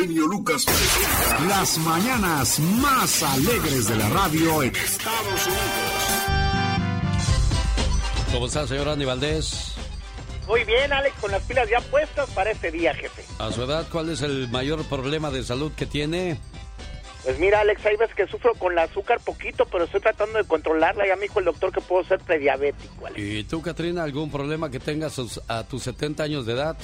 genio 0.00 0.26
Lucas 0.26 0.64
presenta 0.64 1.44
las 1.44 1.78
mañanas 1.78 2.58
más 2.58 3.22
alegres 3.22 3.88
de 3.88 3.96
la 3.96 4.08
radio 4.08 4.62
en 4.62 4.74
Estados 4.74 5.46
Unidos. 5.46 5.64
¿Cómo 8.32 8.46
está, 8.46 8.66
señor 8.66 8.88
Andy 8.88 9.04
Valdés? 9.04 9.74
Muy 10.46 10.64
bien, 10.64 10.92
Alex, 10.92 11.14
con 11.20 11.30
las 11.30 11.42
pilas 11.42 11.68
ya 11.68 11.80
puestas 11.82 12.30
para 12.30 12.50
este 12.50 12.70
día, 12.70 12.94
jefe. 12.94 13.24
A 13.38 13.52
su 13.52 13.62
edad, 13.62 13.86
¿cuál 13.92 14.08
es 14.10 14.22
el 14.22 14.48
mayor 14.48 14.84
problema 14.84 15.30
de 15.30 15.44
salud 15.44 15.70
que 15.72 15.86
tiene? 15.86 16.40
Pues 17.24 17.38
mira, 17.38 17.60
Alex, 17.60 17.84
hay 17.84 17.96
veces 17.96 18.14
que 18.14 18.26
sufro 18.26 18.54
con 18.54 18.74
la 18.74 18.84
azúcar 18.84 19.20
poquito, 19.20 19.66
pero 19.66 19.84
estoy 19.84 20.00
tratando 20.00 20.38
de 20.38 20.44
controlarla. 20.44 21.06
Ya 21.06 21.16
me 21.16 21.22
dijo 21.22 21.38
el 21.38 21.44
doctor 21.44 21.72
que 21.72 21.80
puedo 21.80 22.02
ser 22.04 22.18
prediabético, 22.20 23.06
Alex. 23.06 23.20
¿Y 23.20 23.44
tú, 23.44 23.60
Katrina, 23.60 24.02
algún 24.02 24.30
problema 24.30 24.70
que 24.70 24.80
tengas 24.80 25.20
a 25.48 25.64
tus 25.64 25.82
70 25.82 26.22
años 26.22 26.46
de 26.46 26.54
edad? 26.54 26.76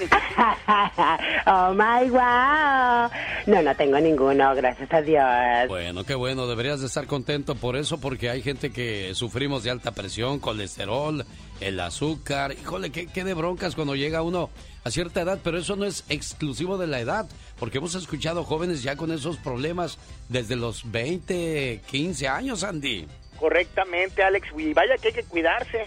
oh 1.46 1.72
my 1.72 2.10
wow. 2.10 3.10
No, 3.46 3.62
no 3.62 3.76
tengo 3.76 4.00
ninguno, 4.00 4.54
gracias 4.54 4.92
a 4.92 5.00
Dios. 5.00 5.68
Bueno, 5.68 6.04
qué 6.04 6.14
bueno, 6.14 6.46
deberías 6.46 6.80
de 6.80 6.86
estar 6.86 7.06
contento 7.06 7.54
por 7.54 7.76
eso, 7.76 8.00
porque 8.00 8.30
hay 8.30 8.42
gente 8.42 8.70
que 8.70 9.14
sufrimos 9.14 9.62
de 9.62 9.70
alta 9.70 9.92
presión, 9.92 10.40
colesterol, 10.40 11.24
el 11.60 11.80
azúcar. 11.80 12.52
Híjole, 12.52 12.90
qué, 12.90 13.06
qué 13.06 13.24
de 13.24 13.34
broncas 13.34 13.74
cuando 13.74 13.94
llega 13.94 14.22
uno 14.22 14.50
a 14.84 14.90
cierta 14.90 15.22
edad, 15.22 15.40
pero 15.42 15.58
eso 15.58 15.76
no 15.76 15.86
es 15.86 16.04
exclusivo 16.10 16.76
de 16.76 16.86
la 16.86 17.00
edad, 17.00 17.26
porque 17.58 17.78
hemos 17.78 17.94
escuchado 17.94 18.44
jóvenes 18.44 18.82
ya 18.82 18.96
con 18.96 19.10
esos 19.10 19.38
problemas 19.38 19.98
desde 20.28 20.56
los 20.56 20.90
20, 20.90 21.80
15 21.90 22.28
años, 22.28 22.62
Andy. 22.62 23.06
Correctamente, 23.38 24.22
Alex, 24.22 24.48
y 24.56 24.74
vaya 24.74 24.96
que 24.98 25.08
hay 25.08 25.14
que 25.14 25.24
cuidarse. 25.24 25.86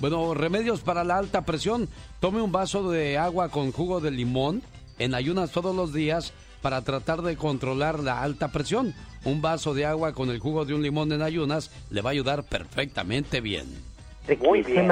Bueno, 0.00 0.32
remedios 0.32 0.80
para 0.80 1.04
la 1.04 1.18
alta 1.18 1.42
presión. 1.44 1.88
Tome 2.20 2.40
un 2.40 2.52
vaso 2.52 2.90
de 2.90 3.18
agua 3.18 3.50
con 3.50 3.72
jugo 3.72 4.00
de 4.00 4.10
limón 4.10 4.62
en 4.98 5.14
ayunas 5.14 5.50
todos 5.50 5.74
los 5.74 5.92
días 5.92 6.32
para 6.62 6.82
tratar 6.82 7.22
de 7.22 7.36
controlar 7.36 8.00
la 8.00 8.22
alta 8.22 8.48
presión. 8.48 8.94
Un 9.24 9.42
vaso 9.42 9.74
de 9.74 9.84
agua 9.84 10.12
con 10.12 10.30
el 10.30 10.38
jugo 10.38 10.64
de 10.64 10.74
un 10.74 10.82
limón 10.82 11.12
en 11.12 11.22
ayunas 11.22 11.70
le 11.90 12.00
va 12.00 12.10
a 12.10 12.12
ayudar 12.12 12.44
perfectamente 12.44 13.40
bien. 13.40 13.66
Muy 14.40 14.62
bien. 14.62 14.90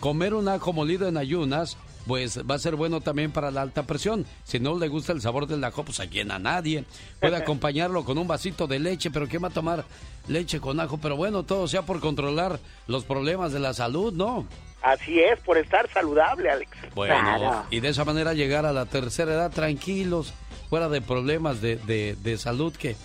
Comer 0.00 0.34
un 0.34 0.48
ajo 0.48 0.72
molido 0.72 1.08
en 1.08 1.16
ayunas 1.16 1.76
pues 2.06 2.38
va 2.48 2.56
a 2.56 2.58
ser 2.58 2.76
bueno 2.76 3.00
también 3.00 3.32
para 3.32 3.50
la 3.50 3.62
alta 3.62 3.84
presión. 3.84 4.26
Si 4.44 4.58
no 4.58 4.78
le 4.78 4.88
gusta 4.88 5.12
el 5.12 5.20
sabor 5.20 5.46
del 5.46 5.62
ajo, 5.64 5.84
pues 5.84 6.00
aquí 6.00 6.20
a 6.20 6.24
nadie. 6.24 6.84
Puede 7.20 7.36
acompañarlo 7.42 8.04
con 8.04 8.18
un 8.18 8.26
vasito 8.26 8.66
de 8.66 8.78
leche, 8.78 9.10
pero 9.10 9.28
¿quién 9.28 9.42
va 9.42 9.48
a 9.48 9.52
tomar 9.52 9.84
leche 10.28 10.60
con 10.60 10.80
ajo? 10.80 10.98
Pero 10.98 11.16
bueno, 11.16 11.42
todo 11.42 11.68
sea 11.68 11.82
por 11.82 12.00
controlar 12.00 12.58
los 12.86 13.04
problemas 13.04 13.52
de 13.52 13.60
la 13.60 13.74
salud, 13.74 14.12
¿no? 14.12 14.46
Así 14.82 15.20
es, 15.20 15.38
por 15.40 15.58
estar 15.58 15.88
saludable, 15.92 16.50
Alex. 16.50 16.70
Bueno, 16.94 17.64
y 17.70 17.78
de 17.78 17.88
esa 17.88 18.04
manera 18.04 18.34
llegar 18.34 18.66
a 18.66 18.72
la 18.72 18.86
tercera 18.86 19.32
edad 19.32 19.52
tranquilos, 19.52 20.34
fuera 20.68 20.88
de 20.88 21.00
problemas 21.00 21.60
de, 21.60 21.76
de, 21.76 22.16
de 22.20 22.36
salud 22.36 22.74
que, 22.74 22.96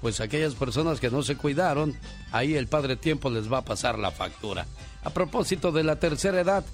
pues 0.00 0.20
aquellas 0.20 0.54
personas 0.54 1.00
que 1.00 1.10
no 1.10 1.24
se 1.24 1.36
cuidaron, 1.36 1.96
ahí 2.30 2.54
el 2.54 2.68
Padre 2.68 2.94
Tiempo 2.94 3.30
les 3.30 3.52
va 3.52 3.58
a 3.58 3.64
pasar 3.64 3.98
la 3.98 4.12
factura. 4.12 4.66
A 5.02 5.10
propósito 5.10 5.72
de 5.72 5.82
la 5.82 5.96
tercera 5.96 6.40
edad, 6.40 6.64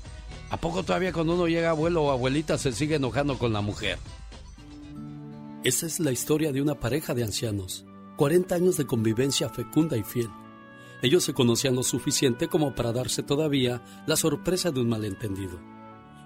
¿A 0.51 0.57
poco 0.57 0.83
todavía 0.83 1.13
cuando 1.13 1.35
uno 1.35 1.47
llega 1.47 1.71
abuelo 1.71 2.03
o 2.03 2.11
abuelita 2.11 2.59
se 2.59 2.73
sigue 2.73 2.97
enojando 2.97 3.39
con 3.39 3.53
la 3.53 3.61
mujer? 3.61 3.99
Esa 5.63 5.87
es 5.87 6.01
la 6.01 6.11
historia 6.11 6.51
de 6.51 6.61
una 6.61 6.81
pareja 6.81 7.15
de 7.15 7.23
ancianos, 7.23 7.87
40 8.17 8.57
años 8.57 8.77
de 8.77 8.85
convivencia 8.85 9.49
fecunda 9.49 9.97
y 9.97 10.03
fiel. 10.03 10.29
Ellos 11.03 11.23
se 11.23 11.35
conocían 11.35 11.77
lo 11.77 11.85
suficiente 11.85 12.49
como 12.49 12.75
para 12.75 12.93
darse 12.93 13.23
todavía 13.23 13.81
la 14.07 14.17
sorpresa 14.17 14.73
de 14.73 14.81
un 14.81 14.89
malentendido. 14.89 15.61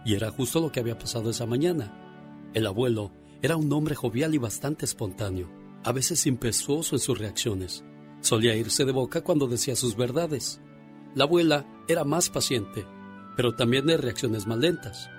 Y 0.06 0.14
era 0.14 0.30
justo 0.30 0.60
lo 0.60 0.72
que 0.72 0.80
había 0.80 0.98
pasado 0.98 1.30
esa 1.30 1.44
mañana. 1.44 2.50
El 2.54 2.66
abuelo 2.66 3.12
era 3.42 3.56
un 3.56 3.70
hombre 3.72 3.94
jovial 3.94 4.34
y 4.34 4.38
bastante 4.38 4.86
espontáneo, 4.86 5.50
a 5.84 5.92
veces 5.92 6.26
impetuoso 6.26 6.96
en 6.96 7.00
sus 7.00 7.18
reacciones. 7.18 7.84
Solía 8.22 8.56
irse 8.56 8.86
de 8.86 8.92
boca 8.92 9.22
cuando 9.22 9.46
decía 9.48 9.76
sus 9.76 9.96
verdades. 9.96 10.62
La 11.14 11.24
abuela 11.24 11.66
era 11.88 12.04
más 12.04 12.30
paciente 12.30 12.86
pero 13.36 13.54
también 13.54 13.86
de 13.86 13.96
reacciones 13.96 14.46
más 14.46 14.58
lentas. 14.58 15.10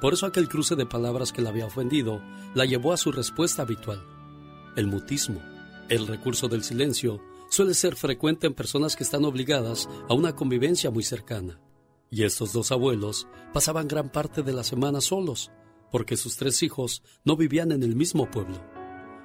Por 0.00 0.14
eso 0.14 0.26
aquel 0.26 0.48
cruce 0.48 0.74
de 0.74 0.86
palabras 0.86 1.32
que 1.32 1.42
la 1.42 1.50
había 1.50 1.66
ofendido 1.66 2.20
la 2.54 2.64
llevó 2.64 2.92
a 2.92 2.96
su 2.96 3.12
respuesta 3.12 3.62
habitual. 3.62 4.04
El 4.76 4.86
mutismo, 4.86 5.40
el 5.88 6.06
recurso 6.06 6.48
del 6.48 6.64
silencio, 6.64 7.22
suele 7.50 7.74
ser 7.74 7.96
frecuente 7.96 8.46
en 8.46 8.54
personas 8.54 8.96
que 8.96 9.04
están 9.04 9.24
obligadas 9.24 9.88
a 10.08 10.14
una 10.14 10.34
convivencia 10.34 10.90
muy 10.90 11.04
cercana. 11.04 11.60
Y 12.10 12.24
estos 12.24 12.52
dos 12.52 12.72
abuelos 12.72 13.26
pasaban 13.52 13.88
gran 13.88 14.10
parte 14.10 14.42
de 14.42 14.52
la 14.52 14.64
semana 14.64 15.00
solos, 15.00 15.50
porque 15.90 16.16
sus 16.16 16.36
tres 16.36 16.62
hijos 16.62 17.02
no 17.24 17.36
vivían 17.36 17.70
en 17.72 17.82
el 17.82 17.94
mismo 17.94 18.30
pueblo. 18.30 18.56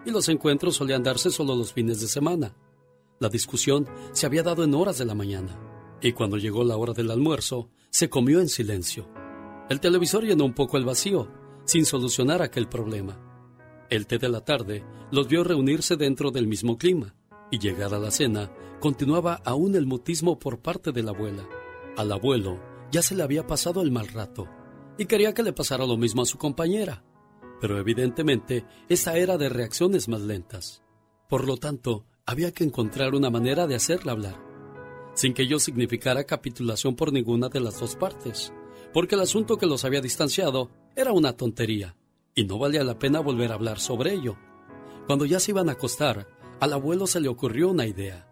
Y 0.06 0.12
los 0.12 0.30
encuentros 0.30 0.76
solían 0.76 1.04
darse 1.04 1.32
solo 1.32 1.56
los 1.56 1.74
fines 1.74 2.02
de 2.02 2.08
semana. 2.08 2.56
La 3.20 3.30
discusión 3.30 3.88
se 4.12 4.26
había 4.26 4.44
dado 4.44 4.64
en 4.64 4.76
horas 4.76 4.98
de 4.98 5.06
la 5.06 5.16
mañana, 5.16 5.58
y 6.02 6.12
cuando 6.12 6.38
llegó 6.38 6.64
la 6.64 6.78
hora 6.78 6.94
del 6.94 7.10
almuerzo, 7.10 7.70
se 7.90 8.10
comió 8.10 8.40
en 8.40 8.50
silencio. 8.50 9.08
El 9.70 9.80
televisor 9.80 10.24
llenó 10.24 10.46
un 10.46 10.54
poco 10.54 10.78
el 10.78 10.86
vacío, 10.86 11.30
sin 11.66 11.86
solucionar 11.86 12.42
aquel 12.42 12.68
problema. 12.68 13.20
El 13.90 14.08
té 14.08 14.18
de 14.18 14.30
la 14.30 14.42
tarde 14.42 14.84
los 15.12 15.28
vio 15.28 15.44
reunirse 15.44 15.96
dentro 15.96 16.32
del 16.32 16.48
mismo 16.48 16.78
clima, 16.78 17.16
y 17.52 17.60
llegada 17.60 18.00
la 18.00 18.12
cena, 18.12 18.52
continuaba 18.80 19.42
aún 19.46 19.76
el 19.76 19.86
mutismo 19.86 20.40
por 20.40 20.60
parte 20.60 20.92
de 20.92 21.04
la 21.04 21.12
abuela. 21.12 21.48
Al 21.96 22.12
abuelo 22.12 22.60
ya 22.92 23.02
se 23.02 23.16
le 23.16 23.24
había 23.24 23.48
pasado 23.48 23.82
el 23.82 23.92
mal 23.92 24.08
rato, 24.08 24.48
y 24.98 25.06
quería 25.06 25.34
que 25.34 25.44
le 25.44 25.54
pasara 25.54 25.86
lo 25.86 25.98
mismo 25.98 26.22
a 26.22 26.26
su 26.26 26.38
compañera. 26.38 27.04
Pero 27.60 27.80
evidentemente 27.80 28.66
esa 28.88 29.18
era 29.18 29.38
de 29.38 29.50
reacciones 29.50 30.08
más 30.08 30.22
lentas. 30.22 30.84
Por 31.28 31.46
lo 31.46 31.58
tanto, 31.58 32.06
había 32.26 32.52
que 32.52 32.64
encontrar 32.64 33.16
una 33.16 33.30
manera 33.30 33.68
de 33.68 33.76
hacerla 33.76 34.12
hablar 34.12 34.47
sin 35.18 35.34
que 35.34 35.42
ello 35.42 35.60
significara 35.60 36.26
capitulación 36.26 36.96
por 36.96 37.12
ninguna 37.12 37.50
de 37.50 37.60
las 37.60 37.80
dos 37.80 37.96
partes, 37.96 38.54
porque 38.94 39.16
el 39.16 39.22
asunto 39.22 39.58
que 39.58 39.66
los 39.66 39.84
había 39.84 40.00
distanciado 40.00 40.70
era 40.96 41.12
una 41.12 41.34
tontería, 41.34 41.96
y 42.36 42.46
no 42.46 42.60
valía 42.60 42.84
la 42.84 43.00
pena 43.00 43.20
volver 43.20 43.52
a 43.52 43.56
hablar 43.56 43.80
sobre 43.80 44.14
ello. 44.14 44.38
Cuando 45.08 45.26
ya 45.26 45.40
se 45.40 45.52
iban 45.52 45.70
a 45.70 45.72
acostar, 45.72 46.28
al 46.60 46.72
abuelo 46.72 47.08
se 47.08 47.20
le 47.20 47.30
ocurrió 47.30 47.70
una 47.70 47.88
idea. 47.88 48.28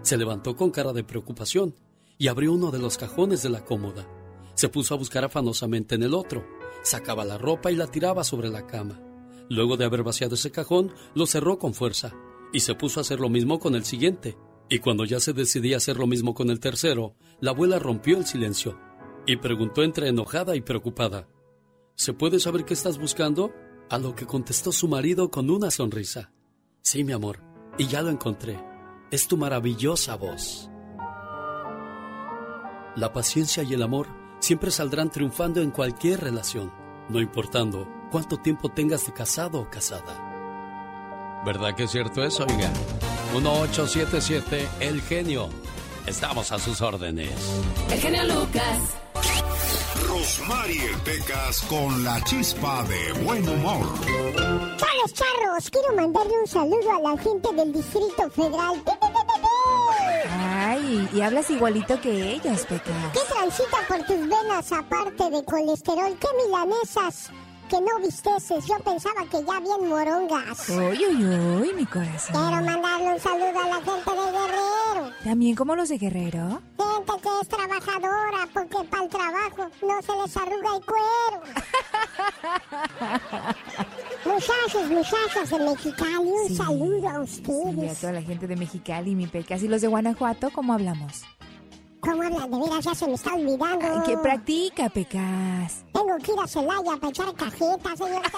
Se 0.00 0.16
levantó 0.16 0.56
con 0.56 0.70
cara 0.70 0.94
de 0.94 1.04
preocupación 1.04 1.74
y 2.16 2.28
abrió 2.28 2.54
uno 2.54 2.70
de 2.70 2.78
los 2.78 2.96
cajones 2.96 3.42
de 3.42 3.50
la 3.50 3.62
cómoda. 3.62 4.08
Se 4.54 4.70
puso 4.70 4.94
a 4.94 4.96
buscar 4.96 5.24
afanosamente 5.24 5.94
en 5.96 6.04
el 6.04 6.14
otro, 6.14 6.46
sacaba 6.82 7.26
la 7.26 7.36
ropa 7.36 7.70
y 7.70 7.76
la 7.76 7.86
tiraba 7.86 8.24
sobre 8.24 8.48
la 8.48 8.66
cama. 8.66 8.98
Luego 9.50 9.76
de 9.76 9.84
haber 9.84 10.04
vaciado 10.04 10.36
ese 10.36 10.50
cajón, 10.50 10.90
lo 11.14 11.26
cerró 11.26 11.58
con 11.58 11.74
fuerza 11.74 12.14
y 12.50 12.60
se 12.60 12.74
puso 12.74 12.98
a 12.98 13.02
hacer 13.02 13.20
lo 13.20 13.28
mismo 13.28 13.58
con 13.58 13.74
el 13.74 13.84
siguiente, 13.84 14.38
y 14.70 14.78
cuando 14.78 15.04
ya 15.04 15.18
se 15.18 15.32
decidía 15.32 15.76
hacer 15.76 15.98
lo 15.98 16.06
mismo 16.06 16.32
con 16.32 16.48
el 16.48 16.60
tercero, 16.60 17.16
la 17.40 17.50
abuela 17.50 17.80
rompió 17.80 18.16
el 18.16 18.24
silencio 18.24 18.78
y 19.26 19.36
preguntó 19.36 19.82
entre 19.82 20.08
enojada 20.08 20.54
y 20.56 20.60
preocupada, 20.60 21.28
¿Se 21.96 22.14
puede 22.14 22.40
saber 22.40 22.64
qué 22.64 22.72
estás 22.72 22.96
buscando? 22.96 23.52
A 23.90 23.98
lo 23.98 24.14
que 24.14 24.24
contestó 24.24 24.72
su 24.72 24.88
marido 24.88 25.30
con 25.30 25.50
una 25.50 25.70
sonrisa. 25.70 26.32
Sí, 26.80 27.04
mi 27.04 27.12
amor, 27.12 27.42
y 27.76 27.88
ya 27.88 28.00
lo 28.00 28.08
encontré. 28.08 28.58
Es 29.10 29.28
tu 29.28 29.36
maravillosa 29.36 30.14
voz. 30.14 30.70
La 32.96 33.12
paciencia 33.12 33.64
y 33.64 33.74
el 33.74 33.82
amor 33.82 34.06
siempre 34.38 34.70
saldrán 34.70 35.10
triunfando 35.10 35.60
en 35.60 35.72
cualquier 35.72 36.20
relación, 36.20 36.72
no 37.08 37.20
importando 37.20 37.86
cuánto 38.10 38.38
tiempo 38.38 38.70
tengas 38.70 39.04
de 39.04 39.12
casado 39.12 39.60
o 39.60 39.68
casada. 39.68 41.42
¿Verdad 41.44 41.74
que 41.74 41.82
es 41.84 41.90
cierto 41.90 42.22
eso, 42.22 42.46
oiga? 42.48 42.72
1877 43.32 44.68
El 44.80 45.00
Genio. 45.02 45.48
Estamos 46.06 46.50
a 46.50 46.58
sus 46.58 46.80
órdenes. 46.80 47.30
El 47.90 48.00
genio 48.00 48.24
Lucas. 48.24 48.78
Rosmarie 50.08 50.88
Pecas 51.04 51.60
con 51.68 52.02
la 52.02 52.22
chispa 52.24 52.82
de 52.84 53.12
buen 53.22 53.48
humor. 53.48 53.86
Charros, 54.76 55.14
charros, 55.14 55.70
quiero 55.70 55.94
mandarle 55.94 56.32
un 56.40 56.48
saludo 56.48 56.92
a 56.92 57.00
la 57.00 57.22
gente 57.22 57.52
del 57.54 57.72
Distrito 57.72 58.30
Federal. 58.30 58.82
Ay, 60.28 61.08
y 61.14 61.20
hablas 61.20 61.48
igualito 61.50 62.00
que 62.00 62.32
ellos, 62.32 62.66
Pecas. 62.66 63.12
¿Qué 63.12 63.20
transita 63.32 63.78
por 63.86 63.98
tus 63.98 64.28
venas 64.28 64.72
aparte 64.72 65.30
de 65.30 65.44
colesterol? 65.44 66.16
¿Qué 66.18 66.28
milanesas? 66.44 67.30
Que 67.70 67.80
no 67.80 67.98
visteces. 68.04 68.66
Yo 68.66 68.76
pensaba 68.80 69.24
que 69.30 69.44
ya 69.44 69.60
bien 69.60 69.88
morongas. 69.88 70.68
Uy, 70.68 71.06
uy, 71.06 71.24
uy, 71.24 71.72
mi 71.74 71.86
corazón. 71.86 72.34
Quiero 72.34 72.64
mandarle 72.64 73.14
un 73.14 73.20
saludo 73.20 73.60
a 73.60 73.68
la 73.68 73.76
gente 73.76 74.10
de 74.10 74.32
Guerrero. 74.32 75.12
¿También 75.22 75.54
como 75.54 75.76
los 75.76 75.88
de 75.88 75.98
Guerrero? 75.98 76.60
Gente 76.76 77.12
que 77.22 77.28
es 77.40 77.48
trabajadora, 77.48 78.48
porque 78.52 78.88
para 78.88 79.04
el 79.04 79.08
trabajo 79.08 79.70
no 79.82 80.02
se 80.02 80.12
les 80.20 80.36
arruga 80.36 80.76
el 80.76 80.84
cuero. 80.84 81.40
muchachos, 84.34 84.90
muchachas 84.90 85.50
de 85.50 85.58
Mexicali, 85.60 86.30
un 86.30 86.56
saludo 86.56 87.08
a 87.08 87.20
ustedes. 87.20 87.76
Y 87.76 87.88
a 87.88 87.94
toda 87.94 88.12
la 88.14 88.22
gente 88.22 88.48
de 88.48 88.56
Mexicali, 88.56 89.14
mi 89.14 89.28
pecas. 89.28 89.62
¿Y 89.62 89.68
los 89.68 89.80
de 89.80 89.86
Guanajuato, 89.88 90.50
cómo 90.50 90.72
hablamos? 90.72 91.22
¿Cómo 92.00 92.22
hablan? 92.22 92.50
De 92.50 92.58
veras, 92.58 92.84
ya 92.84 92.94
se 92.94 93.06
me 93.06 93.14
está 93.14 93.34
olvidando. 93.34 93.86
Ay, 93.86 94.00
que 94.06 94.16
practica, 94.18 94.88
Pecas. 94.88 95.84
Tengo 95.92 96.16
que 96.18 96.32
ir 96.32 96.38
a 96.42 96.46
Celaya 96.46 96.96
para 96.98 97.08
echar 97.10 97.34
cajetas, 97.34 97.98
señor 97.98 98.22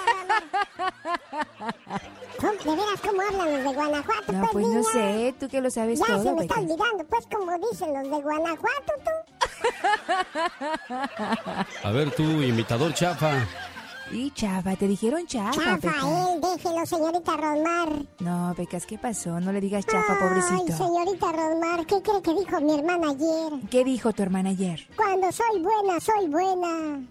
eran 3.21 3.37
los 3.53 3.63
de 3.63 3.73
Guanajuato? 3.73 4.33
No, 4.33 4.39
pues, 4.41 4.51
pues 4.51 4.65
no 4.65 4.71
niña? 4.73 4.83
sé, 4.91 5.35
tú 5.39 5.47
que 5.47 5.61
lo 5.61 5.69
sabes 5.69 5.99
Ya 5.99 6.05
todo. 6.07 6.23
se 6.23 6.31
me 6.33 6.41
está 6.41 6.55
Pecas. 6.55 6.57
olvidando, 6.71 7.03
pues, 7.05 7.25
como 7.33 7.51
dicen 7.69 7.93
los 7.93 8.03
de 8.03 8.21
Guanajuato, 8.21 8.93
tú. 9.05 9.11
A 11.87 11.91
ver 11.91 12.11
tú, 12.15 12.23
imitador 12.23 12.93
chafa. 12.93 13.47
Y 14.13 14.31
chafa, 14.31 14.75
te 14.75 14.87
dijeron 14.87 15.25
chafa, 15.25 15.75
Pecas. 15.77 15.95
Chafael, 15.95 16.41
déjelo, 16.41 16.85
señorita 16.85 17.37
Rosmar. 17.37 17.89
No, 18.19 18.53
Pecas, 18.55 18.85
¿qué 18.85 18.97
pasó? 18.97 19.39
No 19.39 19.51
le 19.51 19.59
digas 19.59 19.85
chafa, 19.85 20.17
pobrecito. 20.19 20.65
Ay, 20.67 20.71
señorita 20.71 21.31
Rosmar, 21.31 21.85
¿qué 21.85 22.01
cree 22.01 22.21
que 22.21 22.33
dijo 22.33 22.61
mi 22.61 22.73
hermana 22.77 23.09
ayer? 23.09 23.69
¿Qué 23.69 23.83
dijo 23.83 24.13
tu 24.13 24.23
hermana 24.23 24.51
ayer? 24.51 24.87
Cuando 24.95 25.31
soy 25.31 25.61
buena, 25.61 25.99
soy 25.99 26.27
buena. 26.27 27.01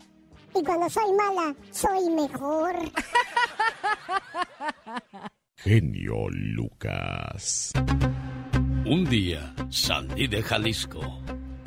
Y 0.54 0.62
cuando 0.62 0.88
soy 0.90 1.12
mala, 1.12 1.54
soy 1.70 2.10
mejor. 2.10 2.74
Genio 5.56 6.28
Lucas. 6.30 7.72
Un 8.84 9.04
día 9.08 9.54
salí 9.70 10.26
de 10.26 10.42
Jalisco, 10.42 11.00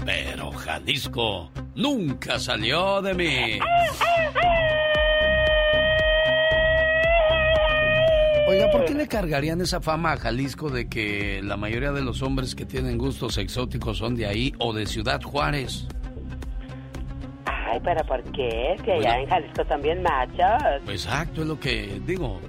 pero 0.05 0.51
Jalisco 0.51 1.49
nunca 1.75 2.37
salió 2.39 3.01
de 3.01 3.13
mí. 3.13 3.59
Oiga, 8.47 8.69
¿por 8.71 8.86
qué 8.86 8.94
le 8.94 9.07
cargarían 9.07 9.59
esa 9.62 9.81
fama 9.81 10.12
a 10.13 10.18
Jalisco 10.18 10.69
de 10.69 10.88
que 10.88 11.42
la 11.44 11.57
mayoría 11.57 11.92
de 11.92 12.01
los 12.01 12.21
hombres 12.21 12.53
que 12.53 12.65
tienen 12.65 12.97
gustos 12.97 13.38
exóticos 13.38 13.97
son 13.97 14.15
de 14.15 14.27
ahí 14.27 14.53
o 14.59 14.71
de 14.74 14.86
Ciudad 14.86 15.21
Juárez? 15.21 15.88
Ay, 17.45 17.80
pero 17.83 18.03
¿por 18.06 18.21
qué? 18.31 18.75
Allá 18.83 18.94
Bueno. 18.95 19.13
en 19.15 19.27
Jalisco 19.30 19.65
también 19.65 20.03
machos. 20.03 20.81
Pues 20.86 21.06
Exacto, 21.06 21.42
es 21.42 21.47
lo 21.47 21.59
que 21.59 22.00
digo. 22.06 22.39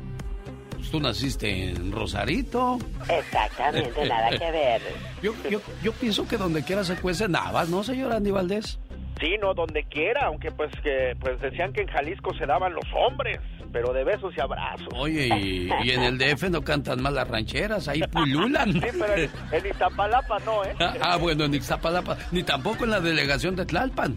Pues 0.70 0.90
Tú 0.90 1.00
naciste 1.00 1.70
en 1.70 1.90
Rosarito. 1.92 2.78
Exactamente, 3.08 4.06
nada 4.06 4.30
que 4.30 4.50
ver. 4.50 4.82
Yo, 5.22 5.32
yo, 5.50 5.60
yo 5.82 5.92
pienso 5.92 6.28
que 6.28 6.36
donde 6.36 6.62
quiera 6.62 6.84
se 6.84 6.94
cuecen 6.96 7.34
habas, 7.34 7.70
¿no, 7.70 7.82
señor 7.82 8.12
Andy 8.12 8.30
Valdés? 8.30 8.78
Sí, 9.20 9.36
no, 9.40 9.54
donde 9.54 9.84
quiera, 9.84 10.26
aunque 10.26 10.50
pues 10.50 10.70
que 10.82 11.16
pues 11.18 11.40
decían 11.40 11.72
que 11.72 11.82
en 11.82 11.88
Jalisco 11.88 12.34
se 12.34 12.44
daban 12.44 12.74
los 12.74 12.84
hombres, 12.94 13.38
pero 13.72 13.92
de 13.92 14.04
besos 14.04 14.34
y 14.36 14.40
abrazos. 14.40 14.88
Oye, 14.94 15.28
y, 15.28 15.70
y 15.84 15.90
en 15.90 16.02
el 16.02 16.18
DF 16.18 16.50
no 16.50 16.62
cantan 16.62 17.00
más 17.02 17.12
las 17.14 17.26
rancheras, 17.26 17.88
ahí 17.88 18.02
pululan. 18.12 18.72
Sí, 18.74 18.80
pero 18.98 19.14
en, 19.14 19.30
en 19.52 19.66
Iztapalapa 19.66 20.38
no, 20.40 20.64
¿eh? 20.64 20.74
Ah, 20.80 20.94
ah, 21.00 21.16
bueno, 21.16 21.44
en 21.44 21.54
Ixtapalapa, 21.54 22.18
ni 22.30 22.42
tampoco 22.42 22.84
en 22.84 22.90
la 22.90 23.00
delegación 23.00 23.56
de 23.56 23.64
Tlalpan. 23.64 24.16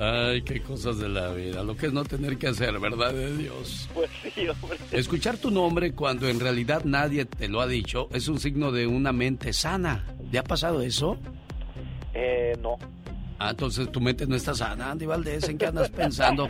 Ay, 0.00 0.42
qué 0.42 0.62
cosas 0.62 0.98
de 0.98 1.08
la 1.08 1.30
vida, 1.32 1.62
lo 1.62 1.76
que 1.76 1.86
es 1.86 1.92
no 1.92 2.04
tener 2.04 2.38
que 2.38 2.48
hacer, 2.48 2.78
¿verdad 2.80 3.12
de 3.12 3.36
Dios? 3.36 3.88
Pues 3.92 4.10
sí, 4.34 4.48
hombre. 4.48 4.78
Escuchar 4.92 5.36
tu 5.36 5.50
nombre 5.50 5.92
cuando 5.92 6.26
en 6.26 6.40
realidad 6.40 6.84
nadie 6.84 7.26
te 7.26 7.48
lo 7.48 7.60
ha 7.60 7.66
dicho 7.66 8.08
es 8.12 8.26
un 8.28 8.40
signo 8.40 8.72
de 8.72 8.86
una 8.86 9.12
mente 9.12 9.52
sana. 9.52 10.06
¿Le 10.32 10.38
ha 10.38 10.44
pasado 10.44 10.80
eso? 10.80 11.18
Eh, 12.14 12.56
no. 12.60 12.76
Ah, 13.42 13.50
entonces 13.50 13.90
tu 13.90 14.02
mente 14.02 14.26
no 14.26 14.36
está 14.36 14.54
sana, 14.54 14.90
Andy 14.90 15.06
Valdés, 15.06 15.48
¿en 15.48 15.56
qué 15.56 15.64
andas 15.64 15.88
pensando? 15.88 16.46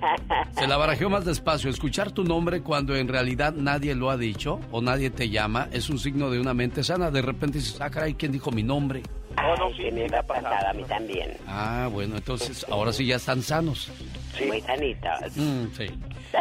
Se 0.58 0.66
la 0.66 0.76
barajeó 0.76 1.08
más 1.08 1.24
despacio. 1.24 1.70
Escuchar 1.70 2.10
tu 2.10 2.24
nombre 2.24 2.60
cuando 2.60 2.96
en 2.96 3.06
realidad 3.06 3.54
nadie 3.54 3.94
lo 3.94 4.10
ha 4.10 4.16
dicho 4.16 4.58
o 4.72 4.82
nadie 4.82 5.10
te 5.10 5.28
llama 5.30 5.68
es 5.70 5.88
un 5.90 5.98
signo 6.00 6.30
de 6.30 6.40
una 6.40 6.52
mente 6.52 6.82
sana. 6.82 7.12
De 7.12 7.22
repente 7.22 7.58
dices, 7.58 7.80
ah, 7.80 7.88
caray, 7.88 8.14
¿quién 8.14 8.32
dijo 8.32 8.50
mi 8.50 8.64
nombre? 8.64 9.02
No, 9.36 9.54
no, 9.54 9.76
sí, 9.76 9.84
me 9.92 10.08
me 10.08 10.16
ha 10.16 10.22
pasado 10.24 10.68
a 10.68 10.72
mí 10.72 10.82
también. 10.84 11.36
Ah, 11.46 11.88
bueno, 11.92 12.16
entonces 12.16 12.66
ahora 12.68 12.92
sí 12.92 13.06
ya 13.06 13.16
están 13.16 13.40
sanos. 13.40 13.92
Muy 14.46 14.60
sanitos. 14.60 15.36
Mm, 15.36 15.66
sí. 15.76 15.86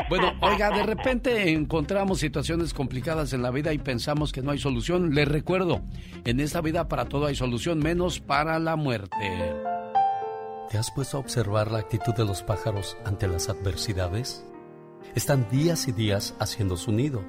Bueno, 0.10 0.34
oiga, 0.42 0.72
de 0.72 0.84
repente 0.84 1.52
encontramos 1.52 2.20
situaciones 2.20 2.74
complicadas 2.74 3.34
en 3.34 3.42
la 3.42 3.52
vida 3.52 3.74
y 3.74 3.78
pensamos 3.78 4.32
que 4.32 4.42
no 4.42 4.52
hay 4.52 4.60
solución. 4.60 5.14
Les 5.14 5.28
recuerdo, 5.28 5.82
en 6.26 6.40
esta 6.40 6.62
vida 6.62 6.88
para 6.88 7.06
todo 7.06 7.28
hay 7.28 7.36
solución, 7.36 7.80
menos 7.80 8.20
para 8.20 8.60
la 8.60 8.76
muerte. 8.76 9.54
¿Te 10.70 10.78
has 10.78 10.90
puesto 10.92 11.18
a 11.18 11.20
observar 11.20 11.72
la 11.72 11.80
actitud 11.80 12.14
de 12.16 12.26
los 12.26 12.42
pájaros 12.42 12.98
ante 13.06 13.28
las 13.28 13.50
adversidades? 13.50 14.44
Están 15.16 15.48
días 15.52 15.88
y 15.88 15.92
días 15.92 16.34
haciendo 16.40 16.78
su 16.78 16.92
nido, 16.92 17.24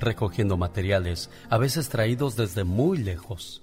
recogiendo 0.00 0.56
materiales, 0.56 1.30
a 1.48 1.58
veces 1.58 1.88
traídos 1.88 2.34
desde 2.34 2.64
muy 2.64 2.98
lejos. 2.98 3.62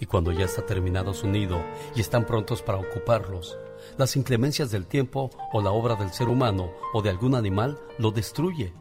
Y 0.00 0.06
cuando 0.06 0.32
ya 0.32 0.46
está 0.46 0.64
terminado 0.64 1.12
su 1.12 1.28
nido 1.28 1.62
y 1.94 2.00
están 2.00 2.24
prontos 2.24 2.62
para 2.62 2.78
ocuparlos, 2.78 3.58
las 3.96 4.16
inclemencias 4.16 4.70
del 4.70 4.86
tiempo 4.86 5.30
o 5.52 5.62
la 5.62 5.70
obra 5.70 5.94
del 5.96 6.12
ser 6.12 6.28
humano 6.28 6.70
o 6.92 7.02
de 7.02 7.10
algún 7.10 7.34
animal 7.34 7.78
lo 7.98 8.10
destruye 8.10 8.72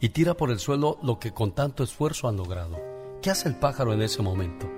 y 0.00 0.10
tira 0.10 0.34
por 0.34 0.50
el 0.50 0.58
suelo 0.58 0.98
lo 1.02 1.18
que 1.18 1.32
con 1.32 1.52
tanto 1.52 1.84
esfuerzo 1.84 2.28
han 2.28 2.36
logrado. 2.36 2.78
¿Qué 3.22 3.30
hace 3.30 3.48
el 3.48 3.56
pájaro 3.56 3.92
en 3.92 4.02
ese 4.02 4.22
momento? 4.22 4.70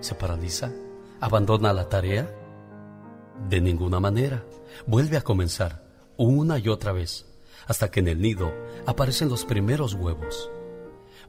¿Se 0.00 0.14
paraliza? 0.14 0.70
¿Abandona 1.20 1.72
la 1.72 1.88
tarea? 1.88 2.30
De 3.48 3.60
ninguna 3.60 3.98
manera. 3.98 4.44
Vuelve 4.86 5.16
a 5.16 5.22
comenzar, 5.22 5.84
una 6.16 6.58
y 6.58 6.68
otra 6.68 6.92
vez, 6.92 7.26
hasta 7.66 7.90
que 7.90 8.00
en 8.00 8.08
el 8.08 8.20
nido 8.20 8.52
aparecen 8.86 9.28
los 9.28 9.44
primeros 9.44 9.94
huevos. 9.94 10.50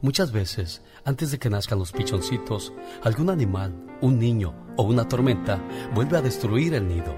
Muchas 0.02 0.32
veces, 0.32 0.82
antes 1.04 1.30
de 1.30 1.38
que 1.38 1.50
nazcan 1.50 1.78
los 1.78 1.92
pichoncitos, 1.92 2.72
algún 3.02 3.30
animal, 3.30 3.74
un 4.00 4.18
niño 4.18 4.54
o 4.76 4.82
una 4.82 5.08
tormenta 5.08 5.62
vuelve 5.94 6.16
a 6.16 6.22
destruir 6.22 6.74
el 6.74 6.88
nido, 6.88 7.14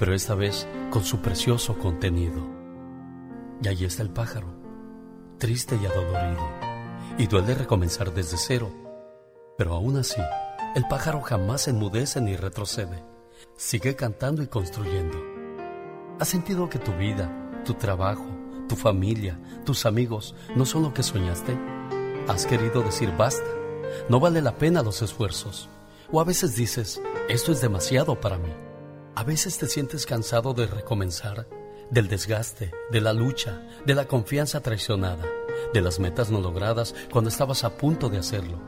pero 0.00 0.14
esta 0.14 0.34
vez 0.34 0.66
con 0.90 1.04
su 1.04 1.18
precioso 1.18 1.76
contenido. 1.76 2.40
Y 3.62 3.68
allí 3.68 3.84
está 3.84 4.02
el 4.02 4.08
pájaro, 4.08 4.46
triste 5.36 5.78
y 5.80 5.84
adolorido, 5.84 6.48
y 7.18 7.26
duele 7.26 7.54
recomenzar 7.54 8.14
desde 8.14 8.38
cero. 8.38 8.70
Pero 9.58 9.74
aún 9.74 9.98
así, 9.98 10.22
el 10.74 10.88
pájaro 10.88 11.20
jamás 11.20 11.68
enmudece 11.68 12.22
ni 12.22 12.34
retrocede. 12.34 13.04
Sigue 13.58 13.94
cantando 13.94 14.42
y 14.42 14.46
construyendo. 14.46 15.18
¿Has 16.18 16.28
sentido 16.28 16.70
que 16.70 16.78
tu 16.78 16.92
vida, 16.92 17.30
tu 17.66 17.74
trabajo, 17.74 18.24
tu 18.70 18.76
familia, 18.76 19.38
tus 19.66 19.84
amigos 19.84 20.34
no 20.56 20.64
son 20.64 20.82
lo 20.82 20.94
que 20.94 21.02
soñaste? 21.02 21.58
¿Has 22.26 22.46
querido 22.46 22.82
decir 22.82 23.14
basta? 23.18 23.50
No 24.08 24.18
vale 24.18 24.40
la 24.40 24.56
pena 24.56 24.82
los 24.82 25.02
esfuerzos. 25.02 25.68
O 26.10 26.22
a 26.22 26.24
veces 26.24 26.56
dices, 26.56 27.02
esto 27.28 27.52
es 27.52 27.60
demasiado 27.60 28.18
para 28.18 28.38
mí. 28.38 28.69
A 29.16 29.24
veces 29.24 29.58
te 29.58 29.66
sientes 29.66 30.06
cansado 30.06 30.54
de 30.54 30.66
recomenzar, 30.66 31.48
del 31.90 32.08
desgaste, 32.08 32.70
de 32.90 33.00
la 33.00 33.12
lucha, 33.12 33.60
de 33.84 33.94
la 33.94 34.06
confianza 34.06 34.60
traicionada, 34.60 35.24
de 35.74 35.80
las 35.80 35.98
metas 35.98 36.30
no 36.30 36.40
logradas 36.40 36.94
cuando 37.10 37.28
estabas 37.28 37.64
a 37.64 37.76
punto 37.76 38.08
de 38.08 38.18
hacerlo. 38.18 38.60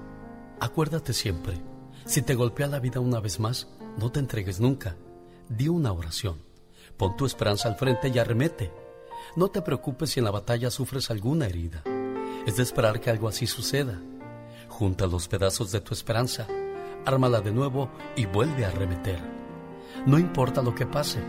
Acuérdate 0.59 1.13
siempre, 1.13 1.61
si 2.05 2.23
te 2.23 2.35
golpea 2.35 2.67
la 2.67 2.81
vida 2.81 2.99
una 2.99 3.21
vez 3.21 3.39
más, 3.39 3.69
no 3.97 4.11
te 4.11 4.19
entregues 4.19 4.59
nunca. 4.59 4.97
Di 5.49 5.69
una 5.69 5.93
oración. 5.93 6.43
Pon 6.97 7.17
tu 7.17 7.25
esperanza 7.25 7.69
al 7.69 7.77
frente 7.77 8.09
y 8.09 8.19
arremete. 8.19 8.73
No 9.37 9.49
te 9.49 9.63
preocupes 9.63 10.11
si 10.11 10.21
en 10.21 10.25
la 10.25 10.33
batalla 10.33 10.71
sufres 10.71 11.11
alguna 11.11 11.47
herida. 11.47 11.85
Es 12.47 12.57
de 12.57 12.65
esperar 12.65 13.01
que 13.01 13.11
algo 13.11 13.29
así 13.29 13.47
suceda. 13.47 14.01
Junta 14.69 15.07
los 15.07 15.29
pedazos 15.29 15.71
de 15.71 15.81
tu 15.81 15.95
esperanza, 15.95 16.49
ármala 17.05 17.41
de 17.41 17.53
nuevo 17.53 17.91
y 18.17 18.27
vuelve 18.27 18.65
a 18.65 18.69
arremeter. 18.69 19.42
No 20.07 20.19
importa 20.19 20.63
lo 20.63 20.75
que 20.75 20.85
pase, 20.85 21.21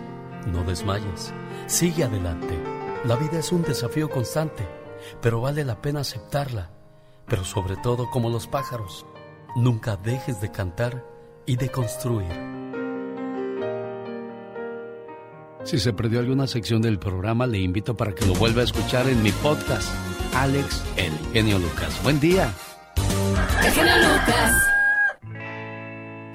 no 0.48 0.64
desmayes. 0.64 1.32
Sigue 1.68 2.06
adelante. 2.06 2.58
La 3.06 3.16
vida 3.16 3.38
es 3.38 3.52
un 3.52 3.62
desafío 3.62 4.10
constante, 4.10 4.68
pero 5.22 5.42
vale 5.42 5.64
la 5.64 5.80
pena 5.80 6.00
aceptarla. 6.00 6.72
Pero 7.28 7.44
sobre 7.44 7.76
todo, 7.78 8.10
como 8.10 8.30
los 8.30 8.48
pájaros, 8.48 9.06
nunca 9.56 9.96
dejes 9.96 10.42
de 10.42 10.52
cantar 10.52 11.06
y 11.46 11.56
de 11.58 11.70
construir. 11.70 12.32
Si 15.64 15.78
se 15.78 15.94
perdió 15.94 16.20
alguna 16.20 16.48
sección 16.48 16.82
del 16.82 16.98
programa, 16.98 17.46
le 17.46 17.60
invito 17.60 17.96
para 17.96 18.14
que 18.16 18.26
lo 18.26 18.34
vuelva 18.34 18.62
a 18.62 18.66
escuchar 18.66 19.08
en 19.08 19.22
mi 19.22 19.32
podcast, 19.32 19.88
Alex 20.36 20.84
El 20.98 21.14
Genio 21.32 21.60
Lucas. 21.60 22.02
Buen 22.04 22.20
día. 22.20 22.52
El 23.64 23.72
genio 23.72 23.96
Lucas. 23.98 24.73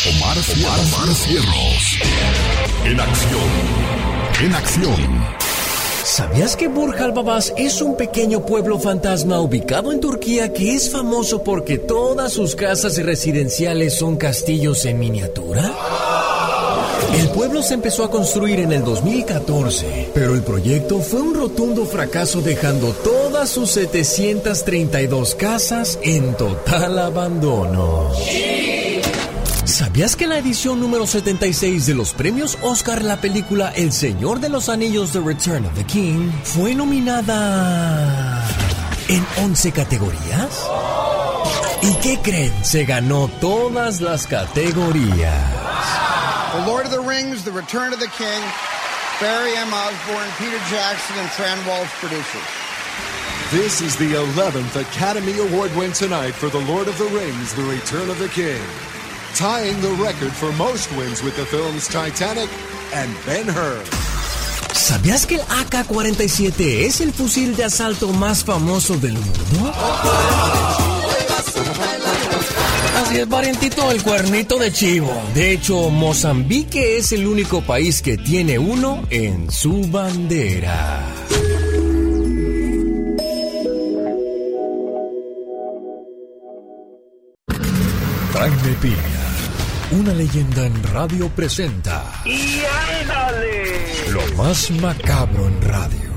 Omar, 0.08 0.38
Omar, 0.56 0.80
Omar 0.80 1.14
Cierros. 1.14 1.98
En 2.86 2.98
acción. 2.98 3.50
En 4.42 4.54
acción. 4.54 5.24
¿Sabías 6.02 6.56
que 6.56 6.68
Burj 6.68 6.98
al 7.02 7.12
Babas 7.12 7.52
es 7.58 7.82
un 7.82 7.94
pequeño 7.94 8.46
pueblo 8.46 8.78
fantasma 8.78 9.38
ubicado 9.38 9.92
en 9.92 10.00
Turquía 10.00 10.54
que 10.54 10.74
es 10.74 10.90
famoso 10.90 11.42
porque 11.42 11.76
todas 11.76 12.32
sus 12.32 12.54
casas 12.54 12.96
residenciales 12.96 13.98
son 13.98 14.16
castillos 14.16 14.86
en 14.86 14.98
miniatura? 14.98 15.74
El 17.18 17.28
pueblo 17.28 17.62
se 17.62 17.74
empezó 17.74 18.04
a 18.04 18.10
construir 18.10 18.60
en 18.60 18.72
el 18.72 18.84
2014, 18.84 20.10
pero 20.14 20.34
el 20.34 20.42
proyecto 20.42 21.00
fue 21.00 21.20
un 21.20 21.34
rotundo 21.34 21.84
fracaso 21.84 22.40
dejando 22.40 22.92
todas 22.92 23.50
sus 23.50 23.72
732 23.72 25.34
casas 25.34 25.98
en 26.02 26.34
total 26.34 26.98
abandono. 26.98 28.10
¿Sabías 29.68 30.16
que 30.16 30.24
en 30.24 30.30
la 30.30 30.38
edición 30.38 30.80
número 30.80 31.06
76 31.06 31.84
de 31.84 31.94
los 31.94 32.14
premios 32.14 32.56
Oscar 32.62 33.04
la 33.04 33.20
película 33.20 33.70
El 33.76 33.92
Señor 33.92 34.40
de 34.40 34.48
los 34.48 34.70
Anillos 34.70 35.12
The 35.12 35.20
Return 35.20 35.66
of 35.66 35.74
the 35.74 35.84
King 35.84 36.30
fue 36.42 36.74
nominada 36.74 38.42
en 39.08 39.26
11 39.44 39.72
categorías? 39.72 40.66
¿Y 41.82 41.92
qué 41.96 42.18
creen? 42.22 42.52
Se 42.64 42.86
ganó 42.86 43.28
todas 43.42 44.00
las 44.00 44.26
categorías. 44.26 45.52
The 46.54 46.66
Lord 46.66 46.86
of 46.86 46.90
the 46.90 47.00
Rings, 47.00 47.44
The 47.44 47.52
Return 47.52 47.92
of 47.92 48.00
the 48.00 48.08
King, 48.16 48.42
Barry 49.20 49.52
M. 49.54 49.70
Osborne, 49.70 50.30
Peter 50.38 50.58
Jackson, 50.70 51.18
and 51.20 51.28
Fran 51.28 51.58
Walsh 51.68 51.90
producers. 52.00 52.48
This 53.50 53.82
is 53.82 53.96
the 53.96 54.14
11th 54.14 54.80
Academy 54.80 55.38
Award 55.38 55.76
win 55.76 55.92
tonight 55.92 56.32
for 56.32 56.48
The 56.48 56.60
Lord 56.60 56.88
of 56.88 56.96
the 56.96 57.08
Rings, 57.14 57.52
The 57.52 57.64
Return 57.64 58.08
of 58.08 58.18
the 58.18 58.28
King. 58.28 58.62
Tying 59.38 59.80
the 59.80 59.92
record 60.02 60.32
for 60.32 60.50
most 60.54 60.90
wins 60.96 61.22
with 61.22 61.36
the 61.36 61.46
films 61.46 61.86
Titanic 61.86 62.50
and 62.92 63.08
Ben 63.24 63.46
Hur. 63.46 63.78
¿Sabías 64.74 65.26
que 65.26 65.36
el 65.36 65.42
AK-47 65.42 66.86
es 66.86 67.00
el 67.00 67.12
fusil 67.12 67.54
de 67.54 67.62
asalto 67.62 68.12
más 68.12 68.42
famoso 68.42 68.96
del 68.96 69.12
mundo? 69.12 69.72
Así 72.96 73.18
es, 73.18 73.26
parientito, 73.28 73.92
el 73.92 74.02
cuernito 74.02 74.58
de 74.58 74.72
chivo. 74.72 75.12
De 75.34 75.52
hecho, 75.52 75.88
Mozambique 75.88 76.96
es 76.96 77.12
el 77.12 77.24
único 77.24 77.62
país 77.62 78.02
que 78.02 78.16
tiene 78.16 78.58
uno 78.58 79.06
en 79.08 79.52
su 79.52 79.86
bandera. 79.88 81.06
Jaime 88.38 88.72
Piña, 88.80 89.17
una 89.92 90.12
leyenda 90.12 90.66
en 90.66 90.82
radio 90.92 91.28
presenta. 91.30 92.04
¡Y 92.24 92.62
ándale! 93.00 94.10
Lo 94.10 94.20
más 94.36 94.70
macabro 94.70 95.46
en 95.46 95.62
radio. 95.62 96.10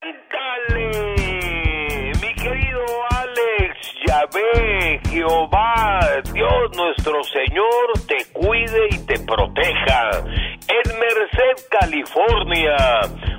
¡Ándale! 0.00 2.12
Mi 2.20 2.34
querido 2.34 2.84
Alex, 3.10 3.76
Yahvé, 4.06 5.00
Jehová, 5.10 6.00
Dios 6.32 6.70
nuestro 6.76 7.22
Señor, 7.24 7.92
te 8.08 8.24
cuide 8.32 8.88
y 8.90 8.98
te 9.00 9.18
proteja. 9.20 10.10
En 10.68 10.91
Merced, 11.14 11.68
California, 11.68 12.76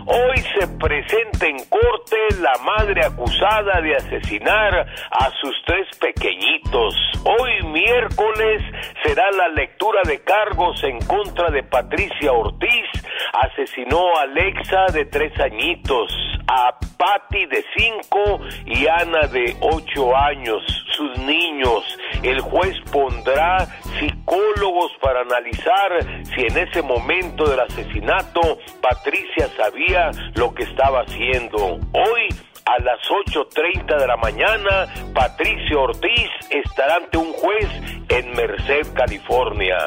hoy 0.06 0.38
se 0.60 0.68
presenta 0.78 1.48
en 1.48 1.58
corte 1.70 2.18
la 2.40 2.54
madre 2.64 3.04
acusada 3.04 3.82
de 3.82 3.96
asesinar 3.96 4.86
a 5.10 5.32
sus 5.42 5.56
tres 5.66 5.88
pequeñitos. 5.98 6.96
Hoy 7.24 7.64
miércoles 7.68 8.62
será 9.04 9.32
la 9.32 9.48
lectura 9.50 10.02
de 10.04 10.22
cargos 10.24 10.84
en 10.84 11.00
contra 11.06 11.50
de 11.50 11.64
Patricia 11.64 12.32
Ortiz. 12.32 12.86
Asesinó 13.34 14.18
a 14.18 14.24
Alexa 14.24 14.86
de 14.94 15.06
tres 15.06 15.34
añitos, 15.40 16.12
a 16.48 16.78
Patty 16.98 17.46
de 17.48 17.66
cinco 17.76 18.40
y 18.68 18.86
Ana 18.88 19.28
de 19.28 19.56
ocho 19.62 20.16
años, 20.16 20.62
sus 20.92 21.18
niños. 21.20 21.98
El 22.22 22.40
juez 22.42 22.76
pondrá 22.92 23.68
psicólogos 24.00 24.92
para 25.02 25.22
analizar 25.22 26.24
si 26.24 26.42
en 26.42 26.58
ese 26.58 26.82
momento 26.82 27.50
del 27.50 27.60
asesinato 27.60 28.60
Patricia 28.82 29.50
sabía 29.58 30.12
lo 30.36 30.54
que 30.54 30.64
estaba 30.64 31.02
haciendo. 31.02 31.80
Hoy 31.94 32.30
a 32.66 32.82
las 32.82 33.00
8.30 33.10 34.00
de 34.00 34.08
la 34.08 34.18
mañana, 34.18 34.88
Patricia 35.14 35.78
Ortiz 35.78 36.30
estará 36.50 36.96
ante 36.96 37.18
un 37.18 37.34
juez 37.34 37.68
en 38.10 38.32
Merced, 38.32 38.94
California. 38.94 39.78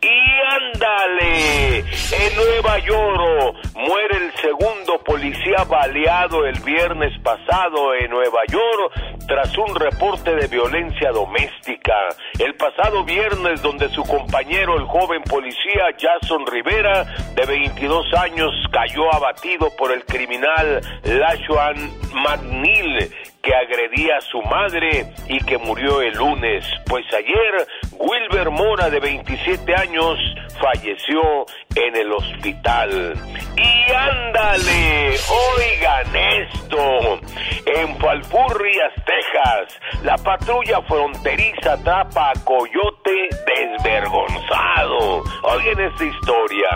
Y 0.00 0.36
ándale, 0.64 1.78
en 1.78 2.36
Nueva 2.36 2.78
York 2.78 3.56
muere 3.74 4.16
el 4.18 4.32
segundo 4.40 5.02
policía 5.04 5.64
baleado 5.68 6.46
el 6.46 6.58
viernes 6.60 7.12
pasado 7.22 7.94
en 7.94 8.10
Nueva 8.10 8.40
York 8.48 8.92
tras 9.26 9.56
un 9.58 9.74
reporte 9.74 10.34
de 10.34 10.46
violencia 10.46 11.10
doméstica. 11.10 11.94
El 12.38 12.54
pasado 12.54 13.04
viernes 13.04 13.60
donde 13.62 13.88
su 13.88 14.02
compañero, 14.04 14.76
el 14.76 14.84
joven 14.84 15.22
policía 15.22 15.86
Jason 15.98 16.46
Rivera, 16.46 17.04
de 17.34 17.44
22 17.44 18.14
años, 18.14 18.52
cayó 18.70 19.12
abatido 19.12 19.68
por 19.76 19.90
el 19.92 20.04
criminal 20.04 20.80
Lashuan 21.04 21.90
McNeil, 22.26 23.12
que 23.42 23.54
agredía 23.54 24.16
a 24.16 24.20
su 24.20 24.42
madre 24.42 25.06
y 25.28 25.38
que 25.44 25.58
murió 25.58 26.00
el 26.00 26.14
lunes. 26.14 26.64
Pues 26.86 27.06
ayer, 27.14 27.66
Wilber 27.98 28.50
Mora, 28.50 28.90
de 28.90 29.00
27 29.00 29.74
años, 29.74 30.18
falleció 30.60 31.46
en 31.74 31.96
el 31.96 32.12
hospital. 32.12 33.14
Y 33.56 33.92
ándale, 33.92 35.16
oigan 35.56 36.16
esto. 36.16 37.20
En 37.66 37.96
Falfurrias, 37.98 38.92
Texas, 39.04 39.80
la 40.02 40.16
patrulla 40.18 40.80
fronteriza 40.82 41.72
atrapa 41.72 42.30
a 42.30 42.44
Coyote 42.44 43.28
desvergonzado. 43.46 45.24
Oigan 45.42 45.80
esta 45.80 46.04
historia. 46.04 46.68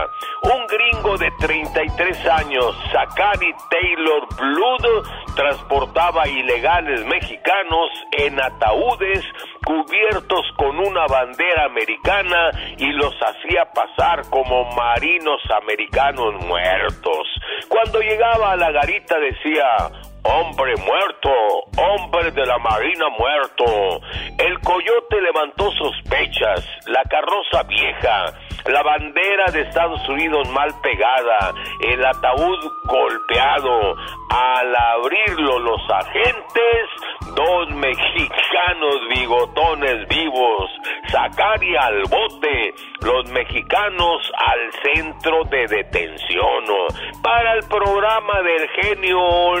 Un 0.43 0.67
gringo 0.67 1.17
de 1.17 1.31
33 1.39 2.25
años, 2.27 2.75
Zachary 2.91 3.53
Taylor 3.69 4.27
Blood, 4.37 5.05
transportaba 5.35 6.27
ilegales 6.27 7.05
mexicanos 7.05 7.89
en 8.11 8.41
ataúdes 8.41 9.23
cubiertos 9.65 10.45
con 10.57 10.79
una 10.79 11.05
bandera 11.11 11.65
americana 11.65 12.49
y 12.77 12.91
los 12.93 13.13
hacía 13.21 13.65
pasar 13.73 14.21
como 14.29 14.63
marinos 14.71 15.41
americanos 15.61 16.33
muertos. 16.45 17.27
Cuando 17.67 17.99
llegaba 17.99 18.53
a 18.53 18.55
la 18.55 18.71
garita 18.71 19.19
decía, 19.19 19.91
Hombre 20.23 20.75
muerto, 20.75 21.31
hombre 21.77 22.29
de 22.31 22.45
la 22.45 22.59
marina 22.59 23.09
muerto. 23.09 24.01
El 24.37 24.59
coyote 24.59 25.19
levantó 25.19 25.71
sospechas, 25.71 26.63
la 26.85 27.01
carroza 27.09 27.63
vieja, 27.63 28.25
la 28.65 28.83
bandera 28.83 29.45
de 29.51 29.61
Estados 29.61 30.07
Unidos 30.09 30.49
mal 30.49 30.69
pegada, 30.81 31.53
el 31.81 32.05
ataúd 32.05 32.59
golpeado. 32.85 33.95
Al 34.29 34.73
abrirlo 34.73 35.59
los 35.59 35.81
agentes, 35.89 36.87
dos 37.35 37.69
mexicanos 37.75 38.95
bigotones 39.09 40.07
vivos, 40.07 40.69
Zacari 41.09 41.75
al 41.75 42.01
bote, 42.03 42.73
los 43.01 43.29
mexicanos 43.31 44.31
al 44.37 44.71
centro 44.83 45.43
de 45.45 45.67
detención. 45.67 46.63
Para 47.21 47.55
el 47.55 47.67
programa 47.67 48.41
del 48.41 48.69
genio 48.69 49.55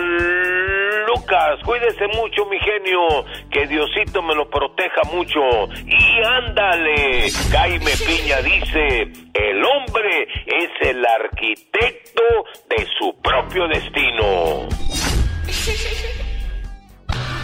Lucas, 1.07 1.59
cuídese 1.65 2.07
mucho 2.15 2.45
mi 2.45 2.59
genio, 2.59 3.25
que 3.49 3.67
Diosito 3.67 4.21
me 4.21 4.35
lo 4.35 4.49
proteja 4.49 5.01
mucho. 5.11 5.41
Y 5.85 6.23
ándale, 6.23 7.29
Jaime 7.51 7.91
Piña 8.05 8.37
dice, 8.41 8.90
el 8.91 9.63
hombre 9.63 10.27
es 10.45 10.69
el 10.81 11.05
arquitecto 11.05 12.23
de 12.69 12.87
su 12.99 13.15
propio 13.21 13.67
destino. 13.67 14.67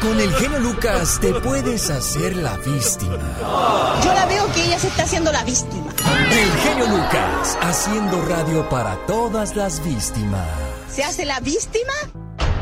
Con 0.01 0.19
el 0.19 0.31
genio 0.35 0.59
Lucas 0.59 1.19
te 1.19 1.33
puedes 1.33 1.89
hacer 1.89 2.35
la 2.35 2.57
víctima. 2.57 3.17
Yo 4.03 4.13
la 4.13 4.25
veo 4.25 4.45
que 4.53 4.65
ella 4.65 4.77
se 4.77 4.87
está 4.87 5.03
haciendo 5.03 5.31
la 5.31 5.43
víctima. 5.43 5.87
El 6.31 6.51
genio 6.59 6.85
Lucas, 6.87 7.57
haciendo 7.61 8.21
radio 8.25 8.67
para 8.69 8.95
todas 9.05 9.55
las 9.55 9.83
víctimas. 9.83 10.47
¿Se 10.87 11.03
hace 11.03 11.25
la 11.25 11.39
víctima? 11.39 11.93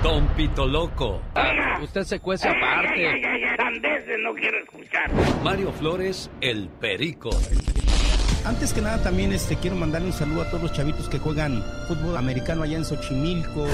Don 0.02 0.28
Pito 0.36 0.68
Loco. 0.68 1.22
Usted 1.82 2.04
se 2.04 2.20
cuece 2.20 2.48
aparte. 2.48 3.22
no 4.20 4.34
quiero 4.34 4.60
escuchar. 4.60 5.12
Mario 5.44 5.72
Flores, 5.74 6.30
el 6.42 6.70
perico. 6.70 7.32
Antes 8.46 8.74
que 8.74 8.82
nada 8.82 9.02
también 9.02 9.34
este, 9.34 9.56
quiero 9.56 9.76
mandarle 9.76 10.10
un 10.10 10.14
saludo 10.14 10.44
a 10.44 10.46
todos 10.46 10.62
los 10.62 10.72
chavitos 10.72 11.10
que 11.10 11.18
juegan 11.18 11.64
fútbol 11.88 12.16
americano 12.16 12.62
allá 12.62 12.78
en 12.78 12.86
Xochimilco. 12.86 13.66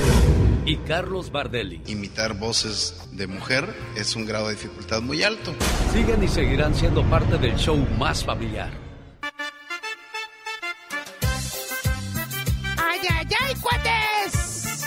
Y 0.66 0.78
Carlos 0.78 1.30
Bardelli. 1.30 1.82
Imitar 1.88 2.36
voces 2.36 2.96
de 3.12 3.28
mujer 3.28 3.68
es 3.98 4.16
un 4.16 4.26
grado 4.26 4.48
de 4.48 4.54
dificultad 4.54 5.02
muy 5.02 5.24
alto. 5.24 5.54
Siguen 5.92 6.24
y 6.24 6.28
seguirán 6.30 6.74
siendo 6.74 7.04
parte 7.10 7.38
del 7.38 7.58
show 7.58 7.76
más 7.98 8.24
familiar. 8.24 8.72
¡Ay, 12.78 13.00
ay, 13.10 13.28
ay, 13.42 13.56
cuates! 13.56 14.86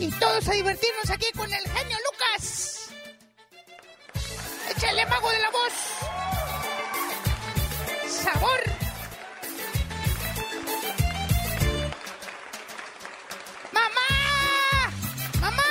Y 0.00 0.10
todos 0.12 0.48
a 0.48 0.52
divertirnos 0.52 1.10
aquí 1.10 1.26
con 1.36 1.52
el 1.52 1.68
genio 1.68 1.96
Lucas. 2.12 2.90
Échale 4.70 5.04
mago 5.04 5.30
de 5.30 5.38
la 5.40 5.50
voz. 5.50 5.97
Sabor. 8.32 8.60
¡Mamá! 13.72 14.10
¡Mamá! 15.40 15.62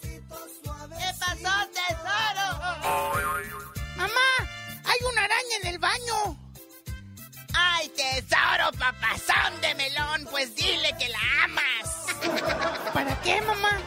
¿Qué 0.00 1.10
pasó, 1.20 1.54
tesoro? 1.76 2.46
¡Mamá! 3.96 4.30
¡Hay 4.86 4.98
una 5.12 5.24
araña 5.24 5.56
en 5.60 5.66
el 5.66 5.78
baño! 5.78 6.38
¡Ay, 7.52 7.90
tesoro, 7.90 8.72
papazón 8.78 9.60
de 9.60 9.74
melón! 9.74 10.26
Pues 10.30 10.54
dile 10.54 10.96
que 10.98 11.10
la 11.10 11.44
amas. 11.44 12.06
qué, 13.22 13.42
mamá? 13.42 13.78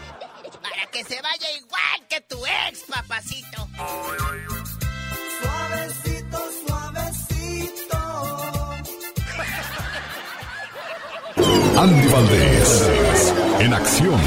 Para 0.62 0.86
que 0.92 1.04
se 1.06 1.20
vaya 1.24 1.52
igual 1.58 2.08
que 2.08 2.22
tu 2.22 2.46
ex, 2.46 2.82
papacito. 2.82 3.68
Andy 11.78 12.08
Valdés, 12.08 12.92
en 13.60 13.74
acción. 13.74 14.20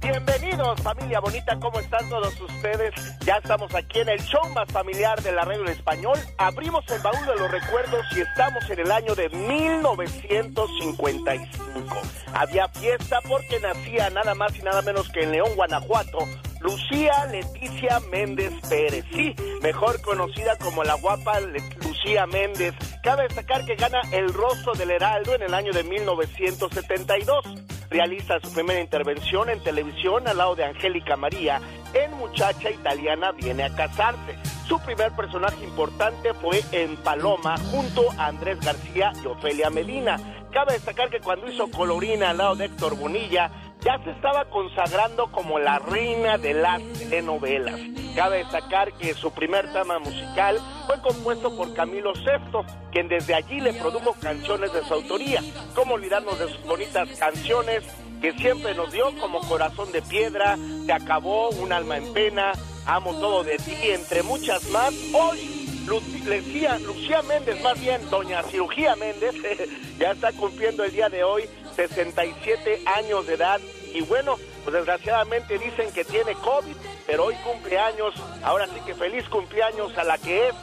Bienvenidos 0.00 0.80
familia 0.82 1.20
bonita, 1.20 1.56
¿cómo 1.60 1.78
están 1.80 2.08
todos 2.10 2.38
ustedes? 2.40 2.94
Ya 3.24 3.36
estamos 3.36 3.74
aquí 3.74 4.00
en 4.00 4.10
el 4.10 4.20
show 4.20 4.46
más 4.54 4.70
familiar 4.70 5.22
de 5.22 5.32
la 5.32 5.42
radio 5.42 5.62
en 5.62 5.68
español. 5.68 6.18
Abrimos 6.38 6.84
el 6.90 7.00
baúl 7.00 7.24
de 7.26 7.36
los 7.36 7.50
recuerdos 7.50 8.04
y 8.14 8.20
estamos 8.20 8.68
en 8.70 8.80
el 8.80 8.92
año 8.92 9.14
de 9.14 9.30
1955. 9.30 12.02
Había 12.34 12.68
fiesta 12.68 13.20
porque 13.28 13.58
nacía 13.60 14.10
nada 14.10 14.34
más 14.34 14.54
y 14.56 14.62
nada 14.62 14.82
menos 14.82 15.08
que 15.08 15.22
en 15.24 15.32
León, 15.32 15.54
Guanajuato, 15.56 16.18
Lucía 16.66 17.26
Leticia 17.26 18.00
Méndez 18.10 18.52
Pérez. 18.68 19.04
Sí, 19.12 19.36
mejor 19.62 20.02
conocida 20.02 20.56
como 20.56 20.82
la 20.82 20.94
guapa 20.94 21.38
Lucía 21.40 22.26
Méndez. 22.26 22.74
Cabe 23.04 23.22
destacar 23.22 23.64
que 23.64 23.76
gana 23.76 24.00
el 24.10 24.34
rostro 24.34 24.72
del 24.72 24.90
Heraldo 24.90 25.36
en 25.36 25.42
el 25.42 25.54
año 25.54 25.72
de 25.72 25.84
1972. 25.84 27.44
Realiza 27.88 28.40
su 28.40 28.52
primera 28.52 28.80
intervención 28.80 29.48
en 29.48 29.62
televisión 29.62 30.26
al 30.26 30.38
lado 30.38 30.56
de 30.56 30.64
Angélica 30.64 31.14
María 31.14 31.60
en 31.94 32.10
Muchacha 32.14 32.68
Italiana 32.68 33.30
Viene 33.30 33.62
a 33.62 33.72
Casarse. 33.72 34.36
Su 34.66 34.80
primer 34.80 35.12
personaje 35.12 35.62
importante 35.62 36.34
fue 36.34 36.64
en 36.72 36.96
Paloma 36.96 37.54
junto 37.70 38.10
a 38.18 38.26
Andrés 38.26 38.58
García 38.58 39.12
y 39.22 39.26
Ofelia 39.28 39.70
Medina. 39.70 40.18
Cabe 40.52 40.72
destacar 40.72 41.10
que 41.10 41.20
cuando 41.20 41.48
hizo 41.48 41.70
Colorina 41.70 42.30
al 42.30 42.38
lado 42.38 42.56
de 42.56 42.64
Héctor 42.64 42.96
Bonilla, 42.96 43.52
ya 43.86 44.02
se 44.02 44.10
estaba 44.10 44.44
consagrando 44.46 45.30
como 45.30 45.60
la 45.60 45.78
reina 45.78 46.38
de 46.38 46.54
las 46.54 46.82
telenovelas. 46.98 47.78
Cabe 48.16 48.38
destacar 48.38 48.92
que 48.94 49.14
su 49.14 49.30
primer 49.30 49.72
tema 49.72 49.98
musical 50.00 50.58
fue 50.86 51.00
compuesto 51.00 51.56
por 51.56 51.72
Camilo 51.74 52.12
VI, 52.14 52.66
quien 52.90 53.06
desde 53.08 53.34
allí 53.34 53.60
le 53.60 53.72
produjo 53.74 54.14
canciones 54.20 54.72
de 54.72 54.82
su 54.84 54.92
autoría. 54.94 55.40
¿Cómo 55.74 55.94
olvidarnos 55.94 56.36
de 56.38 56.48
sus 56.48 56.62
bonitas 56.64 57.08
canciones 57.18 57.84
que 58.20 58.32
siempre 58.32 58.74
nos 58.74 58.90
dio 58.90 59.16
como 59.20 59.40
Corazón 59.40 59.92
de 59.92 60.02
Piedra, 60.02 60.56
Se 60.86 60.92
acabó, 60.92 61.50
Un 61.50 61.72
alma 61.72 61.96
en 61.98 62.12
pena, 62.12 62.52
Amo 62.86 63.12
todo 63.20 63.44
de 63.44 63.56
ti, 63.58 63.76
entre 63.90 64.22
muchas 64.24 64.68
más? 64.70 64.92
Hoy 65.12 65.84
Lu- 65.86 66.00
Lucía, 66.24 66.78
Lucía 66.80 67.22
Méndez, 67.22 67.62
más 67.62 67.80
bien 67.80 68.00
Doña 68.10 68.42
Cirugía 68.44 68.96
Méndez, 68.96 69.34
ya 69.98 70.10
está 70.12 70.32
cumpliendo 70.32 70.82
el 70.82 70.90
día 70.92 71.08
de 71.08 71.22
hoy 71.22 71.44
67 71.76 72.82
años 72.86 73.26
de 73.26 73.34
edad 73.34 73.60
y 73.94 74.00
bueno, 74.02 74.36
pues 74.64 74.74
desgraciadamente 74.74 75.58
dicen 75.58 75.92
que 75.92 76.04
tiene 76.04 76.34
COVID, 76.34 76.74
pero 77.06 77.26
hoy 77.26 77.34
cumple 77.36 77.78
años, 77.78 78.14
ahora 78.42 78.66
sí 78.66 78.80
que 78.84 78.94
feliz 78.94 79.28
cumpleaños 79.28 79.96
a 79.96 80.04
la 80.04 80.18
que 80.18 80.48
es 80.48 80.54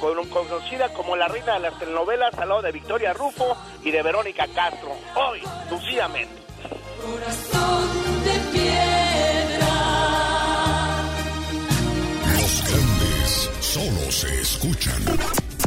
con- 0.00 0.26
conocida 0.28 0.92
como 0.94 1.14
la 1.16 1.28
reina 1.28 1.54
de 1.54 1.60
las 1.60 1.78
telenovelas 1.78 2.34
al 2.38 2.48
lado 2.48 2.62
de 2.62 2.72
Victoria 2.72 3.12
Rufo 3.12 3.56
y 3.84 3.90
de 3.90 4.02
Verónica 4.02 4.46
Castro. 4.54 4.90
Hoy, 5.14 5.42
Lucía 5.70 6.08
Méndez. 6.08 6.42
Corazón 7.02 8.24
de 8.24 8.58
piedra. 8.58 9.68
Los 12.36 12.64
grandes 12.68 13.50
solo 13.60 14.12
se 14.12 14.40
escuchan. 14.40 15.04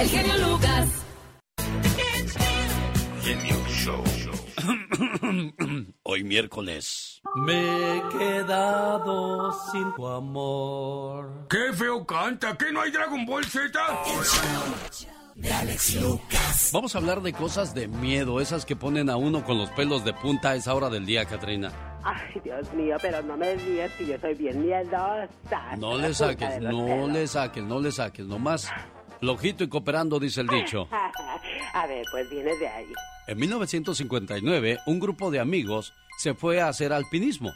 El 0.00 0.08
genio 0.08 0.34
Lucas. 0.48 0.88
Genio 3.22 3.56
Show. 3.68 4.02
Hoy 6.02 6.24
miércoles. 6.24 7.22
Me 7.36 7.96
he 7.96 8.02
quedado 8.18 9.52
sin 9.70 9.94
tu 9.94 10.08
amor. 10.08 11.46
¡Qué 11.48 11.72
feo 11.74 12.04
canta! 12.04 12.56
¿Que 12.56 12.72
no 12.72 12.80
hay 12.80 12.90
Dragon 12.90 13.24
Ball 13.24 13.44
Z? 13.44 13.70
De 15.36 15.52
Alex 15.52 16.02
Lucas. 16.02 16.70
Vamos 16.72 16.96
a 16.96 16.98
hablar 16.98 17.22
de 17.22 17.32
cosas 17.32 17.72
de 17.72 17.86
miedo, 17.86 18.40
esas 18.40 18.66
que 18.66 18.74
ponen 18.74 19.08
a 19.10 19.16
uno 19.16 19.44
con 19.44 19.58
los 19.58 19.70
pelos 19.70 20.04
de 20.04 20.12
punta 20.12 20.50
a 20.50 20.54
esa 20.56 20.74
hora 20.74 20.90
del 20.90 21.06
día, 21.06 21.24
Katrina. 21.24 21.70
Ay, 22.02 22.40
Dios 22.42 22.72
mío, 22.74 22.96
pero 23.00 23.22
no 23.22 23.36
me 23.36 23.56
digas 23.56 23.92
que 23.92 24.06
yo 24.06 24.18
soy 24.18 24.34
bien 24.34 24.60
miedosa. 24.60 25.76
No 25.78 25.96
le 25.96 26.12
saques, 26.14 26.60
no 26.60 26.84
pelos. 26.84 27.10
le 27.10 27.26
saques, 27.28 27.62
no 27.62 27.80
le 27.80 27.92
saques, 27.92 28.26
nomás 28.26 28.70
flojito 29.24 29.64
y 29.64 29.68
cooperando, 29.68 30.20
dice 30.20 30.42
el 30.42 30.48
dicho. 30.48 30.88
A 31.74 31.86
ver, 31.86 32.04
pues 32.10 32.28
viene 32.30 32.54
de 32.56 32.68
ahí. 32.68 32.92
En 33.26 33.38
1959, 33.38 34.78
un 34.86 35.00
grupo 35.00 35.30
de 35.30 35.40
amigos 35.40 35.92
se 36.18 36.34
fue 36.34 36.60
a 36.60 36.68
hacer 36.68 36.92
alpinismo. 36.92 37.52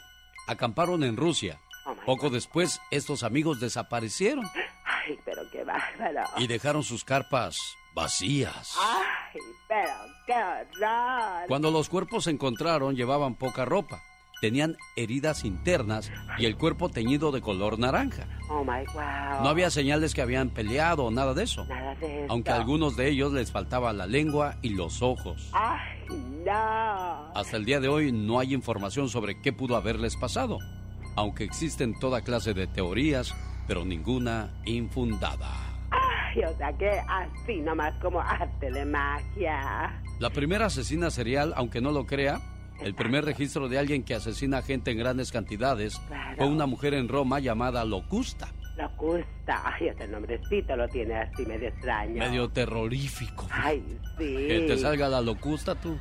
Acamparon 0.47 1.03
en 1.03 1.15
Rusia. 1.15 1.59
Poco 2.05 2.29
después, 2.29 2.81
estos 2.91 3.23
amigos 3.23 3.59
desaparecieron 3.59 4.45
Ay, 4.83 5.17
pero 5.25 5.41
qué 5.51 5.63
bárbaro. 5.63 6.23
y 6.37 6.47
dejaron 6.47 6.83
sus 6.83 7.03
carpas 7.03 7.57
vacías. 7.95 8.75
Ay, 8.79 9.39
pero 9.67 9.93
qué 10.25 10.33
horror. 10.33 11.47
Cuando 11.47 11.71
los 11.71 11.87
cuerpos 11.89 12.25
se 12.25 12.31
encontraron, 12.31 12.95
llevaban 12.95 13.35
poca 13.35 13.65
ropa. 13.65 14.03
Tenían 14.41 14.77
heridas 14.95 15.43
internas 15.43 16.11
y 16.37 16.45
el 16.45 16.55
cuerpo 16.55 16.89
teñido 16.89 17.31
de 17.31 17.41
color 17.41 17.77
naranja. 17.77 18.25
Oh 18.49 18.63
my 18.63 18.85
wow. 18.93 19.43
No 19.43 19.49
había 19.49 19.69
señales 19.69 20.13
que 20.13 20.21
habían 20.21 20.49
peleado 20.49 21.05
o 21.05 21.11
nada 21.11 21.33
de 21.33 21.43
eso. 21.43 21.65
Nada 21.65 21.95
de 21.95 22.23
eso. 22.23 22.31
Aunque 22.31 22.51
a 22.51 22.55
algunos 22.55 22.95
de 22.95 23.09
ellos 23.09 23.33
les 23.33 23.51
faltaba 23.51 23.91
la 23.91 24.07
lengua 24.07 24.55
y 24.61 24.69
los 24.69 25.01
ojos. 25.01 25.49
Ay, 25.51 26.05
no. 26.45 27.31
Hasta 27.35 27.57
el 27.57 27.65
día 27.65 27.81
de 27.81 27.89
hoy 27.89 28.11
no 28.13 28.39
hay 28.39 28.53
información 28.53 29.09
sobre 29.09 29.41
qué 29.41 29.51
pudo 29.51 29.75
haberles 29.75 30.15
pasado, 30.15 30.59
aunque 31.15 31.43
existen 31.43 31.97
toda 31.99 32.21
clase 32.21 32.53
de 32.53 32.67
teorías, 32.67 33.35
pero 33.67 33.83
ninguna 33.83 34.53
infundada. 34.65 35.51
Ay, 35.91 36.43
o 36.43 36.57
sea 36.57 36.71
que 36.77 36.89
así 37.07 37.59
nomás 37.61 37.93
como 38.01 38.21
arte 38.21 38.71
de 38.71 38.85
magia. 38.85 40.01
La 40.19 40.29
primera 40.29 40.67
asesina 40.67 41.11
serial, 41.11 41.53
aunque 41.55 41.81
no 41.81 41.91
lo 41.91 42.05
crea, 42.05 42.39
el 42.81 42.93
primer 42.95 43.25
registro 43.25 43.67
de 43.69 43.77
alguien 43.79 44.03
que 44.03 44.15
asesina 44.15 44.59
a 44.59 44.61
gente 44.61 44.91
en 44.91 44.97
grandes 44.97 45.31
cantidades 45.31 45.99
Claro. 46.07 46.37
fue 46.37 46.47
una 46.47 46.65
mujer 46.65 46.93
en 46.93 47.07
Roma 47.07 47.39
llamada 47.39 47.83
Locusta, 47.85 48.53
Locusta. 48.77 49.61
Ay, 49.65 49.87
ese 49.89 50.07
nombrecito 50.07 50.75
lo 50.77 50.87
tiene 50.87 51.15
así 51.15 51.45
medio 51.45 51.67
extraño. 51.67 52.15
medio 52.15 52.47
terrorífico. 52.49 53.47
Ay, 53.51 53.83
sí. 54.17 54.23
Que 54.47 54.65
te 54.67 54.77
salga 54.77 55.09
la 55.09 55.19
Locusta 55.21 55.75
tú. 55.75 55.97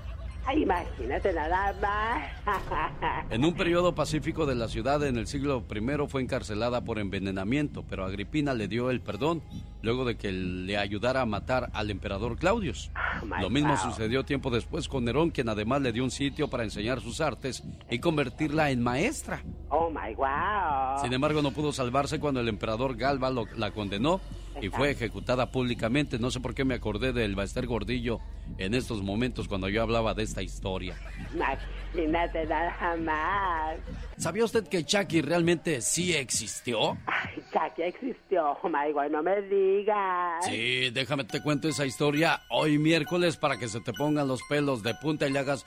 Ay, 0.51 0.63
imagínate 0.63 1.33
nada 1.35 1.75
más. 1.83 2.23
En 3.31 3.45
un 3.45 3.53
periodo 3.55 3.95
pacífico 3.95 4.47
de 4.47 4.55
la 4.55 4.69
ciudad 4.69 5.05
en 5.07 5.19
el 5.19 5.27
siglo 5.27 5.63
I 5.71 6.09
fue 6.09 6.23
encarcelada 6.23 6.81
por 6.83 6.99
envenenamiento, 6.99 7.85
pero 7.89 8.07
Agripina 8.07 8.55
le 8.55 8.67
dio 8.69 8.91
el 8.91 9.03
perdón 9.03 9.43
luego 9.83 10.07
de 10.07 10.17
que 10.17 10.33
le 10.33 10.79
ayudara 10.79 11.21
a 11.21 11.27
matar 11.27 11.69
al 11.75 11.91
emperador 11.91 12.37
Claudius. 12.39 12.91
my 13.25 13.43
Lo 13.43 13.51
mismo 13.51 13.77
sucedió 13.77 14.25
tiempo 14.25 14.49
después 14.51 14.89
con 14.89 15.05
Nerón, 15.05 15.31
quien 15.31 15.51
además 15.51 15.83
le 15.83 15.93
dio 15.93 16.03
un 16.03 16.11
sitio 16.11 16.49
para 16.49 16.65
enseñar 16.65 17.01
sus 17.03 17.21
artes 17.21 17.63
y 17.91 17.99
convertirla 17.99 18.71
en 18.71 18.83
maestra. 18.83 19.43
Oh 19.69 19.91
my 19.91 20.15
wow. 20.15 21.03
Sin 21.03 21.13
embargo, 21.13 21.43
no 21.43 21.51
pudo 21.51 21.73
salvarse 21.73 22.19
cuando 22.19 22.41
el 22.41 22.49
emperador 22.49 22.97
Galba 22.97 23.29
lo- 23.31 23.45
la 23.57 23.71
condenó 23.73 24.23
y 24.61 24.69
fue 24.69 24.91
ejecutada 24.91 25.51
públicamente. 25.51 26.19
No 26.19 26.31
sé 26.31 26.41
por 26.41 26.55
qué 26.55 26.65
me 26.65 26.75
acordé 26.75 27.13
del 27.13 27.35
Baester 27.35 27.67
Gordillo 27.67 28.21
en 28.59 28.75
estos 28.75 29.03
momentos 29.03 29.49
cuando 29.49 29.69
yo 29.69 29.83
hablaba 29.83 30.15
de 30.15 30.23
esta 30.23 30.43
historia. 30.43 30.97
Imagínate 31.33 32.47
nada 32.47 32.97
más. 32.97 33.79
¿Sabía 34.17 34.45
usted 34.45 34.67
que 34.69 34.85
Chucky 34.85 35.23
realmente 35.23 35.81
sí 35.81 36.15
existió? 36.15 36.99
Ay, 37.07 37.43
Chucky 37.53 37.83
existió. 37.83 38.57
Oh 38.63 38.69
my 38.69 38.93
god, 38.93 39.11
no 39.11 39.23
me 39.23 39.43
digas. 39.43 40.45
Sí, 40.45 40.91
déjame 40.91 41.25
te 41.25 41.43
cuento 41.43 41.69
esa 41.69 41.87
historia 41.87 42.43
hoy 42.51 42.79
miércoles 42.79 43.37
para 43.37 43.59
que 43.59 43.69
se 43.69 43.81
te 43.81 43.93
pongan 43.93 44.29
los 44.29 44.41
pelos 44.49 44.83
de 44.83 44.95
punta 44.95 45.27
y 45.27 45.33
le 45.33 45.39
hagas... 45.39 45.65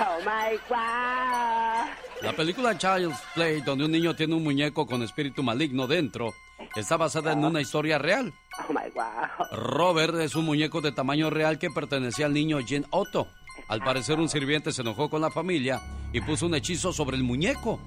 Oh 0.00 0.18
my 0.20 0.58
god. 0.68 2.22
La 2.22 2.32
película 2.36 2.78
Child's 2.78 3.20
Play, 3.34 3.60
donde 3.62 3.84
un 3.84 3.90
niño 3.90 4.14
tiene 4.14 4.34
un 4.34 4.44
muñeco 4.44 4.86
con 4.86 5.02
espíritu 5.02 5.42
maligno 5.42 5.86
dentro, 5.86 6.32
está 6.76 6.96
basada 6.96 7.32
en 7.32 7.44
una 7.44 7.60
historia 7.60 7.98
real. 7.98 8.32
Oh 8.68 8.72
my 8.72 8.90
wow. 8.94 9.58
Robert 9.58 10.14
es 10.16 10.34
un 10.34 10.44
muñeco 10.44 10.80
de 10.80 10.92
tamaño 10.92 11.30
real 11.30 11.58
que 11.58 11.70
pertenecía 11.70 12.26
al 12.26 12.32
niño 12.32 12.60
Jean 12.60 12.86
Otto. 12.90 13.26
Al 13.68 13.82
parecer 13.82 14.18
un 14.18 14.28
sirviente 14.28 14.72
se 14.72 14.82
enojó 14.82 15.10
con 15.10 15.20
la 15.20 15.30
familia 15.30 15.80
y 16.12 16.20
puso 16.20 16.46
un 16.46 16.54
hechizo 16.54 16.92
sobre 16.92 17.16
el 17.16 17.24
muñeco. 17.24 17.80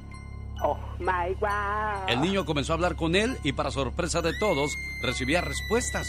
Oh 0.61 0.77
my 0.99 1.33
wow. 1.39 2.07
El 2.07 2.21
niño 2.21 2.45
comenzó 2.45 2.73
a 2.73 2.75
hablar 2.75 2.95
con 2.95 3.15
él 3.15 3.37
y 3.43 3.51
para 3.51 3.71
sorpresa 3.71 4.21
de 4.21 4.31
todos 4.39 4.71
recibía 5.03 5.41
respuestas. 5.41 6.07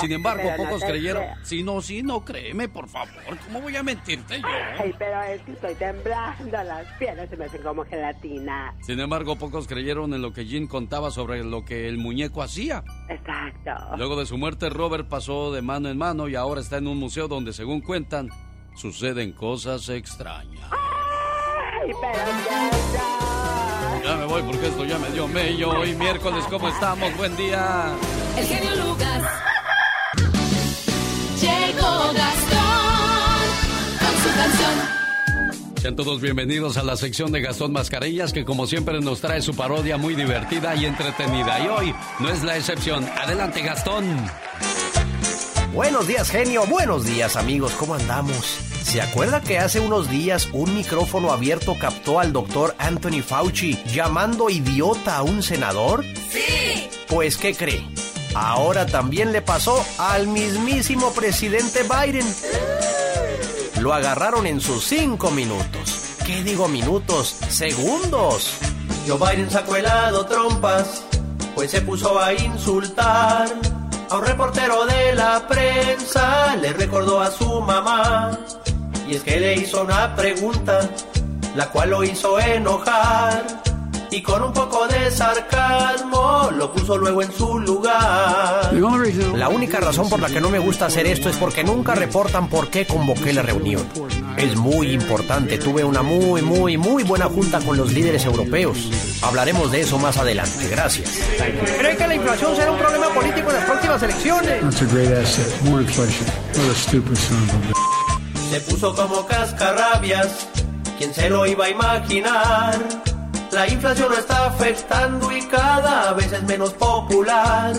Sin 0.00 0.12
Ah, 0.12 0.14
embargo, 0.16 0.42
pero 0.44 0.56
no 0.58 0.64
pocos 0.64 0.84
creyeron. 0.84 1.22
creo. 1.24 1.36
Sí, 1.44 1.62
no, 1.62 1.80
sí, 1.80 2.02
no, 2.02 2.24
créeme, 2.24 2.68
por 2.68 2.88
favor. 2.88 3.08
¿Cómo 3.46 3.60
voy 3.62 3.74
a 3.76 3.82
mentirte 3.82 4.40
yo? 4.40 4.46
Ay, 4.78 4.94
pero 4.98 5.22
es 5.22 5.40
que 5.42 5.52
estoy 5.52 5.74
temblando. 5.74 6.50
Las 6.62 6.86
piernas 6.98 7.28
se 7.30 7.36
me 7.36 7.46
hacen 7.46 7.62
como 7.62 7.84
gelatina. 7.84 8.74
Sin 8.82 9.00
embargo, 9.00 9.36
pocos 9.36 9.66
creyeron 9.66 10.12
en 10.14 10.22
lo 10.22 10.32
que 10.32 10.44
Jean 10.46 10.66
contaba 10.66 11.10
sobre 11.10 11.42
lo 11.44 11.64
que 11.64 11.88
el 11.88 11.98
muñeco 11.98 12.42
hacía. 12.42 12.84
Exacto. 13.08 13.96
Luego 13.96 14.16
de 14.18 14.26
su 14.26 14.36
muerte, 14.38 14.68
Robert 14.70 15.08
pasó 15.08 15.52
de 15.52 15.62
mano 15.62 15.88
en 15.88 15.98
mano 15.98 16.28
y 16.28 16.34
ahora 16.36 16.60
está 16.60 16.76
en 16.76 16.86
un 16.86 16.98
museo 16.98 17.26
donde, 17.26 17.52
según 17.52 17.80
cuentan, 17.80 18.28
suceden 18.76 19.32
cosas 19.32 19.88
extrañas. 19.88 20.68
Pero 20.70 20.80
ya, 21.88 22.70
ya. 22.92 24.02
Ya 24.04 24.16
me 24.16 24.26
voy 24.26 24.42
porque 24.42 24.66
esto 24.66 24.84
ya 24.84 24.98
me 24.98 25.10
dio 25.10 25.28
mello. 25.28 25.70
Hoy 25.70 25.94
miércoles, 25.94 26.44
¿cómo 26.48 26.68
estamos? 26.68 27.16
Buen 27.16 27.36
día. 27.36 27.92
El 28.36 28.44
genio 28.46 28.76
Lucas. 28.76 29.22
Llegó 31.40 32.12
Gastón 32.12 33.40
con 33.98 34.22
su 34.22 34.36
canción. 34.36 35.00
Sean 35.80 35.96
todos 35.96 36.20
bienvenidos 36.20 36.76
a 36.76 36.82
la 36.82 36.96
sección 36.96 37.32
de 37.32 37.40
Gastón 37.40 37.72
Mascarillas 37.72 38.34
que 38.34 38.44
como 38.44 38.66
siempre 38.66 39.00
nos 39.00 39.20
trae 39.20 39.40
su 39.40 39.54
parodia 39.54 39.96
muy 39.96 40.14
divertida 40.14 40.74
y 40.74 40.84
entretenida. 40.84 41.58
Y 41.64 41.68
hoy 41.68 41.94
no 42.18 42.28
es 42.28 42.42
la 42.42 42.56
excepción. 42.56 43.08
Adelante 43.16 43.62
Gastón. 43.62 44.04
Buenos 45.72 46.08
días, 46.08 46.30
genio. 46.30 46.66
Buenos 46.66 47.04
días, 47.04 47.36
amigos. 47.36 47.74
¿Cómo 47.78 47.94
andamos? 47.94 48.58
¿Se 48.82 49.00
acuerda 49.00 49.40
que 49.40 49.58
hace 49.58 49.78
unos 49.78 50.10
días 50.10 50.48
un 50.52 50.74
micrófono 50.74 51.30
abierto 51.32 51.76
captó 51.78 52.18
al 52.18 52.32
doctor 52.32 52.74
Anthony 52.78 53.22
Fauci 53.22 53.80
llamando 53.84 54.50
idiota 54.50 55.16
a 55.16 55.22
un 55.22 55.44
senador? 55.44 56.04
Sí. 56.28 56.88
Pues, 57.06 57.36
¿qué 57.36 57.54
cree? 57.54 57.86
Ahora 58.34 58.86
también 58.86 59.30
le 59.30 59.42
pasó 59.42 59.84
al 59.98 60.26
mismísimo 60.26 61.12
presidente 61.12 61.84
Biden. 61.84 62.26
Lo 63.80 63.94
agarraron 63.94 64.48
en 64.48 64.60
sus 64.60 64.84
cinco 64.84 65.30
minutos. 65.30 66.16
¿Qué 66.26 66.42
digo 66.42 66.66
minutos? 66.66 67.36
Segundos. 67.48 68.54
Joe 69.06 69.18
Biden 69.18 69.50
sacó 69.50 69.76
helado 69.76 70.26
trompas, 70.26 71.04
pues 71.54 71.70
se 71.70 71.80
puso 71.80 72.18
a 72.20 72.34
insultar. 72.34 73.79
A 74.10 74.18
un 74.18 74.24
reportero 74.24 74.86
de 74.86 75.14
la 75.14 75.46
prensa 75.46 76.56
le 76.56 76.72
recordó 76.72 77.20
a 77.20 77.30
su 77.30 77.60
mamá. 77.60 78.32
Y 79.08 79.14
es 79.14 79.22
que 79.22 79.38
le 79.38 79.54
hizo 79.54 79.82
una 79.82 80.16
pregunta, 80.16 80.80
la 81.54 81.70
cual 81.70 81.90
lo 81.90 82.02
hizo 82.02 82.40
enojar. 82.40 83.62
Y 84.10 84.20
con 84.20 84.42
un 84.42 84.52
poco 84.52 84.88
de 84.88 85.12
sarcasmo 85.12 86.50
lo 86.56 86.72
puso 86.72 86.98
luego 86.98 87.22
en 87.22 87.30
su 87.32 87.60
lugar. 87.60 88.72
La 89.36 89.48
única 89.48 89.78
razón 89.78 90.08
por 90.08 90.18
la 90.18 90.28
que 90.28 90.40
no 90.40 90.50
me 90.50 90.58
gusta 90.58 90.86
hacer 90.86 91.06
esto 91.06 91.28
es 91.28 91.36
porque 91.36 91.62
nunca 91.62 91.94
reportan 91.94 92.48
por 92.48 92.68
qué 92.68 92.88
convoqué 92.88 93.32
la 93.32 93.42
reunión. 93.42 93.86
Es 94.40 94.56
muy 94.56 94.92
importante, 94.92 95.58
tuve 95.58 95.84
una 95.84 96.02
muy, 96.02 96.40
muy, 96.40 96.78
muy 96.78 97.02
buena 97.02 97.26
junta 97.26 97.60
con 97.60 97.76
los 97.76 97.92
líderes 97.92 98.24
europeos. 98.24 98.88
Hablaremos 99.22 99.70
de 99.70 99.82
eso 99.82 99.98
más 99.98 100.16
adelante, 100.16 100.66
gracias. 100.68 101.10
¿Cree 101.78 101.94
que 101.94 102.06
la 102.06 102.14
inflación 102.14 102.56
será 102.56 102.72
un 102.72 102.78
problema 102.78 103.08
político 103.10 103.50
en 103.50 103.56
las 103.56 103.64
próximas 103.66 104.02
elecciones? 104.02 104.60
That's 104.62 104.80
a 104.80 104.86
great 104.86 105.12
asset. 105.12 105.62
More 105.64 105.82
inflation. 105.82 106.26
What 106.56 106.70
a 106.70 106.74
stupid 106.74 107.16
son 107.16 107.36
of 107.42 107.54
a 107.54 107.58
bitch. 107.68 108.50
Se 108.50 108.60
puso 108.62 108.94
como 108.94 109.26
cascarrabias, 109.26 110.48
¿quién 110.96 111.12
se 111.12 111.28
lo 111.28 111.44
iba 111.44 111.66
a 111.66 111.70
imaginar? 111.70 112.78
La 113.52 113.68
inflación 113.68 114.10
lo 114.10 114.16
está 114.16 114.46
afectando 114.46 115.30
y 115.36 115.42
cada 115.42 116.14
vez 116.14 116.32
es 116.32 116.42
menos 116.44 116.72
popular. 116.72 117.74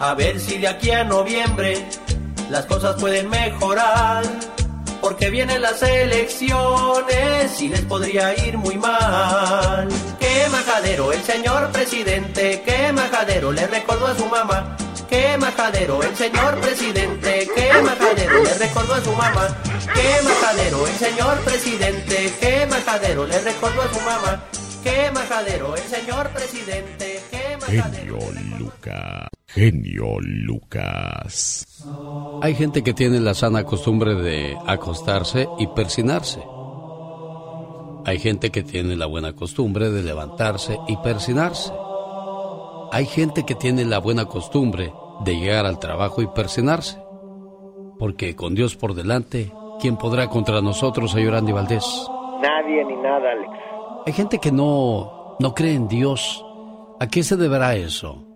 A 0.00 0.14
ver 0.14 0.38
si 0.38 0.58
de 0.58 0.68
aquí 0.68 0.92
a 0.92 1.02
noviembre 1.02 1.84
las 2.48 2.66
cosas 2.66 2.94
pueden 3.00 3.28
mejorar. 3.28 4.22
Porque 5.00 5.30
vienen 5.30 5.62
las 5.62 5.82
elecciones 5.82 7.60
y 7.60 7.68
les 7.68 7.80
podría 7.82 8.34
ir 8.46 8.58
muy 8.58 8.76
mal. 8.76 9.88
Qué 10.18 10.46
majadero 10.50 11.12
el 11.12 11.22
señor 11.22 11.70
presidente, 11.72 12.62
qué 12.64 12.92
majadero 12.92 13.52
le 13.52 13.66
recordó 13.66 14.06
a 14.06 14.14
su 14.14 14.26
mamá. 14.26 14.76
Qué 15.08 15.36
majadero 15.38 16.02
el 16.02 16.16
señor 16.16 16.60
presidente, 16.60 17.48
qué 17.54 17.72
majadero 17.82 18.44
le 18.44 18.54
recordó 18.54 18.94
a 18.94 19.00
su 19.02 19.12
mamá. 19.12 19.56
Qué 19.94 20.22
majadero 20.22 20.86
el 20.86 20.94
señor 20.94 21.38
presidente, 21.40 22.32
qué 22.38 22.66
majadero 22.66 23.26
le 23.26 23.40
recordó 23.40 23.82
a 23.82 23.92
su 23.92 24.00
mamá. 24.00 24.44
Qué 24.82 25.10
majadero 25.12 25.74
el 25.74 25.82
señor 25.82 26.30
presidente, 26.30 27.20
qué 27.30 27.56
majadero. 27.60 28.18
Genio 28.18 28.58
Lucas. 28.58 29.28
Genio 29.46 30.20
Lucas. 30.20 31.84
Hay 32.42 32.54
gente 32.54 32.82
que 32.82 32.94
tiene 32.94 33.20
la 33.20 33.34
sana 33.34 33.64
costumbre 33.64 34.14
de 34.14 34.56
acostarse 34.66 35.46
y 35.58 35.66
persinarse. 35.68 36.40
Hay 38.06 38.18
gente 38.18 38.50
que 38.50 38.62
tiene 38.62 38.96
la 38.96 39.06
buena 39.06 39.34
costumbre 39.34 39.90
de 39.90 40.02
levantarse 40.02 40.78
y 40.88 40.96
persinarse. 40.96 41.72
Hay 42.92 43.04
gente 43.06 43.44
que 43.44 43.54
tiene 43.54 43.84
la 43.84 43.98
buena 43.98 44.24
costumbre 44.24 44.92
de 45.24 45.36
llegar 45.36 45.66
al 45.66 45.78
trabajo 45.78 46.22
y 46.22 46.26
persinarse. 46.28 46.98
Porque 47.98 48.34
con 48.34 48.54
Dios 48.54 48.76
por 48.76 48.94
delante, 48.94 49.52
¿quién 49.80 49.98
podrá 49.98 50.28
contra 50.28 50.62
nosotros, 50.62 51.12
señor 51.12 51.34
Andy 51.34 51.52
Valdés? 51.52 51.84
Nadie 52.40 52.84
ni 52.86 52.96
nada, 52.96 53.32
Alex. 53.32 53.69
Hay 54.06 54.12
gente 54.12 54.38
que 54.38 54.50
no, 54.52 55.36
no 55.38 55.54
cree 55.54 55.74
en 55.74 55.88
Dios. 55.88 56.44
¿A 57.00 57.06
qué 57.08 57.22
se 57.22 57.36
deberá 57.36 57.74
eso? 57.76 58.26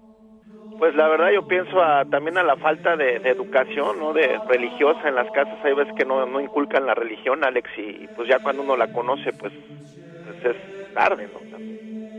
Pues 0.78 0.94
la 0.96 1.08
verdad 1.08 1.28
yo 1.34 1.46
pienso 1.46 1.80
a- 1.82 2.04
también 2.06 2.36
a 2.38 2.42
la 2.42 2.56
falta 2.56 2.96
de, 2.96 3.18
de 3.20 3.30
educación, 3.30 3.98
¿no? 3.98 4.12
De 4.12 4.38
religiosa 4.48 5.08
en 5.08 5.14
las 5.14 5.30
casas. 5.32 5.58
Hay 5.64 5.74
veces 5.74 5.94
que 5.96 6.04
no, 6.04 6.26
no 6.26 6.40
inculcan 6.40 6.84
la 6.86 6.94
religión, 6.94 7.44
Alex, 7.44 7.68
y 7.78 8.06
pues 8.16 8.28
ya 8.28 8.38
cuando 8.40 8.62
uno 8.62 8.76
la 8.76 8.86
conoce, 8.88 9.32
pues, 9.38 9.52
pues 10.24 10.54
es 10.56 10.94
tarde, 10.94 11.28
¿no? 11.32 11.40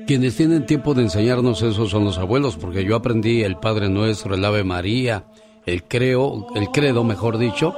Quienes 0.07 0.37
tienen 0.37 0.65
tiempo 0.67 0.93
de 0.93 1.01
enseñarnos 1.01 1.63
eso 1.63 1.87
son 1.87 2.05
los 2.05 2.19
abuelos, 2.19 2.57
porque 2.57 2.85
yo 2.85 2.95
aprendí 2.95 3.43
el 3.43 3.57
Padre 3.57 3.89
Nuestro, 3.89 4.35
el 4.35 4.45
Ave 4.45 4.63
María, 4.63 5.23
el 5.65 5.83
creo, 5.83 6.45
el 6.53 6.67
credo, 6.71 7.03
mejor 7.03 7.39
dicho, 7.39 7.73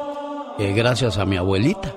eh, 0.59 0.73
gracias 0.75 1.17
a 1.19 1.25
mi 1.25 1.37
abuelita. 1.37 1.95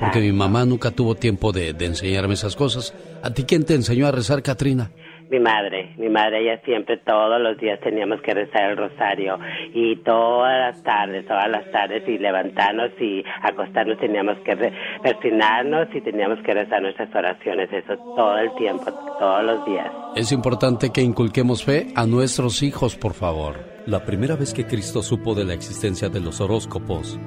Porque 0.00 0.20
mi 0.20 0.32
mamá 0.32 0.64
nunca 0.64 0.90
tuvo 0.90 1.14
tiempo 1.14 1.52
de, 1.52 1.74
de 1.74 1.84
enseñarme 1.84 2.34
esas 2.34 2.56
cosas. 2.56 2.94
¿A 3.22 3.30
ti 3.32 3.44
quién 3.44 3.64
te 3.64 3.74
enseñó 3.74 4.06
a 4.06 4.12
rezar, 4.12 4.42
Katrina? 4.42 4.90
Mi 5.30 5.38
madre, 5.38 5.94
mi 5.96 6.08
madre, 6.08 6.42
ella 6.42 6.60
siempre 6.64 6.96
todos 6.96 7.40
los 7.40 7.56
días 7.58 7.78
teníamos 7.80 8.20
que 8.20 8.34
rezar 8.34 8.72
el 8.72 8.76
rosario 8.76 9.38
y 9.72 9.94
todas 9.98 10.58
las 10.58 10.82
tardes, 10.82 11.24
todas 11.24 11.48
las 11.48 11.70
tardes 11.70 12.02
y 12.08 12.18
levantarnos 12.18 12.90
y 13.00 13.22
acostarnos 13.40 13.96
teníamos 13.98 14.38
que 14.38 14.56
persignarnos 15.00 15.86
y 15.94 16.00
teníamos 16.00 16.40
que 16.44 16.52
rezar 16.52 16.82
nuestras 16.82 17.14
oraciones, 17.14 17.72
eso 17.72 17.96
todo 18.16 18.38
el 18.38 18.52
tiempo, 18.56 18.90
todos 19.20 19.44
los 19.44 19.64
días. 19.66 19.86
Es 20.16 20.32
importante 20.32 20.90
que 20.90 21.00
inculquemos 21.00 21.64
fe 21.64 21.92
a 21.94 22.06
nuestros 22.06 22.64
hijos, 22.64 22.96
por 22.96 23.14
favor. 23.14 23.54
La 23.86 24.04
primera 24.04 24.34
vez 24.34 24.52
que 24.52 24.66
Cristo 24.66 25.00
supo 25.00 25.36
de 25.36 25.44
la 25.44 25.54
existencia 25.54 26.08
de 26.08 26.18
los 26.18 26.40
horóscopos 26.40 27.20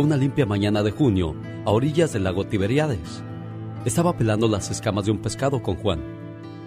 una 0.00 0.16
limpia 0.16 0.44
mañana 0.44 0.82
de 0.82 0.90
junio 0.90 1.36
a 1.64 1.70
orillas 1.70 2.12
del 2.12 2.24
lago 2.24 2.44
Tiberíades. 2.44 3.22
Estaba 3.84 4.16
pelando 4.16 4.48
las 4.48 4.70
escamas 4.70 5.04
de 5.04 5.12
un 5.12 5.18
pescado 5.18 5.62
con 5.62 5.76
Juan, 5.76 6.00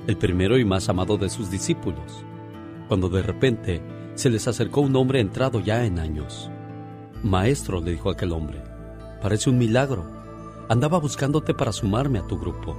el 0.07 0.17
primero 0.17 0.57
y 0.57 0.63
más 0.63 0.87
amado 0.87 1.17
de 1.17 1.29
sus 1.29 1.51
discípulos, 1.51 2.23
cuando 2.87 3.09
de 3.09 3.21
repente 3.21 3.81
se 4.15 4.29
les 4.29 4.47
acercó 4.47 4.81
un 4.81 4.95
hombre 4.95 5.19
entrado 5.19 5.59
ya 5.59 5.83
en 5.83 5.99
años. 5.99 6.49
Maestro, 7.21 7.81
le 7.81 7.91
dijo 7.91 8.09
aquel 8.09 8.31
hombre, 8.31 8.63
parece 9.21 9.49
un 9.49 9.57
milagro. 9.57 10.05
Andaba 10.69 10.97
buscándote 10.99 11.53
para 11.53 11.73
sumarme 11.73 12.19
a 12.19 12.27
tu 12.27 12.39
grupo. 12.39 12.77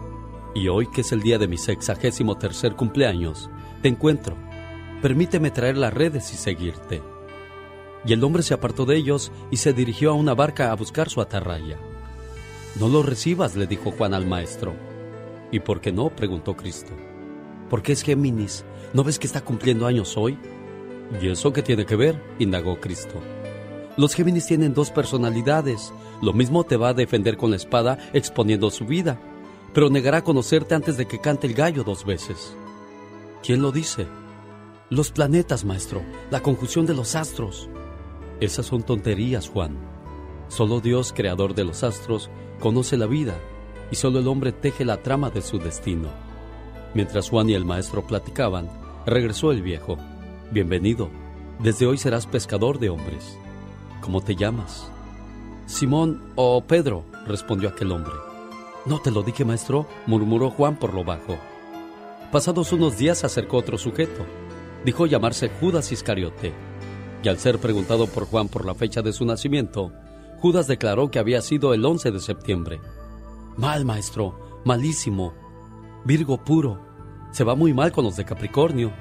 Y 0.55 0.69
hoy, 0.69 0.87
que 0.91 1.03
es 1.03 1.13
el 1.13 1.21
día 1.21 1.39
de 1.39 1.49
mi 1.49 1.59
sexagésimo 1.59 2.39
tercer 2.39 2.75
cumpleaños, 2.75 3.51
te 3.83 3.89
encuentro. 3.89 4.35
Permíteme 5.03 5.51
traer 5.51 5.77
las 5.77 5.93
redes 5.93 6.33
y 6.33 6.37
seguirte. 6.37 7.03
Y 8.05 8.13
el 8.13 8.23
hombre 8.25 8.43
se 8.43 8.55
apartó 8.55 8.85
de 8.85 8.97
ellos 8.97 9.33
y 9.51 9.57
se 9.59 9.73
dirigió 9.73 10.11
a 10.11 10.15
una 10.15 10.35
barca 10.35 10.71
a 10.71 10.77
buscar 10.77 11.11
su 11.11 11.21
atarraya. 11.21 11.79
No 12.79 12.89
lo 12.89 13.03
recibas, 13.03 13.57
le 13.57 13.67
dijo 13.67 13.91
Juan 13.91 14.15
al 14.15 14.27
maestro. 14.27 14.75
¿Y 15.51 15.61
por 15.61 15.81
qué 15.81 15.93
no? 15.93 16.11
preguntó 16.11 16.57
Cristo. 16.57 16.93
Porque 17.69 17.93
es 17.93 18.03
Géminis. 18.03 18.65
¿No 18.93 19.05
ves 19.05 19.19
que 19.19 19.27
está 19.27 19.41
cumpliendo 19.41 19.87
años 19.87 20.17
hoy? 20.17 20.39
¿Y 21.21 21.29
eso 21.29 21.53
qué 21.53 21.63
tiene 21.63 21.87
que 21.87 21.97
ver? 21.97 22.23
indagó 22.39 22.81
Cristo. 22.81 23.21
Los 23.97 24.15
Géminis 24.15 24.47
tienen 24.47 24.75
dos 24.75 24.91
personalidades. 24.91 25.93
Lo 26.23 26.33
mismo 26.33 26.65
te 26.65 26.77
va 26.77 26.91
a 26.91 26.95
defender 26.95 27.37
con 27.37 27.51
la 27.51 27.57
espada 27.57 27.99
exponiendo 28.13 28.71
su 28.71 28.87
vida, 28.87 29.21
pero 29.75 29.91
negará 29.91 30.23
conocerte 30.23 30.75
antes 30.75 30.97
de 30.97 31.07
que 31.07 31.21
cante 31.21 31.47
el 31.47 31.55
gallo 31.55 31.83
dos 31.83 32.05
veces. 32.05 32.55
¿Quién 33.43 33.61
lo 33.61 33.73
dice? 33.73 34.07
Los 34.91 35.11
planetas, 35.11 35.65
maestro, 35.65 36.03
la 36.31 36.41
conjunción 36.41 36.87
de 36.87 36.95
los 36.95 37.15
astros. 37.15 37.69
Esas 38.40 38.66
son 38.66 38.83
tonterías, 38.85 39.48
Juan. 39.48 39.77
Solo 40.48 40.81
Dios, 40.81 41.12
creador 41.12 41.55
de 41.55 41.64
los 41.64 41.83
astros, 41.83 42.31
conoce 42.61 42.96
la 42.96 43.07
vida 43.07 43.35
y 43.90 43.96
solo 43.96 44.20
el 44.20 44.29
hombre 44.29 44.53
teje 44.53 44.85
la 44.85 45.03
trama 45.03 45.31
de 45.31 45.42
su 45.42 45.59
destino. 45.59 46.09
Mientras 46.94 47.31
Juan 47.31 47.51
y 47.51 47.55
el 47.55 47.64
maestro 47.64 48.07
platicaban, 48.07 48.70
regresó 49.07 49.51
el 49.51 49.62
viejo. 49.62 49.98
Bienvenido. 50.53 51.11
Desde 51.59 51.87
hoy 51.87 51.98
serás 51.98 52.27
pescador 52.27 52.79
de 52.79 52.90
hombres. 52.90 53.37
¿Cómo 54.01 54.20
te 54.20 54.37
llamas? 54.37 54.88
Simón 55.66 56.33
o 56.37 56.62
Pedro, 56.62 57.05
respondió 57.27 57.68
aquel 57.68 57.90
hombre. 57.90 58.14
No 58.87 59.01
te 59.01 59.11
lo 59.11 59.22
dije, 59.22 59.44
maestro, 59.44 59.87
murmuró 60.07 60.51
Juan 60.51 60.77
por 60.77 60.94
lo 60.94 61.05
bajo. 61.05 61.37
Pasados 62.31 62.72
unos 62.72 62.96
días 62.96 63.18
se 63.18 63.27
acercó 63.27 63.57
otro 63.57 63.77
sujeto. 63.77 64.24
Dijo 64.85 65.07
llamarse 65.07 65.51
Judas 65.61 65.90
Iscariote. 65.90 66.67
Y 67.22 67.28
al 67.28 67.38
ser 67.38 67.59
preguntado 67.59 68.07
por 68.07 68.26
Juan 68.26 68.48
por 68.48 68.64
la 68.64 68.74
fecha 68.74 69.02
de 69.02 69.12
su 69.12 69.24
nacimiento, 69.24 69.92
Judas 70.40 70.66
declaró 70.68 71.11
que 71.11 71.18
había 71.18 71.42
sido 71.42 71.74
el 71.74 71.85
11 71.85 72.12
de 72.12 72.20
septiembre. 72.20 72.81
Mal, 73.57 73.85
maestro, 73.85 74.61
malísimo. 74.64 75.35
Virgo 76.04 76.38
puro. 76.44 76.81
Se 77.33 77.44
va 77.44 77.57
muy 77.57 77.74
mal 77.74 77.90
con 77.90 78.04
los 78.04 78.16
de 78.16 78.24
Capricornio. 78.24 78.92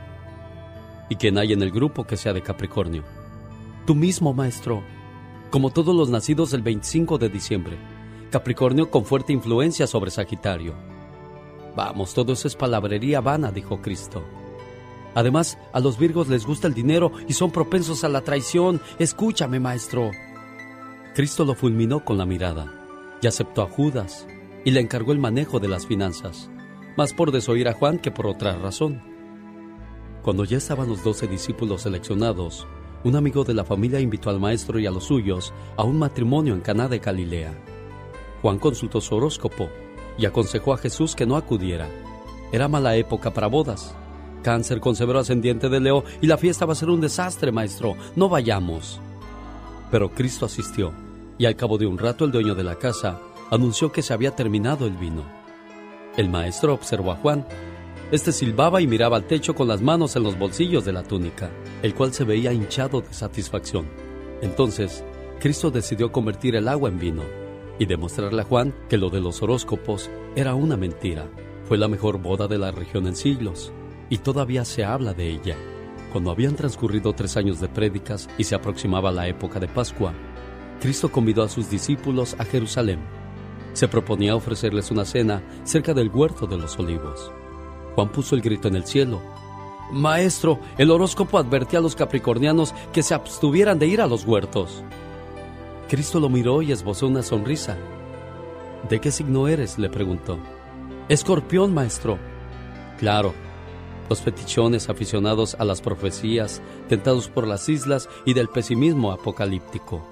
¿Y 1.10 1.16
quién 1.16 1.38
hay 1.38 1.54
en 1.54 1.62
el 1.62 1.72
grupo 1.72 2.06
que 2.06 2.18
sea 2.18 2.34
de 2.34 2.42
Capricornio? 2.42 3.04
Tú 3.86 3.94
mismo, 3.94 4.34
maestro. 4.34 4.84
Como 5.52 5.70
todos 5.70 5.96
los 5.96 6.10
nacidos 6.10 6.54
el 6.54 6.62
25 6.64 7.20
de 7.20 7.30
diciembre. 7.30 7.78
Capricornio 8.32 8.92
con 8.92 9.06
fuerte 9.06 9.32
influencia 9.32 9.88
sobre 9.88 10.12
Sagitario. 10.12 10.74
Vamos, 11.76 12.14
todo 12.14 12.34
eso 12.34 12.48
es 12.48 12.56
palabrería 12.56 13.22
vana, 13.22 13.52
dijo 13.52 13.82
Cristo. 13.82 14.24
Además, 15.18 15.58
a 15.74 15.80
los 15.80 15.98
Virgos 15.98 16.28
les 16.28 16.46
gusta 16.46 16.68
el 16.68 16.76
dinero 16.76 17.12
y 17.28 17.34
son 17.34 17.50
propensos 17.50 18.04
a 18.04 18.08
la 18.08 18.22
traición. 18.22 18.80
Escúchame, 19.00 19.60
maestro. 19.60 20.12
Cristo 21.16 21.44
lo 21.44 21.56
fulminó 21.56 22.06
con 22.06 22.20
la 22.20 22.28
mirada 22.28 22.72
y 23.20 23.26
aceptó 23.26 23.64
a 23.64 23.68
Judas 23.68 24.28
y 24.64 24.70
le 24.70 24.80
encargó 24.80 25.14
el 25.14 25.18
manejo 25.18 25.60
de 25.60 25.70
las 25.70 25.88
finanzas, 25.88 26.52
más 26.98 27.16
por 27.16 27.32
desoír 27.32 27.68
a 27.68 27.74
Juan 27.74 27.98
que 27.98 28.12
por 28.12 28.28
otra 28.28 28.60
razón. 28.60 29.02
Cuando 30.22 30.46
ya 30.46 30.58
estaban 30.58 30.88
los 30.88 31.04
doce 31.04 31.26
discípulos 31.26 31.82
seleccionados, 31.82 32.68
un 33.04 33.16
amigo 33.16 33.44
de 33.44 33.56
la 33.56 33.66
familia 33.66 34.00
invitó 34.00 34.30
al 34.30 34.40
maestro 34.40 34.78
y 34.78 34.86
a 34.86 34.92
los 34.92 35.06
suyos 35.06 35.52
a 35.78 35.84
un 35.84 35.98
matrimonio 35.98 36.54
en 36.54 36.62
Caná 36.62 36.88
de 36.88 37.00
Galilea. 37.00 37.60
Juan 38.44 38.60
consultó 38.60 39.02
su 39.02 39.16
horóscopo 39.16 39.68
y 40.16 40.28
aconsejó 40.28 40.74
a 40.74 40.78
Jesús 40.78 41.16
que 41.16 41.26
no 41.26 41.38
acudiera. 41.38 41.90
Era 42.52 42.68
mala 42.68 42.96
época 42.98 43.34
para 43.34 43.48
bodas. 43.48 43.96
Cáncer 44.44 44.80
con 44.80 44.96
severo 44.96 45.20
ascendiente 45.20 45.70
de 45.70 45.80
Leo 45.80 46.04
y 46.22 46.28
la 46.28 46.38
fiesta 46.38 46.66
va 46.66 46.74
a 46.74 46.76
ser 46.76 46.90
un 46.90 47.02
desastre, 47.02 47.52
maestro. 47.52 47.96
No 48.16 48.30
vayamos. 48.30 49.00
Pero 49.92 50.10
Cristo 50.12 50.46
asistió 50.46 50.94
y 51.38 51.46
al 51.46 51.56
cabo 51.56 51.78
de 51.78 51.86
un 51.86 51.98
rato 51.98 52.26
el 52.26 52.32
dueño 52.32 52.56
de 52.56 52.64
la 52.64 52.76
casa 52.76 53.20
anunció 53.52 53.92
que 53.92 54.02
se 54.02 54.14
había 54.14 54.36
terminado 54.36 54.86
el 54.86 54.94
vino. 54.94 55.24
El 56.16 56.30
maestro 56.30 56.74
observó 56.74 57.12
a 57.12 57.16
Juan. 57.16 57.46
Este 58.12 58.32
silbaba 58.32 58.82
y 58.82 58.88
miraba 58.88 59.18
al 59.18 59.28
techo 59.28 59.54
con 59.54 59.68
las 59.68 59.82
manos 59.82 60.16
en 60.16 60.24
los 60.24 60.38
bolsillos 60.38 60.86
de 60.86 60.94
la 60.94 61.04
túnica, 61.04 61.50
el 61.84 61.94
cual 61.94 62.14
se 62.14 62.24
veía 62.24 62.54
hinchado 62.54 63.02
de 63.02 63.14
satisfacción. 63.14 63.88
Entonces, 64.42 65.04
Cristo 65.40 65.72
decidió 65.72 66.12
convertir 66.12 66.56
el 66.56 66.68
agua 66.68 66.90
en 66.90 67.00
vino 67.00 67.24
y 67.80 67.86
demostrarle 67.86 68.42
a 68.42 68.46
Juan 68.46 68.74
que 68.90 68.98
lo 68.98 69.10
de 69.10 69.20
los 69.20 69.42
horóscopos 69.42 70.10
era 70.36 70.56
una 70.56 70.78
mentira. 70.78 71.28
Fue 71.66 71.78
la 71.78 71.88
mejor 71.88 72.20
boda 72.22 72.48
de 72.48 72.58
la 72.58 72.72
región 72.72 73.08
en 73.08 73.16
siglos 73.16 73.74
y 74.10 74.20
todavía 74.20 74.66
se 74.66 74.84
habla 74.84 75.14
de 75.14 75.30
ella. 75.30 75.56
Cuando 76.12 76.32
habían 76.32 76.56
transcurrido 76.56 77.14
tres 77.14 77.38
años 77.38 77.60
de 77.60 77.68
prédicas 77.68 78.30
y 78.38 78.44
se 78.44 78.56
aproximaba 78.56 79.12
la 79.12 79.28
época 79.28 79.60
de 79.60 79.68
Pascua, 79.68 80.14
Cristo 80.80 81.12
convidó 81.12 81.44
a 81.44 81.50
sus 81.50 81.70
discípulos 81.70 82.36
a 82.40 82.46
Jerusalén. 82.46 83.00
Se 83.74 83.88
proponía 83.88 84.36
ofrecerles 84.36 84.90
una 84.92 85.06
cena 85.06 85.44
cerca 85.64 85.94
del 85.94 86.10
huerto 86.10 86.48
de 86.48 86.58
los 86.58 86.78
olivos. 86.80 87.32
Juan 87.96 88.10
puso 88.10 88.36
el 88.36 88.42
grito 88.42 88.68
en 88.68 88.76
el 88.76 88.86
cielo. 88.86 89.22
Maestro, 89.92 90.60
el 90.78 90.92
horóscopo 90.92 91.38
advertía 91.38 91.80
a 91.80 91.82
los 91.82 91.96
capricornianos 91.96 92.74
que 92.94 93.04
se 93.04 93.14
abstuvieran 93.14 93.80
de 93.80 93.88
ir 93.88 94.02
a 94.02 94.08
los 94.08 94.26
huertos. 94.26 94.84
Cristo 95.88 96.20
lo 96.20 96.30
miró 96.30 96.62
y 96.62 96.72
esbozó 96.72 97.08
una 97.08 97.24
sonrisa. 97.24 97.78
¿De 98.90 99.00
qué 99.00 99.12
signo 99.12 99.48
eres? 99.48 99.78
le 99.78 99.90
preguntó. 99.90 100.38
Escorpión, 101.10 101.74
maestro. 101.74 102.18
Claro, 103.00 103.34
los 104.10 104.22
fetichones 104.22 104.90
aficionados 104.90 105.56
a 105.60 105.66
las 105.66 105.82
profecías, 105.82 106.62
tentados 106.88 107.30
por 107.30 107.48
las 107.48 107.68
islas 107.70 108.10
y 108.26 108.34
del 108.34 108.48
pesimismo 108.48 109.12
apocalíptico. 109.12 110.08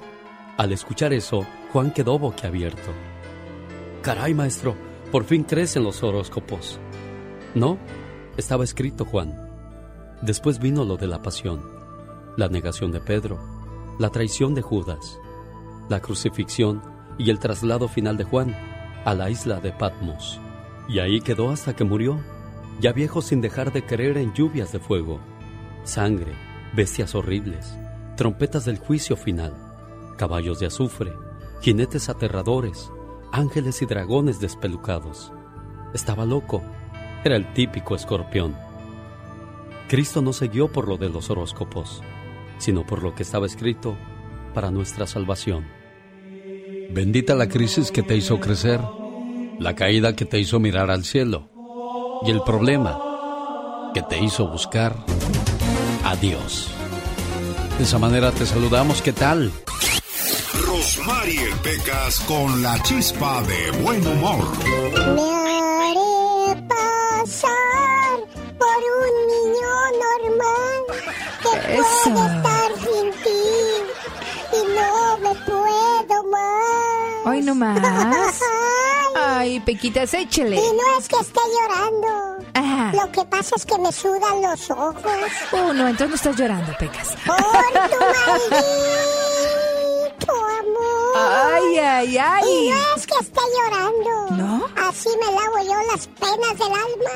Al 0.57 0.71
escuchar 0.71 1.13
eso, 1.13 1.45
Juan 1.71 1.91
quedó 1.91 2.17
boquiabierto. 2.17 2.91
Caray, 4.01 4.33
maestro, 4.33 4.75
por 5.11 5.23
fin 5.23 5.43
crees 5.43 5.75
en 5.75 5.83
los 5.83 6.03
horóscopos. 6.03 6.79
No, 7.53 7.77
estaba 8.37 8.63
escrito, 8.63 9.05
Juan. 9.05 9.33
Después 10.21 10.59
vino 10.59 10.83
lo 10.85 10.97
de 10.97 11.07
la 11.07 11.21
pasión, 11.21 11.61
la 12.37 12.47
negación 12.47 12.91
de 12.91 12.99
Pedro, 12.99 13.39
la 13.99 14.09
traición 14.09 14.55
de 14.55 14.61
Judas, 14.61 15.19
la 15.89 16.01
crucifixión 16.01 16.81
y 17.17 17.29
el 17.29 17.39
traslado 17.39 17.87
final 17.87 18.17
de 18.17 18.23
Juan 18.23 18.55
a 19.05 19.13
la 19.13 19.29
isla 19.29 19.59
de 19.59 19.71
Patmos. 19.71 20.39
Y 20.87 20.99
ahí 20.99 21.21
quedó 21.21 21.49
hasta 21.49 21.75
que 21.75 21.83
murió, 21.83 22.19
ya 22.79 22.91
viejo 22.91 23.21
sin 23.21 23.41
dejar 23.41 23.71
de 23.71 23.85
creer 23.85 24.17
en 24.17 24.33
lluvias 24.33 24.71
de 24.71 24.79
fuego, 24.79 25.19
sangre, 25.83 26.33
bestias 26.73 27.15
horribles, 27.15 27.75
trompetas 28.17 28.65
del 28.65 28.77
juicio 28.77 29.15
final, 29.15 29.53
caballos 30.17 30.59
de 30.59 30.67
azufre, 30.67 31.13
jinetes 31.61 32.09
aterradores, 32.09 32.91
ángeles 33.31 33.81
y 33.81 33.85
dragones 33.85 34.39
despelucados. 34.39 35.31
Estaba 35.93 36.25
loco, 36.25 36.61
era 37.23 37.35
el 37.35 37.53
típico 37.53 37.95
escorpión. 37.95 38.55
Cristo 39.87 40.21
no 40.21 40.33
se 40.33 40.47
guió 40.47 40.71
por 40.71 40.87
lo 40.87 40.97
de 40.97 41.09
los 41.09 41.29
horóscopos, 41.29 42.03
sino 42.57 42.85
por 42.85 43.03
lo 43.03 43.15
que 43.15 43.23
estaba 43.23 43.45
escrito 43.45 43.95
para 44.53 44.71
nuestra 44.71 45.07
salvación. 45.07 45.65
Bendita 46.91 47.35
la 47.35 47.47
crisis 47.47 47.91
que 47.91 48.03
te 48.03 48.15
hizo 48.15 48.39
crecer, 48.39 48.81
la 49.59 49.75
caída 49.75 50.15
que 50.15 50.25
te 50.25 50.39
hizo 50.39 50.59
mirar 50.59 50.91
al 50.91 51.03
cielo 51.03 51.54
y 52.25 52.31
el 52.31 52.41
problema 52.41 52.97
que 53.93 54.01
te 54.01 54.17
hizo 54.17 54.47
buscar 54.47 54.95
a 56.03 56.15
Dios. 56.15 56.69
De 57.77 57.83
esa 57.83 57.99
manera 57.99 58.31
te 58.31 58.45
saludamos, 58.45 59.01
¿qué 59.01 59.13
tal? 59.13 59.51
Rosmarie 60.65 61.53
Pecas 61.63 62.19
con 62.21 62.63
la 62.63 62.81
chispa 62.83 63.41
de 63.43 63.71
buen 63.83 64.05
humor. 64.07 64.45
Me 65.13 65.21
haré 65.21 66.61
pasar 66.67 68.19
por 68.57 68.77
un 68.97 69.13
niño 69.33 69.73
normal 70.05 70.79
que 71.43 71.75
Eso. 71.75 72.11
puede 72.11 72.37
estar 72.37 72.71
sin 72.79 73.11
ti 73.23 73.43
y 74.53 74.59
no 74.73 75.17
me 75.19 75.35
puedo 75.45 76.23
más. 76.31 77.25
Hoy 77.25 77.41
no 77.41 77.55
más. 77.55 78.39
Ay, 79.25 79.59
Pequitas, 79.59 80.13
échele. 80.13 80.55
y 80.55 80.59
no 80.59 80.97
es 80.99 81.07
que 81.07 81.17
esté 81.17 81.39
llorando. 81.59 82.07
Ajá. 82.53 82.91
Lo 82.93 83.11
que 83.11 83.25
pasa 83.25 83.55
es 83.57 83.65
que 83.65 83.77
me 83.77 83.91
sudan 83.91 84.41
los 84.41 84.69
ojos. 84.71 84.95
Uh, 85.51 85.73
no, 85.73 85.87
entonces 85.87 86.09
no 86.09 86.15
estás 86.15 86.35
llorando, 86.37 86.71
Pecas. 86.77 87.09
Por 87.25 87.35
tu 87.37 87.43
maldito 88.31 90.33
amor. 90.33 91.17
Ay, 91.17 91.77
ay, 91.79 92.13
Y 92.13 92.17
ay. 92.17 92.69
no 92.69 92.95
es 92.95 93.05
que 93.07 93.15
esté 93.21 93.41
llorando. 93.57 94.11
¿No? 94.31 94.65
Así 94.87 95.09
me 95.19 95.27
lavo 95.31 95.57
yo 95.63 95.75
las 95.91 96.07
penas 96.07 96.57
del 96.57 96.73
alma. 96.85 97.13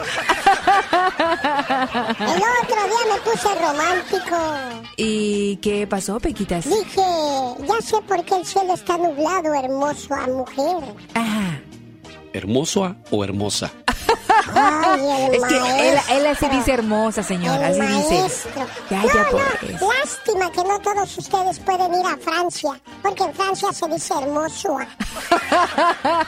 El 2.20 2.42
otro 2.64 2.82
día 2.88 3.04
me 3.14 3.20
puse 3.32 3.50
romántico. 3.56 4.38
¿Y 4.98 5.56
qué 5.58 5.88
pasó, 5.88 6.20
Pequitas? 6.20 6.66
Dije, 6.66 7.02
ya 7.68 7.82
sé 7.82 8.02
por 8.08 8.24
qué 8.26 8.36
el 8.36 8.46
cielo 8.46 8.74
está 8.74 8.98
nublado, 8.98 9.54
hermoso 9.54 10.14
a 10.14 10.28
mujer. 10.28 10.84
Ajá. 11.14 11.49
¿Hermosa 12.34 12.96
o 13.12 13.24
hermosa? 13.24 13.72
Ay, 14.56 15.30
Es 15.34 15.44
que 15.46 15.90
él, 15.90 15.98
él 16.12 16.28
así 16.28 16.48
dice 16.50 16.74
hermosa, 16.74 17.24
señor. 17.24 17.58
El 17.62 17.82
Así 17.82 17.94
dice. 17.94 18.20
maestro. 18.20 18.66
Ya, 18.90 18.98
no, 19.02 19.08
ya, 19.08 19.24
no, 19.24 19.30
pues. 19.32 19.82
lástima 19.82 20.52
que 20.52 20.64
no 20.64 20.80
todos 20.80 21.18
ustedes 21.18 21.60
pueden 21.60 21.94
ir 21.94 22.06
a 22.06 22.18
Francia, 22.18 22.80
porque 23.02 23.24
en 23.24 23.34
Francia 23.34 23.72
se 23.74 23.88
dice 23.88 24.14
hermoso. 24.18 24.78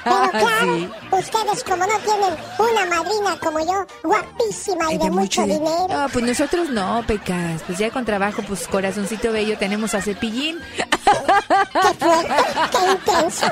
Pero 0.04 0.32
claro, 0.32 0.76
Sí. 0.76 0.90
ustedes 1.12 1.64
como 1.64 1.86
no 1.88 1.98
tienen 2.00 2.36
una 2.60 2.86
madrina 2.86 3.38
como 3.42 3.60
yo, 3.60 3.86
guapísima 4.04 4.94
y 4.94 4.98
de, 4.98 5.10
mucho 5.10 5.44
di- 5.44 5.54
dinero. 5.54 5.88
No, 5.90 6.10
pues 6.10 6.26
nosotros 6.26 6.70
no, 6.70 7.04
Pecas. 7.08 7.62
Pues 7.66 7.78
ya 7.80 7.90
con 7.92 8.06
trabajo, 8.06 8.42
pues 8.48 8.68
corazoncito 8.68 9.32
bello, 9.32 9.58
tenemos 9.58 9.94
a 9.94 10.02
Cepillín. 10.02 10.60
¡Qué 10.76 11.94
fuerte! 12.00 12.34
¡Qué 12.72 12.92
intenso! 12.92 13.46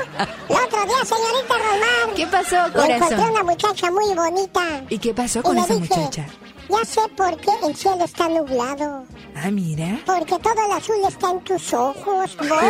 El 0.50 0.56
otro 0.56 0.86
día, 0.86 1.06
señorita 1.06 1.54
Román, 1.58 2.16
¿Qué 2.16 2.28
pasó, 2.28 2.56
me 2.56 2.68
encontré 2.68 3.00
corazón? 3.00 3.30
una 3.32 3.44
muchacha 3.44 3.92
muy 3.92 4.14
bonita. 4.14 4.59
¿Y 4.90 4.98
qué 5.00 5.14
pasó 5.14 5.40
Y 5.40 5.44
con 5.44 5.56
le 5.56 5.62
esa 5.62 5.74
dije, 5.76 5.88
muchacha? 5.96 6.26
Ya 6.70 6.86
sé 6.86 7.02
por 7.18 7.36
qué 7.38 7.50
el 7.68 7.76
cielo 7.76 8.06
está 8.06 8.30
nublado. 8.30 9.04
Ah, 9.36 9.50
mira. 9.50 10.00
Porque 10.06 10.38
todo 10.38 10.54
el 10.68 10.72
azul 10.78 10.96
está 11.08 11.32
en 11.32 11.40
tus 11.44 11.74
ojos, 11.74 12.38
bomba. 12.38 12.62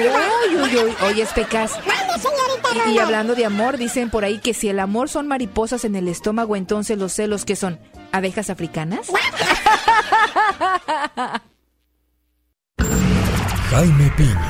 Uy, 0.47 0.55
uy, 0.55 0.77
uy. 0.77 0.95
Oye, 1.05 1.25
Pecas. 1.35 1.73
Mande, 1.85 2.13
señorita 2.21 2.89
Y, 2.89 2.97
hablando 2.97 3.35
de 3.35 3.45
amor, 3.45 3.77
dicen 3.77 4.09
por 4.09 4.23
ahí 4.23 4.39
que 4.39 4.53
si 4.53 4.69
el 4.69 4.79
amor 4.79 5.09
son 5.09 5.27
mariposas 5.27 5.83
en 5.83 5.97
el 5.97 6.07
estómago, 6.07 6.55
entonces 6.55 6.97
los 6.97 7.11
celos, 7.13 7.43
¿qué 7.43 7.57
son? 7.57 7.77
¿Abejas 8.13 8.49
africanas? 8.49 9.07
Jaime 13.71 14.11
Piña, 14.17 14.49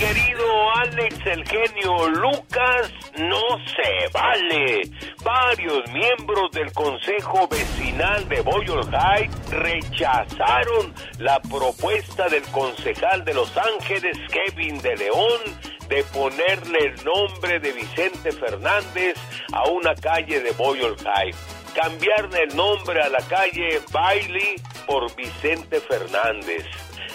querido 0.00 0.46
Alex, 0.76 1.14
el 1.26 1.46
genio 1.46 2.08
Lucas? 2.08 2.90
No 3.18 3.42
se 3.66 4.08
vale. 4.14 4.82
Varios 5.22 5.92
miembros 5.92 6.50
del 6.52 6.72
Consejo 6.72 7.46
Vecinal 7.48 8.26
de 8.30 8.40
Boyle 8.40 8.80
Heights 8.90 9.50
rechazaron 9.50 10.94
la 11.18 11.38
propuesta 11.40 12.28
del 12.28 12.42
concejal 12.44 13.26
de 13.26 13.34
Los 13.34 13.54
Ángeles, 13.58 14.16
Kevin 14.32 14.80
de 14.80 14.96
León, 14.96 15.40
de 15.88 16.02
ponerle 16.04 16.78
el 16.78 17.04
nombre 17.04 17.60
de 17.60 17.72
Vicente 17.72 18.32
Fernández 18.32 19.16
a 19.52 19.68
una 19.68 19.94
calle 19.94 20.40
de 20.40 20.52
Boyle 20.52 20.96
Heights. 21.04 21.38
Cambiarle 21.74 22.44
el 22.48 22.56
nombre 22.56 23.02
a 23.02 23.10
la 23.10 23.20
calle 23.28 23.82
Bailey 23.92 24.56
por 24.86 25.14
Vicente 25.14 25.78
Fernández. 25.80 26.64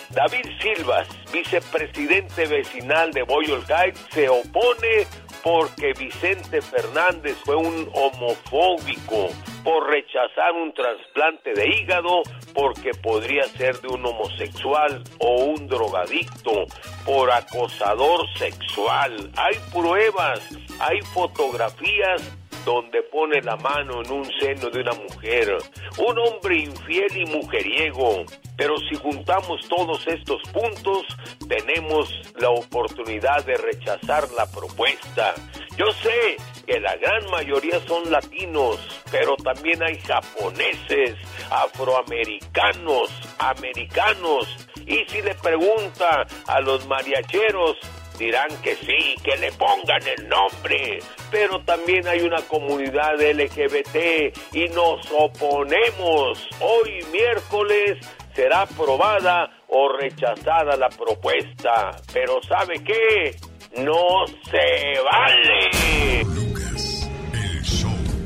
David 0.10 0.46
Silvas, 0.62 1.08
vicepresidente 1.32 2.46
vecinal 2.48 3.12
de 3.12 3.22
Heights, 3.22 4.06
se 4.12 4.30
opone 4.30 5.08
porque 5.44 5.94
Vicente 5.94 6.62
Fernández 6.62 7.38
fue 7.46 7.56
un 7.56 7.90
homofóbico 7.94 9.30
por 9.64 9.88
rechazar 9.90 10.54
un 10.54 10.74
trasplante 10.74 11.54
de 11.54 11.68
hígado 11.68 12.24
porque 12.54 12.92
podría 13.04 13.44
ser 13.44 13.80
de 13.82 13.90
un 13.90 14.06
homosexual 14.06 15.04
o 15.20 15.44
un 15.44 15.68
drogadicto, 15.68 16.66
por 17.06 17.32
acosador 17.32 18.26
sexual. 18.38 19.32
Hay 19.36 19.56
pruebas, 19.72 20.40
hay 20.80 21.02
fotografías 21.14 22.22
donde 22.64 23.02
pone 23.04 23.42
la 23.42 23.56
mano 23.58 24.02
en 24.04 24.12
un 24.12 24.26
seno 24.40 24.70
de 24.70 24.82
una 24.82 24.94
mujer, 24.94 25.58
un 25.98 26.20
hombre 26.20 26.60
infiel 26.60 27.18
y 27.18 27.26
mujeriego. 27.26 28.26
Pero 28.58 28.76
si 28.90 28.96
juntamos 28.96 29.68
todos 29.68 30.06
estos 30.08 30.42
puntos, 30.52 31.06
tenemos 31.48 32.10
la 32.40 32.50
oportunidad 32.50 33.44
de 33.46 33.56
rechazar 33.56 34.30
la 34.32 34.46
propuesta. 34.46 35.34
Yo 35.78 35.86
sé 36.02 36.38
que 36.66 36.80
la 36.80 36.96
gran 36.96 37.30
mayoría 37.30 37.80
son 37.86 38.10
latinos, 38.10 38.80
pero 39.12 39.36
también 39.36 39.84
hay 39.84 40.00
japoneses, 40.00 41.16
afroamericanos, 41.50 43.12
americanos. 43.40 44.68
Y 44.86 45.04
si 45.10 45.22
le 45.22 45.36
pregunta 45.36 46.26
a 46.48 46.62
los 46.62 46.88
mariacheros, 46.88 47.78
dirán 48.18 48.50
que 48.62 48.76
sí, 48.76 49.16
que 49.24 49.38
le 49.38 49.52
pongan 49.54 50.02
el 50.18 50.28
nombre. 50.28 51.00
Pero 51.32 51.64
también 51.64 52.08
hay 52.08 52.22
una 52.22 52.42
comunidad 52.44 53.16
LGBT 53.20 54.36
y 54.54 54.68
nos 54.70 55.06
oponemos. 55.12 56.48
Hoy 56.60 57.06
miércoles 57.12 57.98
será 58.34 58.62
aprobada 58.64 59.50
o 59.68 59.90
rechazada 59.98 60.76
la 60.78 60.90
propuesta. 60.90 61.92
Pero 62.14 62.42
¿sabe 62.44 62.76
qué? 62.84 63.36
No 63.82 64.26
se 64.50 65.02
vale. 65.04 66.26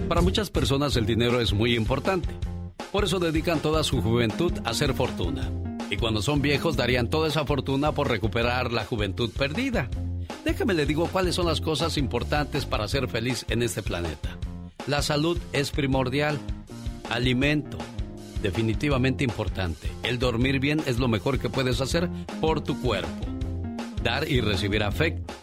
Para 0.08 0.21
muchas 0.21 0.49
personas 0.49 0.95
el 0.95 1.06
dinero 1.06 1.39
es 1.39 1.54
muy 1.54 1.75
importante. 1.75 2.30
Por 2.91 3.04
eso 3.04 3.19
dedican 3.19 3.60
toda 3.60 3.84
su 3.84 4.02
juventud 4.02 4.52
a 4.65 4.71
hacer 4.71 4.93
fortuna. 4.93 5.52
Y 5.89 5.97
cuando 5.97 6.21
son 6.21 6.41
viejos 6.41 6.75
darían 6.75 7.10
toda 7.10 7.28
esa 7.28 7.45
fortuna 7.45 7.91
por 7.91 8.10
recuperar 8.10 8.71
la 8.71 8.86
juventud 8.86 9.32
perdida. 9.36 9.89
Déjame 10.45 10.73
le 10.73 10.86
digo 10.86 11.08
cuáles 11.08 11.36
son 11.36 11.47
las 11.47 11.62
cosas 11.62 11.97
importantes 11.97 12.65
para 12.65 12.88
ser 12.88 13.08
feliz 13.08 13.45
en 13.49 13.63
este 13.63 13.82
planeta. 13.82 14.38
La 14.88 15.02
salud 15.02 15.38
es 15.52 15.71
primordial. 15.71 16.39
Alimento, 17.10 17.78
definitivamente 18.41 19.23
importante. 19.23 19.89
El 20.04 20.19
dormir 20.19 20.60
bien 20.60 20.82
es 20.86 20.99
lo 20.99 21.08
mejor 21.08 21.39
que 21.39 21.49
puedes 21.49 21.82
hacer 21.82 22.10
por 22.39 22.62
tu 22.62 22.80
cuerpo. 22.82 23.10
Dar 24.04 24.30
y 24.30 24.41
recibir 24.41 24.84
afecto. 24.84 25.34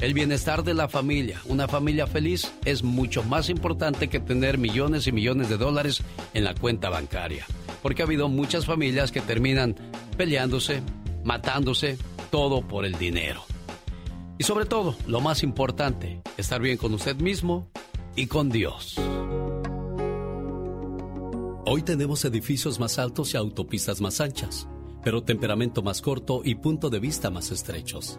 El 0.00 0.12
bienestar 0.12 0.64
de 0.64 0.74
la 0.74 0.88
familia, 0.88 1.40
una 1.46 1.66
familia 1.66 2.06
feliz, 2.06 2.52
es 2.64 2.82
mucho 2.82 3.22
más 3.22 3.48
importante 3.48 4.08
que 4.08 4.20
tener 4.20 4.58
millones 4.58 5.06
y 5.06 5.12
millones 5.12 5.48
de 5.48 5.56
dólares 5.56 6.02
en 6.34 6.44
la 6.44 6.54
cuenta 6.54 6.90
bancaria. 6.90 7.46
Porque 7.84 8.00
ha 8.00 8.06
habido 8.06 8.30
muchas 8.30 8.64
familias 8.64 9.12
que 9.12 9.20
terminan 9.20 9.76
peleándose, 10.16 10.82
matándose, 11.22 11.98
todo 12.30 12.66
por 12.66 12.86
el 12.86 12.96
dinero. 12.96 13.44
Y 14.38 14.44
sobre 14.44 14.64
todo, 14.64 14.96
lo 15.06 15.20
más 15.20 15.42
importante, 15.42 16.22
estar 16.38 16.62
bien 16.62 16.78
con 16.78 16.94
usted 16.94 17.16
mismo 17.16 17.68
y 18.16 18.26
con 18.26 18.48
Dios. 18.48 18.96
Hoy 21.66 21.82
tenemos 21.82 22.24
edificios 22.24 22.80
más 22.80 22.98
altos 22.98 23.34
y 23.34 23.36
autopistas 23.36 24.00
más 24.00 24.18
anchas, 24.22 24.66
pero 25.02 25.22
temperamento 25.22 25.82
más 25.82 26.00
corto 26.00 26.40
y 26.42 26.54
punto 26.54 26.88
de 26.88 27.00
vista 27.00 27.28
más 27.28 27.50
estrechos. 27.50 28.18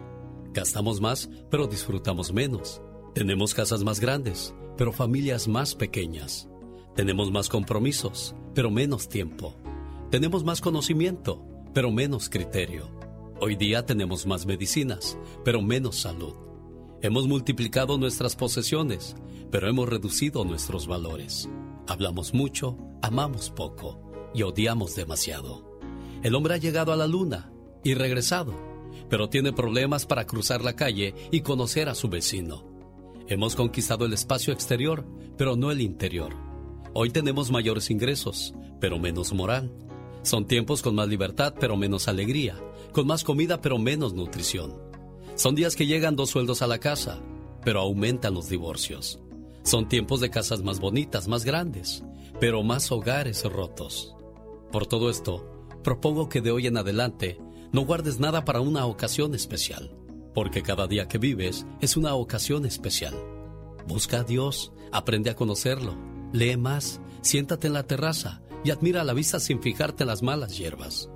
Gastamos 0.52 1.00
más, 1.00 1.28
pero 1.50 1.66
disfrutamos 1.66 2.32
menos. 2.32 2.80
Tenemos 3.14 3.52
casas 3.52 3.82
más 3.82 3.98
grandes, 3.98 4.54
pero 4.78 4.92
familias 4.92 5.48
más 5.48 5.74
pequeñas. 5.74 6.48
Tenemos 6.94 7.32
más 7.32 7.48
compromisos, 7.48 8.36
pero 8.56 8.70
menos 8.70 9.10
tiempo. 9.10 9.54
Tenemos 10.10 10.42
más 10.42 10.62
conocimiento, 10.62 11.44
pero 11.74 11.90
menos 11.90 12.30
criterio. 12.30 12.88
Hoy 13.38 13.54
día 13.54 13.84
tenemos 13.84 14.24
más 14.24 14.46
medicinas, 14.46 15.18
pero 15.44 15.60
menos 15.60 15.96
salud. 15.96 16.32
Hemos 17.02 17.28
multiplicado 17.28 17.98
nuestras 17.98 18.34
posesiones, 18.34 19.14
pero 19.50 19.68
hemos 19.68 19.86
reducido 19.90 20.42
nuestros 20.46 20.86
valores. 20.86 21.50
Hablamos 21.86 22.32
mucho, 22.32 22.78
amamos 23.02 23.50
poco 23.50 24.00
y 24.32 24.42
odiamos 24.42 24.96
demasiado. 24.96 25.78
El 26.22 26.34
hombre 26.34 26.54
ha 26.54 26.56
llegado 26.56 26.94
a 26.94 26.96
la 26.96 27.06
luna 27.06 27.52
y 27.84 27.92
regresado, 27.92 28.54
pero 29.10 29.28
tiene 29.28 29.52
problemas 29.52 30.06
para 30.06 30.24
cruzar 30.24 30.64
la 30.64 30.74
calle 30.74 31.14
y 31.30 31.42
conocer 31.42 31.90
a 31.90 31.94
su 31.94 32.08
vecino. 32.08 32.64
Hemos 33.28 33.54
conquistado 33.54 34.06
el 34.06 34.14
espacio 34.14 34.54
exterior, 34.54 35.04
pero 35.36 35.56
no 35.56 35.70
el 35.70 35.82
interior. 35.82 36.45
Hoy 36.98 37.10
tenemos 37.10 37.50
mayores 37.50 37.90
ingresos, 37.90 38.54
pero 38.80 38.98
menos 38.98 39.34
moral. 39.34 39.70
Son 40.22 40.46
tiempos 40.46 40.80
con 40.80 40.94
más 40.94 41.08
libertad, 41.08 41.52
pero 41.60 41.76
menos 41.76 42.08
alegría, 42.08 42.58
con 42.92 43.06
más 43.06 43.22
comida, 43.22 43.60
pero 43.60 43.76
menos 43.76 44.14
nutrición. 44.14 44.74
Son 45.34 45.54
días 45.54 45.76
que 45.76 45.86
llegan 45.86 46.16
dos 46.16 46.30
sueldos 46.30 46.62
a 46.62 46.66
la 46.66 46.78
casa, 46.78 47.20
pero 47.62 47.80
aumentan 47.80 48.32
los 48.32 48.48
divorcios. 48.48 49.20
Son 49.62 49.90
tiempos 49.90 50.22
de 50.22 50.30
casas 50.30 50.62
más 50.62 50.80
bonitas, 50.80 51.28
más 51.28 51.44
grandes, 51.44 52.02
pero 52.40 52.62
más 52.62 52.90
hogares 52.90 53.44
rotos. 53.44 54.16
Por 54.72 54.86
todo 54.86 55.10
esto, 55.10 55.66
propongo 55.84 56.30
que 56.30 56.40
de 56.40 56.50
hoy 56.50 56.66
en 56.66 56.78
adelante 56.78 57.38
no 57.72 57.82
guardes 57.82 58.20
nada 58.20 58.46
para 58.46 58.62
una 58.62 58.86
ocasión 58.86 59.34
especial, 59.34 59.94
porque 60.32 60.62
cada 60.62 60.86
día 60.86 61.08
que 61.08 61.18
vives 61.18 61.66
es 61.82 61.98
una 61.98 62.14
ocasión 62.14 62.64
especial. 62.64 63.14
Busca 63.86 64.20
a 64.20 64.24
Dios, 64.24 64.72
aprende 64.92 65.28
a 65.28 65.36
conocerlo, 65.36 66.15
lee 66.32 66.56
más, 66.56 67.00
siéntate 67.22 67.66
en 67.66 67.72
la 67.72 67.86
terraza 67.86 68.42
y 68.64 68.70
admira 68.70 69.04
la 69.04 69.14
vista 69.14 69.40
sin 69.40 69.60
fijarte 69.62 70.04
en 70.04 70.08
las 70.08 70.22
malas 70.22 70.56
hierbas. 70.58 71.08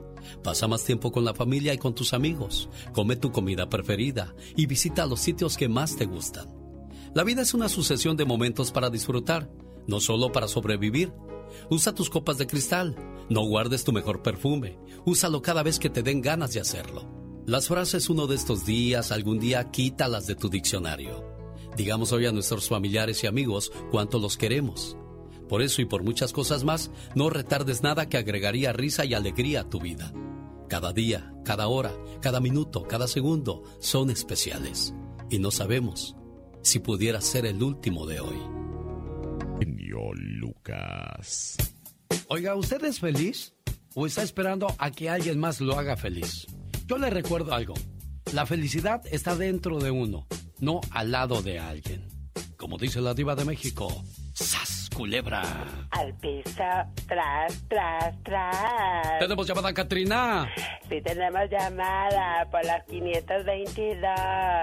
Pasa 0.43 0.69
más 0.69 0.85
tiempo 0.85 1.13
con 1.13 1.25
la 1.25 1.35
familia 1.35 1.75
y 1.75 1.79
con 1.79 1.95
tus 1.95 2.15
amigos, 2.15 2.69
come 2.93 3.17
tu 3.17 3.33
comida 3.33 3.69
preferida 3.69 4.35
y 4.57 4.67
visita 4.67 5.07
los 5.07 5.21
sitios 5.21 5.57
que 5.57 5.69
más 5.69 5.97
te 5.97 6.07
gustan. 6.07 6.49
La 7.15 7.25
vida 7.25 7.43
es 7.43 7.55
una 7.55 7.69
sucesión 7.69 8.17
de 8.17 8.25
momentos 8.25 8.71
para 8.71 8.91
disfrutar, 8.91 9.51
no 9.87 10.01
solo 10.01 10.31
para 10.31 10.49
sobrevivir. 10.49 11.13
Usa 11.69 11.95
tus 11.95 12.09
copas 12.09 12.39
de 12.39 12.47
cristal, 12.47 12.95
no 13.29 13.45
guardes 13.47 13.83
tu 13.83 13.93
mejor 13.93 14.23
perfume, 14.23 14.79
úsalo 15.05 15.43
cada 15.43 15.63
vez 15.63 15.79
que 15.79 15.91
te 15.91 16.03
den 16.03 16.21
ganas 16.21 16.53
de 16.53 16.61
hacerlo. 16.61 17.09
Las 17.47 17.67
frases 17.67 18.09
uno 18.09 18.29
de 18.29 18.37
estos 18.37 18.65
días, 18.65 19.11
algún 19.11 19.41
día, 19.41 19.71
quítalas 19.73 20.27
de 20.29 20.37
tu 20.37 20.49
diccionario. 20.49 21.25
Digamos 21.77 22.13
hoy 22.13 22.27
a 22.27 22.33
nuestros 22.33 22.69
familiares 22.69 23.25
y 23.25 23.27
amigos 23.27 23.73
cuánto 23.91 24.19
los 24.19 24.37
queremos. 24.37 24.97
Por 25.51 25.63
eso 25.63 25.83
y 25.83 25.85
por 25.85 26.05
muchas 26.05 26.33
cosas 26.33 26.63
más, 26.63 26.93
no 27.17 27.29
retardes 27.29 27.83
nada 27.83 28.09
que 28.09 28.17
agregaría 28.17 28.73
risa 28.73 29.05
y 29.05 29.15
alegría 29.15 29.63
a 29.63 29.69
tu 29.69 29.81
vida. 29.81 30.13
Cada 30.69 30.93
día, 30.93 31.35
cada 31.45 31.67
hora, 31.67 31.93
cada 32.23 32.39
minuto, 32.39 32.85
cada 32.85 33.09
segundo 33.09 33.65
son 33.81 34.11
especiales. 34.11 34.95
Y 35.29 35.41
no 35.41 35.51
sabemos 35.51 36.15
si 36.63 36.79
pudiera 36.79 37.21
ser 37.21 37.47
el 37.47 37.61
último 37.65 38.07
de 38.07 38.21
hoy. 38.21 38.39
Genio 39.59 40.13
Lucas. 40.15 41.57
Oiga, 42.29 42.55
¿usted 42.55 42.85
es 42.85 43.01
feliz? 43.01 43.53
o 43.97 44.07
está 44.07 44.23
esperando 44.23 44.73
a 44.79 44.93
que 44.93 45.11
alguien 45.11 45.41
más 45.41 45.61
lo 45.61 45.77
haga 45.77 45.97
feliz? 45.97 46.47
Yo 46.87 46.97
le 46.97 47.11
recuerdo 47.11 47.55
algo. 47.55 47.75
La 48.33 48.47
felicidad 48.47 49.03
está 49.11 49.35
dentro 49.35 49.81
de 49.81 49.91
uno, 49.91 50.29
no 50.61 50.81
al 50.93 51.11
lado 51.11 51.43
de 51.43 51.59
alguien. 51.59 52.20
Como 52.57 52.77
dice 52.79 53.01
la 53.01 53.15
diva 53.15 53.35
de 53.35 53.45
México, 53.45 54.05
¡Sas, 54.33 54.89
culebra! 54.95 55.43
Al 55.91 56.15
piso, 56.15 56.65
tras, 57.07 57.63
tras, 57.69 58.23
tras. 58.23 59.19
Tenemos 59.19 59.47
llamada 59.47 59.73
Katrina. 59.75 60.49
Sí, 60.89 61.01
tenemos 61.03 61.43
llamada 61.51 62.49
por 62.51 62.65
las 62.65 62.85
522. 62.85 64.11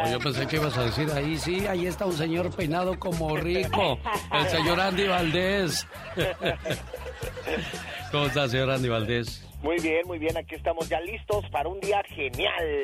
Oh, 0.03 0.09
yo 0.09 0.19
pensé 0.19 0.47
que 0.47 0.55
ibas 0.55 0.78
a 0.78 0.84
decir 0.84 1.11
ahí, 1.11 1.38
sí, 1.38 1.67
ahí 1.67 1.86
está 1.86 2.05
un 2.05 2.17
señor 2.17 2.49
peinado 2.55 2.97
como 2.97 3.36
rico, 3.38 3.99
el 4.34 4.47
señor 4.47 4.80
Andy 4.80 5.07
Valdés. 5.07 5.86
¿Cómo 8.11 8.25
está, 8.25 8.47
señor 8.47 8.71
Andy 8.71 8.89
Valdés? 8.89 9.47
Muy 9.64 9.80
bien, 9.82 10.01
muy 10.05 10.20
bien, 10.20 10.38
aquí 10.38 10.55
estamos 10.55 10.88
ya 10.88 11.01
listos 11.01 11.43
para 11.51 11.68
un 11.68 11.80
día 11.80 12.01
genial. 12.16 12.84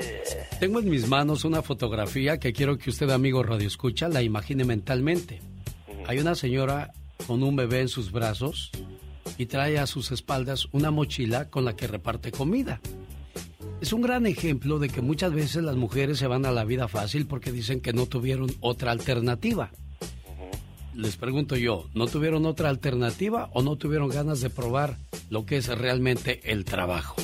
Tengo 0.59 0.79
en 0.79 0.89
mis 0.89 1.07
manos 1.07 1.45
una 1.45 1.61
fotografía 1.61 2.39
que 2.39 2.51
quiero 2.51 2.77
que 2.77 2.89
usted, 2.89 3.09
amigo 3.11 3.43
Radio 3.43 3.67
Escucha, 3.67 4.09
la 4.09 4.23
imagine 4.23 4.65
mentalmente. 4.65 5.39
Hay 6.07 6.19
una 6.19 6.35
señora 6.35 6.91
con 7.27 7.43
un 7.43 7.55
bebé 7.55 7.81
en 7.81 7.89
sus 7.89 8.11
brazos 8.11 8.71
y 9.37 9.45
trae 9.45 9.77
a 9.77 9.87
sus 9.87 10.11
espaldas 10.11 10.67
una 10.71 10.89
mochila 10.89 11.49
con 11.49 11.63
la 11.63 11.75
que 11.75 11.87
reparte 11.87 12.31
comida. 12.31 12.81
Es 13.79 13.93
un 13.93 14.01
gran 14.01 14.25
ejemplo 14.25 14.79
de 14.79 14.89
que 14.89 15.01
muchas 15.01 15.33
veces 15.33 15.63
las 15.63 15.75
mujeres 15.75 16.17
se 16.17 16.27
van 16.27 16.45
a 16.45 16.51
la 16.51 16.63
vida 16.63 16.87
fácil 16.87 17.27
porque 17.27 17.51
dicen 17.51 17.81
que 17.81 17.93
no 17.93 18.07
tuvieron 18.07 18.49
otra 18.61 18.91
alternativa. 18.91 19.71
Les 20.95 21.17
pregunto 21.17 21.55
yo, 21.55 21.87
¿no 21.93 22.07
tuvieron 22.07 22.45
otra 22.45 22.69
alternativa 22.69 23.49
o 23.53 23.61
no 23.61 23.75
tuvieron 23.75 24.09
ganas 24.09 24.41
de 24.41 24.49
probar 24.49 24.97
lo 25.33 25.47
que 25.47 25.57
es 25.57 25.67
realmente 25.67 26.39
el 26.43 26.63
trabajo? 26.63 27.15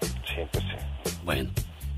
Sí, 0.00 0.42
pues 0.50 0.64
sí. 0.64 1.12
Bueno, 1.24 1.50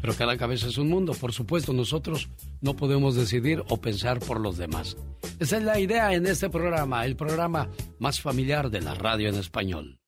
pero 0.02 0.14
cada 0.14 0.36
cabeza 0.36 0.66
es 0.66 0.76
un 0.76 0.90
mundo. 0.90 1.14
Por 1.14 1.32
supuesto, 1.32 1.72
nosotros 1.72 2.28
no 2.60 2.76
podemos 2.76 3.14
decidir 3.14 3.64
o 3.70 3.80
pensar 3.80 4.18
por 4.18 4.38
los 4.38 4.58
demás. 4.58 4.98
Esa 5.40 5.56
es 5.56 5.62
la 5.62 5.80
idea 5.80 6.12
en 6.12 6.26
este 6.26 6.50
programa, 6.50 7.06
el 7.06 7.16
programa 7.16 7.70
más 7.98 8.20
familiar 8.20 8.68
de 8.68 8.82
la 8.82 8.94
radio 8.94 9.30
en 9.30 9.36
español. 9.36 9.98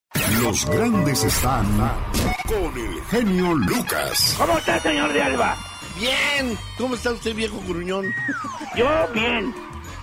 Los 0.43 0.67
grandes 0.67 1.25
están 1.25 1.67
con 2.47 2.79
el 2.79 3.03
genio 3.11 3.55
Lucas. 3.55 4.37
¿Cómo 4.39 4.59
está, 4.59 4.79
señor 4.81 5.11
de 5.15 5.23
Alba? 5.23 5.57
Bien. 5.99 6.55
¿Cómo 6.77 6.97
está 6.97 7.13
usted, 7.13 7.35
viejo 7.35 7.59
gruñón? 7.67 8.05
Yo 8.77 8.87
bien. 9.15 9.55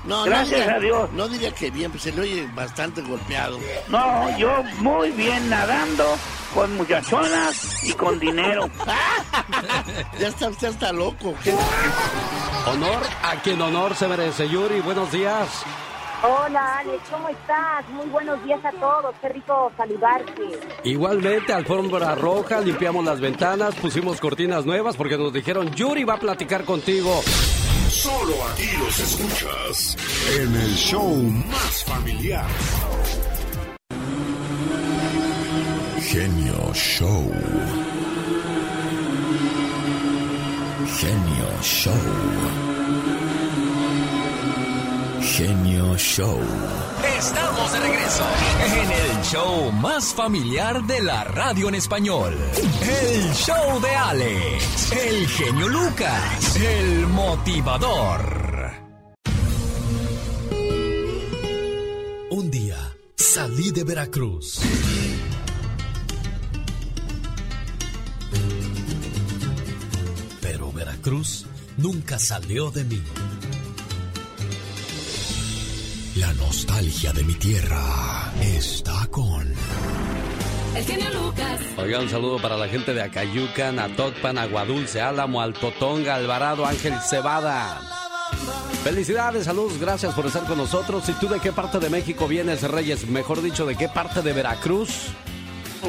No, 0.06 0.24
Gracias 0.24 0.60
no 0.60 0.66
diga- 0.66 0.76
a 0.76 0.80
Dios. 0.80 1.12
No 1.14 1.28
diría 1.28 1.51
que 1.51 1.72
bien, 1.72 1.91
pues 1.91 2.03
se 2.03 2.12
le 2.12 2.22
oye 2.22 2.47
bastante 2.53 3.01
golpeado. 3.01 3.60
No, 3.88 4.38
yo 4.38 4.64
muy 4.80 5.12
bien 5.12 5.49
nadando, 5.49 6.06
con 6.53 6.76
muchachonas 6.78 7.84
y 7.84 7.93
con 7.93 8.20
dinero. 8.20 8.70
ya 10.20 10.28
está 10.28 10.49
usted 10.49 10.68
hasta 10.68 10.91
loco. 10.93 11.34
Honor 12.68 13.01
a 13.24 13.36
quien 13.41 13.62
honor 13.62 13.95
se 13.95 14.08
merece. 14.08 14.47
Yuri, 14.47 14.80
buenos 14.82 15.12
días. 15.12 15.64
Hola 16.24 16.78
Alex, 16.80 17.03
¿cómo 17.12 17.30
estás? 17.30 17.88
Muy 17.89 18.08
buenos 18.08 18.43
días 18.45 18.64
a 18.66 18.72
todos, 18.72 19.14
qué 19.22 19.30
rico 19.30 19.72
saludarte. 19.78 20.41
Igualmente, 20.84 21.53
alfombra 21.53 22.16
roja, 22.16 22.62
limpiamos 22.62 23.06
las 23.06 23.20
ventanas, 23.20 23.76
pusimos 23.76 24.20
cortinas 24.20 24.66
nuevas 24.66 24.95
porque 24.95 25.18
nos 25.18 25.34
dijeron, 25.34 25.70
Yuri 25.76 26.03
va 26.03 26.14
a 26.16 26.20
platicar 26.20 26.64
contigo. 26.64 27.22
Solo 27.96 28.43
aquí 28.52 28.68
los 28.78 29.00
escuchas 29.00 29.98
en 30.38 30.54
el 30.54 30.76
show 30.76 31.16
más 31.16 31.84
familiar. 31.86 32.46
Genio 36.02 36.74
Show. 36.74 37.32
Genio 41.00 41.62
Show. 41.62 42.64
Genio 45.26 45.97
Show. 45.97 46.39
Estamos 47.17 47.73
de 47.73 47.80
regreso 47.80 48.23
en 48.63 48.91
el 48.91 49.23
show 49.23 49.71
más 49.71 50.13
familiar 50.13 50.84
de 50.84 51.01
la 51.01 51.23
radio 51.23 51.67
en 51.67 51.76
español. 51.76 52.38
El 52.82 53.34
show 53.34 53.82
de 53.82 53.89
Alex, 53.89 54.91
el 54.91 55.28
genio 55.28 55.67
Lucas, 55.67 56.55
el 56.57 57.07
motivador. 57.07 58.71
Un 62.30 62.51
día 62.51 62.95
salí 63.17 63.71
de 63.71 63.84
Veracruz. 63.84 64.61
Pero 70.39 70.71
Veracruz 70.71 71.47
nunca 71.78 72.19
salió 72.19 72.69
de 72.69 72.84
mí. 72.86 73.01
La 76.16 76.32
nostalgia 76.36 77.11
de 77.11 77.26
mi 77.26 77.34
tierra 77.34 78.32
está 78.41 79.05
con 79.11 79.51
El 80.74 80.86
genio 80.86 81.09
Lucas. 81.09 81.59
Oiga, 81.78 81.99
un 81.99 82.07
saludo 82.07 82.41
para 82.41 82.55
la 82.55 82.70
gente 82.70 82.93
de 82.93 83.01
Acayucan, 83.01 83.80
Atocpan, 83.80 84.38
Aguadulce, 84.38 85.01
Álamo, 85.01 85.41
Altotonga, 85.41 86.16
Alvarado, 86.16 86.66
Ángel 86.66 86.93
Cebada. 87.01 87.82
Felicidades, 88.82 89.43
saludos, 89.43 89.78
gracias 89.78 90.13
por 90.13 90.26
estar 90.26 90.45
con 90.45 90.57
nosotros. 90.57 91.03
¿Y 91.09 91.13
tú 91.13 91.28
de 91.28 91.41
qué 91.41 91.51
parte 91.51 91.80
de 91.80 91.89
México 91.89 92.30
vienes, 92.30 92.61
Reyes? 92.61 93.05
Mejor 93.07 93.41
dicho, 93.41 93.66
¿de 93.66 93.76
qué 93.76 93.89
parte 93.89 94.22
de 94.22 94.32
Veracruz? 94.32 95.07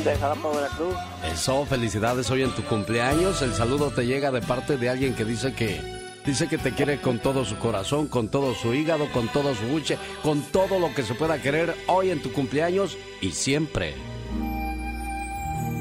De 0.05 0.17
Jalapa, 0.17 0.49
Veracruz. 0.49 0.97
Eso, 1.33 1.65
felicidades 1.67 2.29
hoy 2.33 2.43
en 2.43 2.51
tu 2.51 2.65
cumpleaños. 2.65 3.43
El 3.43 3.55
saludo 3.55 3.93
te 3.93 4.05
llega 4.05 4.33
de 4.33 4.43
parte 4.43 4.77
de 4.77 4.89
alguien 4.89 5.15
que 5.15 5.25
dice 5.25 5.55
que 5.55 5.96
dice 6.27 6.49
que 6.49 6.59
te 6.59 6.73
quiere 6.73 7.01
con 7.01 7.21
todo 7.21 7.45
su 7.45 7.57
corazón, 7.57 8.09
con 8.09 8.29
todo 8.29 8.55
su 8.55 8.75
hígado, 8.75 9.11
con 9.13 9.29
todo 9.29 9.55
su 9.55 9.65
buche, 9.67 9.97
con 10.23 10.43
todo 10.43 10.79
lo 10.79 10.93
que 10.95 11.05
se 11.05 11.15
pueda 11.15 11.41
querer 11.41 11.75
hoy 11.87 12.11
en 12.11 12.21
tu 12.21 12.33
cumpleaños 12.33 12.99
y 13.21 13.31
siempre. 13.31 13.95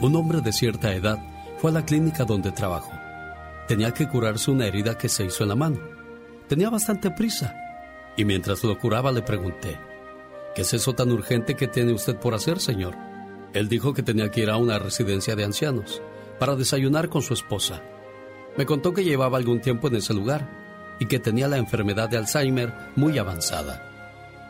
Un 0.02 0.16
hombre 0.16 0.42
de 0.42 0.54
cierta 0.54 0.94
edad 0.94 1.20
fue 1.58 1.72
a 1.72 1.74
la 1.74 1.86
clínica 1.86 2.26
donde 2.26 2.52
trabajó. 2.52 2.92
Tenía 3.68 3.92
que 3.92 4.08
curarse 4.08 4.52
una 4.52 4.68
herida 4.68 4.98
que 4.98 5.10
se 5.10 5.26
hizo 5.26 5.44
en 5.44 5.50
la 5.50 5.56
mano. 5.56 5.80
Tenía 6.48 6.70
bastante 6.70 7.10
prisa. 7.10 7.56
Y 8.16 8.24
mientras 8.24 8.64
lo 8.64 8.78
curaba 8.78 9.12
le 9.12 9.24
pregunté, 9.24 9.80
¿qué 10.54 10.62
es 10.62 10.74
eso 10.74 10.94
tan 10.94 11.12
urgente 11.12 11.56
que 11.56 11.68
tiene 11.68 11.92
usted 11.92 12.18
por 12.18 12.36
hacer, 12.36 12.60
señor? 12.60 12.96
Él 13.54 13.68
dijo 13.68 13.94
que 13.94 14.04
tenía 14.04 14.30
que 14.30 14.42
ir 14.42 14.50
a 14.50 14.58
una 14.58 14.78
residencia 14.78 15.36
de 15.36 15.44
ancianos 15.44 16.02
para 16.40 16.56
desayunar 16.56 17.10
con 17.10 17.22
su 17.22 17.34
esposa. 17.34 17.82
Me 18.58 18.66
contó 18.66 18.94
que 18.94 19.04
llevaba 19.04 19.38
algún 19.38 19.60
tiempo 19.60 19.88
en 19.88 19.96
ese 19.96 20.14
lugar 20.14 20.48
y 21.00 21.08
que 21.08 21.20
tenía 21.20 21.48
la 21.48 21.58
enfermedad 21.58 22.10
de 22.10 22.18
Alzheimer 22.18 22.74
muy 22.96 23.18
avanzada. 23.18 23.92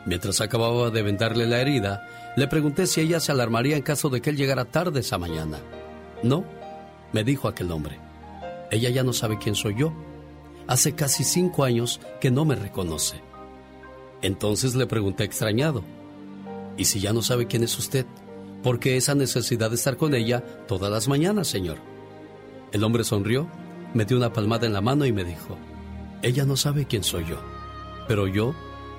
Mientras 0.06 0.40
acababa 0.40 0.90
de 0.90 1.02
vendarle 1.02 1.46
la 1.46 1.60
herida, 1.60 2.06
le 2.36 2.46
pregunté 2.46 2.86
si 2.86 3.00
ella 3.00 3.18
se 3.18 3.32
alarmaría 3.32 3.76
en 3.76 3.82
caso 3.82 4.08
de 4.08 4.20
que 4.20 4.30
él 4.30 4.36
llegara 4.36 4.64
tarde 4.64 5.00
esa 5.00 5.18
mañana. 5.18 5.58
No, 6.22 6.44
me 7.12 7.24
dijo 7.24 7.48
aquel 7.48 7.72
hombre. 7.72 7.98
Ella 8.70 8.90
ya 8.90 9.02
no 9.02 9.12
sabe 9.12 9.38
quién 9.38 9.56
soy 9.56 9.74
yo. 9.76 9.92
Hace 10.68 10.94
casi 10.94 11.24
cinco 11.24 11.64
años 11.64 12.00
que 12.20 12.30
no 12.30 12.44
me 12.44 12.54
reconoce. 12.54 13.20
Entonces 14.22 14.74
le 14.76 14.86
pregunté 14.86 15.24
extrañado. 15.24 15.82
¿Y 16.76 16.84
si 16.84 17.00
ya 17.00 17.12
no 17.12 17.22
sabe 17.22 17.46
quién 17.46 17.64
es 17.64 17.76
usted? 17.78 18.06
¿Por 18.62 18.78
qué 18.78 18.96
esa 18.96 19.14
necesidad 19.14 19.70
de 19.70 19.76
estar 19.76 19.96
con 19.96 20.14
ella 20.14 20.42
todas 20.66 20.90
las 20.90 21.08
mañanas, 21.08 21.48
señor? 21.48 21.78
El 22.72 22.84
hombre 22.84 23.04
sonrió, 23.04 23.48
me 23.96 24.04
dio 24.04 24.18
una 24.18 24.32
palmada 24.32 24.66
en 24.66 24.74
la 24.74 24.82
mano 24.82 25.06
y 25.06 25.12
me 25.12 25.24
dijo, 25.24 25.56
ella 26.22 26.44
no 26.44 26.56
sabe 26.56 26.84
quién 26.84 27.02
soy 27.02 27.24
yo, 27.24 27.38
pero 28.06 28.26
yo 28.26 28.54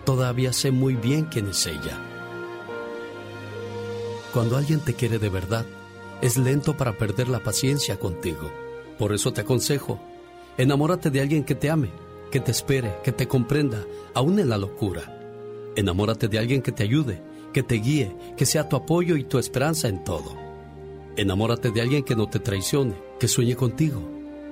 todavía 0.06 0.52
sé 0.52 0.72
muy 0.72 0.96
bien 0.96 1.26
quién 1.26 1.48
es 1.48 1.68
ella. 1.68 2.02
Cuando 4.34 4.58
alguien 4.58 4.80
te 4.80 4.96
quiere 4.96 5.20
de 5.20 5.30
verdad, 5.30 5.66
es 6.22 6.38
lento 6.38 6.76
para 6.76 6.98
perder 6.98 7.30
la 7.30 7.44
paciencia 7.44 8.00
contigo. 8.00 8.52
Por 8.98 9.14
eso 9.14 9.32
te 9.32 9.42
aconsejo, 9.42 10.00
enamórate 10.58 11.12
de 11.12 11.22
alguien 11.22 11.44
que 11.44 11.54
te 11.54 11.70
ame, 11.70 11.92
que 12.32 12.40
te 12.40 12.50
espere, 12.50 12.96
que 13.04 13.12
te 13.12 13.28
comprenda, 13.28 13.86
aún 14.16 14.40
en 14.40 14.50
la 14.50 14.58
locura. 14.58 15.14
Enamórate 15.76 16.28
de 16.28 16.40
alguien 16.40 16.64
que 16.64 16.72
te 16.72 16.82
ayude, 16.82 17.22
que 17.54 17.62
te 17.62 17.76
guíe, 17.76 18.16
que 18.36 18.48
sea 18.48 18.68
tu 18.68 18.76
apoyo 18.76 19.16
y 19.16 19.24
tu 19.24 19.38
esperanza 19.38 19.90
en 19.90 20.04
todo. 20.04 20.36
Enamórate 21.18 21.70
de 21.70 21.82
alguien 21.82 22.04
que 22.04 22.16
no 22.16 22.28
te 22.28 22.40
traicione, 22.40 22.96
que 23.20 23.28
sueñe 23.28 23.56
contigo, 23.56 24.17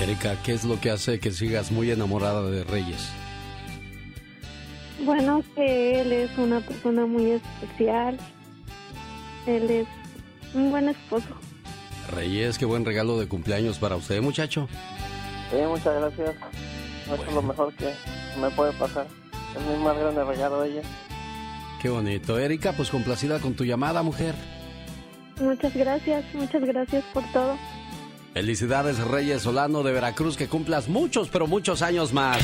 Erika, 0.00 0.34
¿qué 0.42 0.54
es 0.54 0.64
lo 0.64 0.80
que 0.80 0.90
hace 0.90 1.20
que 1.20 1.30
sigas 1.30 1.70
muy 1.70 1.90
enamorada 1.90 2.42
de 2.50 2.64
Reyes? 2.64 3.10
Bueno, 5.04 5.42
que 5.54 6.00
él 6.00 6.12
es 6.12 6.30
una 6.38 6.60
persona 6.60 7.04
muy 7.04 7.32
especial. 7.32 8.18
Él 9.46 9.70
es 9.70 9.86
un 10.54 10.70
buen 10.70 10.88
esposo. 10.88 11.28
Reyes, 12.12 12.56
qué 12.56 12.64
buen 12.64 12.86
regalo 12.86 13.18
de 13.18 13.28
cumpleaños 13.28 13.78
para 13.78 13.96
usted, 13.96 14.22
muchacho. 14.22 14.68
Sí, 15.50 15.56
muchas 15.68 15.94
gracias. 15.94 16.36
Eso 17.04 17.22
es 17.22 17.34
lo 17.34 17.42
mejor 17.42 17.74
que 17.74 17.92
me 18.40 18.50
puede 18.50 18.72
pasar. 18.72 19.06
Es 19.54 19.66
mi 19.66 19.84
más 19.84 19.98
grande 19.98 20.24
regalo 20.24 20.62
de 20.62 20.70
ella. 20.70 20.82
Qué 21.82 21.90
bonito. 21.90 22.38
Erika, 22.38 22.72
pues 22.72 22.90
complacida 22.90 23.38
con 23.38 23.54
tu 23.54 23.64
llamada, 23.64 24.02
mujer. 24.02 24.34
Muchas 25.40 25.74
gracias, 25.74 26.24
muchas 26.34 26.62
gracias 26.62 27.04
por 27.12 27.24
todo. 27.32 27.56
Felicidades, 28.32 28.98
Reyes 28.98 29.42
Solano 29.42 29.82
de 29.82 29.92
Veracruz, 29.92 30.36
que 30.36 30.48
cumplas 30.48 30.88
muchos, 30.88 31.28
pero 31.28 31.46
muchos 31.46 31.82
años 31.82 32.12
más. 32.12 32.38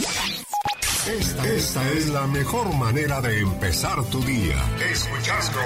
Esta, 1.09 1.47
esta 1.47 1.93
es 1.93 2.09
la 2.09 2.26
mejor 2.26 2.74
manera 2.74 3.20
de 3.20 3.41
empezar 3.41 4.03
tu 4.11 4.20
día. 4.22 4.57
Escuchando 4.91 5.59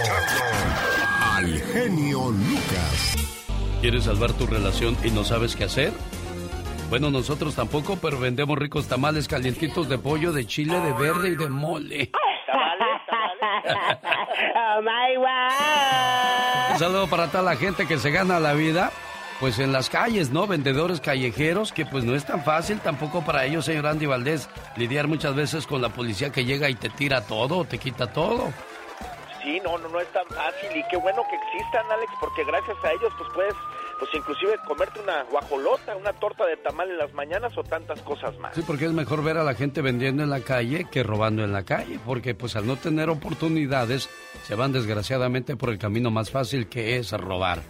al 1.35 1.59
genio 1.73 2.31
Lucas. 2.31 3.17
¿Quieres 3.81 4.05
salvar 4.05 4.35
tu 4.35 4.47
relación 4.47 4.95
y 5.03 5.11
no 5.11 5.25
sabes 5.25 5.57
qué 5.57 5.65
hacer? 5.65 5.93
Bueno, 6.91 7.11
nosotros 7.11 7.55
tampoco, 7.55 7.97
pero 7.97 8.21
vendemos 8.21 8.59
ricos 8.59 8.89
tamales 8.89 9.27
calientitos 9.27 9.89
de 9.89 9.97
pollo, 9.97 10.33
de 10.33 10.47
chile, 10.47 10.79
de 10.81 10.93
verde 10.93 11.31
y 11.31 11.37
de 11.37 11.49
mole. 11.49 12.11
oh 14.55 14.83
my 14.83 15.17
Un 16.73 16.79
saludo 16.79 17.07
para 17.09 17.29
toda 17.29 17.43
la 17.43 17.57
gente 17.57 17.87
que 17.87 17.99
se 17.99 18.11
gana 18.11 18.41
la 18.41 18.53
vida, 18.53 18.91
pues 19.41 19.59
en 19.59 19.73
las 19.73 19.89
calles, 19.89 20.31
¿no? 20.31 20.47
Vendedores 20.47 21.01
callejeros, 21.01 21.73
que 21.73 21.87
pues 21.87 22.05
no 22.05 22.15
es 22.15 22.27
tan 22.27 22.45
fácil 22.45 22.79
tampoco 22.79 23.25
para 23.25 23.47
ellos, 23.47 23.65
señor 23.65 23.87
Andy 23.87 24.05
Valdés, 24.05 24.51
lidiar 24.77 25.09
muchas 25.09 25.35
veces 25.35 25.67
con 25.67 25.81
la 25.81 25.89
policía 25.89 26.31
que 26.31 26.45
llega 26.45 26.69
y 26.69 26.75
te 26.75 26.91
tira 26.91 27.23
todo, 27.23 27.65
te 27.65 27.79
quita 27.79 28.13
todo. 28.13 28.53
Sí, 29.43 29.59
no, 29.65 29.79
no, 29.79 29.89
no 29.89 29.99
es 29.99 30.09
tan 30.13 30.27
fácil 30.27 30.77
y 30.77 30.87
qué 30.91 30.99
bueno 30.99 31.23
que 31.31 31.37
existan, 31.37 31.91
Alex, 31.91 32.13
porque 32.21 32.45
gracias 32.45 32.77
a 32.85 32.93
ellos 32.93 33.11
pues 33.17 33.31
puedes, 33.35 33.55
pues 33.99 34.11
inclusive 34.13 34.59
comerte 34.67 35.01
una 35.01 35.23
guajolota, 35.31 35.97
una 35.97 36.13
torta 36.13 36.45
de 36.45 36.59
tamal 36.59 36.91
en 36.91 36.99
las 36.99 37.15
mañanas 37.15 37.57
o 37.57 37.65
tantas 37.65 38.03
cosas 38.03 38.39
más. 38.39 38.55
Sí, 38.55 38.63
porque 38.67 38.85
es 38.85 38.93
mejor 38.93 39.25
ver 39.25 39.39
a 39.39 39.43
la 39.43 39.55
gente 39.55 39.81
vendiendo 39.81 40.23
en 40.23 40.29
la 40.29 40.41
calle 40.41 40.87
que 40.91 41.03
robando 41.03 41.43
en 41.43 41.53
la 41.53 41.65
calle, 41.65 41.99
porque 42.05 42.35
pues 42.35 42.57
al 42.57 42.67
no 42.67 42.77
tener 42.77 43.09
oportunidades 43.09 44.11
se 44.43 44.55
van 44.55 44.73
desgraciadamente 44.73 45.57
por 45.57 45.71
el 45.71 45.79
camino 45.79 46.11
más 46.11 46.31
fácil 46.31 46.69
que 46.69 46.99
es 46.99 47.11
robar. 47.13 47.63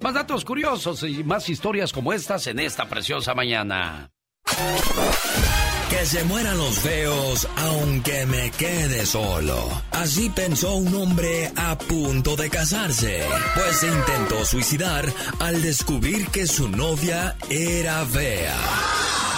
Más 0.00 0.14
datos 0.14 0.44
curiosos 0.44 1.02
y 1.02 1.24
más 1.24 1.48
historias 1.48 1.92
como 1.92 2.12
estas 2.12 2.46
en 2.46 2.58
esta 2.58 2.88
preciosa 2.88 3.34
mañana. 3.34 4.10
Que 5.90 6.06
se 6.06 6.24
mueran 6.24 6.56
los 6.56 6.78
feos 6.80 7.48
aunque 7.56 8.26
me 8.26 8.50
quede 8.50 9.06
solo. 9.06 9.82
Así 9.92 10.28
pensó 10.30 10.74
un 10.74 10.94
hombre 10.94 11.52
a 11.56 11.78
punto 11.78 12.36
de 12.36 12.50
casarse, 12.50 13.22
pues 13.54 13.76
se 13.76 13.86
intentó 13.86 14.44
suicidar 14.44 15.06
al 15.40 15.62
descubrir 15.62 16.26
que 16.28 16.46
su 16.46 16.68
novia 16.68 17.36
era 17.48 18.04
fea. 18.06 18.56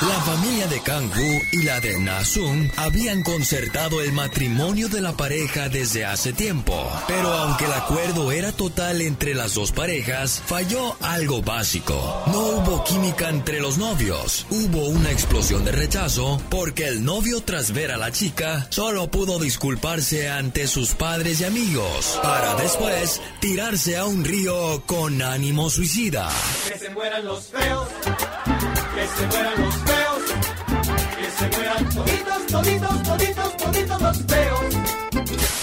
La 0.03 0.21
familia 0.21 0.67
de 0.67 0.79
Kang-woo 0.83 1.41
y 1.53 1.63
la 1.63 1.81
de 1.81 1.99
Na-sung 1.99 2.71
habían 2.77 3.23
concertado 3.23 4.03
el 4.03 4.13
matrimonio 4.13 4.91
de 4.91 5.01
la 5.01 5.17
pareja 5.17 5.71
desde 5.71 6.05
hace 6.05 6.35
tiempo, 6.35 6.87
pero 7.09 7.33
aunque 7.33 7.65
el 7.65 7.73
acuerdo 7.73 8.31
era 8.31 8.53
total 8.53 9.01
entre 9.01 9.35
las 9.35 9.55
dos 9.55 9.73
parejas, 9.73 10.43
falló 10.45 10.97
algo 11.01 11.41
básico. 11.41 11.95
No 12.27 12.41
hubo 12.41 12.85
química 12.85 13.31
entre 13.31 13.59
los 13.59 13.79
novios. 13.79 14.47
Hubo 14.51 14.87
una 14.87 15.11
explosión 15.11 15.65
de 15.65 15.73
rechazo 15.73 16.43
porque 16.51 16.89
el 16.89 17.03
novio 17.03 17.41
tras 17.41 17.73
ver 17.73 17.91
a 17.91 17.97
la 17.97 18.13
chica 18.13 18.67
solo 18.69 19.11
pudo 19.11 19.39
disculparse 19.39 20.29
ante 20.29 20.69
sus 20.69 20.95
padres 20.95 21.41
y 21.41 21.45
amigos, 21.45 22.21
para 22.23 22.55
después 22.57 23.23
tirarse 23.41 23.97
a 23.97 24.05
un 24.05 24.25
río 24.25 24.83
con 24.85 25.23
ánimo 25.23 25.71
suicida. 25.71 26.29
Que 26.69 26.79
se 26.79 26.91
los 27.23 27.47
feos. 27.47 27.89
Que 28.95 29.07
se 29.07 29.27
mueran 29.27 29.63
los 29.63 29.75
feos. 29.75 29.96
Se 31.39 31.47
mueran 31.49 31.89
toditos, 31.91 32.47
toditos, 32.47 33.03
toditos, 33.03 33.57
toditos 33.59 34.01
los 34.01 34.23
feos. 34.25 35.16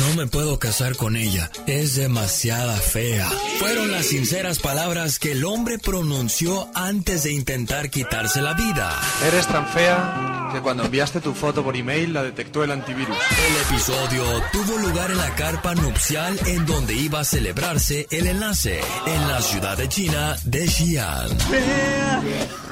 No 0.08 0.16
me 0.16 0.28
puedo 0.28 0.60
casar 0.60 0.97
con 0.97 1.16
ella, 1.16 1.49
es 1.66 1.95
demasiada 1.95 2.76
fea. 2.76 3.30
Fueron 3.60 3.91
las 3.91 4.08
sinceras 4.08 4.60
palabras 4.60 5.18
que 5.18 5.32
el 5.32 5.45
hombre 5.45 5.80
pronunció 5.80 6.70
antes 6.76 7.24
de 7.24 7.32
intentar 7.32 7.89
quitarse 7.89 8.41
la 8.41 8.54
vida. 8.54 8.99
Eres 9.26 9.47
tan 9.47 9.66
fea 9.68 10.49
que 10.51 10.60
cuando 10.60 10.84
enviaste 10.84 11.22
tu 11.22 11.34
foto 11.34 11.64
por 11.64 11.76
email 11.78 12.14
la 12.14 12.22
detectó 12.22 12.64
el 12.64 12.72
antivirus. 12.72 13.16
El 13.16 13.76
episodio 13.76 14.24
tuvo 14.51 14.78
lugar 14.78 15.10
en 15.10 15.18
la 15.18 15.34
carpa 15.36 15.74
nupcial 15.74 16.38
en 16.47 16.66
donde 16.66 16.93
iba 16.95 17.22
a 17.22 17.24
celebrarse 17.24 18.06
el 18.12 18.28
enlace, 18.28 18.82
en 19.08 19.28
la 19.28 19.41
ciudad 19.41 19.78
de 19.78 19.88
China 19.88 20.36
de 20.43 20.68
Xi'an. 20.68 21.39
Fea, 21.39 22.22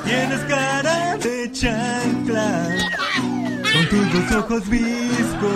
tienes 0.03 0.39
cara 0.41 1.17
de 1.17 1.51
chancla. 1.51 2.77
Tus 3.91 4.31
ojos 4.37 4.69
viscos. 4.69 5.51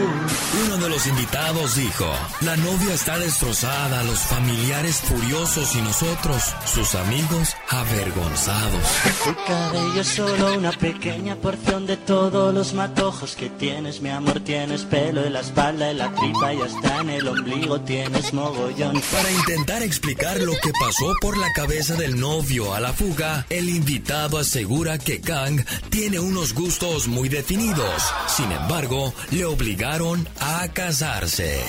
Uno 0.65 0.77
de 0.77 0.89
los 0.89 1.07
invitados 1.07 1.75
dijo, 1.75 2.05
la 2.41 2.57
novia 2.57 2.93
está 2.93 3.17
destrozada, 3.17 4.03
los 4.03 4.19
familiares 4.19 4.97
furiosos 4.97 5.73
y 5.73 5.81
nosotros, 5.81 6.43
sus 6.65 6.95
amigos, 6.95 7.55
avergonzados. 7.69 8.83
Tu 9.23 9.35
cabello 9.47 10.01
es 10.01 10.07
solo 10.07 10.57
una 10.57 10.73
pequeña 10.73 11.37
porción 11.37 11.87
de 11.87 11.95
todos 11.95 12.53
los 12.53 12.73
matojos 12.73 13.37
que 13.37 13.49
tienes, 13.49 14.01
mi 14.01 14.09
amor. 14.09 14.41
Tienes 14.41 14.83
pelo 14.83 15.23
en 15.23 15.31
la 15.31 15.39
espalda, 15.39 15.91
en 15.91 15.99
la 15.99 16.13
tripa 16.13 16.53
y 16.53 16.61
hasta 16.61 16.99
en 17.01 17.09
el 17.11 17.27
ombligo 17.29 17.79
tienes 17.81 18.33
mogollón. 18.33 19.01
Para 19.13 19.31
intentar 19.31 19.81
explicar 19.81 20.41
lo 20.41 20.51
que 20.51 20.73
pasó 20.77 21.13
por 21.21 21.37
la 21.37 21.47
cabeza 21.53 21.95
del 21.95 22.19
novio 22.19 22.73
a 22.73 22.81
la 22.81 22.91
fuga, 22.91 23.45
el 23.49 23.69
invitado 23.69 24.37
asegura 24.37 24.97
que 24.97 25.21
Kang 25.21 25.63
tiene 25.89 26.19
unos 26.19 26.53
gustos 26.53 27.07
muy 27.07 27.29
definidos. 27.29 28.03
Sin 28.27 28.51
embargo, 28.51 29.13
le 29.31 29.45
obligaron 29.45 30.27
a 30.39 30.67
casarse. 30.69 31.63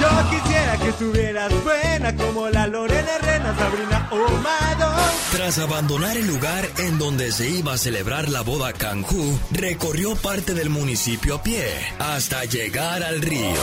Yo 0.00 0.30
quisiera 0.30 0.76
que 0.76 0.88
estuvieras 0.88 1.52
buena 1.64 2.16
como 2.16 2.48
la 2.48 2.66
Lorena 2.66 3.10
Herrera, 3.16 3.54
Sabrina 3.56 4.08
Omado. 4.10 4.94
Tras 5.32 5.58
abandonar 5.58 6.16
el 6.16 6.26
lugar 6.26 6.68
en 6.78 6.98
donde 6.98 7.32
se 7.32 7.48
iba 7.48 7.74
a 7.74 7.78
celebrar 7.78 8.28
la 8.28 8.42
boda 8.42 8.72
Kanju, 8.72 9.38
recorrió 9.52 10.16
parte 10.16 10.54
del 10.54 10.68
municipio 10.70 11.36
a 11.36 11.42
pie 11.42 11.64
hasta 11.98 12.44
llegar 12.44 13.02
al 13.02 13.22
río. 13.22 13.60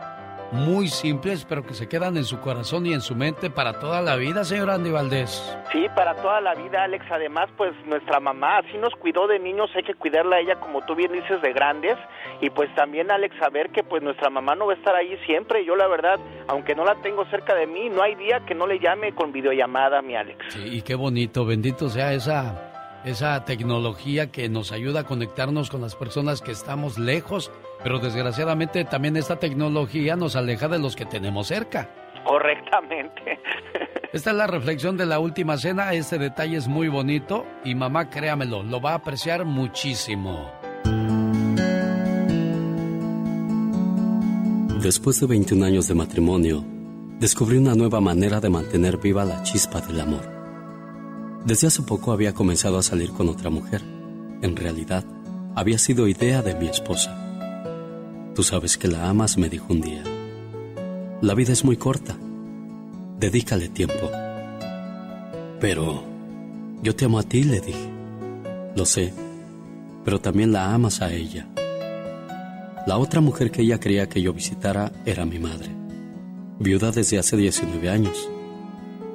muy 0.52 0.88
simples, 0.88 1.46
pero 1.48 1.64
que 1.64 1.74
se 1.74 1.88
quedan 1.88 2.18
en 2.18 2.24
su 2.24 2.40
corazón 2.40 2.86
y 2.86 2.94
en 2.94 3.02
su 3.02 3.16
mente 3.16 3.50
para 3.50 3.80
toda 3.80 4.02
la 4.02 4.16
vida, 4.16 4.44
señor 4.44 4.70
Andy 4.70 4.92
Valdés. 4.92 5.58
Sí, 5.72 5.88
para 5.96 6.16
toda 6.16 6.42
la 6.42 6.54
vida, 6.56 6.84
Alex. 6.84 7.06
Además, 7.12 7.50
pues 7.58 7.74
nuestra 7.86 8.20
mamá 8.20 8.60
así 8.60 8.78
nos 8.78 8.94
cuidó 8.96 9.28
de 9.28 9.40
niños, 9.40 9.70
hay 9.76 9.84
que 9.84 9.94
cuidarla 9.94 10.38
a 10.38 10.40
ella, 10.40 10.56
como 10.60 10.82
tú 10.86 10.96
bien 10.96 11.12
dices, 11.12 11.42
de 11.42 11.54
grandes. 11.54 11.98
Y 12.42 12.50
pues 12.50 12.74
también, 12.76 13.12
Alex, 13.12 13.36
saber 13.38 13.70
que 13.72 13.84
pues 13.84 14.04
nuestra 14.04 14.30
mamá 14.30 14.56
no 14.56 14.68
va 14.68 14.74
a 14.74 14.76
estar 14.78 14.96
ahí 14.96 15.18
siempre. 15.26 15.66
Yo, 15.66 15.76
la 15.76 15.88
verdad, 15.88 16.20
aunque 16.48 16.76
no 16.76 16.86
la 16.86 16.96
tengo 17.02 17.26
cerca 17.26 17.56
de 17.56 17.68
mí, 17.68 17.90
no 17.90 18.02
hay 18.02 18.16
día 18.16 18.42
que 18.46 18.56
no 18.56 18.68
le 18.68 18.80
llame 18.80 19.14
con 19.14 19.32
videollamada, 19.32 20.02
mi 20.02 20.16
Alex. 20.16 20.46
Sí, 20.50 20.78
y 20.78 20.82
qué 20.82 20.96
bonito, 20.96 21.46
bendito 21.46 21.90
sea 21.90 22.14
esa 22.14 22.72
esa 23.06 23.46
tecnología 23.46 24.32
que 24.32 24.50
nos 24.50 24.72
ayuda 24.72 25.02
a 25.02 25.04
conectarnos 25.04 25.70
con 25.70 25.82
las 25.82 25.96
personas 25.96 26.42
que 26.42 26.52
estamos 26.52 26.98
lejos, 26.98 27.52
pero 27.86 28.00
desgraciadamente 28.00 28.84
también 28.84 29.16
esta 29.16 29.36
tecnología 29.36 30.16
nos 30.16 30.36
aleja 30.36 30.68
de 30.68 30.80
los 30.80 30.96
que 30.96 31.06
tenemos 31.06 31.46
cerca. 31.50 31.88
Correctamente. 32.26 33.40
Esta 34.12 34.32
es 34.32 34.36
la 34.36 34.48
reflexión 34.48 34.98
de 34.98 35.06
la 35.06 35.20
última 35.20 35.56
cena, 35.58 35.94
este 35.94 36.18
detalle 36.18 36.58
es 36.58 36.68
muy 36.68 36.88
bonito 36.88 37.46
y 37.64 37.76
mamá, 37.76 38.10
créamelo, 38.10 38.64
lo 38.64 38.82
va 38.82 38.94
a 38.94 38.96
apreciar 38.96 39.46
muchísimo. 39.46 40.52
Después 44.82 45.20
de 45.20 45.28
21 45.28 45.64
años 45.64 45.88
de 45.88 45.94
matrimonio, 45.94 46.66
descubrí 47.20 47.58
una 47.58 47.76
nueva 47.76 48.02
manera 48.02 48.40
de 48.40 48.50
mantener 48.50 48.98
viva 48.98 49.26
la 49.26 49.44
chispa 49.44 49.82
del 49.82 50.02
amor. 50.02 50.28
Desde 51.46 51.68
hace 51.68 51.84
poco 51.84 52.14
había 52.14 52.34
comenzado 52.34 52.80
a 52.80 52.84
salir 52.84 53.12
con 53.12 53.30
otra 53.30 53.52
mujer. 53.52 53.84
En 54.42 54.56
realidad, 54.56 55.06
había 55.54 55.78
sido 55.78 56.08
idea 56.08 56.42
de 56.42 56.56
mi 56.56 56.68
esposa. 56.68 57.25
Tú 58.36 58.44
sabes 58.44 58.78
que 58.78 58.90
la 58.90 59.08
amas, 59.10 59.38
me 59.38 59.48
dijo 59.48 59.68
un 59.70 59.80
día. 59.80 60.04
La 61.22 61.34
vida 61.36 61.54
es 61.54 61.64
muy 61.64 61.78
corta. 61.78 62.18
Dedícale 63.18 63.70
tiempo. 63.70 64.12
Pero 65.62 66.04
yo 66.84 66.94
te 66.94 67.06
amo 67.06 67.18
a 67.18 67.24
ti, 67.24 67.46
le 67.46 67.62
dije. 67.62 67.90
Lo 68.76 68.86
sé, 68.86 69.14
pero 70.04 70.20
también 70.20 70.52
la 70.52 70.74
amas 70.74 71.02
a 71.02 71.14
ella. 71.14 71.48
La 72.86 72.98
otra 72.98 73.22
mujer 73.22 73.52
que 73.52 73.62
ella 73.62 73.80
quería 73.80 74.10
que 74.10 74.22
yo 74.22 74.34
visitara 74.34 74.92
era 75.06 75.26
mi 75.26 75.40
madre, 75.40 75.70
viuda 76.60 76.92
desde 76.92 77.18
hace 77.18 77.38
19 77.38 77.90
años. 77.90 78.30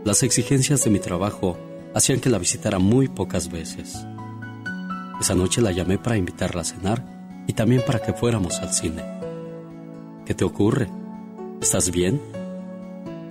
Las 0.02 0.22
exigencias 0.22 0.82
de 0.82 0.90
mi 0.90 0.98
trabajo 0.98 1.58
hacían 1.94 2.20
que 2.20 2.30
la 2.30 2.38
visitara 2.38 2.78
muy 2.78 3.08
pocas 3.08 3.50
veces. 3.50 4.02
Esa 5.20 5.34
noche 5.34 5.60
la 5.60 5.72
llamé 5.72 5.98
para 5.98 6.16
invitarla 6.16 6.62
a 6.62 6.64
cenar 6.64 7.19
y 7.50 7.52
también 7.52 7.82
para 7.84 7.98
que 7.98 8.12
fuéramos 8.12 8.60
al 8.60 8.72
cine. 8.72 9.02
¿Qué 10.24 10.34
te 10.34 10.44
ocurre? 10.44 10.88
¿Estás 11.60 11.90
bien? 11.90 12.20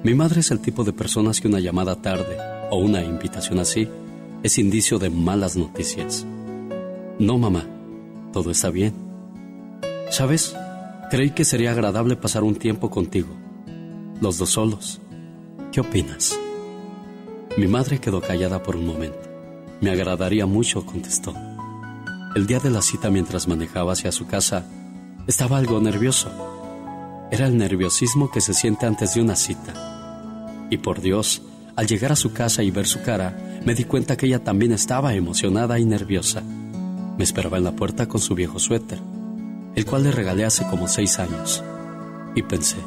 Mi 0.04 0.14
madre 0.14 0.42
es 0.42 0.52
el 0.52 0.60
tipo 0.60 0.84
de 0.84 0.92
personas 0.92 1.40
que 1.40 1.48
una 1.48 1.62
llamada 1.62 1.96
tarde 1.96 2.38
o 2.70 2.80
una 2.80 3.02
invitación 3.02 3.60
así 3.60 3.88
es 4.44 4.58
indicio 4.58 5.00
de 5.00 5.10
malas 5.10 5.56
noticias. 5.56 6.26
No, 7.18 7.38
mamá, 7.38 7.64
todo 8.34 8.52
está 8.52 8.70
bien. 8.70 8.94
¿Sabes? 10.10 10.54
Creí 11.10 11.32
que 11.32 11.46
sería 11.46 11.72
agradable 11.72 12.18
pasar 12.18 12.44
un 12.44 12.56
tiempo 12.56 12.90
contigo, 12.90 13.30
los 14.20 14.38
dos 14.38 14.50
solos. 14.50 15.00
¿Qué 15.72 15.80
opinas? 15.80 16.38
Mi 17.56 17.68
madre 17.68 18.00
quedó 18.00 18.20
callada 18.20 18.62
por 18.62 18.76
un 18.76 18.86
momento. 18.86 19.30
Me 19.80 19.92
agradaría 19.92 20.46
mucho, 20.46 20.86
contestó. 20.86 21.34
El 22.36 22.46
día 22.46 22.60
de 22.60 22.70
la 22.70 22.84
cita 22.84 23.10
mientras 23.10 23.48
manejaba 23.48 23.94
hacia 23.94 24.12
su 24.12 24.28
casa, 24.28 24.64
estaba 25.26 25.58
algo 25.58 25.82
nervioso. 25.82 26.30
Era 27.32 27.48
el 27.48 27.58
nerviosismo 27.58 28.30
que 28.30 28.40
se 28.40 28.54
siente 28.54 28.86
antes 28.86 29.16
de 29.16 29.22
una 29.22 29.36
cita. 29.36 30.68
Y 30.70 30.78
por 30.78 31.02
Dios, 31.02 31.42
al 31.76 31.88
llegar 31.88 32.12
a 32.12 32.16
su 32.16 32.32
casa 32.32 32.62
y 32.62 32.70
ver 32.70 32.86
su 32.86 33.02
cara, 33.02 33.62
me 33.66 33.74
di 33.74 33.84
cuenta 33.84 34.16
que 34.16 34.28
ella 34.28 34.44
también 34.44 34.72
estaba 34.72 35.16
emocionada 35.16 35.80
y 35.80 35.86
nerviosa. 35.86 36.44
Me 37.18 37.24
esperaba 37.24 37.58
en 37.58 37.64
la 37.64 37.76
puerta 37.76 38.08
con 38.08 38.22
su 38.22 38.36
viejo 38.36 38.60
suéter, 38.60 39.00
el 39.74 39.86
cual 39.88 40.04
le 40.04 40.12
regalé 40.12 40.46
hace 40.46 40.68
como 40.68 40.88
seis 40.88 41.18
años. 41.18 41.64
Y 42.36 42.44
pensé, 42.44 42.78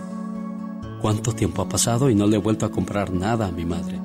¿cuánto 1.00 1.32
tiempo 1.32 1.62
ha 1.62 1.68
pasado 1.68 2.10
y 2.10 2.14
no 2.14 2.28
le 2.28 2.36
he 2.36 2.40
vuelto 2.40 2.64
a 2.64 2.70
comprar 2.70 3.12
nada 3.12 3.48
a 3.48 3.52
mi 3.52 3.64
madre? 3.64 4.00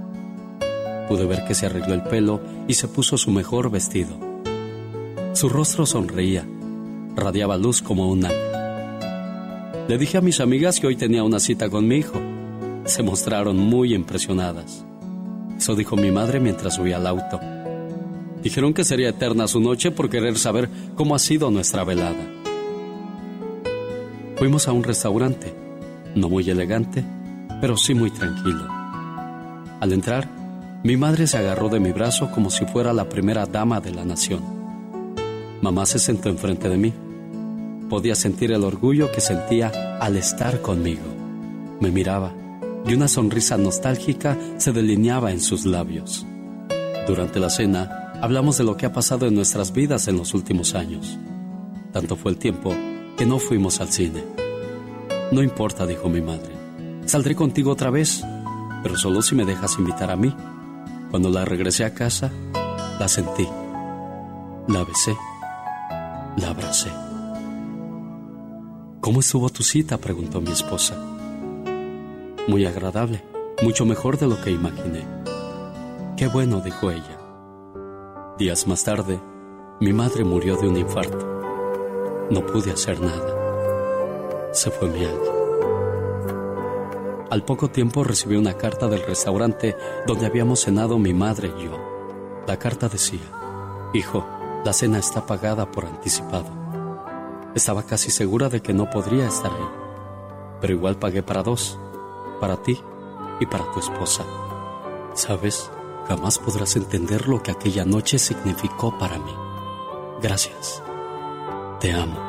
Pude 1.08 1.28
ver 1.28 1.46
que 1.46 1.54
se 1.54 1.68
arregló 1.68 1.94
el 1.94 2.04
pelo 2.04 2.42
y 2.68 2.74
se 2.74 2.88
puso 2.88 3.20
su 3.20 3.30
mejor 3.30 3.70
vestido. 3.70 4.27
Su 5.38 5.50
rostro 5.50 5.86
sonreía, 5.86 6.44
radiaba 7.16 7.58
luz 7.58 7.84
como 7.84 8.10
un 8.10 8.26
ángel. 8.26 9.88
Le 9.88 10.00
dije 10.00 10.18
a 10.18 10.22
mis 10.22 10.40
amigas 10.40 10.80
que 10.80 10.88
hoy 10.88 10.96
tenía 10.96 11.24
una 11.24 11.40
cita 11.40 11.70
con 11.70 11.88
mi 11.88 11.98
hijo. 11.98 12.20
Se 12.86 13.04
mostraron 13.04 13.56
muy 13.56 13.94
impresionadas. 13.94 14.84
Eso 15.56 15.76
dijo 15.76 15.96
mi 15.96 16.10
madre 16.10 16.40
mientras 16.40 16.74
subía 16.74 16.98
al 16.98 17.06
auto. 17.06 17.40
Dijeron 18.42 18.74
que 18.74 18.84
sería 18.84 19.10
eterna 19.10 19.48
su 19.48 19.60
noche 19.60 19.92
por 19.92 20.10
querer 20.10 20.40
saber 20.40 20.72
cómo 20.96 21.14
ha 21.14 21.20
sido 21.20 21.52
nuestra 21.52 21.84
velada. 21.84 22.28
Fuimos 24.38 24.68
a 24.68 24.72
un 24.72 24.84
restaurante, 24.84 25.54
no 26.16 26.30
muy 26.30 26.50
elegante, 26.50 27.06
pero 27.62 27.78
sí 27.78 27.94
muy 27.94 28.10
tranquilo. 28.10 28.68
Al 29.82 29.94
entrar, 29.94 30.28
mi 30.84 30.98
madre 30.98 31.28
se 31.28 31.38
agarró 31.38 31.70
de 31.70 31.80
mi 31.80 31.92
brazo 31.92 32.32
como 32.32 32.50
si 32.50 32.66
fuera 32.66 32.92
la 32.92 33.08
primera 33.08 33.46
dama 33.46 33.80
de 33.80 33.92
la 33.92 34.04
nación. 34.04 34.57
Mamá 35.62 35.86
se 35.86 36.00
sentó 36.00 36.30
enfrente 36.30 36.70
de 36.70 36.78
mí. 36.78 36.94
Podía 37.90 38.16
sentir 38.16 38.52
el 38.52 38.64
orgullo 38.64 39.12
que 39.12 39.22
sentía 39.22 39.98
al 40.00 40.18
estar 40.18 40.62
conmigo. 40.62 41.04
Me 41.80 41.92
miraba 41.92 42.34
y 42.86 42.94
una 42.94 43.08
sonrisa 43.08 43.58
nostálgica 43.58 44.38
se 44.58 44.72
delineaba 44.72 45.32
en 45.32 45.42
sus 45.42 45.66
labios. 45.66 46.26
Durante 47.08 47.40
la 47.40 47.50
cena 47.50 48.14
hablamos 48.22 48.58
de 48.58 48.64
lo 48.64 48.78
que 48.78 48.86
ha 48.86 48.94
pasado 48.94 49.28
en 49.28 49.36
nuestras 49.36 49.74
vidas 49.74 50.08
en 50.08 50.18
los 50.18 50.34
últimos 50.34 50.76
años. 50.76 51.18
Tanto 51.92 52.16
fue 52.16 52.32
el 52.32 52.38
tiempo 52.38 52.74
que 53.18 53.26
no 53.26 53.40
fuimos 53.40 53.82
al 53.82 53.90
cine. 53.90 54.24
No 55.32 55.42
importa, 55.42 55.86
dijo 55.86 56.10
mi 56.10 56.22
madre. 56.22 56.56
Saldré 57.06 57.36
contigo 57.36 57.72
otra 57.72 57.90
vez, 57.90 58.24
pero 58.84 58.98
solo 58.98 59.22
si 59.22 59.36
me 59.36 59.46
dejas 59.46 59.78
invitar 59.80 60.12
a 60.12 60.16
mí. 60.16 60.34
Cuando 61.10 61.30
la 61.30 61.46
regresé 61.46 61.86
a 61.86 61.94
casa, 61.94 62.32
la 63.00 63.08
sentí, 63.08 63.48
la 64.68 64.84
besé, 64.84 65.16
la 66.38 66.50
abracé. 66.50 66.90
¿Cómo 69.02 69.20
estuvo 69.20 69.50
tu 69.50 69.64
cita? 69.64 69.98
preguntó 69.98 70.40
mi 70.40 70.52
esposa. 70.52 70.96
Muy 72.48 72.66
agradable, 72.66 73.24
mucho 73.62 73.86
mejor 73.86 74.18
de 74.18 74.28
lo 74.28 74.40
que 74.42 74.52
imaginé. 74.52 75.06
Qué 76.16 76.28
bueno, 76.28 76.62
dijo 76.62 76.92
ella. 76.92 77.18
Días 78.38 78.68
más 78.68 78.84
tarde, 78.84 79.20
mi 79.82 79.94
madre 79.94 80.24
murió 80.24 80.58
de 80.58 80.68
un 80.68 80.78
infarto. 80.78 81.18
No 82.30 82.46
pude 82.46 82.72
hacer 82.72 83.00
nada. 83.02 84.54
Se 84.54 84.70
fue 84.70 84.90
mi 84.90 85.04
alma. 85.06 85.38
Al 87.30 87.44
poco 87.44 87.70
tiempo 87.70 88.04
recibí 88.04 88.36
una 88.36 88.54
carta 88.54 88.88
del 88.88 89.06
restaurante 89.06 89.76
donde 90.06 90.26
habíamos 90.26 90.62
cenado 90.62 90.98
mi 90.98 91.14
madre 91.14 91.52
y 91.58 91.66
yo. 91.66 91.78
La 92.48 92.58
carta 92.58 92.88
decía, 92.88 93.20
Hijo, 93.94 94.26
la 94.68 94.74
cena 94.74 95.00
está 95.00 95.26
pagada 95.26 95.72
por 95.72 95.86
anticipado. 95.86 96.50
Estaba 97.56 97.84
casi 97.84 98.12
segura 98.12 98.50
de 98.50 98.62
que 98.62 98.74
no 98.74 98.90
podría 98.90 99.26
estar 99.26 99.50
ahí, 99.50 99.70
pero 100.60 100.74
igual 100.74 100.98
pagué 100.98 101.24
para 101.24 101.42
dos, 101.42 101.80
para 102.42 102.58
ti 102.58 102.78
y 103.40 103.46
para 103.46 103.72
tu 103.72 103.80
esposa. 103.80 104.26
Sabes, 105.14 105.72
jamás 106.10 106.38
podrás 106.38 106.76
entender 106.76 107.30
lo 107.30 107.42
que 107.42 107.52
aquella 107.52 107.86
noche 107.86 108.20
significó 108.20 108.98
para 108.98 109.18
mí. 109.18 109.34
Gracias. 110.22 110.84
Te 111.80 111.94
amo. 111.94 112.28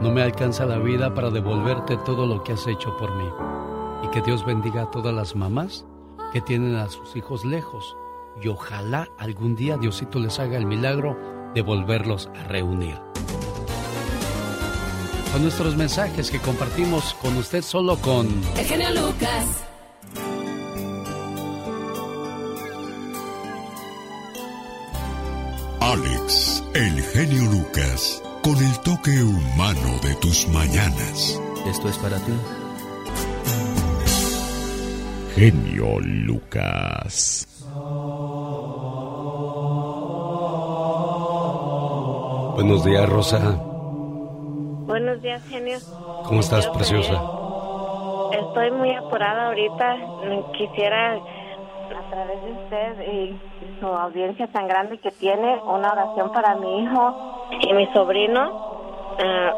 No 0.00 0.10
me 0.10 0.20
alcanza 0.20 0.66
la 0.66 0.78
vida 0.78 1.14
para 1.14 1.30
devolverte 1.30 1.96
todo 1.98 2.26
lo 2.26 2.42
que 2.42 2.54
has 2.54 2.66
hecho 2.66 2.96
por 2.96 3.14
mí. 3.14 3.61
Y 4.02 4.08
que 4.08 4.20
Dios 4.22 4.44
bendiga 4.44 4.82
a 4.82 4.90
todas 4.90 5.14
las 5.14 5.36
mamás 5.36 5.86
que 6.32 6.40
tienen 6.40 6.76
a 6.76 6.88
sus 6.88 7.14
hijos 7.16 7.44
lejos. 7.44 7.96
Y 8.42 8.48
ojalá 8.48 9.08
algún 9.18 9.54
día 9.54 9.76
Diosito 9.76 10.18
les 10.18 10.38
haga 10.38 10.56
el 10.56 10.66
milagro 10.66 11.16
de 11.54 11.62
volverlos 11.62 12.28
a 12.34 12.44
reunir. 12.44 12.98
Con 15.32 15.42
nuestros 15.42 15.76
mensajes 15.76 16.30
que 16.30 16.38
compartimos 16.38 17.14
con 17.14 17.36
usted 17.36 17.62
solo 17.62 17.96
con... 17.96 18.28
El 18.56 18.64
genio 18.64 18.90
Lucas. 18.90 19.64
Alex, 25.80 26.64
el 26.74 27.02
genio 27.02 27.50
Lucas 27.50 28.22
con 28.42 28.56
el 28.56 28.78
toque 28.80 29.22
humano 29.22 30.00
de 30.02 30.14
tus 30.16 30.48
mañanas. 30.48 31.40
Esto 31.66 31.88
es 31.88 31.96
para 31.98 32.18
ti. 32.18 32.32
Genio 35.34 35.98
Lucas. 36.00 37.48
Buenos 42.54 42.84
días, 42.84 43.08
Rosa. 43.08 43.56
Buenos 44.86 45.22
días, 45.22 45.42
genio. 45.48 45.78
¿Cómo 46.26 46.40
estás, 46.40 46.66
Quiero 46.66 46.74
preciosa? 46.74 47.14
Estoy 48.32 48.72
muy 48.72 48.94
apurada 48.94 49.46
ahorita. 49.46 49.96
Quisiera, 50.52 51.14
a 51.14 52.10
través 52.10 52.44
de 52.44 52.52
usted 52.52 53.12
y 53.12 53.40
su 53.80 53.86
audiencia 53.86 54.46
tan 54.48 54.68
grande 54.68 54.98
que 54.98 55.12
tiene, 55.12 55.58
una 55.62 55.92
oración 55.92 56.30
para 56.32 56.56
mi 56.56 56.82
hijo 56.82 57.48
y 57.58 57.72
mi 57.72 57.86
sobrino. 57.94 59.16
Ah, 59.18 59.52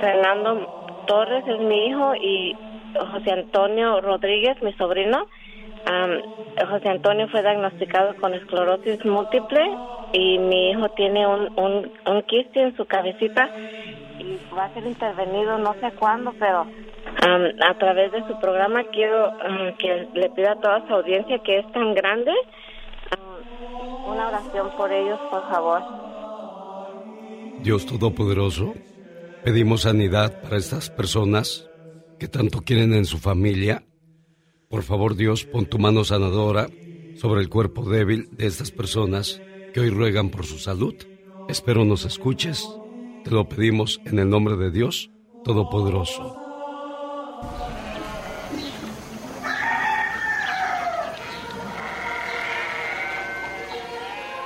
Fernando 0.00 1.04
Torres 1.06 1.44
es 1.46 1.60
mi 1.60 1.86
hijo 1.86 2.12
y 2.16 2.56
José 2.94 3.32
Antonio 3.32 4.00
Rodríguez, 4.00 4.60
mi 4.62 4.72
sobrino. 4.74 5.26
Am, 5.86 6.22
José 6.68 6.88
Antonio 6.88 7.28
fue 7.28 7.42
diagnosticado 7.42 8.14
con 8.16 8.34
esclerosis 8.34 9.04
múltiple 9.04 9.60
y 10.12 10.38
mi 10.38 10.70
hijo 10.70 10.88
tiene 10.90 11.26
un, 11.26 11.50
un, 11.56 12.22
quiste 12.22 12.62
en 12.62 12.76
su 12.76 12.84
cabecita 12.84 13.50
y 14.18 14.38
va 14.56 14.66
a 14.66 14.74
ser 14.74 14.86
intervenido 14.86 15.58
no 15.58 15.74
sé 15.80 15.90
cuándo, 15.98 16.32
pero 16.38 16.60
am, 16.60 17.42
a 17.68 17.74
través 17.78 18.12
de 18.12 18.24
su 18.28 18.38
programa 18.40 18.84
quiero 18.92 19.32
que 19.78 20.06
le 20.14 20.30
pida 20.30 20.52
a 20.52 20.60
toda 20.60 20.86
su 20.86 20.94
audiencia 20.94 21.38
que 21.40 21.58
es 21.58 21.72
tan 21.72 21.94
grande 21.94 22.32
una 24.06 24.28
oración 24.28 24.70
por 24.76 24.92
ellos, 24.92 25.18
por 25.30 25.42
favor. 25.48 25.82
Dios 27.62 27.86
Todopoderoso, 27.86 28.74
pedimos 29.44 29.82
sanidad 29.82 30.40
para 30.42 30.56
estas 30.56 30.90
personas 30.90 31.68
que 32.22 32.28
tanto 32.28 32.62
quieren 32.62 32.94
en 32.94 33.04
su 33.04 33.18
familia. 33.18 33.84
Por 34.68 34.84
favor, 34.84 35.16
Dios, 35.16 35.42
pon 35.42 35.66
tu 35.66 35.80
mano 35.80 36.04
sanadora 36.04 36.70
sobre 37.16 37.40
el 37.40 37.48
cuerpo 37.48 37.82
débil 37.82 38.28
de 38.30 38.46
estas 38.46 38.70
personas 38.70 39.42
que 39.74 39.80
hoy 39.80 39.90
ruegan 39.90 40.30
por 40.30 40.46
su 40.46 40.58
salud. 40.58 40.94
Espero 41.48 41.84
nos 41.84 42.04
escuches. 42.04 42.64
Te 43.24 43.32
lo 43.32 43.48
pedimos 43.48 44.00
en 44.04 44.20
el 44.20 44.30
nombre 44.30 44.56
de 44.56 44.70
Dios 44.70 45.10
Todopoderoso. 45.42 46.36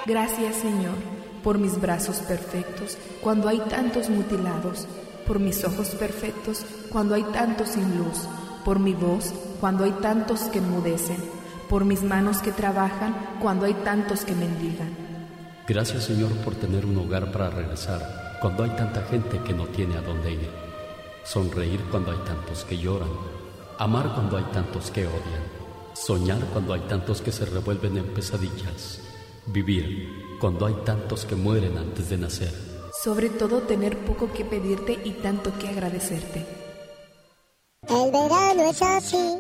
Gracias 0.06 0.56
Señor 0.56 0.96
por 1.44 1.58
mis 1.58 1.78
brazos 1.78 2.20
perfectos 2.20 2.96
cuando 3.20 3.50
hay 3.50 3.58
tantos 3.68 4.08
mutilados, 4.08 4.88
por 5.26 5.40
mis 5.40 5.64
ojos 5.64 5.88
perfectos 5.88 6.64
cuando 6.90 7.14
hay 7.14 7.24
tantos 7.24 7.70
sin 7.70 7.98
luz, 7.98 8.28
por 8.64 8.78
mi 8.78 8.92
voz 8.92 9.32
cuando 9.60 9.84
hay 9.84 9.92
tantos 9.92 10.42
que 10.42 10.58
enmudecen, 10.58 11.18
por 11.68 11.84
mis 11.84 12.02
manos 12.02 12.38
que 12.38 12.52
trabajan 12.52 13.38
cuando 13.40 13.66
hay 13.66 13.74
tantos 13.74 14.24
que 14.24 14.34
mendigan. 14.34 15.06
Gracias 15.66 16.04
Señor 16.04 16.30
por 16.44 16.54
tener 16.54 16.86
un 16.86 16.96
hogar 16.98 17.32
para 17.32 17.50
regresar 17.50 18.38
cuando 18.40 18.64
hay 18.64 18.70
tanta 18.70 19.02
gente 19.02 19.40
que 19.42 19.52
no 19.52 19.66
tiene 19.66 19.96
a 19.96 20.02
dónde 20.02 20.32
ir. 20.32 20.50
Sonreír 21.24 21.80
cuando 21.90 22.12
hay 22.12 22.18
tantos 22.18 22.64
que 22.64 22.78
lloran. 22.78 23.08
Amar 23.78 24.14
cuando 24.14 24.36
hay 24.36 24.44
tantos 24.52 24.90
que 24.92 25.06
odian. 25.06 25.42
Soñar 25.94 26.38
cuando 26.52 26.72
hay 26.72 26.82
tantos 26.82 27.20
que 27.20 27.32
se 27.32 27.46
revuelven 27.46 27.96
en 27.98 28.06
pesadillas. 28.06 29.00
Vivir 29.46 30.38
cuando 30.40 30.66
hay 30.66 30.74
tantos 30.84 31.24
que 31.24 31.34
mueren 31.34 31.76
antes 31.78 32.08
de 32.10 32.18
nacer. 32.18 32.65
Sobre 33.07 33.30
todo 33.30 33.61
tener 33.62 33.96
poco 33.98 34.32
que 34.32 34.44
pedirte 34.44 34.98
y 35.04 35.12
tanto 35.22 35.57
que 35.61 35.68
agradecerte. 35.68 36.44
El 37.88 38.11
verano 38.11 38.68
es 38.68 38.82
así. 38.82 39.38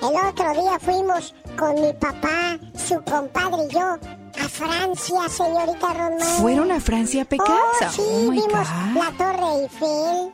El 0.00 0.28
otro 0.28 0.52
día 0.52 0.78
fuimos 0.78 1.34
con 1.58 1.74
mi 1.82 1.92
papá, 1.94 2.56
su 2.76 2.94
compadre 3.02 3.64
y 3.68 3.74
yo 3.74 3.80
a 3.80 4.48
Francia, 4.48 5.28
señorita 5.28 5.94
Román. 5.94 6.20
¿Fueron 6.40 6.70
a 6.70 6.78
Francia, 6.78 7.24
Pecas? 7.24 7.48
Oh, 7.50 7.90
sí, 7.90 8.02
Oh, 8.06 8.30
vimos 8.30 8.50
God. 8.52 9.02
la 9.02 9.12
Torre 9.18 9.62
Eiffel, 9.62 10.32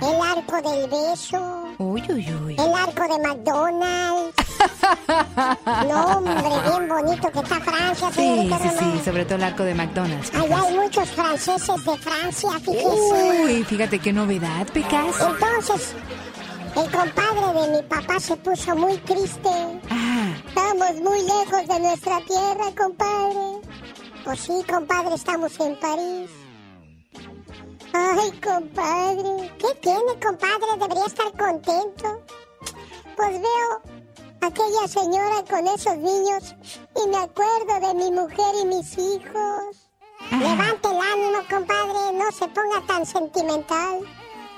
el 0.00 0.22
Arco 0.22 0.70
del 0.70 0.88
Beso, 0.88 1.63
Uy, 1.78 2.02
uy, 2.08 2.34
uy. 2.44 2.56
el 2.58 2.74
Arco 2.74 3.02
de 3.02 3.28
McDonald's. 3.28 4.34
no, 5.88 6.04
hombre, 6.04 6.34
bien 6.34 6.88
bonito 6.88 7.30
que 7.30 7.38
está 7.40 7.60
Francia, 7.60 8.10
Sí, 8.14 8.50
sí, 8.62 8.68
sí, 8.78 9.00
sobre 9.04 9.24
todo 9.24 9.36
el 9.36 9.44
arco 9.44 9.64
de 9.64 9.74
McDonald's. 9.74 10.32
Allá 10.34 10.62
hay 10.62 10.74
muchos 10.78 11.10
franceses 11.10 11.84
de 11.84 11.98
Francia, 11.98 12.50
fíjese. 12.60 13.42
Uy, 13.44 13.64
fíjate 13.64 13.98
qué 13.98 14.12
novedad, 14.12 14.66
Pecas. 14.72 15.16
Entonces, 15.20 15.94
el 16.76 16.90
compadre 16.90 17.60
de 17.60 17.76
mi 17.76 17.82
papá 17.82 18.20
se 18.20 18.36
puso 18.36 18.76
muy 18.76 18.96
triste. 18.98 19.50
Estamos 20.46 20.94
muy 21.02 21.20
lejos 21.22 21.68
de 21.68 21.80
nuestra 21.80 22.20
tierra, 22.20 22.64
compadre. 22.76 23.60
Pues 24.24 24.40
sí, 24.40 24.52
compadre, 24.68 25.14
estamos 25.14 25.58
en 25.60 25.78
París. 25.78 26.30
Ay, 27.96 28.30
compadre. 28.40 29.52
¿Qué 29.58 29.74
tiene, 29.80 30.12
compadre? 30.22 30.66
Debería 30.78 31.06
estar 31.06 31.30
contento. 31.36 32.20
Pues 33.16 33.40
veo 33.40 33.82
aquella 34.40 34.88
señora 34.88 35.44
con 35.48 35.66
esos 35.68 35.96
niños 35.96 36.54
y 37.04 37.08
me 37.08 37.18
acuerdo 37.18 37.86
de 37.86 37.94
mi 37.94 38.10
mujer 38.10 38.54
y 38.62 38.66
mis 38.66 38.98
hijos. 38.98 39.88
Levante 40.30 40.88
el 40.88 40.98
ánimo, 40.98 41.38
compadre, 41.48 42.12
no 42.14 42.32
se 42.32 42.48
ponga 42.48 42.84
tan 42.86 43.06
sentimental. 43.06 44.00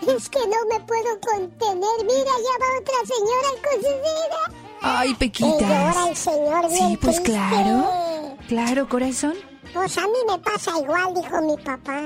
Es 0.06 0.28
que 0.30 0.38
no 0.40 0.56
me 0.70 0.80
puedo 0.80 1.20
contener. 1.20 1.98
Mira, 2.04 2.30
ya 2.46 2.56
va 2.62 2.80
otra 2.80 2.94
señora 3.04 3.50
con 3.62 3.82
su 3.82 3.88
vida. 3.88 4.60
Ay, 4.82 5.10
Y 5.10 5.14
Pequitas. 5.14 5.60
llora 5.60 6.08
el 6.08 6.16
señor 6.16 6.68
bien 6.70 6.88
Sí, 6.90 6.96
pues 6.96 7.16
triste. 7.22 7.32
claro. 7.32 8.36
Claro, 8.48 8.88
corazón. 8.88 9.34
Pues 9.74 9.98
a 9.98 10.02
mí 10.02 10.18
me 10.28 10.38
pasa 10.38 10.70
igual, 10.78 11.12
dijo 11.14 11.42
mi 11.42 11.56
papá. 11.56 12.00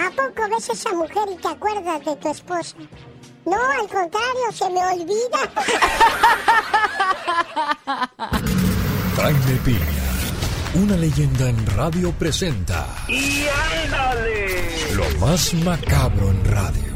¿A 0.00 0.10
poco 0.10 0.48
ves 0.50 0.68
esa 0.70 0.92
mujer 0.92 1.28
y 1.32 1.36
te 1.36 1.48
acuerdas 1.48 2.04
de 2.04 2.16
tu 2.16 2.30
esposa? 2.30 2.74
No, 3.44 3.56
al 3.56 3.88
contrario, 3.88 4.52
se 4.52 4.70
me 4.70 4.82
olvida. 4.84 5.40
Jaime 9.16 9.56
Piña, 9.64 10.08
una 10.74 10.96
leyenda 10.96 11.48
en 11.48 11.66
radio 11.76 12.12
presenta 12.12 12.86
¡Y 13.08 13.44
ándale! 13.84 14.94
lo 14.94 15.04
más 15.18 15.52
macabro 15.54 16.30
en 16.30 16.44
radio. 16.44 16.92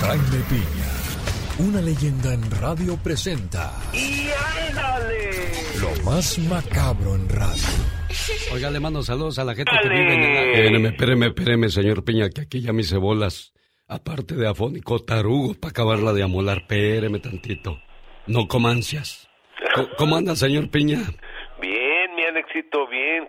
Jaime 0.00 0.44
Piña, 0.48 1.68
una 1.68 1.80
leyenda 1.80 2.34
en 2.34 2.50
radio 2.50 2.96
presenta 2.96 3.72
¡Y 3.92 4.28
ándale! 4.68 5.52
lo 5.80 6.02
más 6.10 6.38
macabro 6.38 7.14
en 7.14 7.28
radio. 7.28 8.03
Oiga, 8.52 8.70
le 8.70 8.80
mando 8.80 9.02
saludos 9.02 9.38
a 9.38 9.44
la 9.44 9.54
gente 9.54 9.72
que 9.82 9.88
vive 9.88 10.14
en 10.14 10.20
el... 10.22 10.46
Espéreme, 10.54 10.88
espéreme, 10.88 11.26
espéreme, 11.26 11.68
señor 11.70 12.04
Piña, 12.04 12.30
que 12.30 12.42
aquí 12.42 12.60
ya 12.60 12.72
me 12.72 12.82
hice 12.82 12.96
bolas. 12.96 13.52
Aparte 13.86 14.34
de 14.34 14.46
afónico, 14.48 14.98
tarugo, 15.00 15.54
para 15.54 15.70
acabarla 15.70 16.12
de 16.12 16.22
amolar. 16.22 16.58
Espéreme 16.58 17.18
tantito. 17.20 17.78
No 18.26 18.48
comancias. 18.48 19.28
Co- 19.74 19.88
¿Cómo 19.98 20.16
anda, 20.16 20.34
señor 20.36 20.70
Piña? 20.70 21.02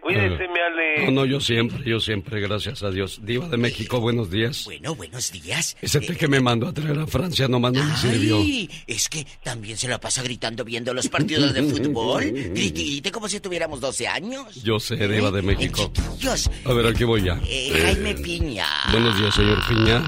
Bien. 0.07 0.29
Cuídese, 0.29 0.47
mi 0.51 0.59
Ale. 0.59 1.05
No, 1.05 1.11
no, 1.21 1.25
yo 1.25 1.39
siempre, 1.39 1.83
yo 1.85 1.99
siempre, 1.99 2.39
gracias 2.41 2.83
a 2.83 2.91
Dios. 2.91 3.19
Diva 3.23 3.47
de 3.49 3.57
México, 3.57 3.99
buenos 3.99 4.29
días. 4.29 4.63
Bueno, 4.65 4.95
buenos 4.95 5.31
días. 5.31 5.75
Ese 5.81 5.99
té 6.01 6.15
que 6.15 6.27
me 6.27 6.39
mandó 6.39 6.67
a 6.67 6.73
traer 6.73 6.97
a 6.99 7.07
Francia 7.07 7.47
nomás 7.47 7.73
no 7.73 7.83
me 7.83 7.95
sirvió. 7.97 8.39
Es 8.87 9.09
que 9.09 9.25
también 9.43 9.77
se 9.77 9.87
la 9.87 9.99
pasa 9.99 10.21
gritando 10.23 10.63
viendo 10.63 10.93
los 10.93 11.07
partidos 11.07 11.53
de 11.53 11.63
fútbol. 11.63 12.23
Grite, 12.53 13.11
como 13.11 13.27
si 13.27 13.39
tuviéramos 13.39 13.79
12 13.79 14.07
años. 14.07 14.63
Yo 14.63 14.79
sé, 14.79 14.95
Diva 15.07 15.31
de 15.31 15.41
México. 15.41 15.91
Dios, 16.19 16.49
A 16.65 16.73
ver, 16.73 16.87
aquí 16.87 17.03
voy 17.03 17.23
ya. 17.23 17.39
eh, 17.47 17.71
Jaime 17.83 18.15
Piña. 18.15 18.65
Buenos 18.91 19.17
días, 19.19 19.33
señor 19.35 19.59
Piña. 19.67 20.03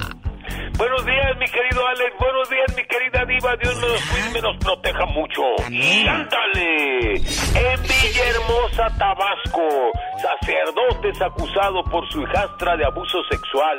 Buenos 0.78 1.04
días, 1.08 1.38
mi 1.40 1.46
querido 1.48 1.88
Alex. 1.88 2.14
Buenos 2.20 2.50
días, 2.52 2.76
mi 2.78 2.84
querida 2.84 3.26
Diva. 3.26 3.56
Dios 3.56 3.74
cuide 4.12 4.30
y 4.30 4.34
me 4.34 4.42
los 4.42 4.58
proteja 4.58 5.06
mucho. 5.08 5.42
Y 5.72 6.08
ándale. 6.08 7.16
En 7.16 7.82
Villahermosa, 7.82 8.88
Tabasco, 9.00 9.92
sacerdote 10.20 11.10
es 11.10 11.22
acusado 11.22 11.84
por 11.84 12.08
su 12.10 12.22
hijastra 12.22 12.76
de 12.78 12.86
abuso 12.86 13.24
sexual. 13.30 13.78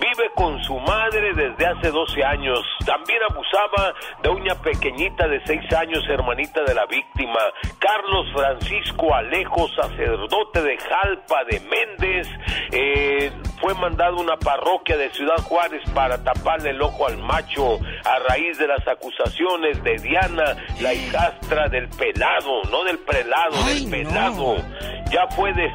Vive 0.00 0.30
con 0.34 0.62
su 0.64 0.78
madre 0.80 1.32
desde 1.34 1.66
hace 1.66 1.90
12 1.90 2.24
años. 2.24 2.60
También 2.84 3.20
abusaba 3.28 3.94
de 4.22 4.28
una 4.28 4.54
pequeñita 4.56 5.26
de 5.28 5.40
6 5.44 5.72
años, 5.74 6.04
hermanita 6.08 6.62
de 6.64 6.74
la 6.74 6.86
víctima. 6.86 7.40
Carlos 7.78 8.26
Francisco 8.32 9.14
Alejo, 9.14 9.68
sacerdote 9.68 10.62
de 10.62 10.78
Jalpa 10.78 11.44
de 11.44 11.60
Méndez, 11.60 12.28
eh, 12.72 13.32
fue 13.60 13.74
mandado 13.74 14.18
a 14.18 14.20
una 14.20 14.36
parroquia 14.36 14.96
de 14.96 15.10
Ciudad 15.10 15.38
Juárez 15.42 15.82
para 15.94 16.22
taparle 16.22 16.70
el 16.70 16.82
ojo 16.82 17.06
al 17.06 17.18
macho 17.18 17.78
a 18.04 18.18
raíz 18.28 18.58
de 18.58 18.66
las 18.66 18.86
acusaciones 18.86 19.82
de 19.82 19.96
Diana, 19.96 20.56
la 20.80 20.94
hijastra 20.94 21.68
del 21.68 21.88
pelado, 21.88 22.62
no 22.70 22.84
del 22.84 22.98
prelado, 22.98 23.64
del 23.64 23.90
pelado. 23.90 24.56
Ya 25.10 25.26
fue 25.28 25.52
de 25.54 25.67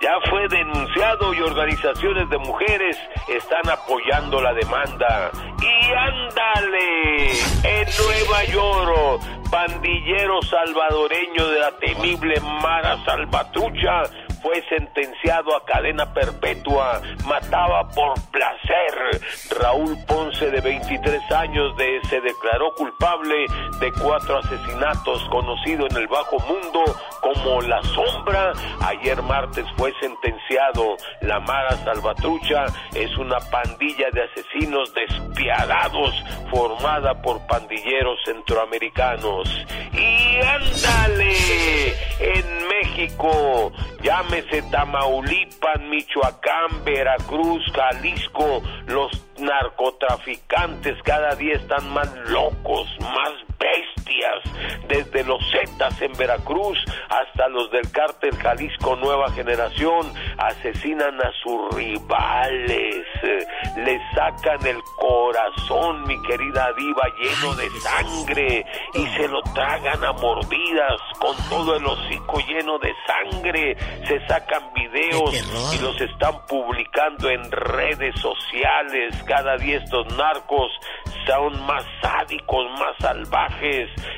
ya 0.00 0.12
fue 0.28 0.46
denunciado 0.48 1.32
y 1.34 1.40
organizaciones 1.40 2.28
de 2.28 2.38
mujeres 2.38 2.98
están 3.28 3.68
apoyando 3.70 4.40
la 4.40 4.52
demanda. 4.52 5.30
Y 5.60 5.92
ándale, 5.92 7.30
en 7.64 7.88
Nueva 7.98 8.44
York, 8.44 9.22
pandillero 9.50 10.42
salvadoreño 10.42 11.48
de 11.48 11.60
la 11.60 11.72
temible 11.78 12.34
Mara 12.62 13.02
Salvatrucha 13.04 14.02
fue 14.46 14.62
sentenciado 14.68 15.56
a 15.56 15.64
cadena 15.64 16.12
perpetua. 16.14 17.02
Mataba 17.26 17.88
por 17.88 18.14
placer. 18.30 19.20
Raúl 19.60 19.96
Ponce, 20.06 20.52
de 20.52 20.60
23 20.60 21.32
años, 21.32 21.76
de, 21.76 22.00
se 22.08 22.20
declaró 22.20 22.72
culpable 22.76 23.46
de 23.80 23.92
cuatro 24.00 24.38
asesinatos, 24.38 25.24
conocido 25.30 25.88
en 25.90 25.96
el 25.96 26.06
bajo 26.06 26.38
mundo 26.40 26.84
como 27.20 27.60
La 27.62 27.82
Sombra. 27.82 28.52
Ayer 28.82 29.20
martes 29.22 29.66
fue 29.76 29.92
sentenciado. 30.00 30.96
La 31.22 31.40
Mara 31.40 31.76
Salvatrucha 31.78 32.66
es 32.94 33.16
una 33.18 33.40
pandilla 33.50 34.10
de 34.12 34.22
asesinos 34.22 34.94
despiadados 34.94 36.14
formada 36.52 37.20
por 37.20 37.44
pandilleros 37.48 38.20
centroamericanos. 38.24 39.66
Y 39.92 40.36
ándale, 40.36 41.88
en 42.20 42.68
México, 42.68 43.72
llámese 44.36 44.62
Michoacán, 45.88 46.84
Veracruz, 46.84 47.62
Jalisco, 47.72 48.62
los 48.86 49.10
narcotraficantes 49.38 51.02
cada 51.04 51.34
día 51.36 51.54
están 51.54 51.90
más 51.90 52.14
locos, 52.28 52.88
más 53.00 53.45
bestias, 53.58 54.86
desde 54.88 55.24
los 55.24 55.42
Zetas 55.50 56.00
en 56.00 56.12
Veracruz 56.14 56.78
hasta 57.08 57.48
los 57.48 57.70
del 57.70 57.90
cártel 57.90 58.36
Jalisco 58.36 58.96
Nueva 58.96 59.30
Generación, 59.32 60.12
asesinan 60.38 61.20
a 61.20 61.32
sus 61.42 61.74
rivales, 61.74 63.04
le 63.76 64.00
sacan 64.14 64.64
el 64.66 64.80
corazón, 64.96 66.04
mi 66.06 66.20
querida 66.22 66.72
diva, 66.76 67.02
lleno 67.20 67.54
de 67.54 67.70
sangre 67.80 68.66
y 68.94 69.06
se 69.16 69.28
lo 69.28 69.42
tragan 69.54 70.04
a 70.04 70.12
mordidas 70.12 71.00
con 71.18 71.36
todo 71.48 71.76
el 71.76 71.86
hocico 71.86 72.38
lleno 72.46 72.78
de 72.78 72.94
sangre, 73.06 73.76
se 74.06 74.26
sacan 74.26 74.72
videos 74.74 75.74
y 75.74 75.82
los 75.82 76.00
están 76.00 76.34
publicando 76.46 77.30
en 77.30 77.50
redes 77.50 78.14
sociales, 78.20 79.14
cada 79.26 79.56
día 79.56 79.78
estos 79.78 80.06
narcos 80.16 80.70
son 81.26 81.66
más 81.66 81.84
sádicos, 82.00 82.70
más 82.78 82.96
salvajes. 83.00 83.45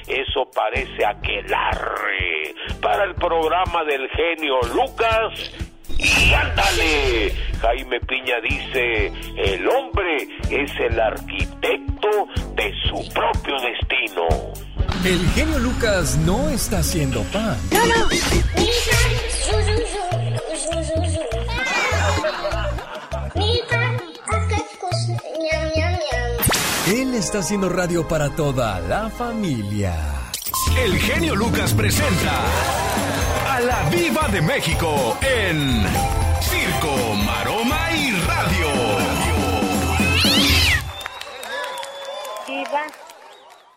Eso 0.07 0.49
parece 0.55 1.05
aquelarre. 1.05 2.55
Para 2.81 3.05
el 3.05 3.15
programa 3.15 3.85
del 3.85 4.09
genio 4.11 4.61
Lucas. 4.75 5.53
Y 5.99 6.33
ándale, 6.33 7.35
Jaime 7.61 8.01
Piña 8.01 8.41
dice, 8.41 9.13
el 9.37 9.69
hombre 9.69 10.29
es 10.49 10.71
el 10.79 10.99
arquitecto 11.01 12.29
de 12.55 12.73
su 12.89 13.09
propio 13.13 13.57
destino. 13.61 14.29
El 15.05 15.29
genio 15.31 15.59
Lucas 15.59 16.17
no 16.19 16.49
está 16.51 16.79
haciendo 16.79 17.25
pan. 17.33 17.59
No, 17.73 17.85
no. 17.87 18.09
Él 26.91 27.15
está 27.15 27.41
haciendo 27.41 27.69
radio 27.69 28.09
para 28.09 28.35
toda 28.35 28.81
la 28.81 29.11
familia. 29.11 29.95
El 30.83 30.99
genio 30.99 31.37
Lucas 31.37 31.75
presenta 31.75 32.33
a 33.47 33.61
la 33.61 33.91
Viva 33.91 34.27
de 34.29 34.41
México 34.41 35.19
en 35.21 35.83
Circo, 36.41 37.15
Maroma 37.27 37.91
y 37.93 38.11
Radio. 38.27 38.69
Diva, 42.47 42.87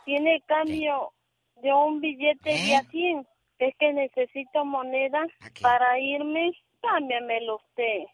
tiene 0.06 0.42
cambio 0.48 1.12
de 1.62 1.74
un 1.74 2.00
billete 2.00 2.50
de 2.50 2.76
a 2.78 2.84
100. 2.84 3.28
Es 3.60 3.76
que 3.78 3.92
necesito 3.92 4.64
moneda 4.64 5.28
para 5.62 6.00
irme. 6.00 6.54
Cámbiamelo 6.82 7.58
usted. 7.58 8.06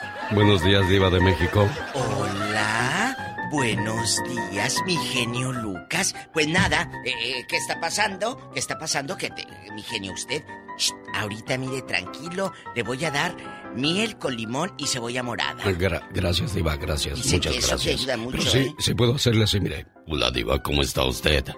Buenos 0.30 0.62
días, 0.64 0.88
Diva 0.88 1.10
de 1.10 1.20
México. 1.20 1.68
Hola, 1.94 3.46
buenos 3.50 4.18
días, 4.50 4.76
mi 4.86 4.96
genio 4.96 5.52
Lucas. 5.52 6.14
Pues 6.32 6.48
nada, 6.48 6.90
eh, 7.04 7.12
eh, 7.22 7.46
¿qué 7.48 7.56
está 7.56 7.80
pasando? 7.80 8.50
¿Qué 8.52 8.58
está 8.60 8.78
pasando? 8.78 9.16
Que 9.16 9.30
te- 9.30 9.46
mi 9.74 9.82
genio 9.82 10.12
usted. 10.12 10.42
Shh, 10.78 10.90
ahorita 11.14 11.56
mire 11.58 11.82
tranquilo, 11.82 12.52
le 12.74 12.82
voy 12.82 13.04
a 13.04 13.10
dar 13.10 13.36
miel 13.76 14.16
con 14.18 14.36
limón 14.36 14.72
y 14.78 14.86
cebolla 14.86 15.22
morada. 15.22 15.62
Gra- 15.64 16.02
gracias, 16.12 16.54
Diva, 16.54 16.76
gracias. 16.76 17.16
Dice 17.16 17.36
Muchas 17.36 17.52
que 17.52 17.58
eso 17.58 17.68
te 17.68 17.72
gracias. 17.74 18.00
ayuda 18.00 18.16
mucho, 18.16 18.38
Pero 18.38 18.50
sí, 18.50 18.58
¿eh? 18.58 18.74
sí 18.78 18.94
puedo 18.94 19.14
hacerle 19.14 19.44
así, 19.44 19.60
mire. 19.60 19.86
Hola, 20.08 20.30
Diva, 20.30 20.62
¿cómo 20.62 20.82
está 20.82 21.04
usted? 21.04 21.44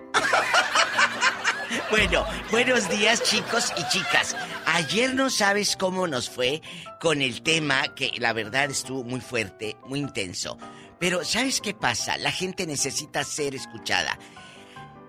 Bueno, 1.91 2.25
buenos 2.51 2.89
días 2.91 3.23
chicos 3.23 3.73
y 3.77 3.89
chicas. 3.89 4.35
Ayer 4.77 5.15
no 5.15 5.31
sabes 5.31 5.75
cómo 5.75 6.07
nos 6.07 6.29
fue 6.29 6.61
con 7.01 7.23
el 7.23 7.41
tema 7.41 7.95
que 7.95 8.11
la 8.19 8.35
verdad 8.35 8.71
estuvo 8.71 9.05
muy 9.05 9.23
fuerte, 9.23 9.75
muy 9.87 10.01
intenso. 10.01 10.59
Pero 11.01 11.25
¿sabes 11.25 11.63
qué 11.63 11.73
pasa? 11.73 12.19
La 12.19 12.31
gente 12.31 12.67
necesita 12.67 13.25
ser 13.25 13.55
escuchada. 13.55 14.19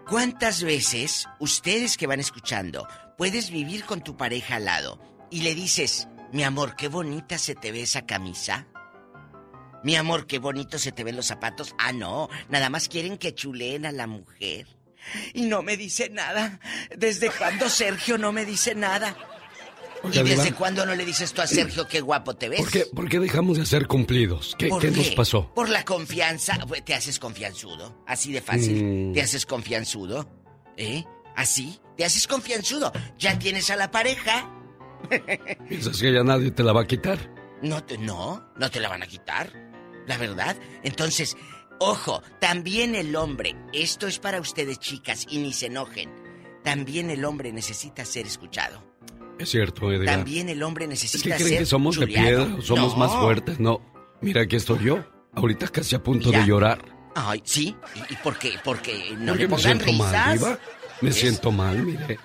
¿Cuántas 0.09 0.63
veces 0.63 1.27
ustedes 1.41 1.97
que 1.97 2.07
van 2.07 2.21
escuchando 2.21 2.87
puedes 3.17 3.51
vivir 3.51 3.83
con 3.83 4.01
tu 4.01 4.15
pareja 4.15 4.55
al 4.55 4.63
lado 4.63 5.01
y 5.29 5.41
le 5.41 5.53
dices, 5.53 6.07
mi 6.31 6.45
amor, 6.45 6.77
qué 6.77 6.87
bonita 6.87 7.37
se 7.37 7.53
te 7.53 7.73
ve 7.73 7.81
esa 7.81 8.05
camisa? 8.05 8.67
Mi 9.83 9.97
amor, 9.97 10.27
qué 10.27 10.39
bonito 10.39 10.79
se 10.79 10.93
te 10.93 11.03
ven 11.03 11.17
los 11.17 11.25
zapatos. 11.25 11.75
Ah, 11.77 11.91
no, 11.91 12.29
nada 12.47 12.69
más 12.69 12.87
quieren 12.87 13.17
que 13.17 13.35
chuleen 13.35 13.85
a 13.85 13.91
la 13.91 14.07
mujer. 14.07 14.65
Y 15.33 15.41
no 15.41 15.61
me 15.61 15.75
dice 15.75 16.09
nada. 16.09 16.61
¿Desde 16.95 17.29
cuándo 17.31 17.69
Sergio 17.69 18.17
no 18.17 18.31
me 18.31 18.45
dice 18.45 18.73
nada? 18.73 19.13
¿Y 20.03 20.23
desde 20.23 20.53
cuándo 20.53 20.85
no 20.85 20.95
le 20.95 21.05
dices 21.05 21.33
tú 21.33 21.41
a 21.41 21.47
Sergio 21.47 21.87
qué 21.87 22.01
guapo 22.01 22.35
te 22.35 22.49
ves? 22.49 22.59
¿Por 22.59 22.71
qué, 22.71 22.85
por 22.85 23.09
qué 23.09 23.19
dejamos 23.19 23.57
de 23.57 23.65
ser 23.65 23.87
cumplidos? 23.87 24.55
¿Qué, 24.57 24.67
¿Por 24.67 24.81
qué 24.81 24.91
nos 24.91 25.09
pasó? 25.11 25.51
Por 25.53 25.69
la 25.69 25.83
confianza. 25.83 26.57
¿Te 26.85 26.93
haces 26.93 27.19
confianzudo? 27.19 28.03
Así 28.05 28.31
de 28.31 28.41
fácil. 28.41 28.83
Mm. 28.83 29.13
¿Te 29.13 29.21
haces 29.21 29.45
confianzudo? 29.45 30.29
¿Eh? 30.77 31.03
¿Así? 31.35 31.79
¿Te 31.95 32.05
haces 32.05 32.27
confianzudo? 32.27 32.91
Ya 33.17 33.37
tienes 33.39 33.69
a 33.69 33.75
la 33.75 33.91
pareja. 33.91 34.51
¿Piensas 35.69 35.99
que 35.99 36.13
ya 36.13 36.23
nadie 36.23 36.51
te 36.51 36.63
la 36.63 36.73
va 36.73 36.81
a 36.81 36.87
quitar? 36.87 37.17
No, 37.61 37.83
te, 37.83 37.97
no, 37.97 38.51
no 38.55 38.71
te 38.71 38.79
la 38.79 38.89
van 38.89 39.03
a 39.03 39.07
quitar. 39.07 39.51
La 40.05 40.17
verdad. 40.17 40.55
Entonces, 40.83 41.35
ojo, 41.79 42.21
también 42.39 42.95
el 42.95 43.15
hombre, 43.15 43.55
esto 43.73 44.07
es 44.07 44.19
para 44.19 44.39
ustedes 44.39 44.79
chicas 44.79 45.25
y 45.29 45.39
ni 45.39 45.53
se 45.53 45.67
enojen. 45.67 46.11
También 46.63 47.09
el 47.09 47.25
hombre 47.25 47.51
necesita 47.51 48.05
ser 48.05 48.25
escuchado. 48.25 48.86
Es 49.39 49.49
cierto, 49.49 49.89
Diva. 49.89 50.05
También 50.05 50.49
el 50.49 50.63
hombre 50.63 50.85
Es 50.85 50.89
necesita 50.89 51.23
que 51.23 51.37
ser 51.37 51.47
creen 51.47 51.59
que 51.59 51.65
somos 51.65 51.99
de 51.99 52.07
piedra, 52.07 52.43
o 52.57 52.61
somos 52.61 52.93
No. 52.93 52.97
más 52.97 53.11
fuertes. 53.21 53.59
No, 53.59 53.81
mira, 54.21 54.41
aquí 54.41 54.55
estoy 54.55 54.83
yo. 54.85 55.03
Ahorita 55.33 55.67
casi 55.67 55.95
a 55.95 56.03
punto 56.03 56.29
Mira. 56.29 56.41
de 56.41 56.47
llorar. 56.47 56.83
Ay, 57.15 57.41
sí. 57.45 57.75
¿Y, 58.09 58.15
por 58.17 58.37
qué? 58.39 58.53
Porque 58.63 59.11
no 59.17 59.33
Porque 59.33 59.43
le 59.43 59.47
me 59.47 59.55
pongan 59.55 59.79
siento 59.81 59.93
mal. 60.03 60.37
Diva. 60.37 60.59
Me 61.01 61.09
Es- 61.09 61.15
siento 61.15 61.51
mal, 61.51 61.77
mire. 61.83 62.19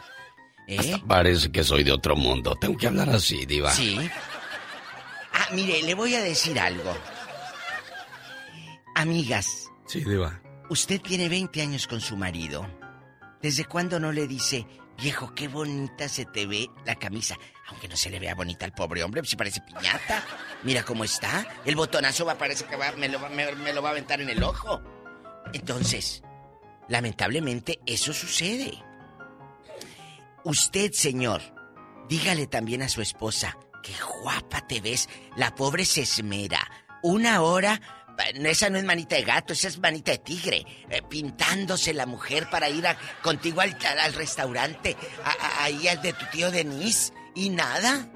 ¿Eh? 0.68 0.78
Hasta 0.78 0.98
parece 1.06 1.50
que 1.50 1.62
soy 1.64 1.82
de 1.82 1.92
otro 1.92 2.16
mundo. 2.16 2.54
Tengo 2.60 2.76
que 2.78 2.86
hablar 2.86 3.10
así, 3.10 3.44
Diva. 3.44 3.70
Sí. 3.72 3.98
Ah, 5.34 5.48
mire, 5.52 5.82
le 5.82 5.94
voy 5.94 6.14
a 6.14 6.22
decir 6.22 6.58
algo. 6.58 6.94
Amigas, 8.94 9.70
Sí, 9.86 10.04
Diva. 10.04 10.40
usted 10.68 11.00
tiene 11.00 11.28
20 11.28 11.60
años 11.62 11.86
con 11.86 12.00
su 12.00 12.16
marido. 12.16 12.66
¿Desde 13.42 13.64
cuándo 13.64 13.98
no 13.98 14.12
le 14.12 14.26
dice, 14.28 14.66
viejo, 15.02 15.34
qué 15.34 15.48
bonita 15.48 16.08
se 16.08 16.24
te 16.24 16.46
ve 16.46 16.68
la 16.86 16.94
camisa? 16.94 17.36
Aunque 17.68 17.88
no 17.88 17.96
se 17.96 18.08
le 18.10 18.18
vea 18.20 18.34
bonita 18.34 18.64
al 18.64 18.72
pobre 18.72 19.02
hombre, 19.02 19.22
si 19.24 19.36
parece 19.36 19.60
piñata. 19.60 20.24
Mira 20.62 20.84
cómo 20.84 21.04
está. 21.04 21.46
El 21.64 21.74
botonazo 21.76 22.24
va, 22.24 22.36
parece 22.36 22.64
que 22.64 22.76
va, 22.76 22.92
me, 22.92 23.08
lo, 23.08 23.18
me- 23.30 23.72
lo 23.72 23.82
va 23.82 23.88
a 23.88 23.92
aventar 23.92 24.20
en 24.20 24.28
el 24.30 24.42
ojo. 24.42 24.80
Entonces, 25.52 26.22
lamentablemente, 26.88 27.80
eso 27.86 28.12
sucede. 28.12 28.82
Usted, 30.44 30.92
señor, 30.92 31.40
dígale 32.08 32.46
también 32.46 32.82
a 32.82 32.88
su 32.88 33.00
esposa, 33.02 33.56
qué 33.82 33.92
guapa 34.22 34.66
te 34.66 34.80
ves. 34.80 35.08
La 35.36 35.54
pobre 35.54 35.84
se 35.84 36.02
esmera. 36.02 36.60
Una 37.02 37.42
hora, 37.42 37.80
esa 38.44 38.70
no 38.70 38.78
es 38.78 38.84
manita 38.84 39.16
de 39.16 39.22
gato, 39.22 39.52
esa 39.52 39.68
es 39.68 39.78
manita 39.78 40.12
de 40.12 40.18
tigre. 40.18 40.64
eh, 40.90 41.02
pintándose 41.08 41.94
la 41.94 42.06
mujer 42.06 42.48
para 42.50 42.68
ir 42.68 42.86
a- 42.86 42.96
contigo 43.22 43.60
al, 43.60 43.74
restaurante, 44.14 44.96
a- 45.24 45.30
a- 45.30 45.64
ahí 45.64 45.88
al 45.88 46.00
de 46.02 46.12
tu 46.12 46.24
tío 46.26 46.50
Denis. 46.50 47.12
Y 47.34 47.48
nada, 47.48 48.08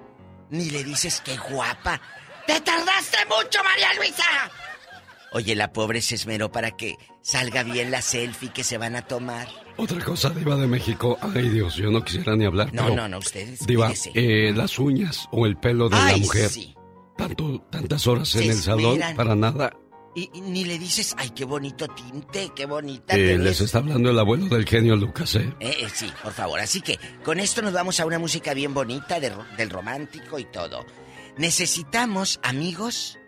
ni 0.51 0.70
le 0.70 0.84
dices 0.84 1.22
qué 1.24 1.36
guapa. 1.36 2.01
¡Te 2.47 2.61
tardaste 2.61 3.18
mucho, 3.26 3.59
María 3.64 3.94
Luisa! 3.94 4.24
Oye, 5.32 5.55
la 5.57 5.72
pobre 5.72 6.01
se 6.03 6.14
esmeró 6.14 6.53
para 6.53 6.70
que 6.70 6.97
salga 7.22 7.62
bien 7.62 7.90
la 7.90 8.01
selfie 8.03 8.51
que 8.53 8.62
se 8.64 8.78
van 8.78 8.94
a 8.97 9.03
tomar. 9.03 9.49
Otra 9.76 10.03
cosa, 10.05 10.30
Diva 10.30 10.57
de 10.57 10.66
México. 10.66 11.18
Ay, 11.20 11.49
Dios, 11.49 11.74
yo 11.76 11.90
no 11.90 12.03
quisiera 12.05 12.36
ni 12.36 12.44
hablar. 12.47 12.72
No, 12.72 12.88
no, 12.90 13.09
no, 13.09 13.18
ustedes. 13.18 13.66
Diva, 13.66 13.92
eh, 14.14 14.53
las 14.55 14.78
uñas 14.78 15.28
o 15.32 15.44
el 15.47 15.57
pelo 15.57 15.88
de 15.88 15.97
la 15.97 16.16
mujer. 16.16 16.49
sí. 16.51 16.72
Tanto, 17.18 17.61
tantas 17.70 18.07
horas 18.07 18.34
en 18.36 18.51
el 18.51 18.59
salón 18.59 19.01
para 19.16 19.34
nada. 19.34 19.72
Y, 20.17 20.31
y 20.33 20.41
ni 20.41 20.64
le 20.64 20.79
dices, 20.79 21.14
ay, 21.19 21.29
qué 21.29 21.45
bonito 21.45 21.87
tinte, 21.89 22.51
qué 22.57 22.64
bonita. 22.64 23.14
Eh, 23.14 23.37
les 23.37 23.45
ves". 23.45 23.61
está 23.61 23.79
hablando 23.79 24.09
el 24.09 24.19
abuelo 24.19 24.47
del 24.47 24.64
genio 24.67 24.97
Lucas, 24.97 25.35
¿eh? 25.35 25.55
Eh, 25.61 25.77
eh, 25.81 25.89
sí, 25.93 26.11
por 26.23 26.33
favor. 26.33 26.59
Así 26.59 26.81
que 26.81 26.99
con 27.23 27.39
esto 27.39 27.61
nos 27.61 27.75
vamos 27.75 28.01
a 28.01 28.07
una 28.07 28.19
música 28.19 28.55
bien 28.55 28.73
bonita 28.73 29.21
de 29.21 29.31
del 29.59 29.69
romántico 29.69 30.39
y 30.39 30.47
todo. 30.47 30.87
Necesitamos, 31.37 32.41
amigos, 32.43 33.19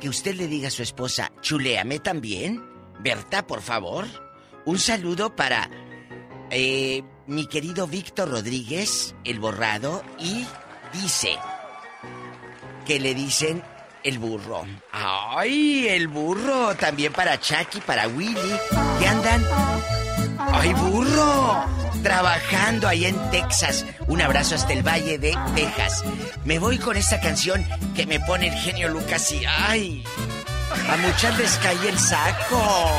que 0.00 0.08
usted 0.08 0.34
le 0.34 0.48
diga 0.48 0.66
a 0.66 0.72
su 0.72 0.82
esposa, 0.82 1.30
chuléame 1.40 2.00
también. 2.00 2.60
Berta, 2.98 3.46
por 3.46 3.62
favor. 3.62 4.06
Un 4.64 4.80
saludo 4.80 5.36
para 5.36 5.70
eh, 6.50 7.04
mi 7.28 7.46
querido 7.46 7.86
Víctor 7.86 8.28
Rodríguez, 8.28 9.14
el 9.22 9.38
borrado, 9.38 10.02
y 10.18 10.44
dice 10.92 11.38
que 12.86 12.98
le 12.98 13.14
dicen 13.14 13.62
el 14.04 14.18
burro. 14.18 14.64
¡Ay, 14.92 15.88
el 15.88 16.08
burro! 16.08 16.74
También 16.76 17.12
para 17.12 17.38
Chucky, 17.40 17.80
para 17.80 18.08
Willy, 18.08 18.58
que 18.98 19.08
andan 19.08 19.44
¡Ay, 20.52 20.72
burro! 20.74 21.64
Trabajando 22.02 22.88
ahí 22.88 23.06
en 23.06 23.30
Texas. 23.30 23.86
Un 24.08 24.20
abrazo 24.20 24.56
hasta 24.56 24.72
el 24.72 24.82
Valle 24.82 25.18
de 25.18 25.36
Texas. 25.54 26.04
Me 26.44 26.58
voy 26.58 26.78
con 26.78 26.96
esta 26.96 27.20
canción 27.20 27.64
que 27.94 28.06
me 28.06 28.18
pone 28.20 28.48
el 28.48 28.54
genio 28.54 28.88
Lucas 28.88 29.30
y 29.32 29.44
¡ay! 29.44 30.04
A 30.90 30.96
muchas 30.96 31.38
les 31.38 31.56
cae 31.58 31.88
el 31.88 31.98
saco. 31.98 32.90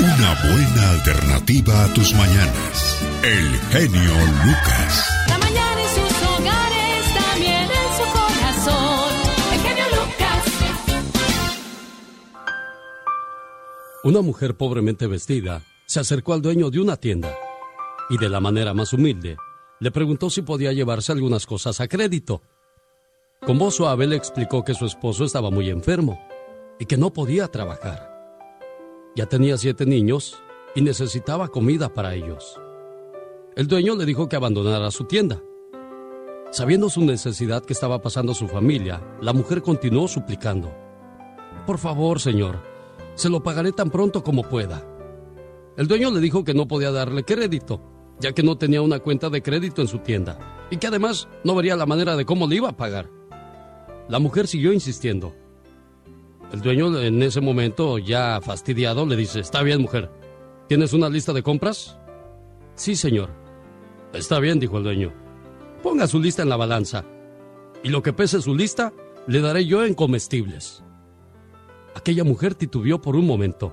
Una 0.00 0.34
buena 0.42 0.90
alternativa 0.90 1.84
a 1.84 1.88
tus 1.94 2.12
mañanas. 2.14 2.98
El 3.22 3.60
genio 3.70 4.14
Lucas. 4.44 5.21
Una 14.04 14.20
mujer 14.20 14.56
pobremente 14.56 15.06
vestida 15.06 15.62
se 15.86 16.00
acercó 16.00 16.32
al 16.32 16.42
dueño 16.42 16.70
de 16.70 16.80
una 16.80 16.96
tienda 16.96 17.36
y 18.10 18.18
de 18.18 18.28
la 18.28 18.40
manera 18.40 18.74
más 18.74 18.92
humilde 18.92 19.36
le 19.78 19.92
preguntó 19.92 20.28
si 20.28 20.42
podía 20.42 20.72
llevarse 20.72 21.12
algunas 21.12 21.46
cosas 21.46 21.80
a 21.80 21.86
crédito. 21.86 22.42
Con 23.46 23.58
voz 23.58 23.76
suave 23.76 24.08
le 24.08 24.16
explicó 24.16 24.64
que 24.64 24.74
su 24.74 24.86
esposo 24.86 25.24
estaba 25.24 25.52
muy 25.52 25.70
enfermo 25.70 26.20
y 26.80 26.86
que 26.86 26.96
no 26.96 27.12
podía 27.12 27.46
trabajar. 27.46 28.10
Ya 29.14 29.26
tenía 29.26 29.56
siete 29.56 29.86
niños 29.86 30.36
y 30.74 30.82
necesitaba 30.82 31.46
comida 31.46 31.94
para 31.94 32.14
ellos. 32.14 32.60
El 33.54 33.68
dueño 33.68 33.94
le 33.94 34.04
dijo 34.04 34.28
que 34.28 34.34
abandonara 34.34 34.90
su 34.90 35.04
tienda. 35.04 35.40
Sabiendo 36.50 36.90
su 36.90 37.04
necesidad 37.04 37.64
que 37.64 37.72
estaba 37.72 38.02
pasando 38.02 38.34
su 38.34 38.48
familia, 38.48 39.00
la 39.20 39.32
mujer 39.32 39.62
continuó 39.62 40.08
suplicando. 40.08 40.74
Por 41.66 41.78
favor, 41.78 42.18
señor, 42.18 42.71
se 43.14 43.28
lo 43.28 43.42
pagaré 43.42 43.72
tan 43.72 43.90
pronto 43.90 44.22
como 44.22 44.42
pueda. 44.48 44.86
El 45.76 45.88
dueño 45.88 46.10
le 46.10 46.20
dijo 46.20 46.44
que 46.44 46.54
no 46.54 46.68
podía 46.68 46.90
darle 46.90 47.24
crédito, 47.24 47.80
ya 48.20 48.32
que 48.32 48.42
no 48.42 48.56
tenía 48.56 48.82
una 48.82 49.00
cuenta 49.00 49.30
de 49.30 49.42
crédito 49.42 49.80
en 49.82 49.88
su 49.88 49.98
tienda, 49.98 50.66
y 50.70 50.76
que 50.76 50.86
además 50.86 51.28
no 51.44 51.54
vería 51.54 51.76
la 51.76 51.86
manera 51.86 52.16
de 52.16 52.24
cómo 52.24 52.46
le 52.46 52.56
iba 52.56 52.68
a 52.68 52.76
pagar. 52.76 53.08
La 54.08 54.18
mujer 54.18 54.46
siguió 54.46 54.72
insistiendo. 54.72 55.34
El 56.52 56.60
dueño 56.60 56.98
en 57.00 57.22
ese 57.22 57.40
momento, 57.40 57.98
ya 57.98 58.40
fastidiado, 58.42 59.06
le 59.06 59.16
dice, 59.16 59.40
está 59.40 59.62
bien, 59.62 59.80
mujer, 59.80 60.10
¿tienes 60.68 60.92
una 60.92 61.08
lista 61.08 61.32
de 61.32 61.42
compras? 61.42 61.96
Sí, 62.74 62.94
señor. 62.94 63.30
Está 64.12 64.38
bien, 64.38 64.60
dijo 64.60 64.76
el 64.76 64.84
dueño. 64.84 65.12
Ponga 65.82 66.06
su 66.06 66.20
lista 66.20 66.42
en 66.42 66.50
la 66.50 66.56
balanza, 66.56 67.04
y 67.82 67.88
lo 67.88 68.02
que 68.02 68.12
pese 68.12 68.42
su 68.42 68.54
lista, 68.54 68.92
le 69.26 69.40
daré 69.40 69.64
yo 69.64 69.84
en 69.84 69.94
comestibles. 69.94 70.81
Aquella 71.94 72.24
mujer 72.24 72.54
titubeó 72.54 73.00
por 73.00 73.16
un 73.16 73.26
momento 73.26 73.72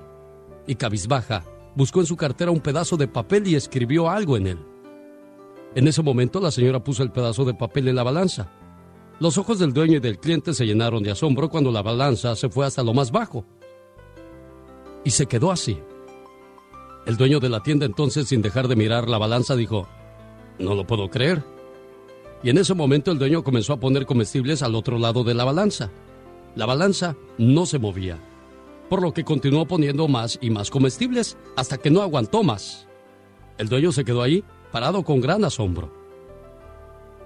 y 0.67 0.76
cabizbaja 0.76 1.43
buscó 1.76 2.01
en 2.01 2.05
su 2.05 2.17
cartera 2.17 2.51
un 2.51 2.59
pedazo 2.59 2.97
de 2.97 3.07
papel 3.07 3.47
y 3.47 3.55
escribió 3.55 4.09
algo 4.09 4.38
en 4.38 4.47
él. 4.47 4.59
En 5.76 5.88
ese 5.88 6.01
momento 6.01 6.39
la 6.39 6.51
señora 6.51 6.84
puso 6.84 7.03
el 7.03 7.11
pedazo 7.11 7.45
de 7.45 7.53
papel 7.53 7.88
en 7.88 7.95
la 7.95 8.03
balanza. 8.03 8.51
Los 9.20 9.38
ojos 9.38 9.59
del 9.59 9.74
dueño 9.74 9.97
y 9.97 9.99
del 9.99 10.20
cliente 10.20 10.53
se 10.53 10.65
llenaron 10.65 11.03
de 11.03 11.11
asombro 11.11 11.49
cuando 11.49 11.72
la 11.72 11.82
balanza 11.82 12.36
se 12.36 12.49
fue 12.49 12.65
hasta 12.65 12.84
lo 12.84 12.93
más 12.93 13.11
bajo. 13.11 13.45
Y 15.03 15.11
se 15.11 15.26
quedó 15.26 15.51
así. 15.51 15.78
El 17.05 17.17
dueño 17.17 17.39
de 17.39 17.49
la 17.49 17.63
tienda 17.63 17.86
entonces, 17.86 18.28
sin 18.28 18.41
dejar 18.41 18.67
de 18.67 18.76
mirar 18.76 19.09
la 19.09 19.17
balanza, 19.17 19.55
dijo, 19.55 19.88
no 20.57 20.76
lo 20.76 20.86
puedo 20.86 21.09
creer. 21.09 21.43
Y 22.43 22.49
en 22.49 22.57
ese 22.57 22.74
momento 22.74 23.11
el 23.11 23.20
dueño 23.20 23.43
comenzó 23.43 23.74
a 23.74 23.80
poner 23.80 24.05
comestibles 24.05 24.63
al 24.63 24.76
otro 24.76 24.97
lado 24.97 25.24
de 25.24 25.34
la 25.34 25.43
balanza. 25.43 25.91
La 26.60 26.66
balanza 26.66 27.16
no 27.38 27.66
se 27.66 27.80
movía, 27.80 28.18
por 28.89 29.01
lo 29.01 29.14
que 29.14 29.24
continuó 29.24 29.66
poniendo 29.66 30.10
más 30.10 30.38
y 30.41 30.49
más 30.49 30.70
comestibles 30.70 31.38
hasta 31.55 31.78
que 31.78 31.89
no 31.89 32.01
aguantó 32.01 32.43
más. 32.43 32.86
El 33.57 33.70
dueño 33.70 33.93
se 33.93 34.03
quedó 34.03 34.22
ahí, 34.22 34.43
parado 34.70 35.03
con 35.03 35.22
gran 35.22 35.45
asombro. 35.45 35.89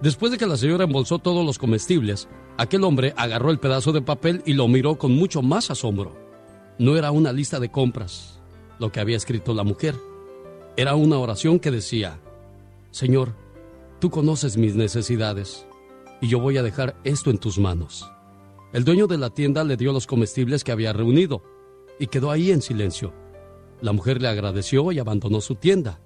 Después 0.02 0.32
de 0.32 0.38
que 0.38 0.46
la 0.46 0.56
señora 0.56 0.84
embolsó 0.84 1.18
todos 1.18 1.44
los 1.44 1.58
comestibles, 1.58 2.30
aquel 2.60 2.84
hombre 2.84 3.16
agarró 3.18 3.50
el 3.50 3.58
pedazo 3.58 3.92
de 3.92 4.04
papel 4.04 4.44
y 4.46 4.54
lo 4.54 4.68
miró 4.68 5.00
con 5.00 5.14
mucho 5.14 5.42
más 5.42 5.72
asombro. 5.72 6.16
No 6.78 6.96
era 6.96 7.10
una 7.10 7.34
lista 7.34 7.60
de 7.60 7.72
compras, 7.72 8.40
lo 8.78 8.92
que 8.92 9.00
había 9.00 9.18
escrito 9.18 9.56
la 9.56 9.64
mujer. 9.64 9.96
Era 10.78 10.94
una 10.94 11.18
oración 11.18 11.58
que 11.58 11.72
decía, 11.72 12.20
Señor, 12.92 13.34
tú 14.00 14.12
conoces 14.12 14.58
mis 14.58 14.76
necesidades 14.76 15.66
y 16.22 16.28
yo 16.28 16.40
voy 16.40 16.58
a 16.58 16.62
dejar 16.62 16.96
esto 17.04 17.32
en 17.32 17.40
tus 17.40 17.58
manos. 17.58 18.08
El 18.74 18.84
dueño 18.86 19.06
de 19.06 19.20
la 19.20 19.30
tienda 19.30 19.64
le 19.64 19.78
dio 19.78 19.94
los 19.94 20.08
comestibles 20.08 20.64
que 20.64 20.72
había 20.72 20.94
reunido 20.94 21.44
y 22.00 22.08
quedó 22.08 22.32
ahí 22.32 22.52
en 22.52 22.64
silencio. 22.64 23.14
La 23.82 23.92
mujer 23.92 24.20
le 24.20 24.28
agradeció 24.28 24.92
y 24.92 24.98
abandonó 24.98 25.42
su 25.42 25.54
tienda. 25.56 26.00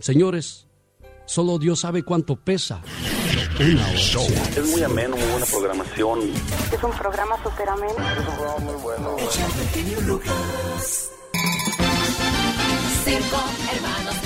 Señores, 0.00 0.66
solo 1.26 1.60
Dios 1.60 1.78
sabe 1.78 2.02
cuánto 2.02 2.34
pesa 2.34 2.82
una 3.60 3.88
oración. 3.88 4.24
Es 4.56 4.70
muy 4.72 4.82
ameno, 4.82 5.16
muy 5.16 5.28
buena 5.28 5.46
programación. 5.46 6.20
Es 6.72 6.82
un 6.82 6.90
programa 6.90 7.36
súper 7.44 7.68
ameno. 7.68 7.94
Es 7.94 8.18
un 8.18 8.34
programa 8.34 8.58
muy 8.58 8.82
bueno. 8.82 9.16
Circo, 13.04 13.44
hermanos. 13.72 14.21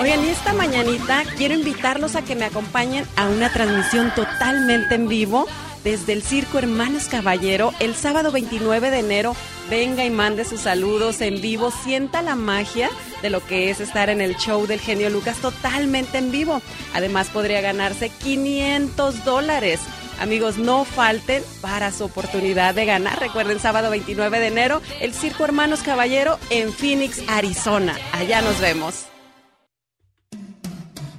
Oigan, 0.00 0.24
y 0.24 0.28
esta 0.28 0.54
mañanita 0.54 1.24
quiero 1.36 1.54
invitarlos 1.54 2.16
a 2.16 2.22
que 2.22 2.34
me 2.34 2.46
acompañen 2.46 3.04
a 3.16 3.28
una 3.28 3.52
transmisión 3.52 4.12
totalmente 4.14 4.94
en 4.94 5.08
vivo 5.08 5.46
desde 5.84 6.14
el 6.14 6.22
Circo 6.22 6.58
Hermanos 6.58 7.08
Caballero 7.08 7.72
el 7.78 7.94
sábado 7.94 8.32
29 8.32 8.90
de 8.90 8.98
enero. 8.98 9.36
Venga 9.68 10.04
y 10.04 10.10
mande 10.10 10.46
sus 10.46 10.60
saludos 10.60 11.20
en 11.20 11.42
vivo, 11.42 11.70
sienta 11.70 12.22
la 12.22 12.34
magia 12.34 12.88
de 13.20 13.28
lo 13.28 13.44
que 13.44 13.70
es 13.70 13.80
estar 13.80 14.08
en 14.08 14.22
el 14.22 14.36
show 14.36 14.66
del 14.66 14.80
genio 14.80 15.10
Lucas 15.10 15.36
totalmente 15.36 16.16
en 16.16 16.30
vivo. 16.30 16.62
Además 16.94 17.28
podría 17.28 17.60
ganarse 17.60 18.08
500 18.08 19.24
dólares. 19.24 19.80
Amigos, 20.18 20.56
no 20.56 20.84
falten 20.84 21.42
para 21.60 21.92
su 21.92 22.04
oportunidad 22.04 22.74
de 22.74 22.86
ganar. 22.86 23.20
Recuerden, 23.20 23.60
sábado 23.60 23.90
29 23.90 24.40
de 24.40 24.46
enero, 24.46 24.82
el 25.00 25.12
Circo 25.12 25.44
Hermanos 25.44 25.82
Caballero 25.82 26.38
en 26.48 26.72
Phoenix, 26.72 27.22
Arizona. 27.28 27.96
Allá 28.12 28.40
nos 28.40 28.58
vemos. 28.60 29.04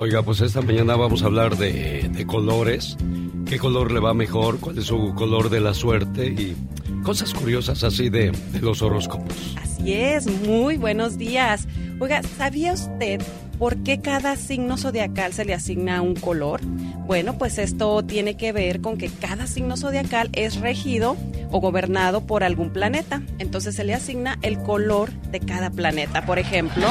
Oiga, 0.01 0.23
pues 0.23 0.39
esta 0.39 0.61
mañana 0.61 0.95
vamos 0.95 1.23
a 1.23 1.25
hablar 1.25 1.57
de, 1.57 2.09
de 2.09 2.25
colores. 2.25 2.95
¿Qué 3.45 3.59
color 3.59 3.91
le 3.91 3.99
va 3.99 4.13
mejor? 4.13 4.57
¿Cuál 4.61 4.77
es 4.77 4.85
su 4.85 5.13
color 5.13 5.49
de 5.49 5.59
la 5.59 5.73
suerte? 5.73 6.27
Y 6.27 6.55
cosas 7.03 7.33
curiosas 7.33 7.83
así 7.83 8.07
de, 8.09 8.31
de 8.31 8.61
los 8.61 8.81
horóscopos. 8.81 9.57
Así 9.61 9.91
es, 9.91 10.25
muy 10.47 10.77
buenos 10.77 11.17
días. 11.17 11.67
Oiga, 11.99 12.21
¿sabía 12.37 12.71
usted 12.71 13.21
por 13.57 13.83
qué 13.83 13.99
cada 13.99 14.37
signo 14.37 14.77
zodiacal 14.77 15.33
se 15.33 15.43
le 15.43 15.53
asigna 15.53 16.01
un 16.01 16.15
color? 16.15 16.61
Bueno, 17.05 17.37
pues 17.37 17.57
esto 17.57 18.01
tiene 18.01 18.37
que 18.37 18.53
ver 18.53 18.79
con 18.79 18.97
que 18.97 19.09
cada 19.09 19.47
signo 19.47 19.75
zodiacal 19.75 20.29
es 20.31 20.61
regido 20.61 21.17
o 21.51 21.59
gobernado 21.59 22.25
por 22.25 22.45
algún 22.45 22.69
planeta. 22.71 23.21
Entonces 23.37 23.75
se 23.75 23.83
le 23.83 23.95
asigna 23.95 24.39
el 24.43 24.59
color 24.59 25.11
de 25.31 25.41
cada 25.41 25.71
planeta. 25.71 26.25
Por 26.25 26.39
ejemplo, 26.39 26.87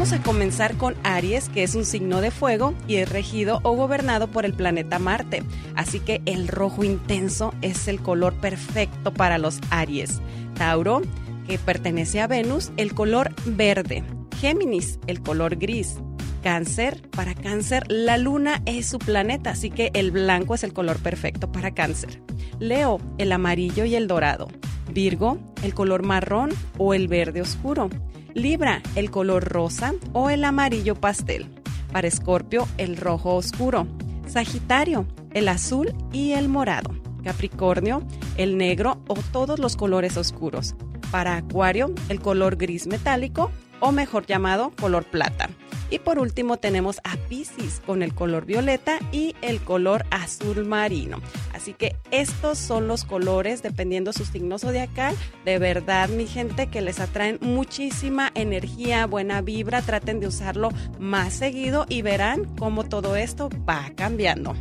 Vamos 0.00 0.14
a 0.14 0.22
comenzar 0.22 0.78
con 0.78 0.94
Aries, 1.02 1.50
que 1.50 1.62
es 1.62 1.74
un 1.74 1.84
signo 1.84 2.22
de 2.22 2.30
fuego 2.30 2.72
y 2.88 2.96
es 2.96 3.08
regido 3.10 3.60
o 3.64 3.76
gobernado 3.76 4.30
por 4.30 4.46
el 4.46 4.54
planeta 4.54 4.98
Marte. 4.98 5.42
Así 5.76 6.00
que 6.00 6.22
el 6.24 6.48
rojo 6.48 6.84
intenso 6.84 7.52
es 7.60 7.86
el 7.86 8.00
color 8.00 8.32
perfecto 8.32 9.12
para 9.12 9.36
los 9.36 9.60
Aries. 9.68 10.22
Tauro, 10.54 11.02
que 11.46 11.58
pertenece 11.58 12.22
a 12.22 12.26
Venus, 12.26 12.72
el 12.78 12.94
color 12.94 13.34
verde. 13.44 14.02
Géminis, 14.40 14.98
el 15.06 15.20
color 15.20 15.56
gris. 15.56 15.96
Cáncer, 16.42 17.02
para 17.10 17.34
cáncer, 17.34 17.84
la 17.90 18.16
luna 18.16 18.62
es 18.64 18.86
su 18.86 18.98
planeta, 18.98 19.50
así 19.50 19.68
que 19.68 19.90
el 19.92 20.12
blanco 20.12 20.54
es 20.54 20.64
el 20.64 20.72
color 20.72 20.96
perfecto 21.00 21.52
para 21.52 21.74
cáncer. 21.74 22.22
Leo, 22.58 23.02
el 23.18 23.32
amarillo 23.32 23.84
y 23.84 23.96
el 23.96 24.08
dorado. 24.08 24.48
Virgo, 24.94 25.38
el 25.62 25.74
color 25.74 26.04
marrón 26.04 26.52
o 26.78 26.94
el 26.94 27.06
verde 27.06 27.42
oscuro. 27.42 27.90
Libra, 28.34 28.80
el 28.94 29.10
color 29.10 29.44
rosa 29.44 29.94
o 30.12 30.30
el 30.30 30.44
amarillo 30.44 30.94
pastel. 30.94 31.46
Para 31.92 32.06
Escorpio, 32.06 32.68
el 32.78 32.96
rojo 32.96 33.34
oscuro. 33.34 33.86
Sagitario, 34.26 35.06
el 35.32 35.48
azul 35.48 35.92
y 36.12 36.32
el 36.32 36.48
morado. 36.48 36.90
Capricornio, 37.24 38.02
el 38.36 38.56
negro 38.56 39.02
o 39.08 39.14
todos 39.32 39.58
los 39.58 39.76
colores 39.76 40.16
oscuros. 40.16 40.74
Para 41.10 41.36
Acuario, 41.36 41.92
el 42.08 42.20
color 42.20 42.56
gris 42.56 42.86
metálico 42.86 43.50
o 43.80 43.90
mejor 43.90 44.26
llamado 44.26 44.72
color 44.80 45.04
plata. 45.04 45.50
Y 45.90 45.98
por 45.98 46.18
último 46.18 46.56
tenemos 46.56 47.00
a 47.04 47.16
Pisces 47.28 47.82
con 47.84 48.02
el 48.02 48.14
color 48.14 48.46
violeta 48.46 48.98
y 49.12 49.34
el 49.42 49.60
color 49.60 50.04
azul 50.10 50.64
marino. 50.64 51.20
Así 51.52 51.74
que 51.74 51.96
estos 52.10 52.58
son 52.58 52.86
los 52.88 53.04
colores, 53.04 53.62
dependiendo 53.62 54.12
su 54.12 54.24
signo 54.24 54.58
zodiacal. 54.58 55.16
De 55.44 55.58
verdad, 55.58 56.08
mi 56.08 56.26
gente, 56.26 56.68
que 56.68 56.80
les 56.80 57.00
atraen 57.00 57.38
muchísima 57.40 58.30
energía, 58.34 59.06
buena 59.06 59.42
vibra. 59.42 59.82
Traten 59.82 60.20
de 60.20 60.28
usarlo 60.28 60.70
más 60.98 61.34
seguido 61.34 61.86
y 61.88 62.02
verán 62.02 62.44
cómo 62.56 62.84
todo 62.84 63.16
esto 63.16 63.50
va 63.68 63.90
cambiando. 63.96 64.54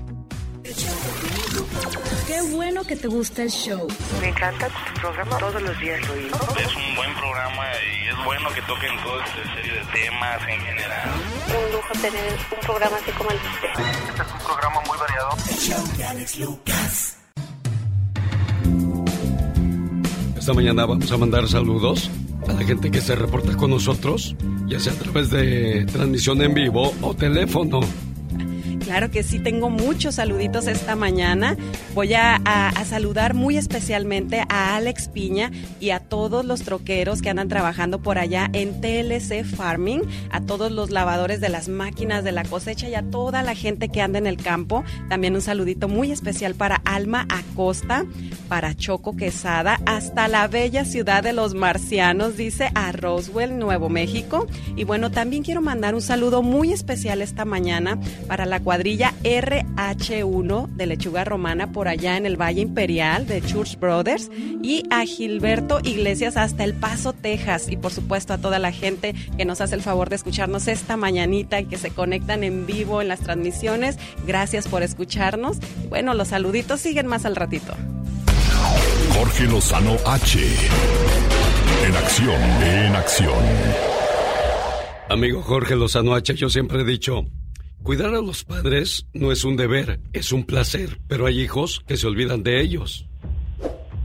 Qué 2.28 2.42
bueno 2.54 2.84
que 2.84 2.96
te 2.96 3.08
gusta 3.08 3.42
el 3.42 3.50
show. 3.50 3.88
Me 4.22 4.28
encanta 4.30 4.68
tu 4.68 5.02
programa, 5.02 5.38
todos 5.40 5.62
los 5.64 5.80
días 5.80 6.00
lo 6.08 6.14
oigo. 6.14 6.38
Es 6.60 6.76
un 6.76 6.96
buen 6.96 7.14
programa 7.16 7.64
y 7.82 8.08
es 8.10 8.26
bueno 8.26 8.50
que 8.54 8.62
toquen 8.62 9.04
toda 9.04 9.26
esta 9.26 9.56
serie 9.56 9.74
de 9.74 9.86
temas 9.92 10.42
en 10.48 10.62
general. 10.62 11.10
Un 11.48 11.72
lujo 11.74 11.94
tener 11.94 12.38
un 12.52 12.60
programa 12.60 12.98
así 12.98 13.12
como 13.12 13.32
el 13.32 13.38
de 13.38 13.48
usted. 13.48 13.70
Este 14.10 14.22
es 14.22 14.32
un 14.32 14.46
programa 14.46 14.82
muy 14.88 14.98
variado. 15.00 15.30
El 15.50 15.58
show 15.58 15.98
de 15.98 16.04
Alex 16.04 16.40
Lucas. 16.40 17.18
Esta 20.38 20.54
mañana 20.54 20.86
vamos 20.86 21.12
a 21.12 21.18
mandar 21.18 21.48
saludos 21.48 22.12
a 22.48 22.54
la 22.54 22.64
gente 22.64 22.92
que 22.92 23.02
se 23.02 23.16
reporta 23.16 23.58
con 23.58 23.72
nosotros, 23.72 24.36
ya 24.68 24.80
sea 24.80 24.94
a 24.94 24.98
través 24.98 25.32
de 25.32 25.86
transmisión 25.92 26.42
en 26.44 26.54
vivo 26.54 26.94
o 27.02 27.16
teléfono. 27.16 27.80
Claro 28.90 29.12
que 29.12 29.22
sí, 29.22 29.38
tengo 29.38 29.70
muchos 29.70 30.16
saluditos 30.16 30.66
esta 30.66 30.96
mañana. 30.96 31.56
Voy 31.94 32.16
a, 32.16 32.42
saludar 32.86 33.36
muy 33.36 33.56
especialmente 33.56 34.44
a 34.50 34.76
Alex 34.76 35.10
Piña 35.10 35.52
y 35.80 35.92
a 35.92 36.00
todos 36.00 36.44
los 36.44 36.64
troqueros 36.64 37.22
que 37.22 37.30
andan 37.30 37.50
trabajando 37.50 38.02
por 38.02 38.18
allá 38.18 38.50
en 38.52 38.82
TLC 38.82 39.46
Farming, 39.46 40.02
a 40.32 40.42
todos 40.42 40.72
los 40.72 40.90
lavadores 40.90 41.40
de 41.40 41.50
las 41.50 41.70
máquinas 41.70 42.24
de 42.24 42.32
la 42.32 42.44
cosecha 42.44 42.90
y 42.90 42.96
a 42.96 43.04
toda 43.04 43.44
la 43.44 43.54
gente 43.54 43.90
que 43.90 44.02
anda 44.02 44.18
en 44.18 44.26
el 44.26 44.38
campo. 44.38 44.84
También 45.08 45.36
un 45.36 45.42
saludito 45.42 45.88
muy 45.88 46.12
especial 46.12 46.56
para 46.56 46.78
Alma 46.84 47.28
Acosta, 47.30 48.08
para 48.48 48.74
Choco 48.74 49.16
Quesada, 49.16 49.80
hasta 49.86 50.28
la 50.28 50.48
bella 50.48 50.84
ciudad 50.84 51.22
de 51.22 51.34
los 51.34 51.54
marcianos, 51.54 52.38
dice 52.38 52.72
a 52.74 52.92
Roswell, 52.92 53.60
Nuevo 53.60 53.88
México. 53.88 54.48
Y 54.76 54.84
bueno, 54.84 55.12
también 55.12 55.44
quiero 55.44 55.62
mandar 55.62 55.94
un 55.94 56.02
saludo 56.02 56.42
muy 56.42 56.74
especial 56.74 57.22
esta 57.22 57.46
mañana 57.46 58.00
para 58.28 58.48
la 58.48 58.60
cuadrilla 58.60 58.79
RH1 58.84 60.68
de 60.70 60.86
Lechuga 60.86 61.24
Romana 61.24 61.72
por 61.72 61.88
allá 61.88 62.18
en 62.18 62.26
el 62.26 62.36
Valle 62.40 62.62
Imperial 62.62 63.28
de 63.28 63.42
Church 63.42 63.80
Brothers 63.80 64.30
y 64.64 64.84
a 64.90 65.06
Gilberto 65.06 65.80
Iglesias 65.84 66.38
hasta 66.38 66.64
El 66.64 66.74
Paso, 66.74 67.14
Texas 67.14 67.68
y 67.70 67.78
por 67.78 67.92
supuesto 67.92 68.34
a 68.34 68.38
toda 68.38 68.60
la 68.60 68.72
gente 68.72 69.14
que 69.38 69.46
nos 69.46 69.62
hace 69.62 69.76
el 69.76 69.82
favor 69.82 70.10
de 70.10 70.16
escucharnos 70.16 70.68
esta 70.68 70.98
mañanita 70.98 71.60
y 71.60 71.66
que 71.66 71.78
se 71.78 71.92
conectan 71.92 72.44
en 72.44 72.66
vivo 72.66 73.02
en 73.02 73.08
las 73.08 73.20
transmisiones. 73.20 73.98
Gracias 74.26 74.68
por 74.68 74.84
escucharnos. 74.84 75.58
Bueno, 75.90 76.14
los 76.14 76.30
saluditos 76.30 76.80
siguen 76.82 77.08
más 77.08 77.26
al 77.26 77.36
ratito. 77.36 77.74
Jorge 79.14 79.46
Lozano 79.46 79.96
H. 80.06 80.40
En 81.86 81.96
acción, 81.96 82.42
en 82.62 82.96
acción. 82.96 83.44
Amigo 85.10 85.42
Jorge 85.42 85.76
Lozano 85.76 86.14
H, 86.14 86.36
yo 86.36 86.50
siempre 86.50 86.82
he 86.82 86.86
dicho, 86.86 87.26
Cuidar 87.84 88.14
a 88.14 88.22
los 88.22 88.44
padres 88.44 89.08
no 89.14 89.32
es 89.32 89.46
un 89.46 89.56
deber, 89.56 90.00
es 90.12 90.34
un 90.34 90.44
placer, 90.44 91.00
pero 91.08 91.26
hay 91.26 91.42
hijos 91.42 91.80
que 91.88 91.96
se 91.96 92.08
olvidan 92.08 92.44
de 92.44 92.62
ellos. 92.62 93.08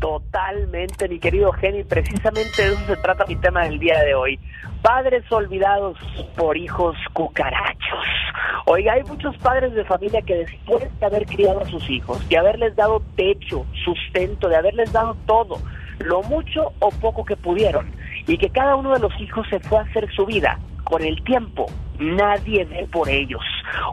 Totalmente, 0.00 1.08
mi 1.08 1.18
querido 1.18 1.50
Jenny, 1.52 1.82
precisamente 1.82 2.62
de 2.62 2.74
eso 2.74 2.86
se 2.86 2.96
trata 2.96 3.24
mi 3.26 3.36
tema 3.36 3.64
del 3.64 3.78
día 3.78 3.98
de 4.04 4.14
hoy. 4.14 4.38
Padres 4.80 5.24
olvidados 5.30 5.98
por 6.36 6.56
hijos 6.56 6.96
cucarachos. 7.12 8.06
Oiga, 8.66 8.92
hay 8.92 9.02
muchos 9.04 9.36
padres 9.38 9.74
de 9.74 9.84
familia 9.84 10.22
que 10.22 10.36
después 10.36 10.88
de 11.00 11.06
haber 11.06 11.26
criado 11.26 11.60
a 11.60 11.68
sus 11.68 11.88
hijos, 11.90 12.26
de 12.28 12.38
haberles 12.38 12.76
dado 12.76 13.02
techo, 13.16 13.66
sustento, 13.84 14.48
de 14.48 14.56
haberles 14.56 14.92
dado 14.92 15.16
todo, 15.26 15.58
lo 15.98 16.22
mucho 16.22 16.72
o 16.78 16.90
poco 16.90 17.24
que 17.24 17.36
pudieron, 17.36 17.90
y 18.26 18.38
que 18.38 18.50
cada 18.50 18.76
uno 18.76 18.92
de 18.92 19.00
los 19.00 19.12
hijos 19.20 19.46
se 19.50 19.58
fue 19.60 19.78
a 19.78 19.82
hacer 19.82 20.10
su 20.14 20.26
vida, 20.26 20.58
con 20.84 21.02
el 21.02 21.22
tiempo 21.24 21.66
nadie 21.98 22.64
ve 22.64 22.88
por 22.90 23.08
ellos. 23.08 23.42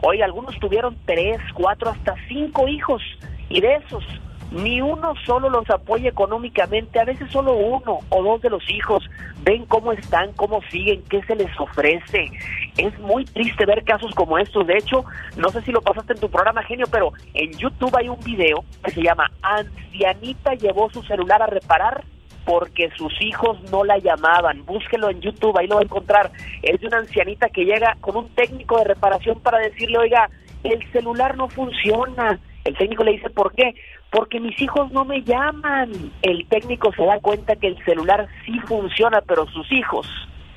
Hoy 0.02 0.22
algunos 0.22 0.58
tuvieron 0.58 0.96
tres, 1.04 1.38
cuatro, 1.54 1.90
hasta 1.90 2.14
cinco 2.28 2.68
hijos 2.68 3.02
y 3.48 3.60
de 3.60 3.76
esos 3.76 4.04
ni 4.52 4.82
uno 4.82 5.14
solo 5.24 5.48
los 5.48 5.68
apoya 5.70 6.10
económicamente, 6.10 7.00
a 7.00 7.04
veces 7.04 7.30
solo 7.30 7.54
uno 7.54 8.00
o 8.10 8.22
dos 8.22 8.42
de 8.42 8.50
los 8.50 8.62
hijos 8.70 9.02
ven 9.44 9.64
cómo 9.64 9.92
están, 9.92 10.32
cómo 10.34 10.60
siguen, 10.70 11.02
qué 11.08 11.22
se 11.22 11.34
les 11.34 11.48
ofrece. 11.58 12.30
Es 12.76 12.98
muy 13.00 13.24
triste 13.24 13.64
ver 13.64 13.82
casos 13.84 14.14
como 14.14 14.38
estos. 14.38 14.66
De 14.66 14.76
hecho, 14.76 15.04
no 15.36 15.48
sé 15.48 15.62
si 15.62 15.72
lo 15.72 15.80
pasaste 15.80 16.12
en 16.12 16.20
tu 16.20 16.30
programa, 16.30 16.62
genio, 16.64 16.86
pero 16.90 17.12
en 17.32 17.50
YouTube 17.52 17.96
hay 17.96 18.08
un 18.08 18.20
video 18.20 18.62
que 18.84 18.90
se 18.90 19.02
llama 19.02 19.30
Ancianita 19.40 20.54
llevó 20.54 20.90
su 20.90 21.02
celular 21.02 21.42
a 21.42 21.46
reparar 21.46 22.04
porque 22.44 22.90
sus 22.96 23.12
hijos 23.20 23.58
no 23.70 23.84
la 23.84 23.98
llamaban. 23.98 24.64
Búsquelo 24.64 25.10
en 25.10 25.20
YouTube, 25.20 25.56
ahí 25.58 25.66
lo 25.66 25.76
va 25.76 25.80
a 25.82 25.84
encontrar. 25.84 26.32
Es 26.62 26.80
de 26.80 26.86
una 26.86 26.98
ancianita 26.98 27.48
que 27.48 27.64
llega 27.64 27.96
con 28.00 28.16
un 28.16 28.28
técnico 28.30 28.78
de 28.78 28.84
reparación 28.84 29.40
para 29.40 29.58
decirle, 29.58 29.98
oiga, 29.98 30.28
el 30.64 30.90
celular 30.92 31.36
no 31.36 31.48
funciona. 31.48 32.38
El 32.64 32.76
técnico 32.76 33.04
le 33.04 33.12
dice, 33.12 33.30
¿por 33.30 33.52
qué? 33.54 33.74
Porque 34.10 34.40
mis 34.40 34.60
hijos 34.60 34.90
no 34.92 35.04
me 35.04 35.22
llaman. 35.22 35.90
El 36.22 36.46
técnico 36.48 36.92
se 36.92 37.04
da 37.04 37.18
cuenta 37.20 37.56
que 37.56 37.68
el 37.68 37.84
celular 37.84 38.28
sí 38.44 38.58
funciona, 38.66 39.20
pero 39.22 39.46
sus 39.48 39.70
hijos 39.72 40.06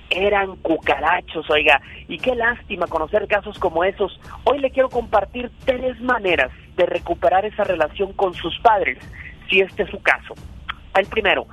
eran 0.09 0.55
cucarachos, 0.57 1.49
oiga. 1.49 1.81
Y 2.07 2.19
qué 2.19 2.35
lástima 2.35 2.87
conocer 2.87 3.27
casos 3.27 3.57
como 3.59 3.83
esos. 3.83 4.19
Hoy 4.43 4.59
le 4.59 4.71
quiero 4.71 4.89
compartir 4.89 5.51
tres 5.65 5.99
maneras 6.01 6.51
de 6.75 6.85
recuperar 6.85 7.45
esa 7.45 7.63
relación 7.63 8.13
con 8.13 8.33
sus 8.33 8.57
padres, 8.59 8.97
si 9.49 9.61
este 9.61 9.83
es 9.83 9.89
su 9.89 10.01
caso. 10.01 10.35
El 10.95 11.05
primero, 11.07 11.47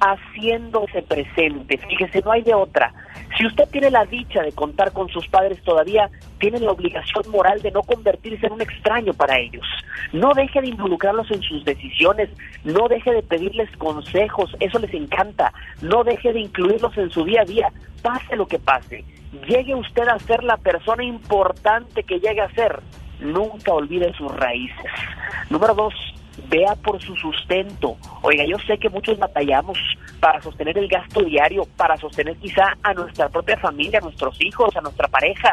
haciéndose 0.00 1.02
presente. 1.02 1.78
Fíjese, 1.78 2.22
no 2.22 2.32
hay 2.32 2.42
de 2.42 2.54
otra. 2.54 2.92
Si 3.36 3.46
usted 3.46 3.68
tiene 3.70 3.90
la 3.90 4.04
dicha 4.04 4.42
de 4.42 4.52
contar 4.52 4.92
con 4.92 5.08
sus 5.08 5.26
padres 5.28 5.62
todavía, 5.62 6.08
tiene 6.38 6.60
la 6.60 6.70
obligación 6.70 7.24
moral 7.30 7.60
de 7.60 7.70
no 7.70 7.82
convertirse 7.82 8.46
en 8.46 8.52
un 8.52 8.62
extraño 8.62 9.12
para 9.14 9.38
ellos. 9.38 9.66
No 10.12 10.32
deje 10.34 10.60
de 10.60 10.68
involucrarlos 10.68 11.30
en 11.30 11.42
sus 11.42 11.64
decisiones, 11.64 12.30
no 12.64 12.88
deje 12.88 13.12
de 13.12 13.22
pedirles 13.22 13.74
consejos, 13.76 14.54
eso 14.60 14.78
les 14.78 14.94
encanta. 14.94 15.52
No 15.82 16.04
deje 16.04 16.32
de 16.32 16.40
incluirlos 16.40 16.96
en 16.96 17.10
su 17.10 17.24
día 17.24 17.42
a 17.42 17.44
día, 17.44 17.68
pase 18.02 18.36
lo 18.36 18.46
que 18.46 18.58
pase. 18.58 19.04
Llegue 19.46 19.74
usted 19.74 20.08
a 20.08 20.18
ser 20.20 20.42
la 20.44 20.56
persona 20.56 21.04
importante 21.04 22.04
que 22.04 22.20
llegue 22.20 22.40
a 22.40 22.54
ser. 22.54 22.80
Nunca 23.20 23.72
olvide 23.72 24.12
sus 24.14 24.34
raíces. 24.34 24.92
Número 25.50 25.74
dos, 25.74 25.94
vea 26.48 26.74
por 26.76 27.00
su 27.02 27.14
sustento. 27.16 27.96
Oiga, 28.22 28.44
yo 28.44 28.56
sé 28.66 28.78
que 28.78 28.88
muchos 28.88 29.18
batallamos 29.18 29.78
para 30.20 30.40
sostener 30.40 30.78
el 30.78 30.88
gasto 30.88 31.22
diario, 31.22 31.66
para 31.76 31.96
sostener 31.96 32.36
quizá 32.36 32.76
a 32.82 32.94
nuestra 32.94 33.28
propia 33.28 33.56
familia, 33.56 33.98
a 33.98 34.02
nuestros 34.02 34.36
hijos, 34.40 34.74
a 34.76 34.80
nuestra 34.80 35.08
pareja, 35.08 35.52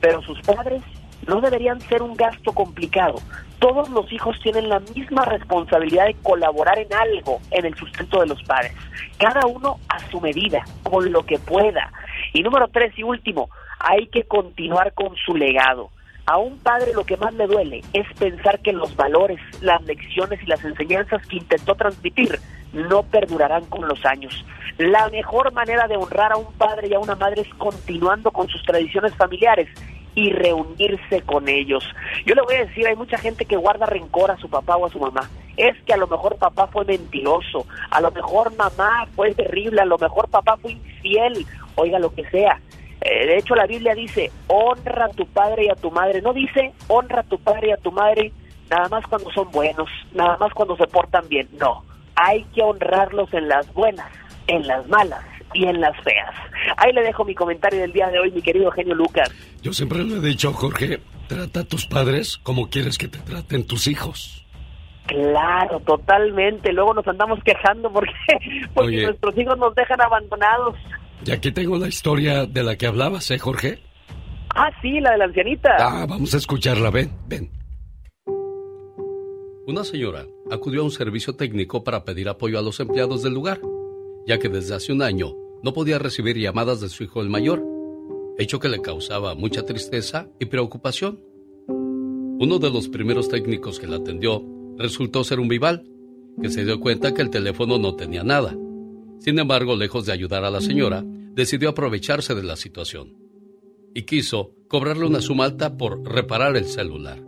pero 0.00 0.22
sus 0.22 0.40
padres 0.42 0.82
no 1.26 1.40
deberían 1.40 1.80
ser 1.80 2.02
un 2.02 2.14
gasto 2.14 2.52
complicado. 2.52 3.16
Todos 3.58 3.88
los 3.88 4.12
hijos 4.12 4.38
tienen 4.42 4.68
la 4.68 4.80
misma 4.80 5.24
responsabilidad 5.24 6.06
de 6.06 6.14
colaborar 6.22 6.78
en 6.78 6.92
algo 6.92 7.40
en 7.50 7.64
el 7.64 7.74
sustento 7.76 8.20
de 8.20 8.26
los 8.26 8.42
padres, 8.42 8.72
cada 9.18 9.46
uno 9.46 9.78
a 9.88 9.98
su 10.10 10.20
medida, 10.20 10.62
con 10.82 11.10
lo 11.10 11.24
que 11.24 11.38
pueda. 11.38 11.90
Y 12.32 12.42
número 12.42 12.68
tres 12.68 12.92
y 12.98 13.02
último, 13.02 13.48
hay 13.78 14.06
que 14.08 14.24
continuar 14.24 14.92
con 14.92 15.14
su 15.16 15.34
legado. 15.34 15.90
A 16.26 16.38
un 16.38 16.58
padre 16.58 16.94
lo 16.94 17.04
que 17.04 17.18
más 17.18 17.34
le 17.34 17.46
duele 17.46 17.82
es 17.92 18.06
pensar 18.18 18.58
que 18.60 18.72
los 18.72 18.96
valores, 18.96 19.38
las 19.60 19.82
lecciones 19.82 20.42
y 20.42 20.46
las 20.46 20.64
enseñanzas 20.64 21.26
que 21.26 21.36
intentó 21.36 21.74
transmitir 21.74 22.40
no 22.72 23.02
perdurarán 23.02 23.66
con 23.66 23.86
los 23.86 24.04
años. 24.06 24.44
La 24.78 25.08
mejor 25.10 25.52
manera 25.52 25.86
de 25.86 25.98
honrar 25.98 26.32
a 26.32 26.36
un 26.36 26.50
padre 26.54 26.88
y 26.88 26.94
a 26.94 26.98
una 26.98 27.14
madre 27.14 27.42
es 27.42 27.54
continuando 27.54 28.30
con 28.30 28.48
sus 28.48 28.62
tradiciones 28.62 29.14
familiares 29.16 29.68
y 30.14 30.30
reunirse 30.30 31.20
con 31.22 31.46
ellos. 31.48 31.84
Yo 32.24 32.34
le 32.34 32.42
voy 32.42 32.54
a 32.54 32.64
decir, 32.64 32.86
hay 32.86 32.96
mucha 32.96 33.18
gente 33.18 33.44
que 33.44 33.56
guarda 33.56 33.84
rencor 33.84 34.30
a 34.30 34.38
su 34.38 34.48
papá 34.48 34.76
o 34.76 34.86
a 34.86 34.90
su 34.90 34.98
mamá. 34.98 35.28
Es 35.58 35.76
que 35.82 35.92
a 35.92 35.98
lo 35.98 36.06
mejor 36.06 36.36
papá 36.36 36.68
fue 36.68 36.84
mentiroso, 36.84 37.66
a 37.90 38.00
lo 38.00 38.10
mejor 38.10 38.56
mamá 38.56 39.06
fue 39.14 39.34
terrible, 39.34 39.82
a 39.82 39.84
lo 39.86 39.98
mejor 39.98 40.28
papá 40.28 40.56
fue 40.56 40.72
infiel, 40.72 41.46
oiga 41.76 41.98
lo 41.98 42.14
que 42.14 42.28
sea. 42.30 42.60
Eh, 43.04 43.26
de 43.26 43.36
hecho, 43.36 43.54
la 43.54 43.66
Biblia 43.66 43.94
dice, 43.94 44.30
honra 44.46 45.06
a 45.06 45.10
tu 45.10 45.26
padre 45.26 45.66
y 45.66 45.68
a 45.68 45.74
tu 45.74 45.90
madre. 45.90 46.22
No 46.22 46.32
dice, 46.32 46.72
honra 46.88 47.20
a 47.20 47.24
tu 47.24 47.38
padre 47.38 47.68
y 47.68 47.72
a 47.72 47.76
tu 47.76 47.92
madre 47.92 48.32
nada 48.70 48.88
más 48.88 49.06
cuando 49.06 49.30
son 49.30 49.50
buenos, 49.50 49.88
nada 50.12 50.36
más 50.38 50.52
cuando 50.54 50.76
se 50.76 50.86
portan 50.86 51.28
bien. 51.28 51.48
No, 51.60 51.84
hay 52.16 52.44
que 52.54 52.62
honrarlos 52.62 53.32
en 53.34 53.48
las 53.48 53.72
buenas, 53.74 54.10
en 54.46 54.66
las 54.66 54.88
malas 54.88 55.24
y 55.52 55.66
en 55.66 55.80
las 55.80 55.96
feas. 56.02 56.34
Ahí 56.76 56.92
le 56.92 57.02
dejo 57.02 57.24
mi 57.24 57.34
comentario 57.34 57.80
del 57.80 57.92
día 57.92 58.08
de 58.08 58.18
hoy, 58.18 58.30
mi 58.30 58.42
querido 58.42 58.70
genio 58.70 58.94
Lucas. 58.94 59.30
Yo 59.62 59.72
siempre 59.72 60.02
le 60.02 60.16
he 60.16 60.20
dicho, 60.20 60.52
Jorge, 60.52 61.00
trata 61.28 61.60
a 61.60 61.64
tus 61.64 61.86
padres 61.86 62.38
como 62.38 62.68
quieres 62.70 62.98
que 62.98 63.08
te 63.08 63.18
traten 63.18 63.66
tus 63.66 63.86
hijos. 63.86 64.44
Claro, 65.06 65.80
totalmente. 65.80 66.72
Luego 66.72 66.94
nos 66.94 67.06
andamos 67.06 67.38
quejando 67.44 67.92
porque, 67.92 68.12
porque 68.74 68.88
Oye. 68.88 69.02
nuestros 69.04 69.36
hijos 69.36 69.58
nos 69.58 69.74
dejan 69.74 70.00
abandonados. 70.00 70.76
Y 71.26 71.30
aquí 71.30 71.52
tengo 71.52 71.78
la 71.78 71.88
historia 71.88 72.46
de 72.46 72.62
la 72.62 72.76
que 72.76 72.86
hablabas, 72.86 73.30
¿eh, 73.30 73.38
Jorge? 73.38 73.78
Ah, 74.54 74.70
sí, 74.80 75.00
la 75.00 75.12
de 75.12 75.18
la 75.18 75.24
ancianita. 75.24 75.76
Ah, 75.78 76.06
vamos 76.08 76.34
a 76.34 76.36
escucharla, 76.36 76.90
ven, 76.90 77.10
ven. 77.26 77.50
Una 79.66 79.82
señora 79.82 80.26
acudió 80.50 80.82
a 80.82 80.84
un 80.84 80.90
servicio 80.90 81.34
técnico 81.36 81.82
para 81.82 82.04
pedir 82.04 82.28
apoyo 82.28 82.58
a 82.58 82.62
los 82.62 82.80
empleados 82.80 83.22
del 83.22 83.32
lugar, 83.32 83.60
ya 84.26 84.38
que 84.38 84.50
desde 84.50 84.74
hace 84.74 84.92
un 84.92 85.00
año 85.00 85.34
no 85.62 85.72
podía 85.72 85.98
recibir 85.98 86.36
llamadas 86.36 86.80
de 86.80 86.90
su 86.90 87.02
hijo 87.02 87.22
el 87.22 87.30
mayor, 87.30 87.64
hecho 88.38 88.60
que 88.60 88.68
le 88.68 88.82
causaba 88.82 89.34
mucha 89.34 89.64
tristeza 89.64 90.28
y 90.38 90.44
preocupación. 90.46 91.20
Uno 91.66 92.58
de 92.58 92.70
los 92.70 92.88
primeros 92.88 93.28
técnicos 93.28 93.80
que 93.80 93.86
la 93.86 93.96
atendió 93.96 94.44
resultó 94.76 95.24
ser 95.24 95.40
un 95.40 95.48
vival, 95.48 95.88
que 96.42 96.50
se 96.50 96.64
dio 96.64 96.78
cuenta 96.78 97.14
que 97.14 97.22
el 97.22 97.30
teléfono 97.30 97.78
no 97.78 97.96
tenía 97.96 98.22
nada. 98.22 98.54
Sin 99.18 99.38
embargo, 99.38 99.76
lejos 99.76 100.06
de 100.06 100.12
ayudar 100.12 100.44
a 100.44 100.50
la 100.50 100.60
señora, 100.60 101.04
decidió 101.04 101.70
aprovecharse 101.70 102.34
de 102.34 102.42
la 102.42 102.56
situación 102.56 103.16
y 103.94 104.02
quiso 104.02 104.54
cobrarle 104.68 105.06
una 105.06 105.20
suma 105.20 105.44
alta 105.44 105.76
por 105.76 106.02
reparar 106.04 106.56
el 106.56 106.64
celular. 106.64 107.22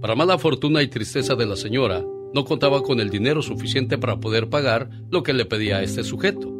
Para 0.00 0.14
mala 0.14 0.38
fortuna 0.38 0.82
y 0.82 0.88
tristeza 0.88 1.34
de 1.34 1.46
la 1.46 1.56
señora, 1.56 2.04
no 2.34 2.44
contaba 2.44 2.82
con 2.82 3.00
el 3.00 3.10
dinero 3.10 3.42
suficiente 3.42 3.98
para 3.98 4.20
poder 4.20 4.48
pagar 4.48 4.90
lo 5.10 5.22
que 5.22 5.32
le 5.32 5.44
pedía 5.44 5.78
a 5.78 5.82
este 5.82 6.02
sujeto. 6.02 6.52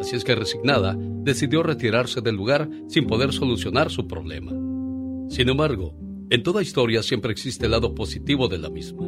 Así 0.00 0.14
es 0.16 0.24
que 0.24 0.34
resignada, 0.34 0.96
decidió 0.98 1.62
retirarse 1.62 2.20
del 2.20 2.36
lugar 2.36 2.68
sin 2.88 3.06
poder 3.06 3.32
solucionar 3.32 3.90
su 3.90 4.06
problema. 4.06 4.52
Sin 5.28 5.48
embargo, 5.48 5.94
en 6.30 6.42
toda 6.42 6.62
historia 6.62 7.02
siempre 7.02 7.32
existe 7.32 7.66
el 7.66 7.72
lado 7.72 7.94
positivo 7.94 8.48
de 8.48 8.58
la 8.58 8.70
misma. 8.70 9.06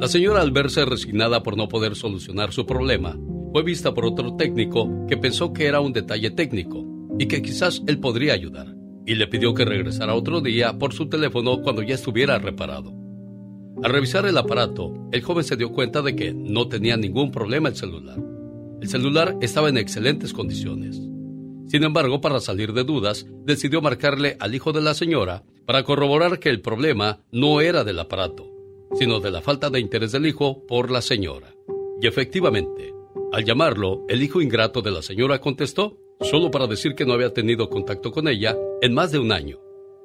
La 0.00 0.06
señora 0.06 0.40
al 0.40 0.52
verse 0.52 0.84
resignada 0.84 1.42
por 1.42 1.56
no 1.56 1.68
poder 1.68 1.96
solucionar 1.96 2.52
su 2.52 2.66
problema, 2.66 3.18
fue 3.52 3.62
vista 3.62 3.94
por 3.94 4.04
otro 4.04 4.36
técnico 4.36 5.06
que 5.06 5.16
pensó 5.16 5.52
que 5.52 5.66
era 5.66 5.80
un 5.80 5.92
detalle 5.92 6.30
técnico 6.30 6.84
y 7.18 7.26
que 7.26 7.42
quizás 7.42 7.82
él 7.86 7.98
podría 7.98 8.34
ayudar, 8.34 8.74
y 9.06 9.14
le 9.14 9.26
pidió 9.26 9.54
que 9.54 9.64
regresara 9.64 10.14
otro 10.14 10.40
día 10.40 10.78
por 10.78 10.92
su 10.92 11.08
teléfono 11.08 11.62
cuando 11.62 11.82
ya 11.82 11.94
estuviera 11.94 12.38
reparado. 12.38 12.92
Al 13.82 13.92
revisar 13.92 14.26
el 14.26 14.36
aparato, 14.36 14.92
el 15.12 15.22
joven 15.22 15.44
se 15.44 15.56
dio 15.56 15.72
cuenta 15.72 16.02
de 16.02 16.16
que 16.16 16.34
no 16.34 16.68
tenía 16.68 16.96
ningún 16.96 17.30
problema 17.30 17.68
el 17.68 17.76
celular. 17.76 18.18
El 18.80 18.88
celular 18.88 19.36
estaba 19.40 19.68
en 19.68 19.76
excelentes 19.76 20.32
condiciones. 20.32 21.00
Sin 21.68 21.84
embargo, 21.84 22.20
para 22.20 22.40
salir 22.40 22.72
de 22.72 22.84
dudas, 22.84 23.26
decidió 23.44 23.80
marcarle 23.80 24.36
al 24.40 24.54
hijo 24.54 24.72
de 24.72 24.80
la 24.80 24.94
señora 24.94 25.44
para 25.66 25.84
corroborar 25.84 26.38
que 26.38 26.48
el 26.48 26.60
problema 26.60 27.20
no 27.30 27.60
era 27.60 27.84
del 27.84 27.98
aparato, 27.98 28.50
sino 28.94 29.20
de 29.20 29.30
la 29.30 29.42
falta 29.42 29.70
de 29.70 29.80
interés 29.80 30.12
del 30.12 30.26
hijo 30.26 30.66
por 30.66 30.90
la 30.90 31.02
señora. 31.02 31.54
Y 32.00 32.06
efectivamente, 32.06 32.94
al 33.30 33.44
llamarlo, 33.44 34.04
el 34.08 34.22
hijo 34.22 34.40
ingrato 34.40 34.80
de 34.80 34.90
la 34.90 35.02
señora 35.02 35.40
contestó, 35.40 35.98
solo 36.20 36.50
para 36.50 36.66
decir 36.66 36.94
que 36.94 37.04
no 37.04 37.12
había 37.12 37.32
tenido 37.32 37.68
contacto 37.68 38.10
con 38.10 38.26
ella 38.26 38.56
en 38.80 38.94
más 38.94 39.12
de 39.12 39.18
un 39.18 39.32
año. 39.32 39.60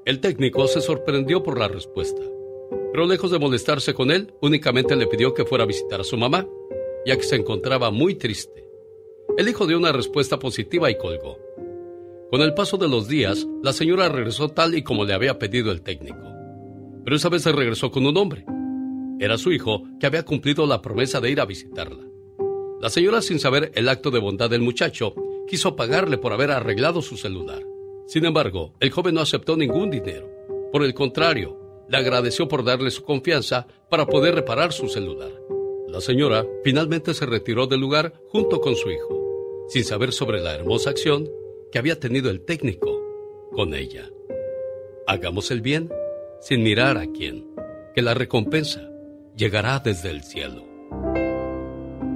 El 0.05 0.19
técnico 0.19 0.67
se 0.67 0.81
sorprendió 0.81 1.41
por 1.41 1.57
la 1.57 1.67
respuesta, 1.67 2.21
pero 2.91 3.07
lejos 3.07 3.31
de 3.31 3.39
molestarse 3.39 3.93
con 3.93 4.11
él, 4.11 4.33
únicamente 4.41 4.95
le 4.95 5.07
pidió 5.07 5.33
que 5.33 5.45
fuera 5.45 5.63
a 5.63 5.67
visitar 5.67 6.01
a 6.01 6.03
su 6.03 6.17
mamá, 6.17 6.45
ya 7.05 7.15
que 7.15 7.23
se 7.23 7.37
encontraba 7.37 7.91
muy 7.91 8.15
triste. 8.15 8.67
El 9.37 9.47
hijo 9.47 9.65
dio 9.65 9.77
una 9.77 9.91
respuesta 9.91 10.37
positiva 10.37 10.91
y 10.91 10.97
colgó. 10.97 11.37
Con 12.29 12.41
el 12.41 12.53
paso 12.53 12.77
de 12.77 12.89
los 12.89 13.07
días, 13.07 13.47
la 13.63 13.73
señora 13.73 14.09
regresó 14.09 14.49
tal 14.49 14.75
y 14.75 14.83
como 14.83 15.05
le 15.05 15.13
había 15.13 15.39
pedido 15.39 15.71
el 15.71 15.81
técnico. 15.81 16.23
Pero 17.03 17.15
esa 17.15 17.29
vez 17.29 17.41
se 17.41 17.51
regresó 17.51 17.89
con 17.89 18.05
un 18.05 18.17
hombre. 18.17 18.45
Era 19.19 19.37
su 19.37 19.51
hijo 19.51 19.83
que 19.99 20.05
había 20.05 20.23
cumplido 20.23 20.67
la 20.67 20.81
promesa 20.81 21.21
de 21.21 21.31
ir 21.31 21.39
a 21.39 21.45
visitarla. 21.45 22.12
La 22.83 22.89
señora, 22.89 23.21
sin 23.21 23.39
saber 23.39 23.71
el 23.75 23.87
acto 23.87 24.11
de 24.11 24.19
bondad 24.19 24.49
del 24.49 24.59
muchacho, 24.59 25.15
quiso 25.47 25.73
pagarle 25.73 26.17
por 26.17 26.33
haber 26.33 26.51
arreglado 26.51 27.01
su 27.01 27.15
celular. 27.15 27.63
Sin 28.07 28.25
embargo, 28.25 28.73
el 28.81 28.91
joven 28.91 29.15
no 29.15 29.21
aceptó 29.21 29.55
ningún 29.55 29.89
dinero. 29.89 30.29
Por 30.69 30.83
el 30.83 30.93
contrario, 30.93 31.85
le 31.87 31.95
agradeció 31.95 32.49
por 32.49 32.65
darle 32.65 32.91
su 32.91 33.03
confianza 33.03 33.67
para 33.89 34.05
poder 34.05 34.35
reparar 34.35 34.73
su 34.73 34.89
celular. 34.89 35.31
La 35.87 36.01
señora 36.01 36.45
finalmente 36.65 37.13
se 37.13 37.25
retiró 37.25 37.67
del 37.67 37.79
lugar 37.79 38.15
junto 38.27 38.59
con 38.59 38.75
su 38.75 38.91
hijo, 38.91 39.65
sin 39.69 39.85
saber 39.85 40.11
sobre 40.11 40.41
la 40.41 40.53
hermosa 40.53 40.89
acción 40.89 41.29
que 41.71 41.79
había 41.79 42.01
tenido 42.01 42.29
el 42.29 42.41
técnico 42.41 43.01
con 43.53 43.75
ella. 43.75 44.09
Hagamos 45.07 45.51
el 45.51 45.61
bien 45.61 45.89
sin 46.41 46.63
mirar 46.63 46.97
a 46.97 47.07
quién, 47.09 47.47
que 47.95 48.01
la 48.01 48.13
recompensa 48.13 48.91
llegará 49.37 49.79
desde 49.79 50.09
el 50.09 50.21
cielo. 50.21 50.65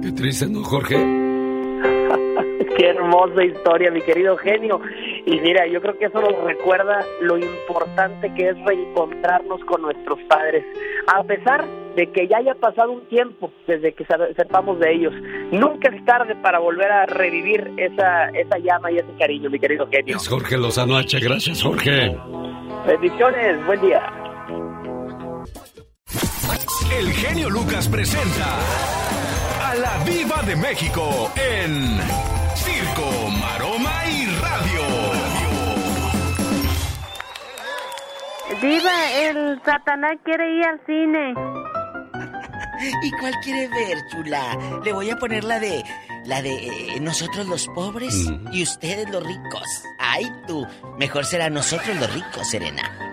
Qué 0.02 0.12
triste, 0.12 0.46
¿no, 0.46 0.62
Jorge? 0.62 0.96
Qué 2.76 2.88
hermosa 2.88 3.44
historia, 3.44 3.90
mi 3.90 4.00
querido 4.02 4.36
genio. 4.36 4.80
Y 5.26 5.40
mira, 5.40 5.66
yo 5.66 5.80
creo 5.80 5.98
que 5.98 6.04
eso 6.06 6.20
nos 6.20 6.44
recuerda 6.44 7.04
lo 7.20 7.36
importante 7.36 8.32
que 8.34 8.50
es 8.50 8.56
reencontrarnos 8.64 9.64
con 9.64 9.82
nuestros 9.82 10.18
padres. 10.28 10.64
A 11.12 11.22
pesar 11.24 11.66
de 11.96 12.06
que 12.12 12.28
ya 12.28 12.38
haya 12.38 12.54
pasado 12.54 12.92
un 12.92 13.06
tiempo 13.08 13.50
desde 13.66 13.92
que 13.92 14.06
sepamos 14.36 14.78
de 14.78 14.92
ellos, 14.94 15.12
nunca 15.50 15.88
es 15.92 16.04
tarde 16.04 16.36
para 16.36 16.60
volver 16.60 16.90
a 16.92 17.06
revivir 17.06 17.72
esa, 17.76 18.28
esa 18.28 18.58
llama 18.58 18.92
y 18.92 18.98
ese 18.98 19.12
cariño, 19.18 19.50
mi 19.50 19.58
querido 19.58 19.88
genio. 19.90 20.16
Es 20.16 20.28
Jorge 20.28 20.56
Lozano 20.56 20.96
H. 20.96 21.18
Gracias, 21.18 21.62
Jorge. 21.62 22.16
Bendiciones, 22.86 23.66
buen 23.66 23.80
día. 23.80 24.27
El 26.90 27.12
genio 27.12 27.50
Lucas 27.50 27.88
presenta 27.88 28.58
a 29.62 29.74
la 29.74 29.98
Viva 30.04 30.42
de 30.42 30.56
México 30.56 31.30
en 31.36 32.00
Circo, 32.54 33.30
Maroma 33.40 34.06
y 34.06 34.26
Radio. 34.40 34.82
Diva, 38.60 39.12
el 39.20 39.60
Satanás 39.64 40.16
quiere 40.24 40.56
ir 40.56 40.64
al 40.64 40.80
cine. 40.86 41.34
¿Y 43.02 43.10
cuál 43.12 43.34
quiere 43.42 43.68
ver, 43.68 43.98
chula? 44.10 44.58
Le 44.84 44.92
voy 44.92 45.10
a 45.10 45.16
poner 45.16 45.44
la 45.44 45.60
de. 45.60 45.84
La 46.24 46.42
de 46.42 46.52
eh, 46.52 47.00
nosotros 47.00 47.46
los 47.46 47.68
pobres 47.68 48.14
y 48.52 48.62
ustedes 48.62 49.08
los 49.08 49.22
ricos. 49.22 49.82
Ay, 49.98 50.26
tú. 50.46 50.66
Mejor 50.98 51.24
será 51.24 51.48
nosotros 51.48 51.96
los 51.96 52.12
ricos, 52.12 52.50
Serena. 52.50 53.07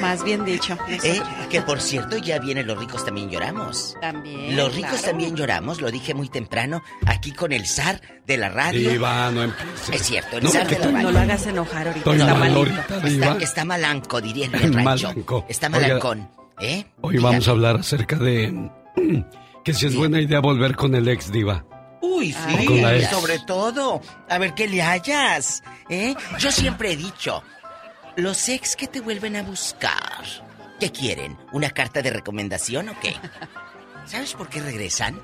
Más 0.00 0.24
bien 0.24 0.44
dicho. 0.44 0.76
Eh, 0.88 1.20
que 1.50 1.60
por 1.62 1.80
cierto, 1.80 2.16
ya 2.18 2.38
vienen 2.38 2.66
los 2.66 2.78
ricos 2.78 3.04
también 3.04 3.30
lloramos. 3.30 3.96
También. 4.00 4.56
Los 4.56 4.74
ricos 4.74 4.90
claro. 4.92 5.06
también 5.06 5.36
lloramos, 5.36 5.80
lo 5.80 5.90
dije 5.90 6.14
muy 6.14 6.28
temprano, 6.28 6.82
aquí 7.06 7.32
con 7.32 7.52
el 7.52 7.66
zar 7.66 8.00
de 8.26 8.36
la 8.36 8.48
radio. 8.48 8.90
Diva, 8.90 9.30
no 9.30 9.42
empieces. 9.42 9.90
Es 9.92 10.02
cierto, 10.06 10.38
el 10.38 10.44
No, 10.44 10.50
zar 10.50 10.66
de 10.68 10.78
la 10.78 10.84
radio. 10.86 11.02
No 11.02 11.12
lo 11.12 11.18
hagas 11.20 11.46
enojar 11.46 11.86
ahorita. 11.88 11.98
Estoy 11.98 12.20
está 12.20 12.34
mal 12.34 12.54
ahorita, 12.54 13.38
Está, 13.40 13.64
malanco, 13.64 14.20
dirían 14.20 14.54
en 14.54 14.62
el 14.62 14.74
rancho. 14.84 15.08
Malanco. 15.08 15.46
Está 15.48 15.66
Oiga, 15.68 15.80
malancón. 15.80 16.30
¿Eh? 16.60 16.84
Hoy 17.00 17.18
vamos 17.18 17.48
a 17.48 17.50
hablar 17.52 17.76
acerca 17.76 18.16
de 18.16 18.70
que 19.64 19.74
si 19.74 19.86
es 19.86 19.94
buena 19.96 20.20
idea 20.20 20.40
volver 20.40 20.76
con 20.76 20.94
el 20.94 21.08
ex 21.08 21.30
Diva. 21.32 21.64
Uy, 22.02 22.34
O 22.34 22.58
sí, 22.58 23.04
sobre 23.10 23.38
todo. 23.40 24.00
A 24.28 24.38
ver 24.38 24.54
qué 24.54 24.66
le 24.68 24.82
hallas. 24.82 25.62
¿eh? 25.88 26.14
Yo 26.38 26.50
siempre 26.50 26.92
he 26.92 26.96
dicho, 26.96 27.42
los 28.20 28.48
ex 28.48 28.76
que 28.76 28.86
te 28.86 29.00
vuelven 29.00 29.36
a 29.36 29.42
buscar, 29.42 30.24
¿qué 30.78 30.90
quieren? 30.92 31.36
¿Una 31.52 31.70
carta 31.70 32.02
de 32.02 32.10
recomendación 32.10 32.88
o 32.90 33.00
qué? 33.00 33.14
¿Sabes 34.06 34.34
por 34.34 34.48
qué 34.48 34.60
regresan? 34.60 35.20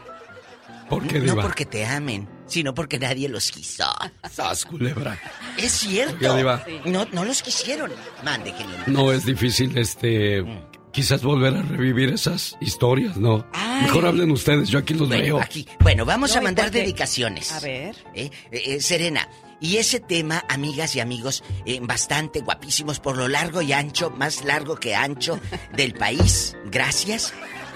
¿Por 0.88 1.06
qué, 1.06 1.18
No 1.18 1.32
Diva? 1.32 1.42
porque 1.42 1.66
te 1.66 1.84
amen, 1.84 2.28
sino 2.46 2.72
porque 2.72 2.98
nadie 2.98 3.28
los 3.28 3.50
quiso. 3.50 3.84
Sas, 4.30 4.64
culebra. 4.64 5.18
Es 5.56 5.72
cierto. 5.72 6.36
No, 6.84 7.04
no 7.12 7.24
los 7.24 7.42
quisieron. 7.42 7.90
Mande, 8.24 8.52
genio. 8.52 8.76
No 8.86 9.12
es 9.12 9.24
difícil, 9.24 9.76
este... 9.76 10.44
Quizás 10.92 11.22
volver 11.22 11.54
a 11.54 11.60
revivir 11.60 12.08
esas 12.08 12.56
historias, 12.58 13.18
¿no? 13.18 13.46
Mejor 13.82 14.06
hablen 14.06 14.30
ustedes, 14.30 14.70
yo 14.70 14.78
aquí 14.78 14.94
los 14.94 15.08
Bueno, 15.08 15.22
veo. 15.24 15.40
aquí. 15.42 15.66
Bueno, 15.80 16.06
vamos 16.06 16.30
No, 16.30 16.36
a 16.36 16.40
¿y 16.40 16.44
mandar 16.44 16.70
dedicaciones. 16.70 17.52
A 17.52 17.60
ver. 17.60 17.94
¿Eh? 18.14 18.30
Eh, 18.50 18.62
eh, 18.64 18.80
Serena, 18.80 19.28
y 19.60 19.76
ese 19.76 20.00
tema, 20.00 20.44
amigas 20.48 20.94
y 20.96 21.00
amigos, 21.00 21.42
eh, 21.64 21.78
bastante 21.82 22.40
guapísimos 22.40 23.00
por 23.00 23.16
lo 23.16 23.28
largo 23.28 23.62
y 23.62 23.72
ancho, 23.72 24.10
más 24.10 24.44
largo 24.44 24.76
que 24.76 24.94
ancho 24.94 25.40
del 25.76 25.94
país, 25.94 26.56
gracias. 26.66 27.32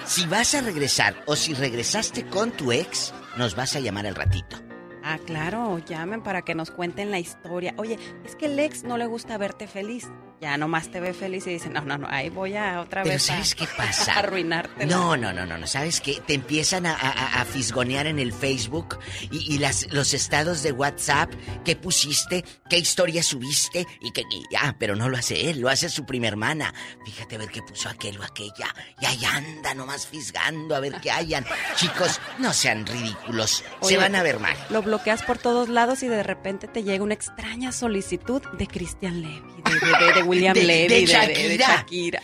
Si 0.07 0.27
vas 0.27 0.55
a 0.55 0.61
regresar 0.61 1.23
o 1.27 1.37
si 1.37 1.55
regresaste 1.55 2.27
con 2.27 2.51
tu 2.51 2.73
ex, 2.73 3.13
nos 3.37 3.55
vas 3.55 3.77
a 3.77 3.81
llamar 3.81 4.07
al 4.07 4.15
ratito. 4.15 4.57
Ah, 5.03 5.19
claro, 5.25 5.79
llamen 5.79 6.23
para 6.23 6.43
que 6.43 6.55
nos 6.55 6.71
cuenten 6.71 7.11
la 7.11 7.19
historia. 7.19 7.75
Oye, 7.79 7.99
es 8.25 8.37
que 8.37 8.47
el 8.47 8.59
ex 8.59 8.85
no 8.85 8.99
le 8.99 9.07
gusta 9.07 9.39
verte 9.39 9.67
feliz. 9.67 10.09
Ya 10.41 10.57
nomás 10.57 10.91
te 10.91 11.01
ve 11.01 11.13
feliz 11.13 11.47
y 11.47 11.51
dice, 11.51 11.69
no, 11.69 11.83
no, 11.83 11.99
no, 11.99 12.07
ahí 12.09 12.31
voy 12.31 12.57
a 12.57 12.81
otra 12.81 13.03
Pero 13.03 13.15
vez 13.15 13.25
a- 13.29 13.35
¿sabes 13.35 13.55
qué 13.55 13.67
pasa? 13.77 14.15
a 14.15 14.19
arruinarte. 14.21 14.87
No, 14.87 15.17
no, 15.17 15.33
no, 15.33 15.45
no, 15.45 15.59
no. 15.59 15.67
¿Sabes 15.67 16.01
qué? 16.01 16.21
Te 16.27 16.33
empiezan 16.35 16.87
a, 16.87 16.95
a- 16.95 17.41
a 17.41 17.45
fisgonear 17.45 18.07
en 18.07 18.19
el 18.19 18.33
Facebook 18.33 18.99
y, 19.31 19.55
y 19.55 19.59
las, 19.59 19.93
los 19.93 20.15
estados 20.15 20.63
de 20.63 20.73
WhatsApp 20.73 21.31
que 21.65 21.77
pusiste, 21.77 22.45
qué 22.69 22.79
historia 22.79 23.23
subiste 23.23 23.87
y 24.01 24.13
que... 24.13 24.23
y- 24.23 24.45
ah, 24.59 24.75
pero 24.79 24.97
no 24.97 25.09
lo 25.11 25.19
hace 25.19 25.51
él, 25.51 25.61
lo 25.61 25.69
hace 25.69 25.89
su 25.91 26.07
prima 26.07 26.29
hermana. 26.29 26.73
Fíjate 27.05 27.35
a 27.35 27.39
ver 27.39 27.49
qué 27.51 27.61
puso 27.63 27.89
aquel 27.91 28.19
o 28.19 28.25
aquella. 28.25 28.75
Y 29.01 29.05
ahí 29.07 29.25
anda 29.25 29.75
nomás 29.75 30.07
fisgando 30.07 30.75
a 30.75 30.81
ver 30.81 31.01
qué 31.03 31.11
hayan. 31.11 31.45
Chicos, 31.77 32.19
no 32.39 32.53
sean 32.55 32.87
ridículos. 32.87 33.63
Se 33.83 33.97
van 33.99 34.15
a 34.15 34.23
ver 34.23 34.39
mal. 34.41 34.57
Lo 34.71 34.81
bloqueas 34.83 35.23
por 35.23 35.37
todos 35.39 35.69
lados 35.69 36.03
y 36.03 36.09
de 36.09 36.23
repente 36.23 36.67
te 36.67 36.83
llega 36.83 37.05
una 37.05 37.15
extraña 37.15 37.73
solicitud 37.73 38.43
de 38.59 38.67
Christian 38.67 39.21
Levy, 39.21 39.43
de, 39.65 39.73
de- 39.87 40.07
de- 40.07 40.13
de 40.15 40.23
William 40.31 40.55
De- 40.55 40.65
Levy, 40.65 40.89
de 40.89 40.95
de, 40.95 41.27
de- 41.27 41.49
de 41.49 41.57
Shakira. 41.59 41.67
Shakira. 41.67 42.23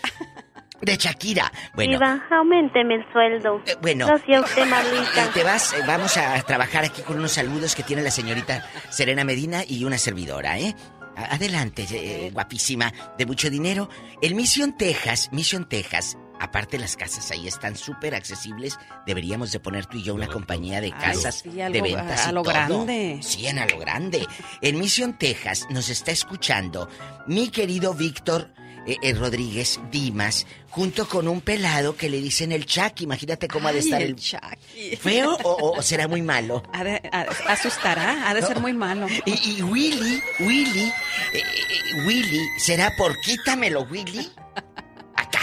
De 0.81 0.97
Shakira. 0.97 1.53
Bueno, 1.75 1.93
Diva, 1.93 2.23
aumenteme 2.31 2.97
el 2.97 3.13
sueldo. 3.13 3.63
bueno. 3.81 4.07
Gracias 4.07 4.39
a 4.39 4.45
usted, 4.45 4.67
Marlita. 4.67 5.25
Eh, 5.25 5.29
Te 5.35 5.43
vas, 5.43 5.73
eh, 5.73 5.77
vamos 5.87 6.17
a 6.19 6.41
trabajar 6.43 6.85
aquí 6.85 7.01
con 7.03 7.19
unos 7.19 7.33
saludos 7.33 7.75
que 7.75 7.83
tiene 7.83 8.03
la 8.03 8.11
señorita 8.11 8.65
Serena 8.91 9.25
Medina 9.25 9.63
y 9.67 9.85
una 9.85 9.97
servidora, 9.99 10.59
¿eh? 10.59 10.75
Adelante, 11.17 11.87
eh, 11.91 12.31
guapísima, 12.31 12.93
de 13.17 13.25
mucho 13.25 13.49
dinero. 13.49 13.89
El 14.21 14.35
Mission 14.35 14.77
Texas, 14.77 15.31
Mission 15.33 15.67
Texas, 15.67 16.19
aparte 16.41 16.79
las 16.79 16.97
casas 16.97 17.31
ahí 17.31 17.47
están 17.49 17.77
súper 17.77 18.15
accesibles, 18.15 18.79
deberíamos 19.07 19.53
de 19.53 19.61
poner 19.61 19.87
tú 19.87 19.99
y 19.99 20.03
yo 20.03 20.15
una 20.15 20.27
compañía 20.29 20.81
de 20.81 20.89
Ay, 20.89 20.93
casas 21.01 21.41
sí, 21.43 21.61
algo- 21.61 21.73
de 21.75 21.83
ventas 21.83 22.27
a 22.27 22.31
y 22.31 22.33
lo 22.35 22.43
todo. 22.43 22.53
grande. 22.53 23.19
Sí, 23.23 23.47
en 23.47 23.59
a 23.59 23.67
lo 23.67 23.79
grande. 23.79 24.27
En 24.61 24.79
Mission 24.79 25.19
Texas 25.19 25.67
nos 25.71 25.89
está 25.89 26.11
escuchando 26.13 26.89
mi 27.27 27.49
querido 27.49 27.95
Víctor 27.95 28.51
eh, 28.89 28.97
eh, 29.03 29.15
Rodríguez 29.15 29.81
Dimas, 29.91 30.47
junto 30.71 31.09
con 31.09 31.27
un 31.27 31.41
pelado 31.41 31.97
que 31.97 32.09
le 32.09 32.21
dicen 32.21 32.53
el 32.53 32.67
Chuck. 32.67 33.01
Imagínate 33.01 33.49
cómo 33.49 33.67
ha 33.67 33.73
de 33.73 33.81
estar 33.81 34.01
el 34.01 34.11
el... 34.11 34.15
Chucky. 34.17 34.97
¿Feo 34.97 35.37
o, 35.43 35.73
o 35.79 35.83
será 35.83 36.07
muy 36.07 36.23
malo? 36.23 36.63
Ha 36.73 36.85
de- 36.85 37.03
ha- 37.13 37.27
asustará, 37.49 38.29
ha 38.31 38.35
de 38.35 38.43
ser 38.43 38.61
muy 38.61 38.73
malo. 38.75 39.09
Y, 39.25 39.57
y 39.59 39.63
Willy, 39.63 40.23
Willy, 40.39 40.85
eh, 40.85 40.93
eh, 41.35 42.07
Willy, 42.07 42.39
¿será 42.59 42.95
por 42.97 43.19
quítamelo, 43.23 43.83
Willy? 43.91 44.31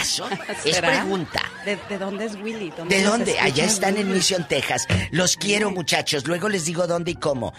Es 0.64 0.80
pregunta. 0.80 1.42
¿De, 1.64 1.76
de 1.88 1.98
dónde 1.98 2.26
es 2.26 2.34
Willy? 2.36 2.72
¿De 2.88 3.02
dónde? 3.02 3.38
Allá 3.38 3.64
están 3.64 3.96
en? 3.96 4.12
Mission, 4.12 4.46
Texas. 4.48 4.86
Los 5.10 5.36
quiero, 5.36 5.70
muchachos. 5.70 6.26
Luego 6.26 6.48
les 6.48 6.64
digo 6.66 6.86
dónde 6.86 7.12
y 7.12 7.14
cómo. 7.16 7.52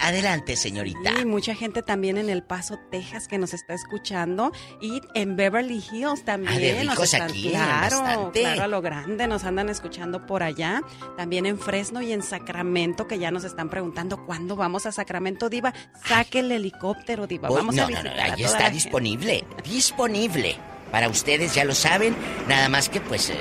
Adelante, 0.00 0.56
señorita. 0.56 1.12
Y 1.20 1.24
mucha 1.24 1.54
gente 1.54 1.80
también 1.80 2.16
en 2.18 2.28
El 2.28 2.42
Paso, 2.42 2.76
Texas, 2.90 3.28
que 3.28 3.38
nos 3.38 3.54
está 3.54 3.72
escuchando. 3.74 4.50
Y 4.80 5.00
en 5.14 5.36
Beverly 5.36 5.80
Hills 5.92 6.24
también. 6.24 6.54
Ah, 6.54 6.58
de 6.58 6.72
nos 6.84 6.94
ricos 6.94 7.14
están- 7.14 7.30
aquí, 7.30 7.50
Claro, 7.50 8.00
bastante. 8.02 8.40
claro, 8.40 8.62
a 8.64 8.66
lo 8.66 8.82
grande. 8.82 9.28
Nos 9.28 9.44
andan 9.44 9.68
escuchando 9.68 10.26
por 10.26 10.42
allá. 10.42 10.82
También 11.16 11.46
en 11.46 11.56
Fresno 11.60 12.02
y 12.02 12.10
en 12.12 12.24
Sacramento, 12.24 13.06
que 13.06 13.20
ya 13.20 13.30
nos 13.30 13.44
están 13.44 13.70
preguntando 13.70 14.26
cuándo 14.26 14.56
vamos 14.56 14.86
a 14.86 14.92
Sacramento, 14.92 15.48
Diva. 15.48 15.72
Saque 16.04 16.40
el 16.40 16.50
helicóptero, 16.50 17.28
Diva. 17.28 17.48
Voy- 17.48 17.58
Vamos 17.58 17.76
no, 17.76 17.82
a 17.82 17.84
no, 17.84 17.88
visitar 17.90 18.16
no, 18.16 18.20
a 18.22 18.24
ahí 18.34 18.42
está 18.42 18.70
disponible. 18.70 19.46
Disponible. 19.64 20.58
Para 20.90 21.08
ustedes 21.08 21.54
ya 21.54 21.64
lo 21.64 21.74
saben. 21.74 22.14
Nada 22.48 22.68
más 22.68 22.88
que 22.88 23.00
pues 23.00 23.30
eh, 23.30 23.36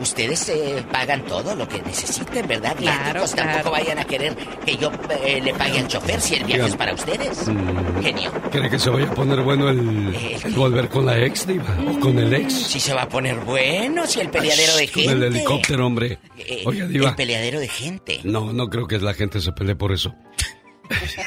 ustedes 0.00 0.48
eh, 0.48 0.82
pagan 0.90 1.24
todo 1.26 1.54
lo 1.54 1.68
que 1.68 1.82
necesiten, 1.82 2.46
¿verdad? 2.46 2.74
Claro, 2.76 3.02
Viáticos, 3.04 3.34
claro. 3.34 3.50
tampoco 3.52 3.70
vayan 3.72 3.98
a 3.98 4.04
querer 4.04 4.34
que 4.64 4.76
yo 4.76 4.90
eh, 5.24 5.40
le 5.42 5.52
pague 5.54 5.78
al 5.80 5.88
chofer 5.88 6.20
si 6.20 6.34
el 6.34 6.44
viaje 6.44 6.54
Digan. 6.62 6.70
es 6.70 6.76
para 6.76 6.94
ustedes. 6.94 7.48
Mm. 7.48 8.02
Genio. 8.02 8.32
¿Cree 8.50 8.70
que 8.70 8.78
se 8.78 8.90
vaya 8.90 9.06
a 9.10 9.14
poner 9.14 9.40
bueno 9.42 9.68
el, 9.68 10.14
el 10.44 10.52
volver 10.54 10.88
con 10.88 11.06
la 11.06 11.18
ex, 11.18 11.46
Diva? 11.46 11.76
¿O 11.88 12.00
con 12.00 12.18
el 12.18 12.32
ex? 12.32 12.52
Si 12.54 12.80
se 12.80 12.94
va 12.94 13.02
a 13.02 13.08
poner 13.08 13.36
bueno, 13.40 14.06
si 14.06 14.20
el 14.20 14.30
peleadero 14.30 14.76
de 14.76 14.86
Con 14.88 15.02
gente. 15.02 15.12
el 15.12 15.22
helicóptero, 15.24 15.86
hombre. 15.86 16.18
Eh, 16.38 16.62
Oiga, 16.64 16.86
Diva. 16.86 17.10
El 17.10 17.14
peleadero 17.16 17.60
de 17.60 17.68
gente. 17.68 18.20
No, 18.24 18.52
no 18.52 18.68
creo 18.70 18.86
que 18.86 18.98
la 18.98 19.14
gente 19.14 19.40
se 19.40 19.52
pelee 19.52 19.74
por 19.76 19.92
eso. 19.92 20.14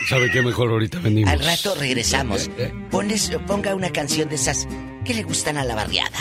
¿Sabe 0.07 0.31
qué? 0.31 0.41
Mejor 0.41 0.69
ahorita 0.69 0.99
venimos. 0.99 1.31
Al 1.31 1.39
rato 1.43 1.75
regresamos. 1.75 2.49
Pones, 2.91 3.31
ponga 3.45 3.75
una 3.75 3.89
canción 3.89 4.29
de 4.29 4.35
esas 4.35 4.67
que 5.03 5.13
le 5.13 5.23
gustan 5.23 5.57
a 5.57 5.63
la 5.63 5.75
barriada. 5.75 6.17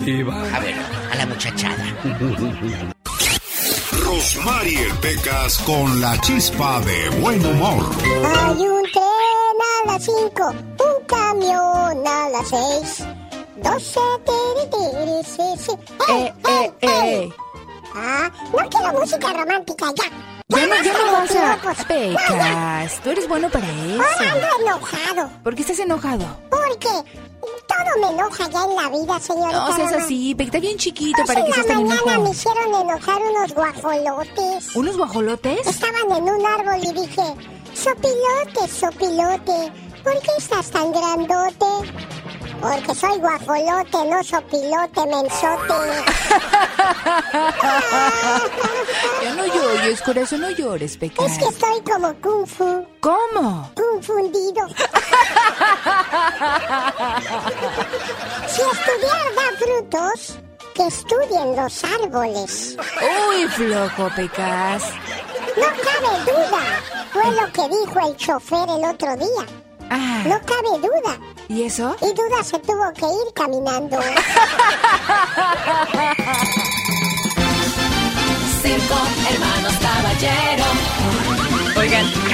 Diva. 0.00 0.54
A 0.54 0.60
ver, 0.60 0.74
a 1.10 1.14
la 1.16 1.26
muchachada. 1.26 1.84
Rosmarie 3.92 4.88
Pecas 5.02 5.58
con 5.58 6.00
la 6.00 6.18
chispa 6.20 6.80
de 6.80 7.08
buen 7.20 7.44
humor. 7.44 7.90
Hay 8.04 8.66
un 8.66 8.82
tren 8.90 9.58
a 9.84 9.92
las 9.92 10.04
5, 10.04 10.50
un 10.50 11.06
camión 11.06 12.06
a 12.06 12.28
las 12.30 12.48
6. 12.48 13.06
12 13.62 14.00
tiri, 14.24 14.70
tiri, 14.70 15.24
sí, 15.24 15.42
sí. 15.58 15.72
¡Eh, 16.12 16.32
eh, 16.48 16.72
eh! 16.80 17.28
Ah, 17.94 18.30
no 18.52 18.68
quiero 18.70 18.92
música 19.00 19.32
romántica 19.32 19.92
ya. 19.96 20.37
Ya 20.50 20.66
no, 20.66 20.74
ya 20.82 20.92
no 20.94 21.12
vas 21.12 21.30
a... 21.30 21.56
piropos. 21.60 21.84
Pecas, 21.84 23.00
tú 23.02 23.10
eres 23.10 23.28
bueno 23.28 23.50
para 23.50 23.66
Ahora 23.68 24.32
ando 24.32 24.46
eso. 24.46 24.56
enojado. 24.62 25.30
¿Por 25.44 25.54
qué 25.54 25.60
estás 25.60 25.78
enojado? 25.78 26.24
Porque 26.48 26.88
todo 27.66 28.00
me 28.00 28.08
enoja 28.16 28.48
ya 28.48 28.64
en 28.64 28.74
la 28.76 28.88
vida, 28.88 29.20
señorita. 29.20 29.68
No 29.68 29.76
seas 29.76 29.92
así, 29.92 30.34
Pec, 30.34 30.46
está 30.46 30.58
bien 30.58 30.78
chiquito 30.78 31.22
para 31.26 31.42
que 31.42 31.48
en 31.48 31.52
seas 31.54 31.66
la 31.66 31.74
tan 31.74 31.82
mañana 31.84 32.02
me 32.06 32.12
enojado. 32.14 32.32
hicieron 32.32 32.74
enojar 32.88 33.20
unos 33.22 33.54
guajolotes. 33.54 34.76
¿Unos 34.76 34.96
guajolotes? 34.96 35.66
Estaban 35.66 36.16
en 36.16 36.22
un 36.22 36.46
árbol 36.46 36.76
y 36.82 36.92
dije, 36.94 37.22
sopilote, 37.74 38.68
sopilote, 38.72 39.72
¿por 40.02 40.14
qué 40.22 40.30
estás 40.38 40.70
tan 40.70 40.92
grandote? 40.92 41.66
Porque 42.60 42.94
soy 42.94 43.18
guajolote, 43.18 44.04
no 44.06 44.22
sopilote, 44.24 45.06
mensote. 45.06 45.74
Ya 49.22 49.34
no 49.34 49.46
llores, 49.46 50.00
corazón, 50.02 50.40
no 50.40 50.50
llores, 50.50 50.96
Pecas. 50.96 51.32
Es 51.32 51.38
que 51.38 51.44
estoy 51.46 51.80
como 51.82 52.14
kung 52.20 52.46
fu. 52.46 52.86
¿Cómo? 53.00 53.68
Confundido. 53.74 54.68
si 58.46 58.62
estudiar 58.62 59.34
da 59.34 59.50
frutos, 59.58 60.38
que 60.74 60.86
estudien 60.86 61.56
los 61.56 61.82
árboles. 61.84 62.76
Uy, 63.28 63.46
flojo, 63.48 64.08
Pecas. 64.14 64.82
No 65.56 65.66
cabe 65.66 66.22
duda. 66.24 66.62
Fue 67.12 67.24
lo 67.32 67.52
que 67.52 67.68
dijo 67.68 67.98
el 68.08 68.16
chofer 68.16 68.68
el 68.68 68.84
otro 68.84 69.16
día. 69.16 69.44
Ah, 69.90 70.22
No 70.26 70.38
cabe 70.40 70.78
duda. 70.80 71.18
¿y 71.48 71.62
eso? 71.64 71.96
Y 72.02 72.12
duda 72.12 72.42
se 72.44 72.58
tuvo 72.58 72.92
que 72.92 73.06
ir 73.06 73.32
caminando. 73.34 73.98
Circo, 78.62 78.98
hermanos 79.30 79.74
caballero. 79.80 80.64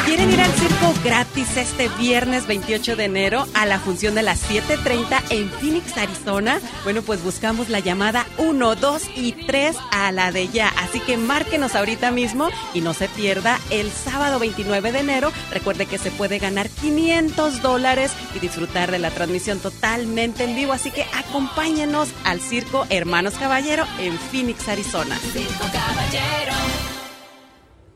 ¿Quieren 0.04 0.32
ir 0.32 0.40
al 0.40 0.52
circo 0.52 0.94
gratis 1.04 1.56
este 1.56 1.88
viernes 1.98 2.46
28 2.46 2.96
de 2.96 3.04
enero 3.04 3.46
a 3.54 3.66
la 3.66 3.78
función 3.78 4.14
de 4.14 4.22
las 4.22 4.48
7.30 4.50 5.22
en 5.30 5.50
Phoenix, 5.50 5.96
Arizona? 5.96 6.60
Bueno, 6.82 7.02
pues 7.02 7.22
buscamos 7.22 7.68
la 7.68 7.78
llamada 7.78 8.26
1, 8.38 8.74
2 8.74 9.02
y 9.16 9.32
3 9.32 9.76
a 9.92 10.12
la 10.12 10.32
de 10.32 10.48
ya. 10.48 10.68
Así 10.78 11.00
que 11.00 11.16
márquenos 11.16 11.74
ahorita 11.74 12.10
mismo 12.10 12.48
y 12.74 12.80
no 12.80 12.94
se 12.94 13.08
pierda 13.08 13.60
el 13.70 13.90
sábado 13.90 14.38
29 14.38 14.92
de 14.92 14.98
enero. 14.98 15.32
Recuerde 15.52 15.86
que 15.86 15.98
se 15.98 16.10
puede 16.10 16.38
ganar 16.38 16.68
500 16.68 17.62
dólares 17.62 18.12
y 18.34 18.40
disfrutar 18.40 18.90
de 18.90 18.98
la 18.98 19.10
transmisión 19.10 19.60
totalmente 19.60 20.44
en 20.44 20.56
vivo. 20.56 20.72
Así 20.72 20.90
que 20.90 21.06
acompáñenos 21.14 22.08
al 22.24 22.40
circo 22.40 22.86
Hermanos 22.90 23.34
Caballero 23.34 23.84
en 23.98 24.18
Phoenix, 24.18 24.68
Arizona. 24.68 25.16
Circo 25.18 25.64
caballero. 25.72 26.93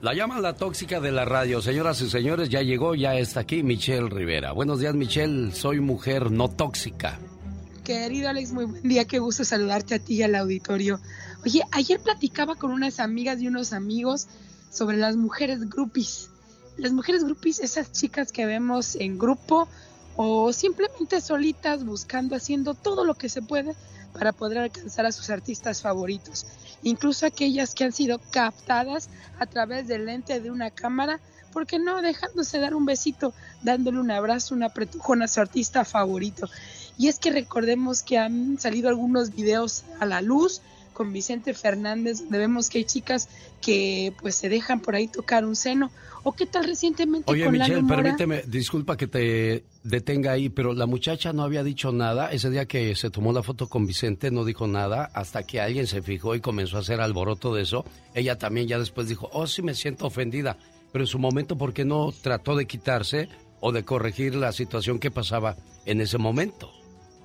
La 0.00 0.14
llaman 0.14 0.42
la 0.42 0.54
tóxica 0.54 1.00
de 1.00 1.10
la 1.10 1.24
radio. 1.24 1.60
Señoras 1.60 2.00
y 2.02 2.08
señores, 2.08 2.48
ya 2.48 2.62
llegó, 2.62 2.94
ya 2.94 3.16
está 3.16 3.40
aquí 3.40 3.64
Michelle 3.64 4.08
Rivera. 4.08 4.52
Buenos 4.52 4.78
días, 4.78 4.94
Michelle. 4.94 5.52
Soy 5.52 5.80
mujer 5.80 6.30
no 6.30 6.48
tóxica. 6.48 7.18
Querido 7.82 8.28
Alex, 8.28 8.52
muy 8.52 8.66
buen 8.66 8.82
día, 8.84 9.06
qué 9.06 9.18
gusto 9.18 9.44
saludarte 9.44 9.96
a 9.96 9.98
ti 9.98 10.14
y 10.14 10.22
al 10.22 10.36
auditorio. 10.36 11.00
Oye, 11.44 11.62
ayer 11.72 11.98
platicaba 11.98 12.54
con 12.54 12.70
unas 12.70 13.00
amigas 13.00 13.40
y 13.40 13.48
unos 13.48 13.72
amigos 13.72 14.28
sobre 14.70 14.98
las 14.98 15.16
mujeres 15.16 15.68
groupies. 15.68 16.30
Las 16.76 16.92
mujeres 16.92 17.24
groupies, 17.24 17.58
esas 17.58 17.90
chicas 17.90 18.30
que 18.30 18.46
vemos 18.46 18.94
en 18.94 19.18
grupo 19.18 19.66
o 20.14 20.52
simplemente 20.52 21.20
solitas 21.20 21.84
buscando, 21.84 22.36
haciendo 22.36 22.74
todo 22.74 23.04
lo 23.04 23.14
que 23.14 23.28
se 23.28 23.42
puede 23.42 23.74
para 24.12 24.30
poder 24.32 24.58
alcanzar 24.58 25.06
a 25.06 25.12
sus 25.12 25.28
artistas 25.28 25.82
favoritos. 25.82 26.46
Incluso 26.82 27.26
aquellas 27.26 27.74
que 27.74 27.84
han 27.84 27.92
sido 27.92 28.20
captadas 28.30 29.08
a 29.38 29.46
través 29.46 29.86
del 29.86 30.06
lente 30.06 30.40
de 30.40 30.50
una 30.50 30.70
cámara, 30.70 31.20
porque 31.52 31.78
no 31.78 32.02
dejándose 32.02 32.58
dar 32.58 32.74
un 32.74 32.86
besito, 32.86 33.32
dándole 33.62 33.98
un 33.98 34.10
abrazo, 34.10 34.54
un 34.54 34.62
apretujón 34.62 35.22
a 35.22 35.28
su 35.28 35.40
artista 35.40 35.84
favorito. 35.84 36.48
Y 36.96 37.08
es 37.08 37.18
que 37.18 37.30
recordemos 37.30 38.02
que 38.02 38.18
han 38.18 38.58
salido 38.58 38.88
algunos 38.88 39.34
videos 39.34 39.84
a 40.00 40.06
la 40.06 40.20
luz 40.20 40.60
con 40.98 41.12
Vicente 41.12 41.54
Fernández, 41.54 42.18
donde 42.18 42.38
vemos 42.38 42.68
que 42.68 42.78
hay 42.78 42.84
chicas 42.84 43.28
que 43.62 44.12
pues 44.20 44.34
se 44.34 44.48
dejan 44.48 44.80
por 44.80 44.96
ahí 44.96 45.06
tocar 45.06 45.44
un 45.44 45.54
seno. 45.54 45.92
¿O 46.24 46.32
qué 46.32 46.44
tal 46.44 46.64
recientemente 46.64 47.30
Oye, 47.30 47.44
con 47.44 47.52
Michelle, 47.52 47.76
Lalo 47.76 47.86
permíteme, 47.86 48.42
disculpa 48.48 48.96
que 48.96 49.06
te 49.06 49.64
detenga 49.84 50.32
ahí, 50.32 50.48
pero 50.48 50.74
la 50.74 50.86
muchacha 50.86 51.32
no 51.32 51.44
había 51.44 51.62
dicho 51.62 51.92
nada. 51.92 52.32
Ese 52.32 52.50
día 52.50 52.66
que 52.66 52.96
se 52.96 53.10
tomó 53.10 53.32
la 53.32 53.44
foto 53.44 53.68
con 53.68 53.86
Vicente 53.86 54.32
no 54.32 54.44
dijo 54.44 54.66
nada 54.66 55.08
hasta 55.14 55.44
que 55.44 55.60
alguien 55.60 55.86
se 55.86 56.02
fijó 56.02 56.34
y 56.34 56.40
comenzó 56.40 56.78
a 56.78 56.80
hacer 56.80 57.00
alboroto 57.00 57.54
de 57.54 57.62
eso. 57.62 57.84
Ella 58.12 58.36
también 58.36 58.66
ya 58.66 58.80
después 58.80 59.08
dijo, 59.08 59.30
oh, 59.32 59.46
sí 59.46 59.62
me 59.62 59.74
siento 59.74 60.04
ofendida. 60.06 60.58
Pero 60.90 61.04
en 61.04 61.08
su 61.08 61.20
momento, 61.20 61.56
¿por 61.56 61.72
qué 61.72 61.84
no 61.84 62.12
trató 62.12 62.56
de 62.56 62.66
quitarse 62.66 63.28
o 63.60 63.70
de 63.70 63.84
corregir 63.84 64.34
la 64.34 64.50
situación 64.50 64.98
que 64.98 65.12
pasaba 65.12 65.54
en 65.86 66.00
ese 66.00 66.18
momento? 66.18 66.72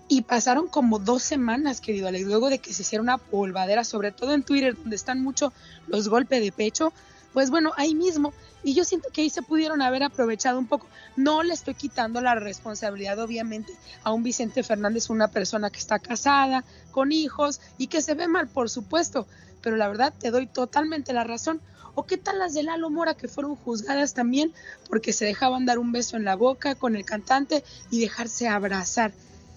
Y 0.08 0.24
pasaron 0.24 0.68
como 0.68 1.00
dos 1.00 1.24
semanas, 1.24 1.82
querido 1.82 2.08
Alex, 2.08 2.26
luego 2.26 2.50
de 2.50 2.60
que 2.60 2.74
se 2.74 2.82
hiciera 2.82 3.02
una 3.02 3.18
polvadera, 3.18 3.84
sobre 3.84 4.12
todo 4.12 4.34
en 4.34 4.44
Twitter, 4.44 4.76
donde 4.76 4.96
están 4.96 5.24
mucho 5.24 5.54
los 5.88 6.10
golpes 6.10 6.42
de 6.42 6.52
pecho, 6.52 6.94
pues 7.34 7.50
bueno, 7.50 7.72
ahí 7.78 7.96
mismo. 7.96 8.34
Y 8.64 8.76
yo 8.76 8.86
siento 8.86 9.10
que 9.12 9.22
ahí 9.22 9.30
se 9.30 9.42
pudieron 9.42 9.82
haber 9.82 10.04
aprovechado 10.04 10.58
un 10.60 10.68
poco. 10.68 10.88
No 11.18 11.44
le 11.44 11.54
estoy 11.54 11.74
quitando 11.74 12.22
la 12.22 12.36
responsabilidad, 12.36 13.20
obviamente, 13.20 13.74
a 14.04 14.14
un 14.14 14.24
Vicente 14.24 14.64
Fernández, 14.64 15.10
una 15.10 15.28
persona 15.28 15.70
que 15.70 15.80
está 15.80 16.00
casada, 16.00 16.64
con 16.92 17.12
hijos 17.12 17.60
y 17.78 17.88
que 17.88 18.02
se 18.02 18.14
ve 18.14 18.28
mal, 18.28 18.48
por 18.48 18.70
supuesto. 18.70 19.28
Pero 19.62 19.76
la 19.76 19.88
verdad, 19.88 20.14
te 20.18 20.32
doy 20.32 20.48
totalmente 20.48 21.12
la 21.12 21.24
razón. 21.24 21.60
¿O 21.96 22.04
qué 22.06 22.18
tal 22.18 22.40
las 22.40 22.54
de 22.54 22.64
Lalo 22.64 22.90
Mora 22.90 23.16
que 23.16 23.28
fueron 23.28 23.56
juzgadas 23.56 24.14
también 24.14 24.54
porque 24.90 25.14
se 25.14 25.26
dejaban 25.26 25.66
dar 25.66 25.78
un 25.78 25.92
beso 25.92 26.18
en 26.18 26.24
la 26.24 26.36
boca 26.36 26.76
con 26.76 26.96
el 26.96 27.06
cantante 27.06 27.64
y 27.92 28.00
dejarse 28.00 28.48
abrazar? 28.48 29.12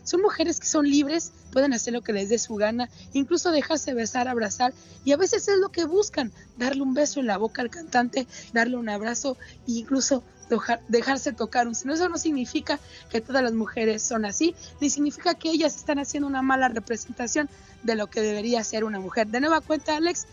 Son 0.07 0.23
mujeres 0.23 0.61
que 0.61 0.67
son 0.67 0.89
libres, 0.89 1.33
pueden 1.53 1.75
hacer 1.75 1.93
lo 1.93 2.01
que 2.01 2.13
les 2.15 2.29
dé 2.31 2.39
su 2.39 2.55
gana, 2.55 2.89
incluso 3.13 3.51
dejarse 3.51 3.93
besar, 3.93 4.29
abrazar, 4.29 4.73
y 5.05 5.13
a 5.13 5.17
veces 5.17 5.49
es 5.49 5.59
lo 5.59 5.69
que 5.71 5.85
buscan, 5.85 6.33
darle 6.57 6.81
un 6.83 6.95
beso 6.95 7.21
en 7.21 7.27
la 7.27 7.37
boca 7.37 7.61
al 7.61 7.71
cantante, 7.71 8.27
darle 8.53 8.77
un 8.77 8.89
abrazo 8.89 9.37
e 9.69 9.73
incluso 9.73 10.23
dejar- 10.49 10.81
dejarse 10.89 11.33
tocar 11.33 11.67
un. 11.67 11.73
Eso 11.73 12.09
no 12.09 12.19
significa 12.19 12.79
que 13.11 13.21
todas 13.21 13.43
las 13.43 13.53
mujeres 13.53 14.01
son 14.03 14.25
así, 14.25 14.55
ni 14.81 14.91
significa 14.91 15.35
que 15.35 15.51
ellas 15.51 15.75
están 15.75 15.99
haciendo 15.99 16.29
una 16.29 16.41
mala 16.41 16.69
representación 16.69 17.49
de 17.83 17.97
lo 17.97 18.07
que 18.07 18.21
debería 18.23 18.63
ser 18.63 18.85
una 18.85 19.01
mujer. 19.01 19.27
De 19.27 19.41
nueva 19.41 19.61
cuenta, 19.61 19.97
Alex, 19.97 20.27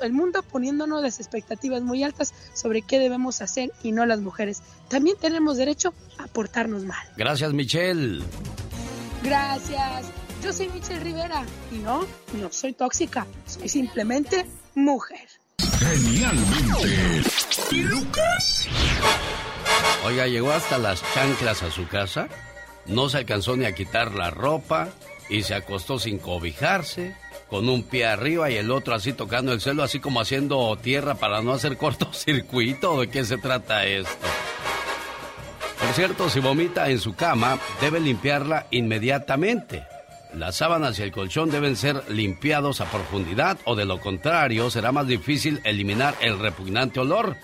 el 0.00 0.12
mundo 0.12 0.42
poniéndonos 0.42 1.02
las 1.02 1.18
expectativas 1.18 1.82
muy 1.82 2.02
altas 2.02 2.32
sobre 2.54 2.80
qué 2.82 2.98
debemos 2.98 3.42
hacer 3.42 3.70
y 3.82 3.92
no 3.92 4.06
las 4.06 4.20
mujeres. 4.20 4.62
También 4.88 5.16
tenemos 5.20 5.56
derecho 5.58 5.92
a 6.18 6.26
portarnos 6.26 6.84
mal. 6.84 7.06
Gracias, 7.16 7.52
Michelle. 7.52 8.22
Gracias. 9.22 10.06
Yo 10.42 10.52
soy 10.52 10.68
Michelle 10.68 11.00
Rivera 11.00 11.42
y 11.72 11.78
no, 11.78 12.06
no 12.34 12.52
soy 12.52 12.72
tóxica, 12.72 13.26
soy 13.46 13.68
simplemente 13.68 14.46
mujer. 14.74 15.28
Genialmente, 15.78 17.22
Lucas. 17.72 18.68
Oiga, 20.04 20.26
llegó 20.26 20.52
hasta 20.52 20.78
las 20.78 21.02
chanclas 21.12 21.62
a 21.62 21.70
su 21.70 21.88
casa, 21.88 22.28
no 22.86 23.08
se 23.08 23.18
alcanzó 23.18 23.56
ni 23.56 23.64
a 23.64 23.74
quitar 23.74 24.14
la 24.14 24.30
ropa 24.30 24.88
y 25.28 25.42
se 25.42 25.54
acostó 25.54 25.98
sin 25.98 26.18
cobijarse, 26.18 27.16
con 27.50 27.68
un 27.68 27.82
pie 27.82 28.06
arriba 28.06 28.50
y 28.50 28.56
el 28.56 28.70
otro 28.70 28.94
así 28.94 29.12
tocando 29.12 29.52
el 29.52 29.60
suelo, 29.60 29.82
así 29.82 30.00
como 30.00 30.20
haciendo 30.20 30.76
tierra 30.80 31.14
para 31.16 31.42
no 31.42 31.52
hacer 31.52 31.76
cortocircuito. 31.78 33.00
¿De 33.00 33.08
qué 33.08 33.24
se 33.24 33.38
trata 33.38 33.84
esto? 33.86 34.26
Por 35.88 35.94
cierto, 35.94 36.28
si 36.28 36.40
vomita 36.40 36.90
en 36.90 37.00
su 37.00 37.14
cama, 37.14 37.58
debe 37.80 37.98
limpiarla 37.98 38.66
inmediatamente. 38.70 39.86
Las 40.34 40.56
sábanas 40.56 40.98
y 40.98 41.02
el 41.02 41.10
colchón 41.12 41.50
deben 41.50 41.76
ser 41.76 42.04
limpiados 42.10 42.82
a 42.82 42.90
profundidad 42.90 43.56
o 43.64 43.74
de 43.74 43.86
lo 43.86 43.98
contrario 43.98 44.68
será 44.68 44.92
más 44.92 45.06
difícil 45.06 45.62
eliminar 45.64 46.14
el 46.20 46.38
repugnante 46.38 47.00
olor. 47.00 47.36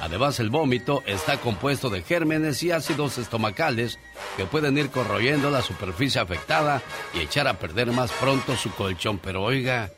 Además, 0.00 0.40
el 0.40 0.48
vómito 0.48 1.02
está 1.04 1.36
compuesto 1.36 1.90
de 1.90 2.00
gérmenes 2.00 2.62
y 2.62 2.70
ácidos 2.70 3.18
estomacales 3.18 3.98
que 4.38 4.46
pueden 4.46 4.78
ir 4.78 4.88
corroyendo 4.88 5.50
la 5.50 5.60
superficie 5.60 6.22
afectada 6.22 6.80
y 7.12 7.18
echar 7.18 7.48
a 7.48 7.58
perder 7.58 7.92
más 7.92 8.10
pronto 8.12 8.56
su 8.56 8.70
colchón. 8.70 9.18
Pero 9.18 9.42
oiga, 9.42 9.90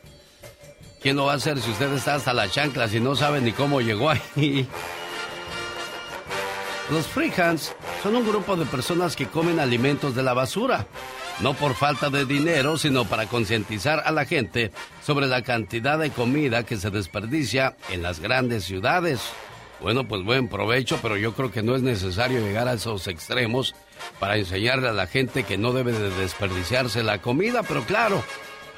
¿quién 1.01 1.15
lo 1.15 1.27
va 1.27 1.35
a 1.35 1.37
hacer 1.37 1.61
si 1.61 1.71
usted 1.71 1.93
está 1.93 2.17
hasta 2.17 2.35
la 2.35 2.51
chancla 2.51 2.89
y 2.93 2.99
no 2.99 3.15
sabe 3.15 3.41
ni 3.41 3.53
cómo 3.53 3.81
llegó 3.81 4.11
ahí? 4.11 4.69
Los 6.93 7.07
freehans 7.07 7.75
son 8.03 8.17
un 8.17 8.29
grupo 8.29 8.55
de 8.55 8.67
personas 8.67 9.17
que 9.17 9.27
comen 9.27 9.59
alimentos 9.61 10.15
de 10.15 10.23
la 10.23 10.35
basura, 10.35 10.87
no 11.41 11.55
por 11.55 11.75
falta 11.75 12.11
de 12.11 12.27
dinero, 12.27 12.77
sino 12.77 13.07
para 13.07 13.25
concientizar 13.25 14.03
a 14.05 14.11
la 14.11 14.27
gente 14.27 14.73
sobre 15.03 15.27
la 15.27 15.41
cantidad 15.41 15.99
de 15.99 16.11
comida 16.11 16.67
que 16.67 16.77
se 16.77 16.91
desperdicia 16.91 17.77
en 17.89 18.03
las 18.03 18.21
grandes 18.21 18.65
ciudades. 18.65 19.23
Bueno, 19.81 20.07
pues 20.07 20.23
buen 20.23 20.49
provecho, 20.49 20.99
pero 21.01 21.17
yo 21.17 21.33
creo 21.33 21.51
que 21.51 21.63
no 21.63 21.75
es 21.75 21.81
necesario 21.81 22.41
llegar 22.41 22.69
a 22.69 22.75
esos 22.75 23.09
extremos 23.09 23.75
para 24.21 24.37
enseñarle 24.37 24.91
a 24.91 24.93
la 24.93 25.07
gente 25.07 25.45
que 25.45 25.57
no 25.57 25.73
debe 25.73 25.93
de 25.93 26.11
desperdiciarse 26.11 27.03
la 27.03 27.23
comida, 27.23 27.63
pero 27.63 27.85
claro, 27.85 28.23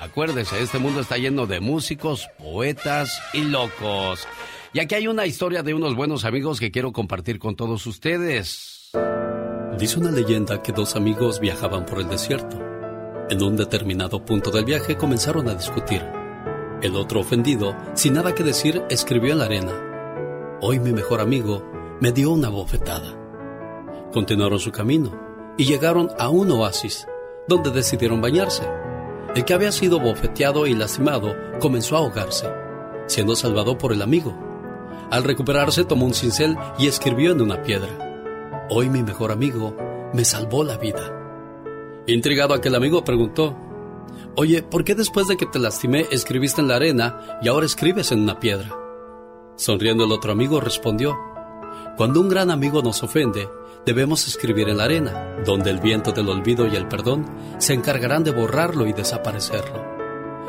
acuérdese, 0.00 0.62
este 0.62 0.78
mundo 0.78 1.00
está 1.00 1.18
lleno 1.18 1.46
de 1.46 1.58
músicos, 1.58 2.28
poetas 2.38 3.20
y 3.32 3.42
locos. 3.42 4.28
Y 4.74 4.80
aquí 4.80 4.96
hay 4.96 5.06
una 5.06 5.24
historia 5.24 5.62
de 5.62 5.72
unos 5.72 5.94
buenos 5.94 6.24
amigos 6.24 6.58
que 6.58 6.72
quiero 6.72 6.92
compartir 6.92 7.38
con 7.38 7.54
todos 7.54 7.86
ustedes. 7.86 8.90
Dice 9.78 10.00
una 10.00 10.10
leyenda 10.10 10.62
que 10.62 10.72
dos 10.72 10.96
amigos 10.96 11.38
viajaban 11.38 11.86
por 11.86 12.00
el 12.00 12.08
desierto. 12.08 12.58
En 13.30 13.40
un 13.40 13.56
determinado 13.56 14.24
punto 14.24 14.50
del 14.50 14.64
viaje 14.64 14.96
comenzaron 14.96 15.48
a 15.48 15.54
discutir. 15.54 16.02
El 16.82 16.96
otro 16.96 17.20
ofendido, 17.20 17.76
sin 17.94 18.14
nada 18.14 18.34
que 18.34 18.42
decir, 18.42 18.82
escribió 18.90 19.30
en 19.30 19.38
la 19.38 19.44
arena. 19.44 20.58
Hoy 20.60 20.80
mi 20.80 20.92
mejor 20.92 21.20
amigo 21.20 21.64
me 22.00 22.10
dio 22.10 22.32
una 22.32 22.48
bofetada. 22.48 23.16
Continuaron 24.12 24.58
su 24.58 24.72
camino 24.72 25.54
y 25.56 25.66
llegaron 25.66 26.10
a 26.18 26.30
un 26.30 26.50
oasis, 26.50 27.06
donde 27.46 27.70
decidieron 27.70 28.20
bañarse. 28.20 28.64
El 29.36 29.44
que 29.44 29.54
había 29.54 29.70
sido 29.70 30.00
bofeteado 30.00 30.66
y 30.66 30.74
lastimado 30.74 31.32
comenzó 31.60 31.94
a 31.94 32.00
ahogarse, 32.00 32.48
siendo 33.06 33.36
salvado 33.36 33.78
por 33.78 33.92
el 33.92 34.02
amigo. 34.02 34.43
Al 35.14 35.22
recuperarse 35.22 35.84
tomó 35.84 36.06
un 36.06 36.12
cincel 36.12 36.56
y 36.76 36.88
escribió 36.88 37.30
en 37.30 37.40
una 37.40 37.62
piedra. 37.62 38.66
Hoy 38.68 38.90
mi 38.90 39.04
mejor 39.04 39.30
amigo 39.30 39.76
me 40.12 40.24
salvó 40.24 40.64
la 40.64 40.76
vida. 40.76 42.02
Intrigado 42.08 42.52
aquel 42.52 42.74
amigo 42.74 43.04
preguntó, 43.04 43.56
Oye, 44.34 44.64
¿por 44.64 44.82
qué 44.82 44.96
después 44.96 45.28
de 45.28 45.36
que 45.36 45.46
te 45.46 45.60
lastimé 45.60 46.06
escribiste 46.10 46.60
en 46.60 46.66
la 46.66 46.74
arena 46.74 47.38
y 47.40 47.46
ahora 47.46 47.64
escribes 47.64 48.10
en 48.10 48.22
una 48.22 48.40
piedra? 48.40 48.76
Sonriendo 49.54 50.04
el 50.04 50.10
otro 50.10 50.32
amigo 50.32 50.60
respondió, 50.60 51.16
Cuando 51.96 52.20
un 52.20 52.28
gran 52.28 52.50
amigo 52.50 52.82
nos 52.82 53.04
ofende, 53.04 53.48
debemos 53.86 54.26
escribir 54.26 54.68
en 54.68 54.78
la 54.78 54.84
arena, 54.86 55.36
donde 55.46 55.70
el 55.70 55.78
viento 55.78 56.10
del 56.10 56.28
olvido 56.28 56.66
y 56.66 56.74
el 56.74 56.88
perdón 56.88 57.24
se 57.58 57.72
encargarán 57.72 58.24
de 58.24 58.32
borrarlo 58.32 58.84
y 58.88 58.92
desaparecerlo. 58.92 59.80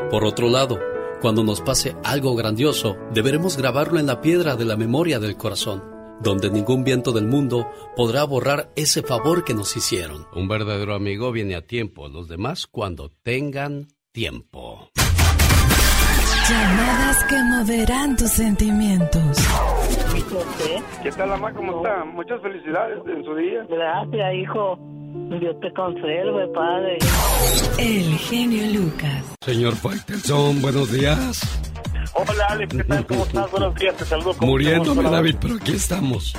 Por 0.10 0.26
otro 0.26 0.50
lado, 0.50 0.80
cuando 1.26 1.44
nos 1.44 1.60
pase 1.60 1.96
algo 2.04 2.36
grandioso, 2.36 2.98
deberemos 3.12 3.58
grabarlo 3.58 3.98
en 3.98 4.06
la 4.06 4.22
piedra 4.22 4.56
de 4.56 4.64
la 4.64 4.78
memoria 4.78 5.18
del 5.18 5.38
corazón, 5.38 5.84
donde 6.22 6.52
ningún 6.52 6.84
viento 6.84 7.12
del 7.14 7.26
mundo 7.26 7.68
podrá 7.96 8.24
borrar 8.26 8.70
ese 8.76 9.02
favor 9.02 9.44
que 9.44 9.56
nos 9.56 9.76
hicieron. 9.76 10.28
Un 10.36 10.48
verdadero 10.48 10.94
amigo 10.94 11.32
viene 11.32 11.56
a 11.56 11.66
tiempo, 11.66 12.10
los 12.10 12.28
demás 12.28 12.68
cuando 12.68 13.10
tengan 13.24 13.88
tiempo. 14.12 14.92
Llamadas 16.48 17.24
que 17.24 17.44
moverán 17.44 18.16
tus 18.16 18.30
sentimientos. 18.30 19.48
¿Qué 21.02 21.12
tal, 21.12 21.30
mamá? 21.30 21.52
¿Cómo 21.56 21.78
está? 21.78 22.06
Muchas 22.06 22.40
felicidades 22.40 23.00
en 23.08 23.26
su 23.26 23.34
día. 23.34 23.66
Gracias, 23.68 24.34
hijo. 24.36 24.78
Dios 25.30 25.60
te 25.60 25.74
conserve, 25.74 26.48
padre. 26.50 26.98
El 27.80 28.18
genio 28.20 28.80
Lucas. 28.80 29.36
Señor 29.42 29.76
Faitelson, 29.76 30.62
buenos 30.62 30.92
días. 30.92 31.42
Hola, 32.14 32.46
Alex, 32.50 32.76
¿qué 32.76 32.84
tal? 32.84 33.06
¿Cómo 33.08 33.24
estás? 33.26 33.52
Buenos 33.52 33.76
días, 33.76 33.96
te 33.98 34.06
saludo. 34.06 34.38
con 34.38 34.48
Muriéndome. 34.48 35.10
David, 35.10 35.36
pero 35.42 35.56
aquí 35.56 35.74
estamos. 35.74 36.34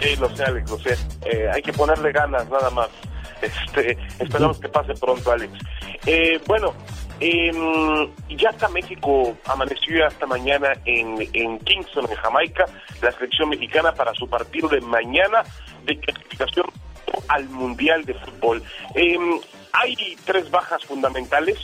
Sí, 0.00 0.16
lo 0.20 0.28
sé, 0.36 0.44
Alex, 0.44 0.70
lo 0.70 0.78
sé. 0.78 0.96
Eh, 1.24 1.48
hay 1.52 1.62
que 1.62 1.72
ponerle 1.72 2.10
ganas, 2.12 2.48
nada 2.50 2.70
más. 2.70 2.88
Este, 3.40 3.96
esperamos 4.18 4.58
que 4.58 4.68
pase 4.68 4.92
pronto, 4.94 5.30
Alex. 5.30 5.52
Eh, 6.06 6.40
bueno, 6.46 6.74
em, 7.20 8.08
ya 8.36 8.50
hasta 8.50 8.68
México 8.68 9.36
amaneció 9.46 9.98
ya 9.98 10.08
hasta 10.08 10.26
mañana 10.26 10.72
en, 10.84 11.16
en 11.32 11.58
Kingston, 11.60 12.06
en 12.10 12.16
Jamaica, 12.16 12.64
la 13.00 13.12
selección 13.12 13.48
mexicana 13.48 13.92
para 13.92 14.12
su 14.14 14.28
partido 14.28 14.68
de 14.68 14.80
mañana 14.80 15.44
de 15.84 15.98
clasificación 16.00 16.66
al 17.28 17.48
Mundial 17.48 18.04
de 18.04 18.14
Fútbol. 18.14 18.62
Em, 18.94 19.40
hay 19.72 20.16
tres 20.24 20.50
bajas 20.50 20.84
fundamentales. 20.84 21.58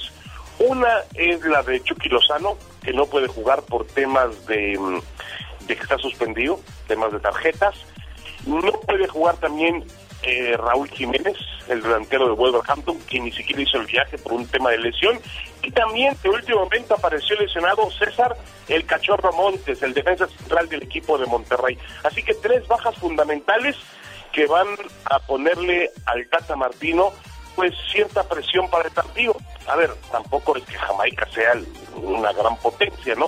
Una 0.59 1.01
es 1.15 1.45
la 1.45 1.63
de 1.63 1.83
Chucky 1.83 2.09
Lozano, 2.09 2.57
que 2.83 2.93
no 2.93 3.07
puede 3.07 3.27
jugar 3.27 3.63
por 3.63 3.87
temas 3.87 4.47
de, 4.47 4.79
mm, 4.79 5.67
de 5.67 5.77
que 5.77 5.83
está 5.83 5.99
suspendido, 5.99 6.61
temas 6.87 7.13
de 7.13 7.21
tarjetas. 7.21 7.75
No 8.47 8.73
puede 8.73 9.09
jugar 9.09 9.37
también 9.37 9.85
eh, 10.25 10.57
Raúl 10.57 10.89
Jiménez, 10.89 11.37
el 11.69 11.83
delantero 11.83 12.27
de 12.27 12.35
Wolverhampton, 12.35 12.97
que 13.09 13.19
ni 13.19 13.33
siquiera 13.33 13.63
hizo 13.63 13.79
el 13.79 13.87
viaje 13.87 14.19
por 14.19 14.35
un 14.35 14.47
tema 14.47 14.71
de 14.71 14.79
lesión. 14.79 15.19
Y 15.63 15.71
también 15.73 16.17
de 16.23 16.29
último 16.29 16.61
momento 16.61 16.95
apareció 16.95 17.37
lesionado 17.41 17.91
César 17.91 18.37
el 18.69 18.85
Cachorro 18.87 19.33
Montes, 19.33 19.83
el 19.83 19.95
defensa 19.95 20.29
central 20.29 20.69
del 20.69 20.83
equipo 20.83 21.19
de 21.19 21.27
Monterrey. 21.27 21.77
Así 22.05 22.23
que 22.23 22.35
tres 22.35 22.67
bajas 22.69 22.97
fundamentales 22.97 23.77
que 24.33 24.47
van 24.47 24.67
a 25.05 25.19
ponerle 25.21 25.91
al 26.07 26.27
Tata 26.29 26.57
Martino 26.57 27.13
pues 27.55 27.75
cierta 27.91 28.23
presión 28.25 28.69
para 28.71 28.89
el 28.89 28.95
partido. 28.95 29.37
A 29.69 29.77
ver, 29.77 29.91
tampoco 30.11 30.57
es 30.57 30.65
que 30.65 30.75
Jamaica 30.75 31.29
sea 31.33 31.53
una 31.95 32.33
gran 32.33 32.57
potencia, 32.57 33.15
¿no? 33.15 33.27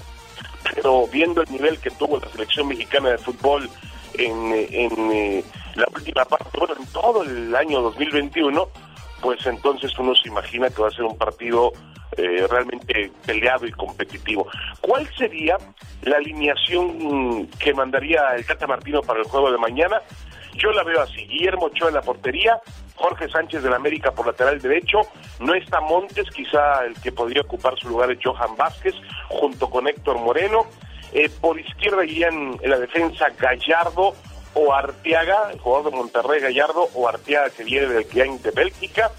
Pero 0.74 1.06
viendo 1.08 1.42
el 1.42 1.50
nivel 1.50 1.78
que 1.78 1.90
tuvo 1.90 2.18
la 2.18 2.28
selección 2.30 2.68
mexicana 2.68 3.10
de 3.10 3.18
fútbol 3.18 3.68
en, 4.14 4.52
en 4.52 5.12
eh, 5.12 5.44
la 5.74 5.86
última 5.94 6.24
parte, 6.24 6.58
bueno, 6.58 6.74
en 6.78 6.86
todo 6.86 7.22
el 7.22 7.54
año 7.54 7.82
2021, 7.82 8.68
pues 9.20 9.44
entonces 9.46 9.96
uno 9.98 10.14
se 10.14 10.28
imagina 10.28 10.70
que 10.70 10.82
va 10.82 10.88
a 10.88 10.92
ser 10.92 11.04
un 11.04 11.18
partido 11.18 11.72
eh, 12.16 12.46
realmente 12.48 13.10
peleado 13.26 13.66
y 13.66 13.72
competitivo. 13.72 14.46
¿Cuál 14.80 15.08
sería 15.16 15.56
la 16.02 16.16
alineación 16.16 17.48
que 17.58 17.74
mandaría 17.74 18.34
el 18.36 18.44
Cata 18.44 18.66
Martino 18.66 19.02
para 19.02 19.20
el 19.20 19.26
juego 19.26 19.50
de 19.50 19.58
mañana? 19.58 20.00
Yo 20.54 20.70
la 20.72 20.84
veo 20.84 21.00
así, 21.00 21.26
Guillermo 21.26 21.66
Ochoa 21.66 21.88
en 21.88 21.94
la 21.94 22.02
portería, 22.02 22.60
Jorge 22.94 23.28
Sánchez 23.28 23.62
del 23.62 23.74
América 23.74 24.12
por 24.12 24.26
lateral 24.26 24.60
derecho, 24.60 25.00
no 25.40 25.54
está 25.54 25.80
Montes, 25.80 26.28
quizá 26.30 26.84
el 26.84 26.94
que 27.00 27.12
podría 27.12 27.42
ocupar 27.42 27.76
su 27.78 27.88
lugar 27.88 28.10
es 28.12 28.18
Johan 28.22 28.56
Vázquez, 28.56 28.94
junto 29.28 29.68
con 29.68 29.88
Héctor 29.88 30.18
Moreno, 30.18 30.66
eh, 31.12 31.28
por 31.40 31.58
izquierda 31.58 32.04
irían 32.04 32.56
en 32.60 32.70
la 32.70 32.78
defensa 32.78 33.26
Gallardo 33.38 34.14
o 34.54 34.72
Arteaga, 34.72 35.50
el 35.52 35.58
jugador 35.58 35.90
de 35.90 35.96
Monterrey 35.96 36.40
Gallardo, 36.40 36.88
o 36.94 37.08
Arteaga 37.08 37.50
que 37.50 37.64
viene 37.64 37.86
del 37.88 38.04
Giant 38.04 38.42
de 38.42 38.50
Bélgica, 38.52 39.10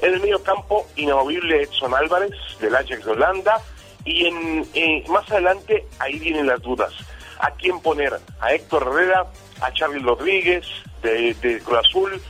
en 0.00 0.14
el 0.14 0.20
medio 0.20 0.42
campo, 0.42 0.86
inamovible 0.96 1.62
Edson 1.62 1.94
Álvarez, 1.94 2.32
del 2.60 2.74
Ajax 2.74 3.04
de 3.04 3.10
Holanda, 3.10 3.60
y 4.04 4.26
en 4.26 4.66
eh, 4.74 5.04
más 5.08 5.28
adelante 5.30 5.84
ahí 5.98 6.18
vienen 6.18 6.46
las 6.46 6.60
dudas. 6.62 6.92
¿A 7.40 7.50
quién 7.50 7.80
poner? 7.80 8.18
¿A 8.40 8.52
Héctor 8.52 8.84
Herrera? 8.88 9.26
¿A 9.60 9.72
Charlie 9.72 10.02
Rodríguez 10.02 10.66
de, 11.02 11.34
de 11.34 11.60
Cruz 11.60 11.78
Azul? 11.78 12.22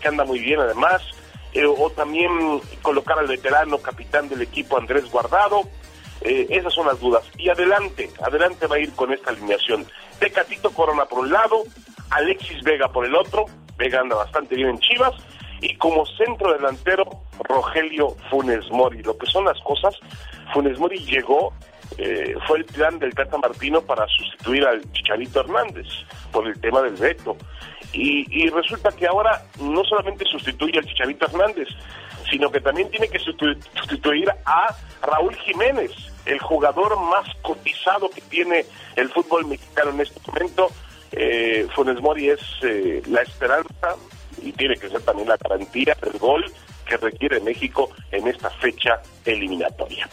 que 0.00 0.08
anda 0.08 0.24
muy 0.24 0.40
bien 0.40 0.60
además, 0.60 1.02
eh, 1.54 1.64
o 1.64 1.90
también 1.90 2.60
colocar 2.82 3.18
al 3.18 3.26
veterano 3.26 3.78
capitán 3.78 4.28
del 4.28 4.42
equipo 4.42 4.76
Andrés 4.76 5.10
Guardado. 5.10 5.62
Eh, 6.20 6.46
esas 6.50 6.72
son 6.72 6.86
las 6.86 7.00
dudas. 7.00 7.24
Y 7.36 7.48
adelante, 7.48 8.10
adelante 8.24 8.66
va 8.66 8.76
a 8.76 8.78
ir 8.78 8.92
con 8.92 9.12
esta 9.12 9.30
alineación. 9.30 9.86
Tecatito 10.18 10.70
Corona 10.70 11.04
por 11.06 11.20
un 11.20 11.32
lado, 11.32 11.64
Alexis 12.10 12.62
Vega 12.62 12.88
por 12.88 13.04
el 13.04 13.14
otro, 13.14 13.46
Vega 13.76 14.00
anda 14.00 14.14
bastante 14.14 14.54
bien 14.54 14.68
en 14.68 14.78
Chivas, 14.78 15.14
y 15.60 15.76
como 15.76 16.06
centro 16.06 16.52
delantero, 16.52 17.04
Rogelio 17.40 18.16
Funes 18.30 18.70
Mori. 18.70 19.02
Lo 19.02 19.16
que 19.18 19.26
son 19.26 19.44
las 19.44 19.58
cosas, 19.62 19.98
Funes 20.52 20.78
Mori 20.78 20.98
llegó, 20.98 21.52
eh, 21.98 22.34
fue 22.46 22.58
el 22.58 22.64
plan 22.64 22.98
del 22.98 23.14
Tata 23.14 23.38
Martino 23.38 23.80
para 23.82 24.06
sustituir 24.08 24.64
al 24.66 24.80
Chicharito 24.92 25.40
Hernández 25.40 25.86
por 26.30 26.46
el 26.46 26.60
tema 26.60 26.82
del 26.82 26.94
veto. 26.94 27.36
Y, 27.92 28.48
resulta 28.48 28.90
que 28.90 29.06
ahora 29.06 29.42
no 29.60 29.84
solamente 29.84 30.24
sustituye 30.24 30.78
al 30.78 30.86
Chicharito 30.86 31.26
Hernández, 31.26 31.68
sino 32.30 32.50
que 32.50 32.60
también 32.60 32.90
tiene 32.90 33.08
que 33.08 33.18
sustituir 33.18 34.30
a 34.46 34.74
Raúl 35.02 35.34
Jiménez, 35.36 35.90
el 36.24 36.38
jugador 36.38 36.98
más 36.98 37.28
cotizado 37.42 38.08
que 38.08 38.22
tiene 38.22 38.64
el 38.96 39.10
fútbol 39.10 39.46
mexicano 39.46 39.90
en 39.90 40.00
este 40.00 40.20
momento. 40.26 40.70
Eh, 41.12 41.66
Funes 41.74 42.00
Mori 42.00 42.30
es 42.30 42.40
eh, 42.62 43.02
la 43.06 43.20
esperanza 43.20 43.96
y 44.40 44.52
tiene 44.52 44.76
que 44.76 44.88
ser 44.88 45.02
también 45.02 45.28
la 45.28 45.36
garantía 45.36 45.94
del 46.00 46.18
gol 46.18 46.44
que 46.86 46.96
requiere 46.96 47.40
México 47.40 47.90
en 48.10 48.28
esta 48.28 48.48
fecha 48.50 49.02
eliminatoria. 49.24 50.08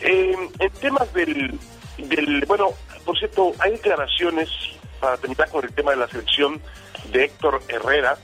Eh, 0.00 0.36
en 0.58 0.70
temas 0.72 1.12
del, 1.12 1.58
del, 1.98 2.44
bueno, 2.46 2.70
por 3.04 3.18
cierto, 3.18 3.52
hay 3.58 3.72
declaraciones, 3.72 4.50
para 5.00 5.16
terminar 5.16 5.48
con 5.50 5.64
el 5.64 5.72
tema 5.72 5.92
de 5.92 5.98
la 5.98 6.08
selección, 6.08 6.60
de 7.12 7.24
Héctor 7.24 7.60
Herrera, 7.68 8.16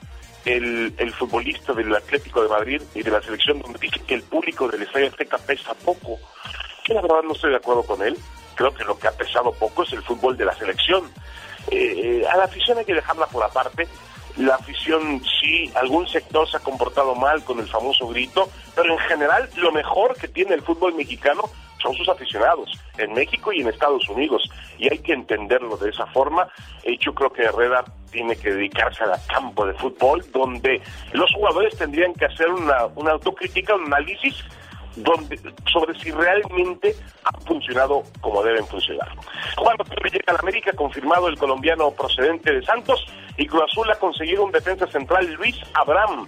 el, 0.44 0.94
el, 0.98 1.12
futbolista 1.12 1.72
del 1.72 1.94
Atlético 1.94 2.42
de 2.42 2.48
Madrid 2.48 2.82
y 2.94 3.02
de 3.02 3.10
la 3.10 3.22
selección, 3.22 3.60
donde 3.60 3.78
dice 3.78 4.00
que 4.00 4.14
el 4.14 4.22
público 4.22 4.68
del 4.68 4.82
Estadio 4.82 5.06
Azteca 5.06 5.38
pesa 5.38 5.74
poco. 5.74 6.18
Que 6.84 6.94
la 6.94 7.02
verdad 7.02 7.22
no 7.22 7.32
estoy 7.32 7.50
de 7.50 7.56
acuerdo 7.56 7.84
con 7.84 8.02
él. 8.02 8.16
Creo 8.56 8.74
que 8.74 8.84
lo 8.84 8.98
que 8.98 9.08
ha 9.08 9.12
pesado 9.12 9.52
poco 9.52 9.84
es 9.84 9.92
el 9.92 10.02
fútbol 10.02 10.36
de 10.36 10.44
la 10.44 10.54
selección. 10.54 11.04
Eh, 11.70 12.24
a 12.28 12.36
la 12.36 12.44
afición 12.44 12.78
hay 12.78 12.84
que 12.84 12.94
dejarla 12.94 13.26
por 13.26 13.44
aparte. 13.44 13.86
La 14.36 14.54
afición, 14.54 15.20
sí, 15.40 15.70
algún 15.74 16.08
sector 16.08 16.48
se 16.48 16.56
ha 16.56 16.60
comportado 16.60 17.14
mal 17.14 17.44
con 17.44 17.58
el 17.58 17.66
famoso 17.66 18.08
grito, 18.08 18.48
pero 18.74 18.92
en 18.92 18.98
general 19.00 19.48
lo 19.56 19.72
mejor 19.72 20.16
que 20.16 20.28
tiene 20.28 20.54
el 20.54 20.62
fútbol 20.62 20.94
mexicano 20.94 21.42
son 21.82 21.94
sus 21.94 22.08
aficionados 22.08 22.70
en 22.96 23.12
México 23.12 23.52
y 23.52 23.60
en 23.60 23.68
Estados 23.68 24.08
Unidos 24.08 24.48
y 24.78 24.88
hay 24.90 24.98
que 24.98 25.12
entenderlo 25.12 25.76
de 25.76 25.90
esa 25.90 26.06
forma. 26.06 26.48
Y 26.84 26.96
yo 26.98 27.12
creo 27.12 27.32
que 27.32 27.42
Herrera 27.42 27.84
tiene 28.10 28.36
que 28.36 28.52
dedicarse 28.52 29.02
al 29.04 29.18
campo 29.26 29.66
de 29.66 29.74
fútbol 29.74 30.24
donde 30.32 30.80
los 31.12 31.30
jugadores 31.34 31.76
tendrían 31.76 32.14
que 32.14 32.26
hacer 32.26 32.48
una 32.48 33.10
autocrítica, 33.10 33.74
un 33.74 33.86
análisis 33.86 34.44
donde, 34.96 35.38
sobre 35.72 35.98
si 35.98 36.10
realmente 36.10 36.94
han 37.24 37.40
funcionado 37.42 38.02
como 38.20 38.42
deben 38.42 38.66
funcionar. 38.66 39.08
Cuando 39.56 39.84
llega 39.84 40.24
a 40.28 40.32
la 40.32 40.38
América, 40.40 40.72
confirmado 40.72 41.28
el 41.28 41.38
colombiano 41.38 41.90
procedente 41.90 42.52
de 42.52 42.62
Santos, 42.62 43.04
y 43.36 43.46
Cruz 43.46 43.62
Azul 43.70 43.90
ha 43.90 43.98
conseguido 43.98 44.44
un 44.44 44.52
defensa 44.52 44.86
central, 44.86 45.32
Luis 45.34 45.56
Abraham, 45.74 46.26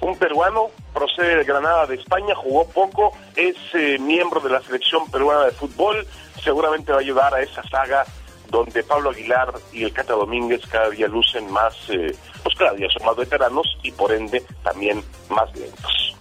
un 0.00 0.18
peruano, 0.18 0.66
procede 0.92 1.36
de 1.36 1.44
Granada 1.44 1.86
de 1.86 1.94
España, 1.94 2.34
jugó 2.34 2.68
poco, 2.68 3.12
es 3.36 3.56
eh, 3.74 3.98
miembro 3.98 4.40
de 4.40 4.50
la 4.50 4.60
selección 4.60 5.08
peruana 5.10 5.44
de 5.44 5.52
fútbol, 5.52 6.06
seguramente 6.42 6.92
va 6.92 6.98
a 6.98 7.00
ayudar 7.00 7.34
a 7.34 7.40
esa 7.40 7.62
saga 7.68 8.04
donde 8.48 8.82
Pablo 8.82 9.10
Aguilar 9.10 9.54
y 9.72 9.84
el 9.84 9.92
Cata 9.92 10.12
Domínguez 10.12 10.60
cada 10.66 10.90
día 10.90 11.08
lucen 11.08 11.50
más, 11.50 11.74
eh, 11.88 12.14
pues 12.42 12.54
cada 12.56 12.74
día 12.74 12.88
son 12.90 13.06
más 13.06 13.16
veteranos 13.16 13.66
y 13.82 13.90
por 13.92 14.12
ende 14.12 14.44
también 14.62 15.02
más 15.30 15.54
lentos. 15.56 16.16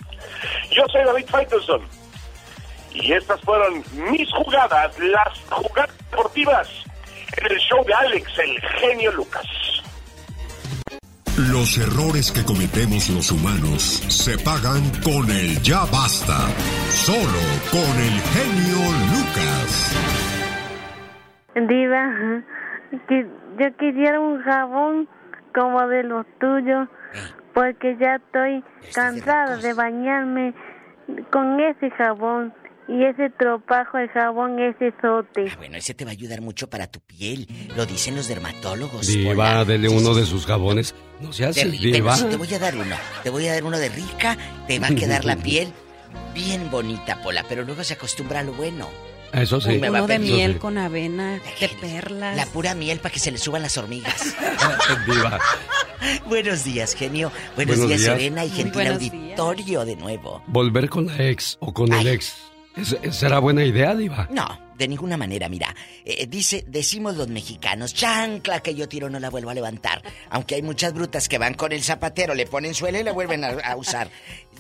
Yo 0.72 0.84
soy 0.92 1.04
David 1.04 1.26
Faitelson 1.28 1.82
y 2.94 3.14
estas 3.14 3.40
fueron 3.42 3.84
mis 4.12 4.30
jugadas, 4.34 4.98
las 5.00 5.40
jugadas 5.50 5.96
deportivas 6.10 6.68
en 7.38 7.52
el 7.52 7.58
show 7.60 7.84
de 7.86 7.94
Alex, 7.94 8.40
el 8.40 8.62
genio 8.80 9.12
Lucas. 9.14 9.46
Los 11.50 11.78
errores 11.78 12.32
que 12.32 12.44
cometemos 12.44 13.10
los 13.10 13.32
humanos 13.32 13.82
se 14.10 14.38
pagan 14.38 14.84
con 15.02 15.30
el 15.32 15.62
ya 15.62 15.86
basta. 15.86 16.38
Solo 16.90 17.42
con 17.72 18.00
el 18.00 18.20
genio 18.36 18.78
Lucas. 19.12 19.96
Diva, 21.56 22.44
que 23.08 23.26
yo 23.60 23.78
quisiera 23.78 24.20
un 24.20 24.42
jabón 24.44 25.08
como 25.56 25.88
de 25.88 26.04
los 26.04 26.26
tuyos, 26.40 26.88
porque 27.54 27.98
ya 28.00 28.16
estoy 28.16 28.64
cansada 28.94 29.58
de 29.58 29.74
bañarme 29.74 30.54
con 31.32 31.60
ese 31.60 31.90
jabón. 31.92 32.54
Y 32.88 33.06
ese 33.06 33.30
tropajo 33.30 33.98
de 34.00 34.10
jabón, 34.10 34.60
ese 34.60 34.94
sote. 35.02 35.46
Ah, 35.50 35.56
bueno, 35.58 35.78
ese 35.78 35.94
te 35.94 36.04
va 36.04 36.12
a 36.12 36.14
ayudar 36.14 36.42
mucho 36.42 36.70
para 36.70 36.88
tu 36.88 37.00
piel. 37.00 37.48
Lo 37.78 37.86
dicen 37.86 38.18
los 38.18 38.28
dermatólogos. 38.28 39.08
Diva, 39.08 39.64
dele 39.64 39.88
uno 39.88 40.14
de 40.14 40.26
sus 40.26 40.46
jabones. 40.46 40.94
No 41.22 41.32
se 41.32 41.46
hace, 41.46 41.70
Diva. 41.70 42.18
te 42.18 42.36
voy 42.36 42.54
a 42.54 42.60
dar 42.60 42.76
uno. 42.76 42.96
Te 43.24 43.30
voy 43.30 43.48
a 43.48 43.54
dar 43.54 43.64
uno 43.64 43.78
de 43.78 43.88
rica. 43.88 44.36
Te 44.68 44.80
va 44.80 44.88
a 44.88 44.96
quedar 44.96 45.24
la 45.24 45.36
piel 45.44 45.72
bien 46.34 46.70
bonita, 46.70 47.22
Pola. 47.22 47.46
Pero 47.48 47.64
luego 47.64 47.84
se 47.84 47.94
acostumbra 47.94 48.40
a 48.40 48.44
lo 48.44 48.54
bueno. 48.54 48.90
Eso 49.34 49.62
sí. 49.62 49.82
Uno 49.84 50.08
de 50.08 50.20
miel 50.20 50.58
con 50.58 50.78
avena, 50.78 51.40
de 51.60 51.70
perlas. 51.80 52.36
La 52.36 52.46
pura 52.46 52.76
miel 52.76 53.00
para 53.00 53.14
que 53.14 53.20
se 53.20 53.32
le 53.32 53.38
suban 53.38 53.62
las 53.62 53.78
hormigas. 53.78 54.36
Buenos 56.28 56.64
días, 56.64 56.96
genio. 56.96 57.32
Buenos, 57.56 57.88
días, 57.88 58.02
Serena 58.02 58.44
y 58.44 58.50
gentil 58.50 58.88
auditorio 58.88 59.86
de 59.86 59.96
nuevo. 59.96 60.44
Volver 60.48 60.90
con 60.90 61.08
la 61.08 61.18
ex 61.30 61.58
o 61.60 61.74
con 61.74 61.94
el 61.94 62.08
ex 62.08 62.34
¿Será 63.12 63.40
buena 63.40 63.66
idea, 63.66 63.94
Diva? 63.96 64.28
No, 64.32 64.48
de 64.82 64.88
ninguna 64.88 65.16
manera, 65.16 65.48
mira. 65.48 65.76
Eh, 66.04 66.26
dice, 66.28 66.66
decimos 66.68 67.16
los 67.16 67.28
mexicanos, 67.28 67.94
chancla 67.94 68.62
que 68.62 68.74
yo 68.74 68.90
tiro 68.90 69.12
no 69.12 69.20
la 69.20 69.30
vuelvo 69.30 69.52
a 69.52 69.54
levantar. 69.54 70.02
Aunque 70.32 70.56
hay 70.56 70.64
muchas 70.64 70.92
brutas 70.92 71.30
que 71.30 71.38
van 71.38 71.54
con 71.54 71.72
el 71.72 71.84
zapatero, 71.84 72.34
le 72.34 72.48
ponen 72.48 72.74
suelo 72.74 73.00
y 73.00 73.04
la 73.04 73.12
vuelven 73.12 73.44
a, 73.44 73.76
usar. 73.76 74.10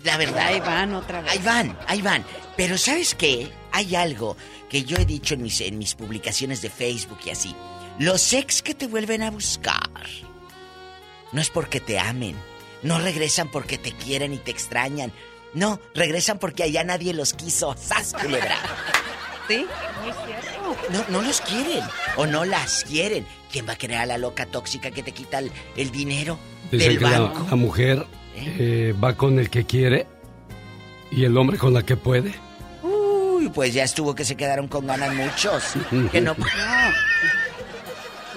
La 0.04 0.18
verdad. 0.18 0.48
Ahí 0.48 0.60
van 0.60 0.94
otra 0.94 1.22
vez. 1.22 1.32
Ahí 1.32 1.40
van, 1.40 1.78
ahí 1.88 2.02
van. 2.04 2.24
Pero 2.56 2.78
¿sabes 2.78 3.16
qué? 3.16 3.50
Hay 3.72 3.96
algo 3.96 4.38
que 4.70 4.84
yo 4.84 4.96
he 4.98 5.06
dicho 5.06 5.34
en 5.34 5.42
mis, 5.42 5.60
en 5.62 5.80
mis 5.80 5.96
publicaciones 5.96 6.62
de 6.62 6.70
Facebook 6.70 7.20
y 7.26 7.32
así. 7.32 7.56
Los 7.98 8.32
ex 8.34 8.62
que 8.62 8.76
te 8.76 8.88
vuelven 8.88 9.24
a 9.24 9.32
buscar 9.32 9.90
no 11.32 11.42
es 11.42 11.50
porque 11.50 11.80
te 11.80 11.98
amen, 11.98 12.36
no 12.84 13.00
regresan 13.00 13.50
porque 13.50 13.78
te 13.78 13.92
quieren 13.92 14.34
y 14.34 14.38
te 14.38 14.52
extrañan 14.52 15.12
no, 15.54 15.82
regresan 15.94 16.40
porque 16.40 16.64
allá 16.64 16.84
nadie 16.84 17.14
los 17.14 17.34
quiso. 17.34 17.76
¡Sas, 17.78 18.14
culebra! 18.14 18.58
Sí. 19.52 19.66
No, 20.92 21.06
no 21.10 21.22
los 21.22 21.42
quieren. 21.42 21.84
O 22.16 22.26
no 22.26 22.46
las 22.46 22.84
quieren. 22.86 23.26
¿Quién 23.52 23.68
va 23.68 23.74
a 23.74 23.76
querer 23.76 23.98
a 23.98 24.06
la 24.06 24.18
loca 24.18 24.46
tóxica 24.46 24.92
que 24.92 25.04
te 25.04 25.12
quita 25.12 25.40
el, 25.40 25.52
el 25.76 25.92
dinero 25.92 26.38
Dicen 26.72 26.90
del 26.90 27.00
que 27.00 27.04
la, 27.06 27.20
banco? 27.20 27.48
la 27.50 27.56
mujer 27.56 28.06
eh, 28.36 28.94
va 29.04 29.16
con 29.16 29.40
el 29.40 29.50
que 29.50 29.66
quiere 29.66 30.08
y 31.12 31.26
el 31.26 31.36
hombre 31.38 31.58
con 31.58 31.74
la 31.74 31.84
que 31.84 31.98
puede. 31.98 32.34
Uy, 32.84 33.50
pues 33.50 33.74
ya 33.74 33.84
estuvo 33.84 34.16
que 34.16 34.24
se 34.24 34.36
quedaron 34.36 34.68
con 34.70 34.88
ganas 34.88 35.14
muchos. 35.14 35.64
que 36.12 36.22
no. 36.22 36.36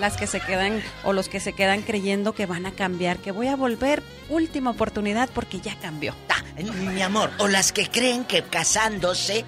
Las 0.01 0.16
que 0.16 0.27
se 0.27 0.41
quedan 0.41 0.82
o 1.05 1.12
los 1.12 1.28
que 1.28 1.39
se 1.39 1.53
quedan 1.53 1.82
creyendo 1.82 2.32
que 2.35 2.47
van 2.47 2.66
a 2.66 2.73
cambiar, 2.73 3.19
que 3.19 3.31
voy 3.31 3.47
a 3.47 3.55
volver, 3.55 4.03
última 4.28 4.70
oportunidad 4.70 5.28
porque 5.32 5.61
ya 5.61 5.77
cambió. 5.78 6.15
Mi 6.95 7.01
amor, 7.01 7.31
o 7.39 7.47
las 7.47 7.70
que 7.73 7.89
creen 7.89 8.24
que 8.24 8.43
casándose 8.43 9.45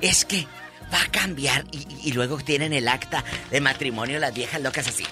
es 0.00 0.24
que 0.24 0.48
va 0.92 1.02
a 1.02 1.10
cambiar 1.10 1.64
y, 1.72 2.12
luego 2.12 2.38
tienen 2.38 2.72
el 2.72 2.88
acta 2.88 3.24
de 3.50 3.60
matrimonio 3.60 4.18
las 4.18 4.34
viejas 4.34 4.60
locas 4.60 4.88
así. 4.88 5.04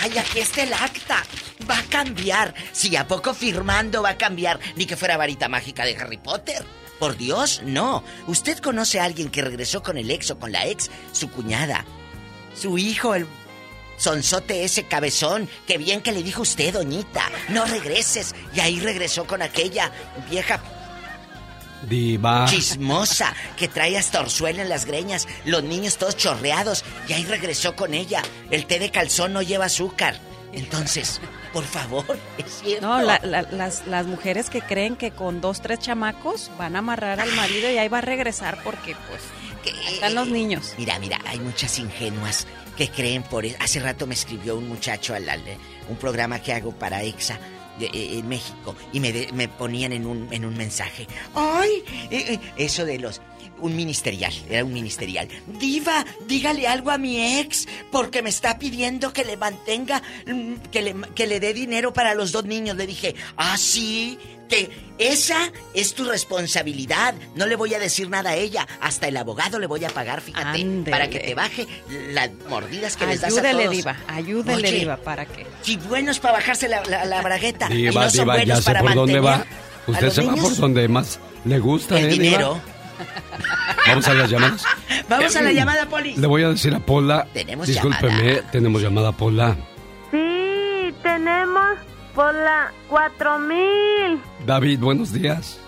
Ay, 0.00 0.16
aquí 0.18 0.40
está 0.40 0.62
el 0.62 0.72
acta. 0.72 1.24
Va 1.68 1.78
a 1.78 1.82
cambiar. 1.84 2.54
Si 2.72 2.94
a 2.96 3.06
poco 3.06 3.32
firmando 3.32 4.02
va 4.02 4.10
a 4.10 4.18
cambiar, 4.18 4.60
ni 4.76 4.86
que 4.86 4.96
fuera 4.96 5.16
varita 5.16 5.48
mágica 5.48 5.84
de 5.84 5.96
Harry 5.96 6.18
Potter. 6.18 6.64
Por 6.98 7.16
Dios, 7.16 7.62
no. 7.64 8.04
¿Usted 8.26 8.58
conoce 8.58 9.00
a 9.00 9.04
alguien 9.04 9.30
que 9.30 9.42
regresó 9.42 9.82
con 9.82 9.96
el 9.98 10.10
ex 10.10 10.30
o 10.30 10.38
con 10.38 10.52
la 10.52 10.66
ex? 10.66 10.90
Su 11.12 11.30
cuñada. 11.30 11.84
Su 12.54 12.78
hijo, 12.78 13.14
el 13.14 13.26
sonzote 13.96 14.64
ese 14.64 14.84
cabezón. 14.84 15.48
Qué 15.66 15.78
bien 15.78 16.00
que 16.00 16.12
le 16.12 16.22
dijo 16.22 16.42
usted, 16.42 16.74
doñita. 16.74 17.30
No 17.48 17.64
regreses. 17.64 18.34
Y 18.54 18.60
ahí 18.60 18.80
regresó 18.80 19.26
con 19.26 19.42
aquella 19.42 19.92
vieja 20.30 20.60
Diva. 21.82 22.46
chismosa 22.48 23.34
que 23.56 23.68
trae 23.68 23.96
hasta 23.98 24.20
orzuela 24.20 24.62
en 24.62 24.68
las 24.68 24.84
greñas, 24.86 25.26
los 25.44 25.62
niños 25.62 25.98
todos 25.98 26.16
chorreados 26.16 26.84
y 27.08 27.12
ahí 27.12 27.24
regresó 27.24 27.76
con 27.76 27.94
ella. 27.94 28.22
El 28.50 28.66
té 28.66 28.78
de 28.78 28.90
calzón 28.90 29.32
no 29.32 29.42
lleva 29.42 29.66
azúcar. 29.66 30.18
Entonces, 30.52 31.20
por 31.52 31.64
favor, 31.64 32.18
es 32.38 32.60
cierto. 32.62 32.86
No, 32.86 33.02
la- 33.02 33.20
la- 33.22 33.42
las, 33.42 33.86
las 33.86 34.06
mujeres 34.06 34.48
que 34.48 34.62
creen 34.62 34.96
que 34.96 35.10
con 35.10 35.40
dos, 35.40 35.60
tres 35.60 35.80
chamacos 35.80 36.50
van 36.58 36.76
a 36.76 36.78
amarrar 36.78 37.20
al 37.20 37.32
marido 37.32 37.70
y 37.70 37.76
ahí 37.78 37.88
va 37.88 37.98
a 37.98 38.02
regresar 38.02 38.58
porque, 38.64 38.96
pues, 39.08 39.20
ahí 39.86 39.94
están 39.94 40.14
los 40.14 40.28
niños. 40.28 40.72
Mira, 40.78 40.98
mira, 40.98 41.18
hay 41.26 41.40
muchas 41.40 41.78
ingenuas 41.78 42.46
que 42.76 42.88
creen 42.88 43.22
por 43.22 43.44
eso. 43.44 43.56
Hace 43.60 43.80
rato 43.80 44.06
me 44.06 44.14
escribió 44.14 44.56
un 44.56 44.68
muchacho 44.68 45.14
al, 45.14 45.28
al- 45.28 45.42
un 45.88 45.96
programa 45.96 46.38
que 46.40 46.52
hago 46.54 46.72
para 46.72 47.02
EXA 47.02 47.38
de- 47.78 47.86
eh, 47.86 48.18
en 48.18 48.28
México 48.28 48.74
y 48.92 49.00
me, 49.00 49.12
de- 49.12 49.32
me 49.32 49.48
ponían 49.48 49.92
en 49.92 50.06
un, 50.06 50.28
en 50.32 50.44
un 50.44 50.56
mensaje. 50.56 51.06
¡Ay! 51.34 51.70
eh, 52.10 52.24
eh, 52.34 52.40
eso 52.56 52.84
de 52.84 52.98
los... 52.98 53.20
Un 53.58 53.74
ministerial, 53.74 54.34
era 54.50 54.62
un 54.66 54.72
ministerial. 54.74 55.28
Diva, 55.58 56.04
dígale 56.28 56.66
algo 56.68 56.90
a 56.90 56.98
mi 56.98 57.38
ex, 57.38 57.66
porque 57.90 58.20
me 58.20 58.28
está 58.28 58.58
pidiendo 58.58 59.14
que 59.14 59.24
le 59.24 59.38
mantenga, 59.38 60.02
mm, 60.26 60.56
que 60.70 60.82
le, 60.82 60.94
que 61.14 61.26
le 61.26 61.40
dé 61.40 61.54
dinero 61.54 61.90
para 61.94 62.12
los 62.14 62.32
dos 62.32 62.44
niños. 62.44 62.76
Le 62.76 62.86
dije, 62.86 63.14
ah, 63.38 63.56
sí, 63.56 64.18
que 64.48 64.70
esa 64.98 65.50
es 65.74 65.94
tu 65.94 66.04
responsabilidad. 66.04 67.14
No 67.34 67.46
le 67.46 67.56
voy 67.56 67.74
a 67.74 67.78
decir 67.78 68.08
nada 68.08 68.30
a 68.30 68.36
ella. 68.36 68.66
Hasta 68.80 69.08
el 69.08 69.16
abogado 69.16 69.58
le 69.58 69.66
voy 69.66 69.84
a 69.84 69.90
pagar, 69.90 70.20
fíjate, 70.20 70.64
para 70.90 71.08
que 71.10 71.18
te 71.20 71.34
baje 71.34 71.66
las 72.12 72.30
mordidas 72.48 72.96
que 72.96 73.06
les 73.06 73.20
das 73.20 73.32
a 73.32 73.40
Ayúdele, 73.40 73.62
todos. 73.64 73.76
diva, 73.76 73.96
ayúdele, 74.08 74.68
Oye, 74.68 74.78
diva, 74.78 74.96
¿para 74.96 75.26
qué? 75.26 75.46
Si 75.62 75.76
buenos 75.76 76.18
para 76.18 76.34
bajarse 76.38 76.68
la, 76.68 76.82
la, 76.84 77.04
la 77.04 77.22
bragueta 77.22 77.68
y 77.70 77.76
Diva, 77.76 78.04
no 78.04 78.10
son 78.10 78.20
diva, 78.20 78.34
buenos 78.34 78.48
ya 78.48 78.56
sé 78.56 78.64
para 78.64 78.80
por 78.80 78.94
dónde 78.94 79.20
va. 79.20 79.44
Usted 79.86 80.04
los 80.06 80.14
se 80.14 80.22
va 80.22 80.32
niños, 80.32 80.48
por 80.48 80.56
donde 80.58 80.88
más 80.88 81.20
le 81.44 81.58
gusta, 81.58 81.98
el 81.98 82.06
¿eh, 82.06 82.08
Diva? 82.08 82.22
dinero. 82.22 82.60
Vamos 83.86 84.08
a 84.08 84.14
las 84.14 84.30
llamadas. 84.30 84.62
Vamos 85.08 85.36
a 85.36 85.42
la 85.42 85.52
llamada, 85.52 85.86
Poli. 85.88 86.16
Le 86.16 86.26
voy 86.26 86.42
a 86.42 86.48
decir 86.48 86.74
a 86.74 86.80
Pola. 86.80 87.26
Tenemos 87.34 87.66
Discúlpeme, 87.68 88.42
tenemos 88.50 88.80
llamada 88.82 89.12
Pola. 89.12 89.54
Sí, 90.10 90.94
tenemos 91.02 91.78
por 92.16 92.34
la 92.34 92.72
4000. 92.88 94.20
David, 94.46 94.80
buenos 94.80 95.12
días. 95.12 95.60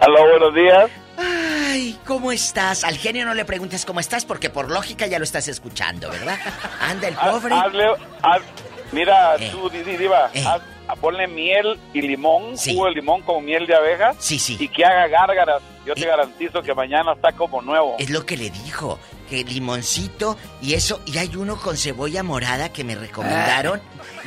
Aló, 0.00 0.28
buenos 0.30 0.54
días. 0.54 0.90
Ay, 1.18 1.98
¿cómo 2.06 2.30
estás? 2.32 2.84
Al 2.84 2.96
genio 2.96 3.24
no 3.24 3.34
le 3.34 3.44
preguntes 3.44 3.84
cómo 3.84 3.98
estás 4.00 4.24
porque 4.24 4.50
por 4.50 4.70
lógica 4.70 5.06
ya 5.08 5.18
lo 5.18 5.24
estás 5.24 5.48
escuchando, 5.48 6.08
¿verdad? 6.10 6.38
Anda 6.80 7.08
el 7.08 7.14
pobre. 7.16 7.54
Ha- 7.54 7.64
hazle- 7.66 7.96
haz- 8.22 8.42
mira, 8.92 9.34
Eh. 9.36 9.48
tú, 9.50 9.68
Didi, 9.68 9.96
Diva, 9.96 10.30
haz- 10.32 10.62
ponle 11.00 11.26
miel 11.26 11.78
y 11.92 12.02
limón, 12.02 12.56
jugo 12.56 12.86
de 12.86 12.92
limón 12.92 13.22
con 13.22 13.44
miel 13.44 13.66
de 13.66 13.74
abeja. 13.74 14.12
Sí, 14.18 14.38
sí. 14.38 14.56
Y 14.60 14.68
que 14.68 14.84
haga 14.84 15.08
gárgaras. 15.08 15.60
Yo 15.84 15.94
te 15.94 16.06
garantizo 16.06 16.62
que 16.62 16.72
mañana 16.74 17.12
está 17.14 17.32
como 17.32 17.60
nuevo. 17.60 17.96
Es 17.98 18.08
lo 18.10 18.24
que 18.24 18.36
le 18.36 18.48
dijo, 18.50 18.98
que 19.34 19.44
limoncito 19.44 20.36
y 20.62 20.74
eso, 20.74 21.00
y 21.06 21.18
hay 21.18 21.34
uno 21.36 21.56
con 21.56 21.76
cebolla 21.76 22.22
morada 22.22 22.72
que 22.72 22.84
me 22.84 22.94
recomendaron. 22.94 23.80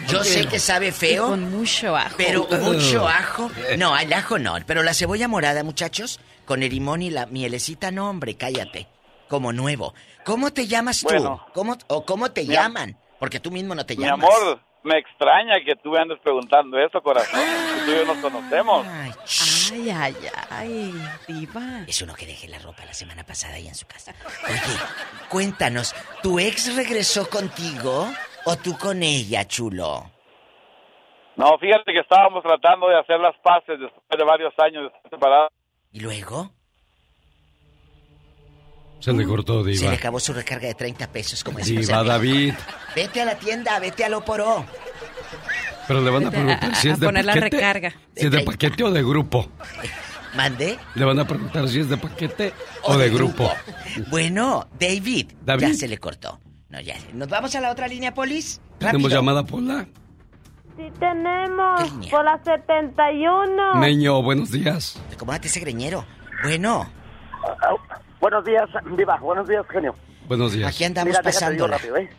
Yo 0.08 0.18
¿por 0.18 0.24
qué 0.24 0.30
sé 0.34 0.48
que 0.48 0.60
sabe 0.60 0.88
Y 0.90 0.92
feo. 0.92 1.28
con 1.28 1.50
mucho 1.52 1.96
ajo. 1.96 2.16
Pero 2.18 2.48
mucho 2.62 3.08
ajo. 3.08 3.50
No, 3.78 3.98
el 3.98 4.12
ajo 4.12 4.38
no. 4.40 4.56
Pero 4.66 4.84
la 4.84 4.94
cebolla 4.94 5.28
morada, 5.28 5.64
muchachos, 5.64 6.20
con 6.46 6.62
el 6.64 6.70
limón 6.72 7.02
y 7.02 7.10
la 7.10 7.26
mielecita, 7.28 7.92
no, 7.92 8.10
hombre, 8.10 8.36
cállate. 8.36 8.88
Como 9.30 9.54
nuevo. 9.54 9.94
¿Cómo 10.26 10.52
te 10.52 10.68
llamas 10.68 11.02
tú? 11.02 11.08
Bueno. 11.10 11.46
¿Cómo, 11.54 11.78
¿O 11.88 12.06
cómo 12.06 12.32
te 12.32 12.44
Mi 12.44 12.50
llaman? 12.54 12.98
Porque 13.20 13.40
tú 13.40 13.50
mismo 13.52 13.76
no 13.76 13.86
te 13.86 13.96
Mi 13.96 14.04
llamas. 14.04 14.26
amor, 14.30 14.60
me 14.84 15.00
extraña 15.00 15.56
que 15.66 15.76
tú 15.82 15.92
me 15.92 16.00
andes 16.00 16.18
preguntando 16.24 16.78
eso, 16.80 17.02
corazón. 17.02 17.40
Que 17.40 17.86
tú 17.86 17.92
y 17.92 17.96
yo 17.96 18.06
nos 18.06 18.18
conocemos. 18.18 18.86
Ay, 18.88 19.12
ay, 19.72 20.16
ay, 20.50 20.94
diva. 21.28 21.84
Es 21.88 22.02
uno 22.02 22.14
que 22.14 22.26
dejé 22.26 22.48
la 22.48 22.60
ropa 22.60 22.86
la 22.86 22.94
semana 22.94 23.24
pasada 23.24 23.56
ahí 23.56 23.68
en 23.68 23.76
su 23.76 23.86
casa. 23.88 24.14
Oye, 24.48 24.60
cuéntanos, 25.30 25.94
¿tu 26.24 26.40
ex 26.40 26.76
regresó 26.76 27.30
contigo 27.30 28.08
o 28.46 28.56
tú 28.58 28.78
con 28.78 29.04
ella, 29.04 29.46
chulo? 29.48 30.12
No, 31.36 31.58
fíjate 31.60 31.94
que 31.94 32.00
estábamos 32.00 32.42
tratando 32.44 32.88
de 32.90 33.00
hacer 33.00 33.20
las 33.20 33.36
paces 33.44 33.80
después 33.80 34.18
de 34.18 34.24
varios 34.24 34.54
años 34.58 34.84
de 34.84 34.88
estar 34.88 35.10
separados. 35.12 35.50
¿Y 35.92 36.00
luego? 36.00 36.52
Se 39.00 39.14
le 39.14 39.24
cortó, 39.26 39.64
Se 39.64 39.70
Diva. 39.70 39.92
le 39.92 39.98
acabó 39.98 40.20
su 40.20 40.34
recarga 40.34 40.68
de 40.68 40.74
30 40.74 41.12
pesos, 41.12 41.44
como 41.44 41.60
Diva, 41.60 42.04
David. 42.04 42.56
Vete 42.96 43.22
a 43.22 43.26
la 43.26 43.36
tienda, 43.38 43.78
vete 43.80 44.04
a 44.04 44.10
lo 44.10 44.26
poró. 44.26 44.66
Pero 45.88 46.02
le 46.02 46.10
van 46.12 46.26
a 46.28 46.32
preguntar 46.32 46.76
si 46.76 46.90
a 46.90 46.94
es 46.94 47.00
de 47.00 47.06
poner 47.06 47.26
la 47.26 47.34
paquete. 47.34 47.56
recarga. 47.58 47.94
Si 48.16 48.26
es 48.26 48.32
de 48.32 48.42
paquete 48.44 48.84
o 48.84 48.92
de 48.92 49.02
grupo. 49.04 49.50
¿Mande? 50.36 50.78
Le 50.96 51.06
van 51.06 51.20
a 51.20 51.26
preguntar 51.28 51.68
si 51.70 51.80
es 51.80 51.90
de 51.90 51.98
paquete 51.98 52.54
o, 52.84 52.98
de, 52.98 53.10
grupo. 53.10 53.50
Bueno, 54.10 54.68
David, 54.80 55.32
David. 55.44 55.68
ya 55.68 55.74
se 55.74 55.88
le 55.88 55.98
cortó. 55.98 56.40
No, 56.70 56.80
ya. 56.82 56.96
¿Nos 57.14 57.30
vamos 57.30 57.56
a 57.56 57.62
la 57.62 57.72
otra 57.72 57.88
línea, 57.88 58.14
Polis? 58.14 58.60
Tenemos 58.78 59.04
Rápido. 59.04 59.20
llamada 59.22 59.44
Pola. 59.46 59.88
Sí, 60.76 60.84
tenemos 61.00 61.90
por 62.12 62.24
la 62.26 62.40
71. 62.44 63.76
Meño, 63.76 64.22
buenos 64.22 64.52
días. 64.52 65.02
Acomódate 65.14 65.48
ese 65.48 65.60
greñero. 65.62 66.06
Bueno. 66.44 66.88
Buenos 68.20 68.44
días, 68.46 68.70
Viva. 68.96 69.18
Buenos 69.18 69.48
días, 69.48 69.66
genio. 69.72 69.96
Buenos 70.28 70.52
días. 70.52 70.70
Aquí 70.70 70.84
andamos 70.84 71.08
Mira, 71.08 71.22
déjate 71.24 71.54
digo 71.54 71.68
pasándola. 71.68 71.78
rápido, 71.78 71.98
¿eh? 71.98 72.10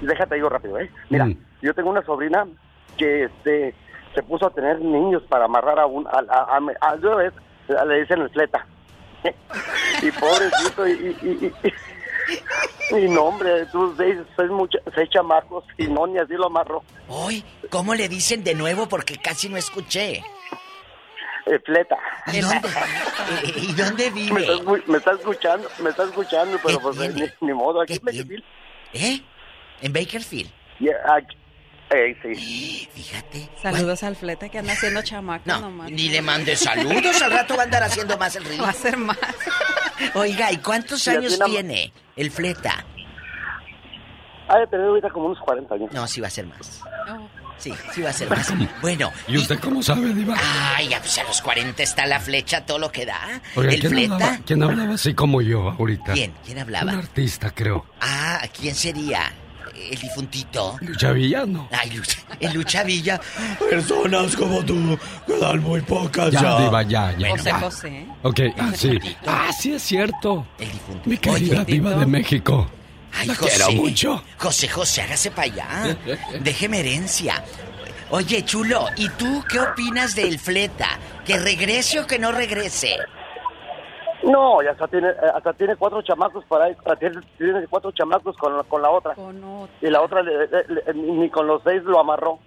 Déjate 0.00 0.34
digo 0.36 0.48
rápido, 0.48 0.78
¿eh? 0.78 0.90
Mira, 1.08 1.26
Mm. 1.26 1.36
yo 1.62 1.74
tengo 1.74 1.90
una 1.90 2.02
sobrina 2.04 2.46
que 2.96 3.24
este 3.24 3.74
se 4.14 4.22
puso 4.22 4.46
a 4.46 4.50
tener 4.50 4.80
niños 4.80 5.22
para 5.28 5.44
amarrar 5.44 5.78
a 5.78 5.86
un... 5.86 6.06
A, 6.06 6.10
a, 6.28 6.56
a, 6.56 6.90
a- 6.90 6.96
ves, 7.16 7.32
le 7.86 8.00
dicen 8.00 8.20
el 8.22 8.30
fleta. 8.30 8.66
y 10.02 10.10
pobrecito, 10.12 10.88
y... 10.88 10.92
y, 10.92 11.28
y, 11.30 11.46
y- 11.46 11.74
y 12.92 13.08
no, 13.08 13.22
hombre, 13.24 13.66
tú 13.66 13.94
seis, 13.96 14.16
seis, 14.36 14.50
mucha- 14.50 14.78
seis 14.94 15.08
chamacos 15.10 15.64
y 15.78 15.86
no, 15.86 16.06
ni 16.08 16.18
así 16.18 16.34
lo 16.34 16.46
amarró. 16.46 16.82
Hoy, 17.08 17.44
¿cómo 17.70 17.94
le 17.94 18.08
dicen 18.08 18.42
de 18.42 18.54
nuevo? 18.54 18.88
Porque 18.88 19.16
casi 19.16 19.48
no 19.48 19.56
escuché. 19.56 20.22
El 21.46 21.60
fleta. 21.62 21.96
¿Y 22.32 22.40
dónde, 22.40 22.68
eh, 22.68 23.52
¿y 23.56 23.72
dónde 23.74 24.10
vive? 24.10 24.32
Me 24.34 24.40
está, 24.42 24.70
me 24.86 24.98
está 24.98 25.12
escuchando, 25.12 25.68
me 25.82 25.90
está 25.90 26.04
escuchando, 26.04 26.58
pero 26.64 26.80
pues 26.80 26.96
ni, 27.14 27.24
ni 27.40 27.52
modo, 27.54 27.80
aquí 27.80 27.98
me 28.02 28.12
¿Eh? 28.92 29.20
¿En 29.82 29.92
Bakerfield? 29.92 30.50
Ya, 30.80 30.92
aquí- 31.16 31.36
eh, 31.90 32.16
sí. 32.22 32.88
Fíjate. 32.94 33.48
Saludos 33.60 34.02
al 34.04 34.14
flete 34.16 34.48
que 34.48 34.58
anda 34.58 34.72
haciendo 34.74 35.02
chamaco 35.02 35.42
No, 35.46 35.60
nomás. 35.60 35.90
ni 35.90 36.08
le 36.08 36.22
mande 36.22 36.54
saludos, 36.56 37.20
al 37.22 37.32
rato 37.32 37.54
va 37.56 37.62
a 37.62 37.64
andar 37.64 37.82
haciendo 37.82 38.16
más 38.16 38.36
el 38.36 38.44
ridículo. 38.44 38.64
Va 38.66 38.70
a 38.70 38.74
ser 38.74 38.96
más. 38.96 39.18
Oiga, 40.14 40.52
¿y 40.52 40.58
cuántos 40.58 41.06
años 41.08 41.38
tiene 41.44 41.92
el 42.16 42.30
fleta? 42.30 42.84
Ha 44.48 44.58
de 44.58 44.66
tener 44.68 44.86
ahorita 44.86 45.10
como 45.10 45.26
unos 45.26 45.38
40 45.40 45.74
años. 45.74 45.92
No, 45.92 46.06
sí 46.06 46.20
va 46.20 46.26
a 46.28 46.30
ser 46.30 46.46
más. 46.46 46.80
Sí, 47.58 47.72
sí 47.92 48.00
va 48.02 48.10
a 48.10 48.12
ser 48.12 48.28
más. 48.30 48.50
Bueno. 48.80 49.12
¿Y 49.28 49.36
usted 49.36 49.58
cómo 49.60 49.82
sabe, 49.82 50.14
Diva? 50.14 50.34
Ay, 50.76 50.88
ya 50.88 50.98
pues 51.00 51.18
a 51.18 51.24
los 51.24 51.42
40 51.42 51.82
está 51.82 52.06
la 52.06 52.18
flecha, 52.18 52.64
todo 52.64 52.78
lo 52.78 52.90
que 52.90 53.04
da. 53.04 53.20
Oiga, 53.54 53.72
el 53.74 53.80
¿quién 53.80 53.92
fleta. 53.92 54.14
hablaba, 54.14 54.38
¿quién 54.46 54.62
hablaba 54.62 54.94
así 54.94 55.12
como 55.14 55.42
yo 55.42 55.68
ahorita? 55.70 56.14
¿Quién? 56.14 56.32
¿Quién 56.44 56.56
Un 56.56 56.62
hablaba? 56.62 56.92
artista, 56.92 57.50
creo. 57.54 57.84
Ah, 58.00 58.40
¿quién 58.58 58.74
sería? 58.74 59.30
El 59.74 59.98
difuntito. 59.98 60.76
Lucha 60.80 61.12
Villano. 61.12 61.68
Ay, 61.72 61.90
Lucha, 61.90 62.18
el 62.40 62.52
Lucha 62.52 62.82
Villa. 62.84 63.20
Personas 63.68 64.34
como 64.36 64.64
tú 64.64 64.98
quedan 65.26 65.60
muy 65.60 65.80
pocas 65.80 66.30
Ya, 66.32 66.42
ya. 66.42 66.60
diva, 66.60 66.82
ya, 66.82 67.16
ya. 67.18 67.30
José 67.30 67.44
ya. 67.44 67.60
José. 67.60 68.06
Ok, 68.22 68.40
ah, 68.58 68.72
sí. 68.74 68.98
Ah, 69.26 69.50
sí 69.58 69.72
es 69.74 69.82
cierto. 69.82 70.46
El 70.58 70.70
difunto. 70.72 71.02
Mi 71.08 71.16
querida 71.18 71.62
Oye, 71.62 71.64
diva 71.72 71.90
de 71.94 72.06
México. 72.06 72.70
Ay, 73.12 73.26
La 73.28 73.34
José. 73.34 73.56
quiero 73.56 73.72
mucho. 73.82 74.24
José, 74.38 74.68
José, 74.68 75.02
hágase 75.02 75.30
para 75.30 75.52
allá. 75.52 75.96
Déjeme 76.40 76.80
herencia. 76.80 77.42
Oye, 78.10 78.44
chulo, 78.44 78.86
¿y 78.96 79.08
tú 79.10 79.44
qué 79.48 79.60
opinas 79.60 80.14
del 80.16 80.38
fleta? 80.38 80.98
¿Que 81.24 81.38
regrese 81.38 82.00
o 82.00 82.06
que 82.06 82.18
no 82.18 82.32
regrese? 82.32 82.96
No, 84.24 84.62
ya 84.62 84.72
hasta 84.72 84.86
tiene, 84.88 85.08
eh, 85.08 85.14
hasta 85.34 85.52
tiene 85.54 85.76
cuatro 85.76 86.02
chamacos 86.02 86.44
para 86.44 86.66
ahí, 86.66 86.76
tiene, 86.98 87.20
tiene 87.38 87.66
cuatro 87.68 87.90
chamacos 87.92 88.36
con, 88.36 88.62
con 88.64 88.82
la 88.82 88.90
otra. 88.90 89.14
Y 89.80 89.86
la 89.88 90.02
otra 90.02 90.22
le- 90.22 90.46
le- 90.46 90.64
le- 90.68 90.94
ni 90.94 91.30
con 91.30 91.46
los 91.46 91.62
seis 91.64 91.82
lo 91.84 91.98
amarró. 92.00 92.38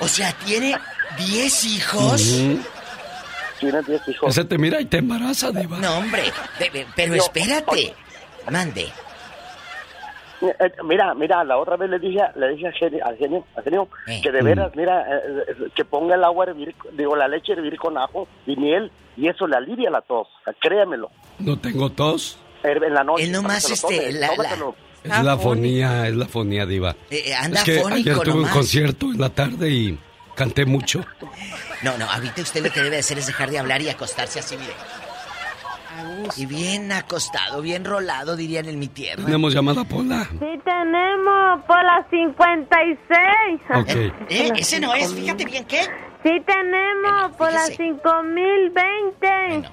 O 0.00 0.08
sea, 0.08 0.32
tiene 0.44 0.76
10 1.16 1.64
hijos. 1.64 2.42
Tiene 3.60 3.80
diez 3.82 4.06
hijos. 4.08 4.30
Ese 4.30 4.44
te 4.44 4.58
mira 4.58 4.80
y 4.80 4.84
te 4.84 4.98
embaraza, 4.98 5.50
diva. 5.52 5.78
No, 5.78 5.98
hombre, 5.98 6.24
pero 6.94 7.14
espérate. 7.22 7.94
Mande. 8.50 8.92
Eh, 10.48 10.72
mira, 10.84 11.14
mira, 11.14 11.42
la 11.44 11.56
otra 11.58 11.76
vez 11.76 11.88
le 11.90 11.98
dije, 11.98 12.20
le 12.36 12.48
dije 12.50 12.68
a 12.68 12.72
genio, 12.72 13.04
al 13.06 13.16
genio, 13.16 13.44
al 13.56 13.64
genio 13.64 13.88
que 14.22 14.30
de 14.30 14.42
veras, 14.42 14.72
mira, 14.76 15.00
eh, 15.02 15.20
eh, 15.48 15.54
que 15.74 15.84
ponga 15.84 16.14
el 16.14 16.24
agua 16.24 16.44
a 16.46 16.48
hervir, 16.50 16.74
digo, 16.92 17.16
la 17.16 17.28
leche 17.28 17.52
a 17.52 17.56
hervir 17.56 17.76
con 17.78 17.96
ajo 17.96 18.28
y 18.46 18.56
miel 18.56 18.90
y 19.16 19.28
eso 19.28 19.46
le 19.46 19.56
alivia 19.56 19.90
la 19.90 20.00
tos, 20.02 20.28
créamelo. 20.60 21.10
No 21.38 21.58
tengo 21.58 21.90
tos. 21.90 22.38
En 22.62 22.94
la 22.94 23.04
noche. 23.04 23.24
Él 23.24 23.32
nomás, 23.32 23.70
este, 23.70 23.96
tome, 23.98 24.12
la- 24.12 24.28
la-. 24.36 24.72
Es 25.18 25.22
la 25.22 25.36
fonía, 25.36 26.08
es 26.08 26.16
la 26.16 26.26
fonía, 26.26 26.64
diva. 26.64 26.96
Eh, 27.10 27.24
eh, 27.26 27.34
anda 27.34 27.58
es 27.58 27.64
que 27.64 27.80
fónico 27.80 28.10
ayer 28.10 28.18
tuve 28.22 28.30
un 28.32 28.36
nomás. 28.38 28.52
concierto 28.54 29.06
en 29.12 29.20
la 29.20 29.28
tarde 29.28 29.68
y 29.70 29.98
canté 30.34 30.64
mucho. 30.64 31.04
No, 31.82 31.96
no, 31.98 32.10
ahorita 32.10 32.40
usted 32.40 32.64
lo 32.64 32.72
que 32.72 32.80
debe 32.82 32.96
hacer 32.98 33.18
es 33.18 33.26
dejar 33.26 33.50
de 33.50 33.58
hablar 33.58 33.82
y 33.82 33.90
acostarse 33.90 34.38
así, 34.38 34.56
mire. 34.56 34.72
Y 36.36 36.46
bien 36.46 36.90
acostado, 36.92 37.60
bien 37.62 37.84
rolado, 37.84 38.36
dirían 38.36 38.68
en 38.68 38.78
mi 38.78 38.88
tierra. 38.88 39.24
Tenemos 39.24 39.52
llamada 39.54 39.84
Pola. 39.84 40.26
Sí 40.30 40.60
tenemos 40.64 41.64
por 41.66 41.82
las 41.84 42.08
56. 42.10 43.60
Ok. 43.74 43.88
¿Eh? 44.30 44.52
Ese 44.56 44.80
no 44.80 44.94
es, 44.94 45.12
fíjate 45.14 45.44
bien, 45.44 45.64
¿qué? 45.64 45.82
Sí 46.22 46.30
tenemos 46.46 47.36
por 47.36 47.52
las 47.52 47.70
5020. 47.76 49.68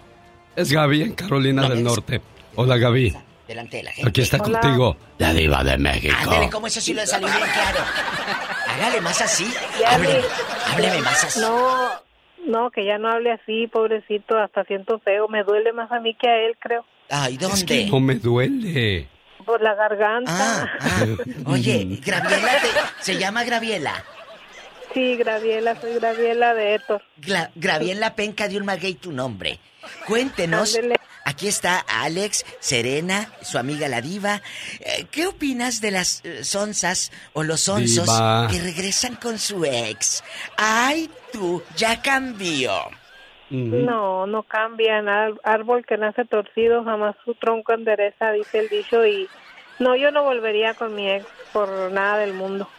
Es 0.55 0.71
Gaby 0.71 1.01
en 1.03 1.13
Carolina 1.13 1.67
del 1.69 1.83
Norte. 1.83 2.21
Hola, 2.55 2.77
Gaby. 2.77 3.15
Delante 3.47 3.77
de 3.77 3.83
la 3.83 3.91
gente. 3.91 4.09
Aquí 4.09 4.21
está 4.21 4.37
Hola. 4.41 4.59
contigo. 4.59 4.97
La 5.17 5.33
diva 5.33 5.63
de 5.63 5.77
México. 5.77 6.15
Ándale, 6.19 6.49
como 6.49 6.67
eso 6.67 6.81
sí 6.81 6.93
lo 6.93 7.05
salió 7.07 7.27
bien 7.27 7.39
claro. 7.39 7.79
Hágale 8.67 9.01
más 9.01 9.21
así. 9.21 9.45
Vi. 9.45 10.07
hábleme 10.71 11.01
más 11.01 11.23
así. 11.23 11.39
No, 11.39 11.89
no, 12.47 12.71
que 12.71 12.85
ya 12.85 12.97
no 12.97 13.09
hable 13.09 13.31
así, 13.31 13.67
pobrecito, 13.67 14.37
hasta 14.37 14.63
siento 14.65 14.99
feo. 14.99 15.27
Me 15.27 15.43
duele 15.43 15.73
más 15.73 15.91
a 15.91 15.99
mí 15.99 16.15
que 16.15 16.27
a 16.29 16.37
él, 16.37 16.55
creo. 16.59 16.85
Ay, 17.09 17.37
¿dónde? 17.37 17.55
Es 17.57 17.63
que 17.63 17.85
no 17.87 17.99
me 17.99 18.15
duele. 18.15 19.07
Por 19.45 19.61
la 19.61 19.73
garganta. 19.75 20.31
Ah, 20.79 21.05
Oye, 21.47 21.99
Graviela, 22.05 22.51
te- 22.61 23.03
¿se 23.03 23.17
llama 23.17 23.43
Graviela? 23.43 24.03
Sí, 24.93 25.15
Graviela, 25.15 25.79
soy 25.79 25.93
Graviela 25.95 26.53
de 26.53 26.75
Héctor. 26.75 27.01
Gra- 27.19 27.49
Graviela 27.55 28.13
Penca 28.15 28.47
de 28.47 28.57
un 28.57 28.65
maguey 28.65 28.93
tu 28.95 29.11
nombre. 29.11 29.59
Cuéntenos. 30.07 30.77
Aquí 31.23 31.47
está 31.47 31.79
Alex, 31.87 32.45
Serena, 32.59 33.31
su 33.41 33.57
amiga 33.59 33.87
la 33.87 34.01
diva. 34.01 34.41
Eh, 34.79 35.05
¿Qué 35.11 35.27
opinas 35.27 35.79
de 35.79 35.91
las 35.91 36.21
eh, 36.25 36.43
sonzas 36.43 37.11
o 37.33 37.43
los 37.43 37.61
sonzos 37.61 38.05
Diva. 38.05 38.47
que 38.51 38.59
regresan 38.59 39.15
con 39.15 39.37
su 39.37 39.63
ex? 39.63 40.23
Ay, 40.57 41.09
tú, 41.31 41.61
ya 41.75 42.01
cambió. 42.01 42.71
No, 43.49 44.25
no 44.27 44.43
cambian. 44.43 45.09
Ar- 45.09 45.39
árbol 45.43 45.85
que 45.85 45.97
nace 45.97 46.25
torcido, 46.25 46.83
jamás 46.83 47.15
su 47.25 47.33
tronco 47.35 47.73
endereza, 47.73 48.31
dice 48.31 48.59
el 48.59 48.69
dicho. 48.69 49.05
Y 49.05 49.27
no, 49.79 49.95
yo 49.95 50.11
no 50.11 50.23
volvería 50.23 50.73
con 50.73 50.95
mi 50.95 51.09
ex 51.09 51.25
por 51.51 51.91
nada 51.91 52.17
del 52.19 52.33
mundo. 52.33 52.69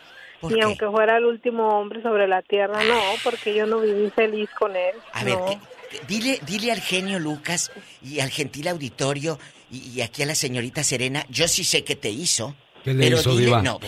Ni 0.49 0.61
aunque 0.61 0.87
fuera 0.89 1.19
el 1.19 1.25
último 1.27 1.79
hombre 1.79 2.03
sobre 2.03 2.27
la 2.27 2.43
tierra, 2.43 2.83
no, 2.83 3.01
porque 3.23 3.55
yo 3.55 3.67
no 3.67 3.81
viví 3.81 4.11
feliz 4.11 4.51
con 4.59 4.75
él. 4.75 4.95
A 5.13 5.23
ver, 5.23 5.35
no. 5.39 5.45
¿qué- 5.47 5.59
qué- 5.91 6.01
dile, 6.09 6.41
dile 6.45 6.73
al 6.73 6.81
genio 6.81 7.21
Lucas 7.21 7.71
y 8.03 8.19
al 8.19 8.31
gentil 8.31 8.67
auditorio 8.67 9.39
y, 9.71 9.89
y 9.91 10.01
aquí 10.01 10.23
a 10.25 10.27
la 10.27 10.35
señorita 10.35 10.83
Serena, 10.83 11.25
yo 11.29 11.47
sí 11.47 11.63
sé 11.65 11.85
qué 11.85 11.95
te 11.95 12.11
hizo. 12.11 12.57
¿Qué 12.83 12.93
le 12.93 13.05
pero 13.05 13.19
hizo, 13.19 13.31
dile- 13.37 13.45
diva? 13.47 13.63
no, 13.63 13.79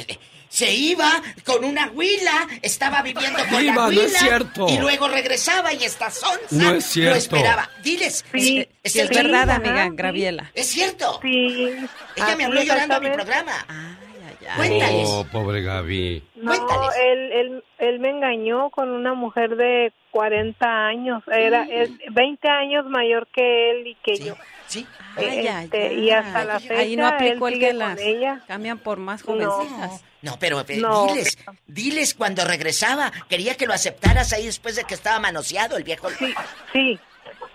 se 0.55 0.73
iba 0.73 1.21
con 1.45 1.65
una 1.65 1.89
huila, 1.91 2.47
estaba 2.63 3.03
viviendo 3.03 3.41
con 3.51 3.59
Diva, 3.61 3.75
la 3.75 3.81
no 3.83 3.87
huila. 3.89 4.05
es 4.05 4.13
cierto. 4.19 4.67
Y 4.69 4.79
luego 4.79 5.09
regresaba 5.09 5.73
y 5.73 5.83
esta 5.83 6.13
sonza 6.13 6.39
No 6.51 6.75
es 6.75 6.85
cierto. 6.85 7.11
lo 7.11 7.17
esperaba. 7.19 7.69
Diles, 7.83 8.25
Sí, 8.33 8.59
es, 8.61 8.69
es 8.85 8.93
sí, 8.93 9.01
el 9.01 9.11
es 9.11 9.17
verdad, 9.17 9.51
amiga, 9.51 9.89
Graviela. 9.93 10.53
Es 10.55 10.69
cierto. 10.69 11.19
Sí. 11.23 11.75
Ella 12.15 12.37
me 12.37 12.45
habló 12.45 12.63
llorando 12.63 12.95
a 12.95 13.01
mi 13.01 13.11
programa. 13.11 13.67
Cuéntales. 14.57 15.09
Oh, 15.11 15.25
pobre 15.31 15.63
Gaby. 15.63 16.23
No, 16.37 16.53
él, 16.53 17.33
él, 17.33 17.65
él 17.79 17.99
me 18.01 18.11
engañó 18.11 18.71
con 18.71 18.91
una 18.91 19.15
mujer 19.15 19.57
de 19.57 19.93
40 20.11 20.67
años. 20.87 21.23
Era 21.31 21.65
es 21.65 21.91
20 22.13 22.49
años 22.49 22.87
mayor 22.87 23.27
que 23.35 23.71
él 23.71 23.87
y 23.89 23.95
que 23.97 24.17
yo. 24.17 24.35
Sí. 24.67 24.87
Ay, 25.17 25.47
ay, 25.47 25.65
Este, 25.65 25.87
ay. 25.89 26.01
y 26.05 26.11
hasta 26.11 26.45
la 26.45 26.59
fecha 26.59 26.75
Ahí 26.81 26.97
no 26.97 27.07
aplicó 27.07 27.49
él 27.49 27.55
el 27.55 27.61
que 27.61 27.73
las 27.75 27.99
ella. 28.01 28.41
cambian 28.47 28.79
por 28.79 28.99
más 28.99 29.23
jovencitas. 29.23 30.03
No, 30.23 30.37
pero 30.41 30.61
eh, 30.61 30.77
No. 30.79 31.07
diles, 31.07 31.39
diles 31.67 32.15
cuando 32.15 32.45
regresaba. 32.45 33.13
Quería 33.29 33.57
que 33.57 33.67
lo 33.67 33.75
aceptaras 33.75 34.33
ahí 34.33 34.47
después 34.47 34.75
de 34.77 34.85
que 34.85 34.95
estaba 34.95 35.21
manoseado 35.21 35.77
el 35.77 35.85
viejo. 35.85 36.09
Sí, 36.11 36.35
sí. 36.73 36.99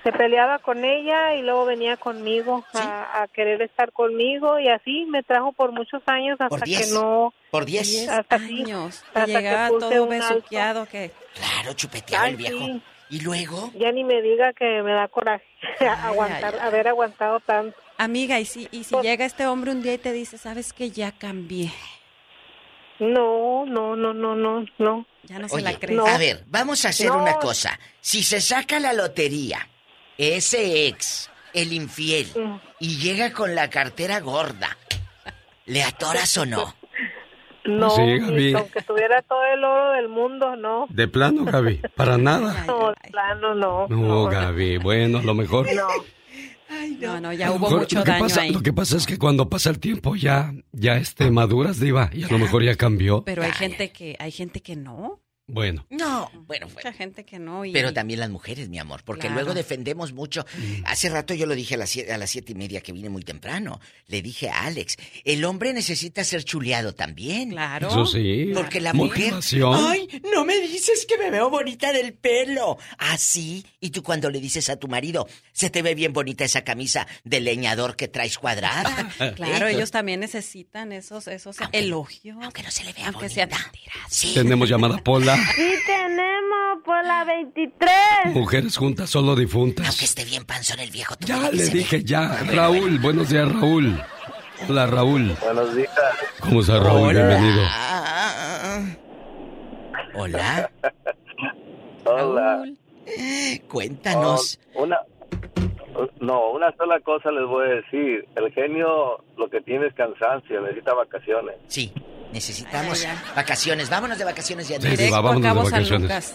Se 0.03 0.11
peleaba 0.13 0.59
con 0.59 0.85
ella 0.85 1.35
y 1.35 1.41
luego 1.41 1.65
venía 1.65 1.97
conmigo 1.97 2.63
a, 2.73 3.21
a 3.23 3.27
querer 3.27 3.61
estar 3.61 3.91
conmigo 3.91 4.57
y 4.59 4.69
así 4.69 5.05
me 5.09 5.23
trajo 5.23 5.51
por 5.51 5.71
muchos 5.73 6.01
años 6.05 6.33
hasta 6.39 6.47
Por 6.49 6.59
que 6.63 6.69
10. 6.77 6.93
no... 6.93 7.33
Por 7.51 7.65
10. 7.65 8.07
Hasta 8.09 8.35
aquí, 8.37 8.61
años. 8.63 9.03
hasta 9.07 9.23
Y 9.23 9.25
que 9.25 9.31
llegaba 9.33 9.67
puse 9.69 9.89
todo 9.95 10.07
besuqueado 10.07 10.85
que... 10.85 11.11
Claro, 11.33 11.73
chupeteado 11.73 12.25
Ay, 12.25 12.31
el 12.31 12.37
viejo. 12.37 12.57
sí. 12.65 12.81
¿Y 13.11 13.21
luego? 13.21 13.71
Ya 13.75 13.91
ni 13.91 14.03
me 14.03 14.21
diga 14.21 14.53
que 14.53 14.83
me 14.83 14.91
da 14.93 15.07
coraje 15.07 15.43
aguantar, 16.03 16.53
ay, 16.53 16.59
ay. 16.61 16.67
haber 16.67 16.87
aguantado 16.87 17.39
tanto. 17.39 17.75
Amiga, 17.97 18.39
y 18.39 18.45
si, 18.45 18.67
y 18.71 18.83
si 18.83 18.95
llega 19.01 19.25
este 19.25 19.47
hombre 19.47 19.71
un 19.71 19.81
día 19.81 19.93
y 19.95 19.97
te 19.97 20.13
dice, 20.13 20.37
sabes 20.37 20.71
que 20.73 20.91
ya 20.91 21.11
cambié. 21.11 21.71
No, 22.99 23.65
no, 23.65 23.95
no, 23.95 24.13
no, 24.13 24.35
no, 24.35 24.65
no. 24.77 25.05
Ya 25.23 25.39
no 25.39 25.47
se 25.47 25.55
Oye, 25.55 25.63
la 25.63 25.79
crees. 25.79 25.99
a 26.05 26.17
ver, 26.17 26.43
vamos 26.47 26.83
a 26.85 26.89
hacer 26.89 27.07
No. 27.07 27.21
una 27.21 27.35
cosa. 27.35 27.79
Si 28.01 28.23
se 28.23 28.41
saca 28.41 28.79
la 28.79 28.91
lotería, 28.93 29.67
ese 30.19 30.87
ex, 30.87 31.29
el 31.53 31.71
infiel, 31.73 32.27
y 32.79 32.97
llega 32.97 33.31
con 33.31 33.55
la 33.55 33.69
cartera 33.69 34.19
gorda, 34.19 34.77
¿le 35.65 35.81
atoras 35.81 36.37
o 36.37 36.45
no? 36.45 36.75
No, 37.65 37.89
Sí, 37.91 38.19
Gaby. 38.19 38.53
aunque 38.53 38.81
tuviera 38.81 39.21
todo 39.21 39.45
el 39.53 39.63
oro 39.63 39.91
del 39.93 40.09
mundo, 40.09 40.55
no. 40.55 40.87
De 40.89 41.07
plano, 41.07 41.45
Gaby. 41.45 41.81
Para 41.95 42.17
nada. 42.17 42.63
No, 42.65 42.89
de 42.89 43.09
plano, 43.11 43.53
no. 43.53 43.87
No, 43.87 44.25
Gaby. 44.25 44.77
Bueno, 44.77 45.21
lo 45.21 45.33
mejor. 45.35 45.67
No. 45.73 45.87
No, 46.99 47.19
no, 47.19 47.29
A 47.29 47.33
ya 47.33 47.47
lo 47.47 47.53
hubo 47.53 47.59
mejor 47.61 47.79
mucho 47.79 47.97
lo 47.99 48.03
que 48.03 48.11
daño 48.11 48.23
pasa, 48.23 48.41
ahí. 48.41 48.51
Lo 48.51 48.61
que 48.61 48.73
pasa 48.73 48.97
es 48.97 49.05
que 49.05 49.17
cuando 49.17 49.49
pasa 49.49 49.69
el 49.69 49.79
tiempo 49.79 50.15
ya, 50.15 50.53
ya 50.71 50.97
este, 50.97 51.29
maduras, 51.31 51.79
Diva, 51.79 52.09
y 52.13 52.23
a 52.23 52.27
lo 52.27 52.37
mejor 52.39 52.63
ya 52.63 52.75
cambió. 52.75 53.23
Pero 53.23 53.43
hay 53.43 53.51
gente 53.51 53.91
que, 53.91 54.15
hay 54.19 54.31
gente 54.31 54.61
que 54.61 54.75
no. 54.75 55.19
Bueno. 55.49 55.85
No, 55.89 56.31
bueno, 56.47 56.67
Mucha 56.69 56.93
gente 56.93 57.25
que 57.25 57.39
no. 57.39 57.65
Y... 57.65 57.71
Pero 57.71 57.93
también 57.93 58.19
las 58.19 58.29
mujeres, 58.29 58.69
mi 58.69 58.79
amor, 58.79 59.01
porque 59.03 59.21
Claro. 59.27 59.35
luego 59.35 59.53
defendemos 59.53 60.13
mucho. 60.13 60.45
Hace 60.85 61.09
rato 61.09 61.33
yo 61.33 61.45
lo 61.45 61.55
dije 61.55 61.75
a 61.75 61.77
las, 61.77 61.89
siete, 61.89 62.13
a 62.13 62.17
las 62.17 62.29
siete 62.29 62.51
y 62.51 62.55
media 62.55 62.81
que 62.81 62.91
vine 62.91 63.09
muy 63.09 63.23
temprano. 63.23 63.79
Le 64.07 64.21
dije 64.21 64.49
a 64.49 64.65
Alex, 64.65 64.97
el 65.25 65.43
hombre 65.45 65.73
necesita 65.73 66.23
ser 66.23 66.43
chuleado 66.43 66.93
también. 66.93 67.49
Claro. 67.51 67.89
Eso 67.89 68.05
sí. 68.05 68.51
Porque 68.53 68.79
la 68.79 68.93
mujer. 68.93 69.33
Ay, 69.73 70.07
no 70.33 70.45
me 70.45 70.59
dices 70.61 71.05
que 71.07 71.17
me 71.17 71.31
veo 71.31 71.49
bonita 71.49 71.91
del 71.91 72.13
pelo. 72.13 72.77
Así. 72.97 73.65
y 73.79 73.89
tú 73.89 74.03
cuando 74.03 74.29
le 74.29 74.39
dices 74.39 74.69
a 74.69 74.77
tu 74.77 74.87
marido, 74.87 75.27
se 75.51 75.69
te 75.69 75.81
ve 75.81 75.95
bien 75.95 76.13
bonita 76.13 76.43
esa 76.45 76.63
camisa 76.63 77.07
de 77.23 77.39
leñador 77.39 77.95
que 77.95 78.07
traes 78.07 78.37
cuadrada. 78.37 79.09
Claro, 79.35 79.67
¿Eh? 79.67 79.73
ellos 79.75 79.91
también 79.91 80.19
necesitan 80.19 80.91
esos, 80.91 81.27
esos 81.27 81.57
elogios. 81.71 82.37
Aunque 82.41 82.63
no 82.63 82.71
se 82.71 82.83
le 82.83 82.93
vea 82.93 83.07
Aunque 83.07 83.29
sean 83.29 83.49
mentiras. 83.49 84.33
Tenemos 84.33 84.67
llamada 84.69 84.97
Pola. 84.97 85.37
Sí 85.55 85.73
tenemos 85.85 86.83
por 86.85 87.03
la 87.05 87.23
23. 87.23 87.89
Mujeres 88.33 88.77
juntas, 88.77 89.09
solo 89.09 89.35
difuntas. 89.35 89.87
Aunque 89.87 90.05
esté 90.05 90.25
bien 90.25 90.45
panzón 90.45 90.79
el 90.79 90.91
viejo. 90.91 91.15
tú 91.15 91.27
Ya 91.27 91.49
le 91.51 91.63
ve. 91.63 91.69
dije 91.69 92.03
ya. 92.03 92.39
Raúl, 92.51 92.99
buenos 92.99 93.29
días, 93.29 93.51
Raúl. 93.51 94.01
Hola, 94.67 94.87
Raúl. 94.87 95.35
Buenos 95.41 95.75
días. 95.75 95.89
¿Cómo 96.41 96.61
está, 96.61 96.79
Raúl? 96.79 97.09
Hola. 97.15 97.27
Bienvenido. 97.27 97.63
Hola. 100.15 100.71
Hola. 102.05 102.63
Cuéntanos. 103.67 104.59
Oh, 104.75 104.83
una, 104.83 104.97
no, 106.19 106.51
una 106.51 106.75
sola 106.77 106.99
cosa 107.01 107.31
les 107.31 107.45
voy 107.45 107.65
a 107.67 107.73
decir. 107.75 108.27
El 108.35 108.51
genio 108.53 109.23
lo 109.37 109.49
que 109.49 109.61
tiene 109.61 109.87
es 109.87 109.93
cansancio, 109.93 110.61
necesita 110.61 110.93
vacaciones. 110.93 111.55
Sí. 111.67 111.91
Necesitamos 112.31 113.07
vacaciones. 113.35 113.89
Vámonos 113.89 114.19
de 114.19 114.23
vacaciones 114.25 114.67
ya. 114.69 114.79
Sí, 114.79 115.11
a 115.11 115.19
vámonos 115.19 115.41
de 115.41 115.63
vacaciones. 115.71 116.33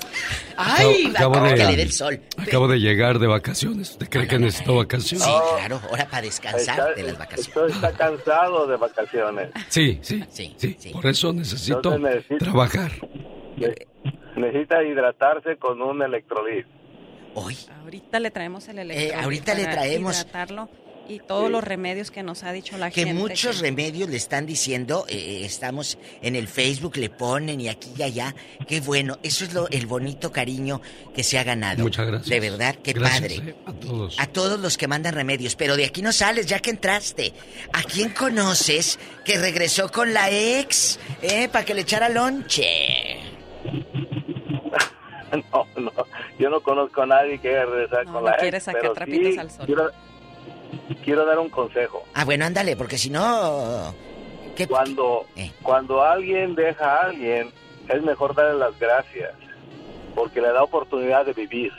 Ay, 0.57 1.13
acabo, 1.15 1.35
va- 1.35 1.49
de, 1.51 1.55
que 1.55 1.65
le 1.65 1.77
dé 1.77 1.83
el 1.83 1.93
sol. 1.93 2.21
acabo 2.37 2.67
de 2.67 2.79
llegar 2.81 3.21
de 3.21 3.29
vacaciones. 3.29 3.91
¿Usted 3.93 4.09
cree 4.09 4.27
que 4.27 4.39
necesito 4.41 4.75
vacaciones? 4.75 5.25
Sí, 5.25 5.33
claro, 5.57 5.81
hora 5.93 6.05
para 6.07 6.23
descansar 6.23 6.95
de 6.97 7.03
las 7.05 7.17
vacaciones. 7.19 7.49
Usted 7.57 7.67
está 7.77 7.93
cansado 7.93 8.67
de 8.67 8.77
vacaciones. 8.77 9.51
Sí, 9.69 9.99
sí, 10.03 10.25
sí. 10.31 10.57
Por 10.93 11.07
eso 11.07 11.33
necesito 11.33 11.81
trabajar. 12.39 12.91
Ne- 13.57 13.75
Necesita 14.37 14.83
hidratarse 14.83 15.57
con 15.59 15.81
un 15.81 16.03
electrolit. 16.03 16.67
Ahorita 17.35 18.21
le 18.21 18.31
traemos 18.31 18.69
el. 18.69 18.91
Eh, 18.91 19.15
ahorita 19.15 19.55
le 19.55 19.65
para 19.65 19.83
traemos- 19.83 20.15
hidratarlo 20.17 20.69
y 21.07 21.19
todos 21.19 21.51
los 21.51 21.63
remedios 21.63 22.11
que 22.11 22.23
nos 22.23 22.45
ha 22.45 22.53
dicho 22.53 22.79
la 22.79 22.91
Que 22.91 23.05
gente. 23.05 23.13
muchos 23.13 23.57
que- 23.57 23.63
remedios 23.65 24.09
le 24.09 24.17
están 24.17 24.47
diciendo, 24.47 25.05
eh, 25.07 25.43
estamos 25.45 25.99
en 26.23 26.35
el 26.35 26.49
Facebook, 26.49 26.97
le 26.97 27.11
ponen 27.11 27.61
y 27.61 27.69
aquí 27.69 27.91
y 27.99 28.03
allá. 28.03 28.35
Qué 28.67 28.81
bueno, 28.81 29.19
eso 29.23 29.45
es 29.45 29.53
lo, 29.53 29.69
el 29.69 29.85
bonito 29.87 30.33
cariño 30.33 30.81
que 31.15 31.23
se 31.23 31.39
ha 31.39 31.45
ganado. 31.45 31.83
Muchas 31.83 32.07
gracias. 32.07 32.31
De 32.31 32.41
verdad, 32.41 32.77
qué 32.83 32.95
Gracias, 32.95 33.21
padre. 33.21 33.51
eh, 33.51 33.55
a 33.67 33.73
todos. 33.75 34.19
A 34.19 34.27
todos 34.29 34.59
los 34.61 34.79
que 34.79 34.89
mandan 34.89 35.15
remedios, 35.15 35.57
pero 35.57 35.77
de 35.77 35.85
aquí 35.85 36.01
no 36.01 36.11
sales 36.11 36.47
ya 36.47 36.59
que 36.61 36.71
entraste. 36.71 37.35
¿A 37.75 37.83
quién 37.83 38.09
conoces 38.11 38.99
que 39.27 39.37
regresó 39.37 39.91
con 39.93 40.15
la 40.15 40.31
ex? 40.31 40.99
Eh, 41.21 41.49
para 41.53 41.67
que 41.67 41.75
le 41.75 41.83
echara 41.83 42.09
lonche. 42.09 43.19
No, 45.53 45.67
no, 45.77 45.93
yo 46.39 46.51
no 46.51 46.61
conozco 46.61 47.03
a 47.03 47.07
nadie 47.07 47.39
que 47.39 47.49
haya 47.51 47.65
regresar 47.67 48.05
con 48.05 48.15
no 48.15 48.21
la 48.23 48.33
ex, 48.33 48.41
quiere 48.41 48.61
sacar 48.61 48.81
pero 48.83 48.95
trapitos 48.95 49.33
sí 49.35 49.39
al 49.39 49.51
sol. 49.51 49.67
Quiero, 49.67 49.91
quiero 51.05 51.25
dar 51.27 51.39
un 51.39 51.49
consejo. 51.51 52.05
Ah, 52.15 52.25
bueno, 52.25 52.45
ándale, 52.45 52.77
porque 52.77 52.99
si 52.99 53.11
no. 53.11 53.95
Cuando, 54.69 55.27
Eh. 55.37 55.51
cuando 55.63 56.03
alguien 56.05 56.55
deja 56.55 56.85
a 56.85 57.01
alguien, 57.07 57.51
es 57.89 58.03
mejor 58.03 58.35
darle 58.35 58.59
las 58.59 58.79
gracias, 58.79 59.33
porque 60.15 60.41
le 60.41 60.53
da 60.53 60.63
oportunidad 60.63 61.25
de 61.27 61.33
vivir. 61.33 61.73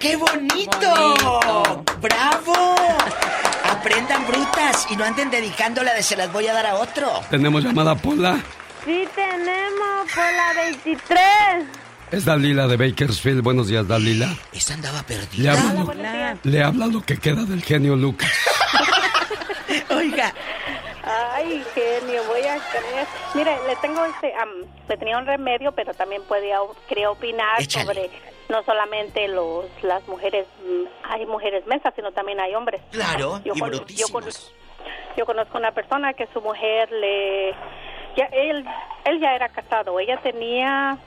¡Qué 0.00 0.16
bonito! 0.16 1.84
¡Bravo! 2.00 2.54
Aprendan 3.70 4.26
brutas 4.26 4.86
y 4.90 4.96
no 4.96 5.04
anden 5.04 5.30
dedicándola 5.30 5.94
de 5.94 6.02
se 6.02 6.16
las 6.16 6.32
voy 6.32 6.46
a 6.48 6.52
dar 6.52 6.66
a 6.66 6.74
otro. 6.76 7.08
Tenemos 7.30 7.62
llamada 7.62 7.94
Pola. 7.94 8.40
Sí 8.84 9.06
tenemos 9.14 10.10
por 10.14 10.24
la 10.24 10.52
23. 10.64 11.66
Es 12.10 12.24
Dalila 12.24 12.66
de 12.66 12.76
Bakersfield. 12.76 13.42
Buenos 13.42 13.68
días, 13.68 13.86
Dalila. 13.86 14.28
Esa 14.52 14.74
andaba 14.74 14.98
Le 14.98 15.04
perdida. 15.16 15.54
lo, 15.74 16.50
le 16.50 16.62
habla 16.62 16.86
lo 16.86 17.02
que 17.02 17.16
queda 17.18 17.44
del 17.44 17.62
genio 17.62 17.94
Lucas. 17.96 18.30
Oiga. 19.90 20.32
Ay, 21.04 21.62
genio, 21.74 22.22
voy 22.28 22.40
a 22.42 22.58
creer. 22.70 23.06
Mire, 23.34 23.56
le 23.66 23.76
tengo 23.76 24.04
este, 24.04 24.34
am, 24.34 24.48
le 24.88 24.96
tenía 24.96 25.18
un 25.18 25.26
remedio, 25.26 25.72
pero 25.72 25.94
también 25.94 26.22
podía, 26.28 26.58
quería 26.88 27.10
opinar 27.10 27.60
Échale. 27.60 27.86
sobre 27.86 28.10
no 28.48 28.62
solamente 28.64 29.26
los, 29.28 29.64
las 29.82 30.06
mujeres, 30.08 30.46
mm, 30.64 31.10
hay 31.12 31.26
mujeres 31.26 31.64
mesas, 31.66 31.92
sino 31.94 32.10
también 32.12 32.40
hay 32.40 32.54
hombres. 32.54 32.80
Claro, 32.90 33.40
Yo 33.44 33.52
y 33.54 33.60
con- 33.60 33.70
brutísimos. 33.70 34.10
yo 34.10 34.12
con- 34.12 34.24
Yo 35.16 35.26
conozco 35.26 35.58
una 35.58 35.72
persona 35.72 36.12
que 36.14 36.26
su 36.32 36.40
mujer 36.40 36.90
le, 36.92 37.50
ya 38.16 38.24
él, 38.32 38.64
él 39.04 39.20
ya 39.20 39.34
era 39.34 39.48
casado, 39.48 39.98
ella 40.00 40.18
tenía, 40.22 40.98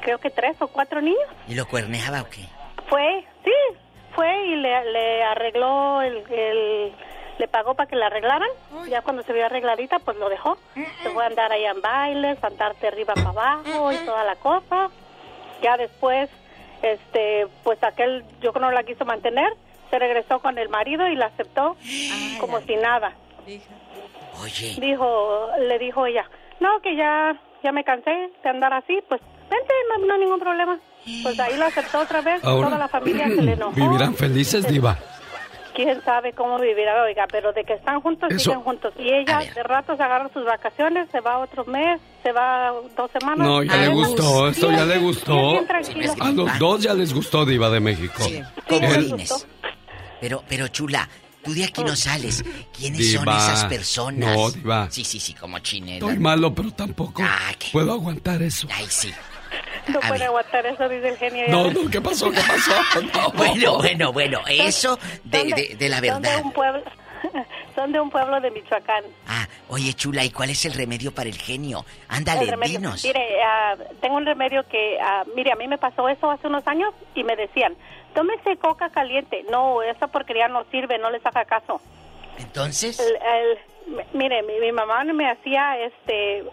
creo 0.00 0.18
que 0.18 0.30
tres 0.30 0.56
o 0.60 0.68
cuatro 0.68 1.00
niños. 1.00 1.28
¿Y 1.48 1.54
lo 1.54 1.66
cuerneaba 1.66 2.22
o 2.22 2.28
qué? 2.30 2.42
Fue, 2.88 3.24
sí, 3.44 3.76
fue 4.14 4.46
y 4.46 4.56
le, 4.56 4.84
le 4.92 5.22
arregló, 5.24 6.02
el, 6.02 6.18
el- 6.30 6.92
le 7.38 7.48
pagó 7.48 7.74
para 7.74 7.88
que 7.88 7.96
la 7.96 8.06
arreglaran. 8.06 8.48
Ya 8.88 9.00
cuando 9.02 9.22
se 9.22 9.32
vio 9.32 9.46
arregladita, 9.46 9.98
pues 10.00 10.16
lo 10.18 10.28
dejó. 10.28 10.58
Se 11.02 11.10
fue 11.10 11.24
a 11.24 11.28
andar 11.28 11.50
allá 11.50 11.70
en 11.70 11.80
bailes, 11.80 12.42
a 12.44 12.46
andar 12.48 12.76
de 12.76 12.88
arriba 12.88 13.14
para 13.14 13.30
abajo 13.30 13.90
y 13.92 13.96
toda 14.04 14.22
la 14.22 14.36
cosa. 14.36 14.90
Ya 15.62 15.76
después, 15.78 16.28
este, 16.82 17.46
pues 17.64 17.82
aquel, 17.82 18.22
yo 18.40 18.52
creo 18.52 18.66
no 18.66 18.70
la 18.70 18.82
quiso 18.84 19.04
mantener, 19.06 19.50
se 19.90 19.98
regresó 19.98 20.40
con 20.40 20.58
el 20.58 20.68
marido 20.68 21.08
y 21.08 21.16
la 21.16 21.26
aceptó 21.26 21.76
como 22.38 22.60
si 22.60 22.76
nada. 22.76 23.12
Oye. 24.42 24.74
Dijo, 24.78 25.48
le 25.58 25.78
dijo 25.78 26.06
ella, 26.06 26.24
no, 26.60 26.80
que 26.80 26.96
ya, 26.96 27.34
ya 27.62 27.72
me 27.72 27.84
cansé 27.84 28.30
de 28.42 28.48
andar 28.48 28.72
así, 28.72 29.00
pues 29.08 29.20
vente, 29.52 29.72
no, 29.98 30.06
no 30.06 30.14
hay 30.14 30.20
ningún 30.20 30.40
problema. 30.40 30.78
Pues 31.22 31.38
ahí 31.40 31.56
la 31.56 31.66
aceptó 31.66 32.00
otra 32.00 32.20
vez, 32.20 32.42
Ahora, 32.44 32.66
toda 32.68 32.78
la 32.78 32.88
familia 32.88 33.26
se 33.28 33.42
le 33.42 33.52
enojó. 33.52 33.72
¿Vivirán 33.74 34.14
felices, 34.14 34.66
Diva? 34.68 34.98
Quién 35.74 36.02
sabe 36.04 36.34
cómo 36.34 36.58
vivirá, 36.58 37.02
oiga, 37.02 37.26
pero 37.30 37.52
de 37.54 37.64
que 37.64 37.72
están 37.72 38.00
juntos, 38.02 38.30
Eso- 38.30 38.50
siguen 38.50 38.60
juntos. 38.60 38.92
Y 38.98 39.08
ella 39.08 39.38
de 39.54 39.62
rato 39.62 39.96
se 39.96 40.02
agarra 40.02 40.28
sus 40.32 40.44
vacaciones, 40.44 41.08
se 41.10 41.20
va 41.20 41.38
otro 41.38 41.64
mes, 41.64 41.98
se 42.22 42.30
va 42.30 42.72
dos 42.94 43.10
semanas. 43.18 43.46
No, 43.46 43.62
ya 43.62 43.76
le 43.78 43.88
gustó. 43.88 44.48
Esto 44.48 44.70
ya 44.70 44.84
le 44.84 44.98
gustó. 44.98 45.60
A 46.20 46.30
los 46.30 46.58
dos 46.58 46.82
ya 46.82 46.92
les 46.94 47.14
gustó, 47.14 47.46
Diva 47.46 47.70
de 47.70 47.80
México. 47.80 48.22
Comodines. 48.68 49.46
Pero, 50.20 50.44
pero 50.46 50.68
chula, 50.68 51.08
tú 51.42 51.54
de 51.54 51.64
aquí 51.64 51.82
no 51.82 51.96
sales. 51.96 52.44
¿Quiénes 52.78 53.10
son 53.12 53.22
Diva. 53.24 53.38
esas 53.38 53.64
personas? 53.64 54.36
No, 54.36 54.50
Diva. 54.50 54.88
Sí, 54.90 55.04
sí, 55.04 55.18
sí, 55.18 55.32
como 55.34 55.58
chinela. 55.60 56.06
Estoy 56.06 56.18
malo, 56.18 56.54
pero 56.54 56.70
tampoco 56.72 57.22
puedo 57.72 57.92
aguantar 57.92 58.42
eso. 58.42 58.68
Ay, 58.72 58.86
sí. 58.90 59.10
No 59.88 60.00
puede 60.00 60.24
aguantar 60.24 60.64
eso, 60.66 60.88
dice 60.88 61.08
el 61.08 61.16
genio. 61.16 61.46
No, 61.48 61.70
no, 61.70 61.90
¿qué 61.90 62.00
pasó? 62.00 62.30
¿Qué 62.30 62.40
pasó? 62.40 62.72
No. 63.14 63.30
Bueno, 63.32 63.78
bueno, 63.78 64.12
bueno, 64.12 64.40
eso 64.48 64.98
de, 65.24 65.44
de- 65.44 65.76
de 65.76 65.88
la 65.88 65.96
Son 65.98 66.22
de 66.22 66.28
verdad. 66.28 66.44
un 66.44 66.52
pueblo, 66.52 66.82
son 67.74 67.92
de 67.92 68.00
un 68.00 68.10
pueblo 68.10 68.40
de 68.40 68.50
Michoacán. 68.50 69.04
Ah, 69.26 69.46
oye, 69.68 69.92
chula, 69.94 70.24
¿y 70.24 70.30
cuál 70.30 70.50
es 70.50 70.64
el 70.66 70.74
remedio 70.74 71.12
para 71.12 71.28
el 71.28 71.36
genio? 71.36 71.84
El 72.10 72.16
Ándale, 72.18 72.46
remedio. 72.50 72.78
dinos. 72.78 73.04
Mire, 73.04 73.42
ah, 73.42 73.74
tengo 74.00 74.16
un 74.16 74.26
remedio 74.26 74.62
que, 74.68 74.98
ah, 75.00 75.24
mire, 75.34 75.50
a 75.52 75.56
mí 75.56 75.66
me 75.66 75.78
pasó 75.78 76.08
eso 76.08 76.30
hace 76.30 76.46
unos 76.46 76.66
años 76.68 76.94
y 77.14 77.24
me 77.24 77.34
decían, 77.36 77.74
tómese 78.14 78.56
coca 78.58 78.90
caliente. 78.90 79.44
No, 79.50 79.82
esa 79.82 80.06
porquería 80.08 80.46
no 80.48 80.64
sirve, 80.70 80.98
no 80.98 81.10
les 81.10 81.24
haga 81.26 81.44
caso. 81.44 81.80
Entonces, 82.38 82.98
El- 83.00 83.16
el- 83.16 84.04
mire, 84.14 84.42
mi, 84.42 84.58
mi 84.60 84.72
mamá 84.72 85.02
me 85.04 85.28
hacía, 85.30 85.78
este, 85.78 86.44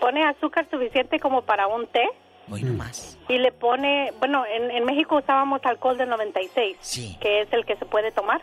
pone 0.00 0.24
azúcar 0.24 0.66
suficiente 0.70 1.18
como 1.20 1.42
para 1.42 1.66
un 1.66 1.86
té 1.86 2.08
hoy 2.50 2.62
nomás. 2.62 3.18
y 3.28 3.38
le 3.38 3.52
pone, 3.52 4.12
bueno, 4.18 4.44
en, 4.46 4.70
en 4.70 4.84
México 4.84 5.16
usábamos 5.16 5.60
alcohol 5.64 5.98
de 5.98 6.06
96, 6.06 6.76
Sí. 6.80 7.16
que 7.20 7.42
es 7.42 7.52
el 7.52 7.64
que 7.64 7.76
se 7.76 7.84
puede 7.86 8.12
tomar, 8.12 8.40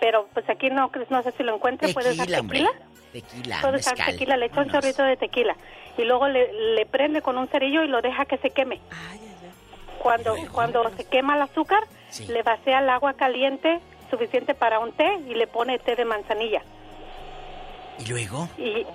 pero 0.00 0.28
pues 0.34 0.48
aquí 0.50 0.68
no, 0.70 0.90
no 1.10 1.22
sé 1.22 1.32
si 1.32 1.42
lo 1.42 1.54
encuentre, 1.54 1.92
puede 1.92 2.10
usar 2.12 2.26
Tequila, 2.26 2.40
hombre. 2.40 2.58
tequila. 2.58 2.86
Tequila, 3.12 3.58
Puede 3.62 3.76
usar 3.78 3.94
tequila, 3.96 4.36
le 4.36 4.46
echa 4.46 4.60
un 4.60 4.70
chorrito 4.70 5.02
de 5.02 5.16
tequila 5.16 5.56
y 5.96 6.02
luego 6.04 6.28
le, 6.28 6.52
le 6.74 6.84
prende 6.84 7.22
con 7.22 7.38
un 7.38 7.48
cerillo 7.48 7.82
y 7.82 7.88
lo 7.88 8.02
deja 8.02 8.26
que 8.26 8.36
se 8.38 8.50
queme. 8.50 8.78
Cuando, 9.98 10.36
cuando 10.52 10.88
se 10.96 11.04
quema 11.04 11.34
el 11.36 11.42
azúcar, 11.42 11.82
le 12.28 12.42
vacía 12.42 12.80
el 12.80 12.90
agua 12.90 13.14
caliente 13.14 13.80
suficiente 14.10 14.54
para 14.54 14.78
un 14.78 14.92
té 14.92 15.18
y 15.28 15.34
le 15.34 15.46
pone 15.46 15.78
té 15.78 15.96
de 15.96 16.04
manzanilla. 16.04 16.62
¿Y 17.98 18.08
luego? 18.10 18.48
Y, 18.58 18.86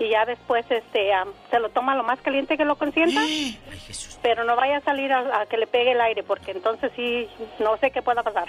y 0.00 0.10
ya 0.10 0.24
después 0.24 0.64
este 0.70 1.10
se 1.50 1.58
lo 1.60 1.68
toma 1.70 1.94
lo 1.94 2.02
más 2.04 2.20
caliente 2.20 2.56
que 2.56 2.64
lo 2.64 2.76
consienta. 2.76 3.20
Pero 4.22 4.44
no 4.44 4.56
vaya 4.56 4.78
a 4.78 4.80
salir 4.82 5.12
a, 5.12 5.42
a 5.42 5.46
que 5.46 5.56
le 5.56 5.66
pegue 5.66 5.92
el 5.92 6.00
aire 6.00 6.22
porque 6.22 6.50
entonces 6.52 6.90
sí, 6.96 7.26
no 7.60 7.76
sé 7.78 7.90
qué 7.90 8.02
pueda 8.02 8.22
pasar. 8.22 8.48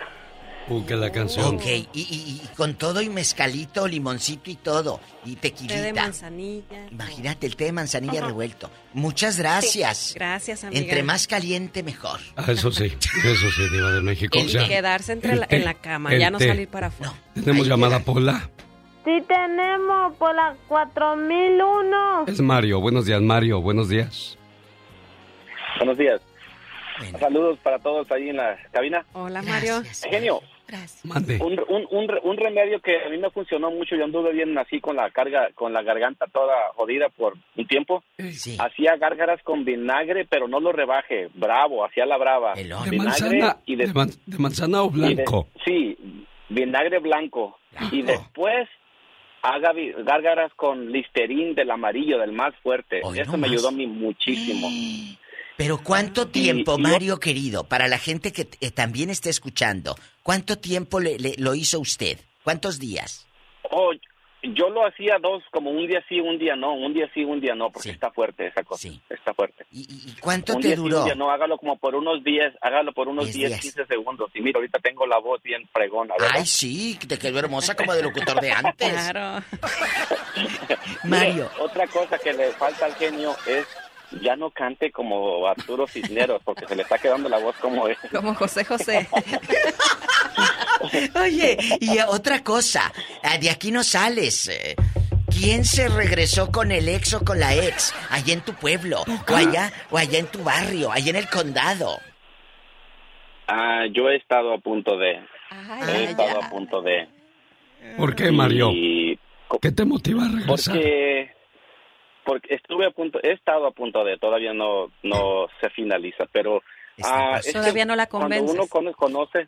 Uh, 0.67 0.85
que 0.85 0.95
la 0.95 1.11
canción. 1.11 1.55
Ok, 1.55 1.65
y, 1.65 1.87
y- 1.93 2.41
y 2.43 2.47
con 2.55 2.75
todo 2.75 3.01
y 3.01 3.09
mezcalito, 3.09 3.87
limoncito 3.87 4.51
y 4.51 4.55
todo. 4.55 4.99
Y 5.25 5.35
Té 5.35 5.49
de 5.49 5.51
tequilita. 5.55 6.01
manzanilla. 6.03 6.85
Imagínate 6.91 7.47
el 7.47 7.55
té 7.55 7.63
de 7.65 7.71
manzanilla 7.71 8.21
revuelto. 8.21 8.69
Muchas 8.93 9.39
gracias. 9.39 10.13
Gracias, 10.15 10.63
amiga. 10.63 10.79
Entre 10.81 11.01
más 11.01 11.25
caliente, 11.25 11.81
mejor. 11.81 12.19
Ah, 12.35 12.45
eso 12.49 12.71
sí, 12.71 12.85
eso 12.85 13.49
sí, 13.55 13.69
Diva 13.71 13.91
de 13.93 14.01
México. 14.01 14.37
El 14.37 14.45
o 14.45 14.49
sea, 14.49 14.67
quedarse 14.67 15.13
entre 15.13 15.33
el 15.33 15.39
la- 15.39 15.47
té, 15.47 15.55
en 15.55 15.65
la 15.65 15.73
cama, 15.73 16.13
ya 16.15 16.29
no 16.29 16.37
té. 16.37 16.47
salir 16.49 16.67
para 16.67 16.87
afuera. 16.87 17.13
Tenemos 17.33 17.67
llamada 17.67 18.01
Pola. 18.01 18.47
Sí 19.05 19.23
tenemos 19.27 20.15
por 20.17 20.35
la 20.35 20.55
4001. 20.67 22.25
Es 22.27 22.41
Mario. 22.41 22.81
Buenos 22.81 23.05
días, 23.05 23.21
Mario. 23.21 23.61
Buenos 23.61 23.89
días. 23.89 24.37
Buenos 25.77 25.97
días. 25.97 26.21
Saludos 27.19 27.57
para 27.59 27.79
todos 27.79 28.11
ahí 28.11 28.29
en 28.29 28.37
la 28.37 28.57
cabina. 28.71 29.05
Hola, 29.13 29.41
Mario. 29.41 29.81
Genio. 30.09 30.41
Mande. 31.03 31.39
Un, 31.41 31.59
un, 31.67 31.87
un, 31.89 32.07
re- 32.07 32.19
un 32.23 32.37
remedio 32.37 32.79
que 32.81 32.95
a 33.03 33.09
mí 33.09 33.17
me 33.17 33.31
funcionó 33.31 33.71
mucho, 33.71 33.95
yo 33.95 34.03
anduve 34.03 34.33
bien 34.33 34.55
así 34.57 34.79
con 34.79 34.97
la 34.97 35.09
carga, 35.09 35.49
con 35.55 35.73
la 35.73 35.81
garganta 35.81 36.25
toda 36.31 36.53
jodida 36.75 37.07
por 37.09 37.33
un 37.57 37.65
tiempo. 37.67 38.03
Hacía 38.59 38.95
gárgaras 38.97 39.41
con 39.43 39.65
vinagre, 39.65 40.25
pero 40.29 40.47
no 40.47 40.59
lo 40.59 40.71
rebaje, 40.71 41.29
bravo, 41.33 41.83
hacía 41.85 42.05
la 42.05 42.17
brava. 42.17 42.53
¿De 42.53 42.63
Vinagre 42.63 42.97
manzana, 42.97 43.57
y 43.65 43.75
de, 43.77 43.87
de 43.87 43.93
man- 43.93 44.11
de 44.27 44.37
manzana 44.37 44.83
o 44.83 44.91
y 44.93 44.99
de- 44.99 45.15
blanco? 45.15 45.47
sí, 45.65 45.97
vinagre 46.49 46.99
blanco. 46.99 47.57
Y 47.91 48.01
después 48.03 48.67
haga 49.41 49.71
gárgaras 50.03 50.51
con 50.55 50.91
listerín 50.91 51.55
del 51.55 51.71
amarillo, 51.71 52.17
del 52.19 52.31
más 52.31 52.53
fuerte. 52.61 53.01
Eso 53.15 53.37
me 53.37 53.47
ayudó 53.47 53.69
a 53.69 53.71
mí 53.71 53.87
muchísimo. 53.87 54.69
Pero 55.57 55.77
¿cuánto 55.83 56.27
tiempo, 56.29 56.75
y- 56.77 56.81
Mario 56.81 57.19
querido, 57.19 57.65
para 57.65 57.87
la 57.89 57.97
gente 57.97 58.31
que 58.31 58.47
eh, 58.61 58.71
también 58.71 59.09
está 59.09 59.29
escuchando, 59.29 59.95
cuánto 60.23 60.57
tiempo 60.57 61.01
le, 61.01 61.19
le- 61.19 61.35
lo 61.37 61.53
hizo 61.53 61.79
usted? 61.81 62.17
¿Cuántos 62.45 62.79
días? 62.79 63.27
Oh, 63.69 63.91
yo 64.53 64.69
lo 64.69 64.85
hacía 64.85 65.17
dos, 65.21 65.43
como 65.51 65.71
un 65.71 65.87
día 65.87 66.03
sí, 66.07 66.19
un 66.19 66.37
día 66.37 66.55
no, 66.55 66.73
un 66.73 66.93
día 66.93 67.09
sí, 67.13 67.23
un 67.23 67.39
día 67.39 67.55
no, 67.55 67.69
porque 67.71 67.91
está 67.91 68.11
fuerte 68.11 68.47
esa 68.47 68.63
cosa, 68.63 68.89
está 69.09 69.33
fuerte. 69.33 69.65
¿Y, 69.71 70.15
cuánto 70.21 70.55
un 70.55 70.61
te 70.61 70.67
día 70.67 70.75
sí, 70.77 70.81
duró? 70.81 70.99
un 70.99 71.05
día 71.05 71.15
no, 71.15 71.31
hágalo 71.31 71.57
como 71.57 71.77
por 71.77 71.95
unos 71.95 72.23
10, 72.23 72.55
hágalo 72.61 72.93
por 72.93 73.07
unos 73.07 73.25
10, 73.25 73.35
Diez 73.35 73.49
días. 73.49 73.61
15 73.61 73.85
segundos. 73.85 74.31
Y 74.33 74.41
mira, 74.41 74.57
ahorita 74.57 74.79
tengo 74.79 75.05
la 75.05 75.19
voz 75.19 75.41
bien 75.43 75.67
fregona, 75.71 76.15
¿verdad? 76.19 76.35
Ay, 76.39 76.45
sí, 76.45 76.97
te 77.07 77.17
quedó 77.17 77.39
hermosa 77.39 77.75
como 77.75 77.93
de 77.93 78.03
locutor 78.03 78.39
de 78.41 78.51
antes. 78.51 78.91
Claro. 78.91 79.43
Mario. 81.03 81.49
otra 81.59 81.87
cosa 81.87 82.17
que 82.17 82.33
le 82.33 82.51
falta 82.51 82.85
al 82.85 82.95
genio 82.95 83.35
es 83.47 83.67
ya 84.21 84.35
no 84.35 84.51
cante 84.51 84.91
como 84.91 85.47
Arturo 85.47 85.87
Cisneros, 85.87 86.41
porque 86.43 86.65
se 86.67 86.75
le 86.75 86.83
está 86.83 86.97
quedando 86.97 87.29
la 87.29 87.37
voz 87.37 87.55
como 87.57 87.87
es. 87.87 87.97
Como 88.13 88.33
José 88.35 88.65
José. 88.65 89.07
Oye, 91.21 91.57
y 91.79 91.99
otra 91.99 92.43
cosa, 92.43 92.91
ah, 93.23 93.37
de 93.37 93.49
aquí 93.49 93.71
no 93.71 93.83
sales. 93.83 94.47
eh, 94.47 94.75
¿Quién 95.29 95.63
se 95.63 95.87
regresó 95.89 96.51
con 96.51 96.71
el 96.71 96.89
ex 96.89 97.13
o 97.13 97.23
con 97.23 97.39
la 97.39 97.53
ex? 97.55 97.93
Allá 98.09 98.33
en 98.33 98.41
tu 98.41 98.53
pueblo, 98.53 99.03
o 99.29 99.35
allá, 99.35 99.71
o 99.91 99.97
allá 99.97 100.19
en 100.19 100.27
tu 100.27 100.43
barrio, 100.43 100.91
allá 100.91 101.11
en 101.11 101.15
el 101.17 101.29
condado. 101.29 101.99
Ah, 103.47 103.83
yo 103.93 104.09
he 104.09 104.15
estado 104.17 104.53
a 104.53 104.57
punto 104.57 104.97
de. 104.97 105.19
he 105.87 106.03
estado 106.05 106.41
a 106.41 106.49
punto 106.49 106.81
de. 106.81 107.07
¿Por 107.97 108.15
qué, 108.15 108.31
Mario? 108.31 108.71
Y- 108.71 109.19
¿Qué 109.61 109.71
te 109.71 109.85
motiva 109.85 110.25
a 110.25 110.29
regresar? 110.29 110.75
Porque, 110.75 111.31
porque 112.29 112.53
estuve 112.53 112.85
a 112.85 112.91
punto, 112.91 113.19
he 113.23 113.31
estado 113.31 113.65
a 113.65 113.71
punto 113.71 114.03
de, 114.03 114.17
todavía 114.17 114.53
no, 114.53 114.91
no 115.01 115.47
se 115.59 115.69
finaliza, 115.71 116.25
pero 116.31 116.61
ah, 117.03 117.37
es 117.39 117.47
que 117.47 117.53
Todavía 117.53 117.85
no 117.85 117.95
la 117.95 118.05
Cuando 118.07 118.25
convences. 118.27 118.55
uno 118.55 118.67
cono- 118.67 118.93
conoce, 118.93 119.47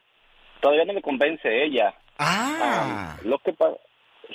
todavía 0.61 0.85
no 0.85 0.93
me 0.93 1.01
convence 1.03 1.47
ella. 1.63 1.93
Ah. 2.17 3.17
lo 3.23 3.37
que 3.39 3.53
pa- 3.53 3.77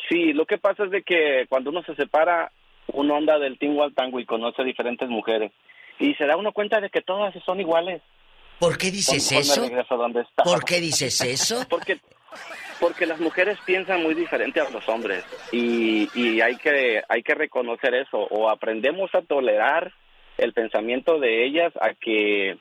sí, 0.08 0.32
lo 0.32 0.46
que 0.46 0.58
pasa 0.58 0.84
es 0.84 0.90
de 0.92 1.02
que 1.02 1.46
cuando 1.48 1.70
uno 1.70 1.82
se 1.82 1.96
separa, 1.96 2.52
uno 2.92 3.16
anda 3.16 3.38
del 3.40 3.58
tingo 3.58 3.82
al 3.82 3.94
tango 3.94 4.20
y 4.20 4.26
conoce 4.26 4.62
diferentes 4.62 5.08
mujeres 5.08 5.50
y 5.98 6.14
se 6.14 6.24
da 6.26 6.36
uno 6.36 6.52
cuenta 6.52 6.80
de 6.80 6.88
que 6.90 7.02
todas 7.02 7.34
son 7.44 7.60
iguales. 7.60 8.00
¿Por 8.60 8.78
qué 8.78 8.90
dices 8.92 9.32
eso? 9.32 9.66
¿Por 10.44 10.64
qué 10.64 10.80
dices 10.80 11.20
eso? 11.20 11.64
Porque 11.68 11.98
porque 12.80 13.06
las 13.06 13.20
mujeres 13.20 13.58
piensan 13.64 14.02
muy 14.02 14.14
diferente 14.14 14.60
a 14.60 14.68
los 14.70 14.88
hombres 14.88 15.24
y, 15.52 16.08
y 16.14 16.40
hay 16.40 16.56
que 16.56 17.02
hay 17.08 17.22
que 17.22 17.34
reconocer 17.34 17.94
eso 17.94 18.18
o 18.30 18.48
aprendemos 18.50 19.14
a 19.14 19.22
tolerar 19.22 19.92
el 20.38 20.52
pensamiento 20.52 21.18
de 21.18 21.46
ellas 21.46 21.72
a 21.80 21.94
que 21.94 22.58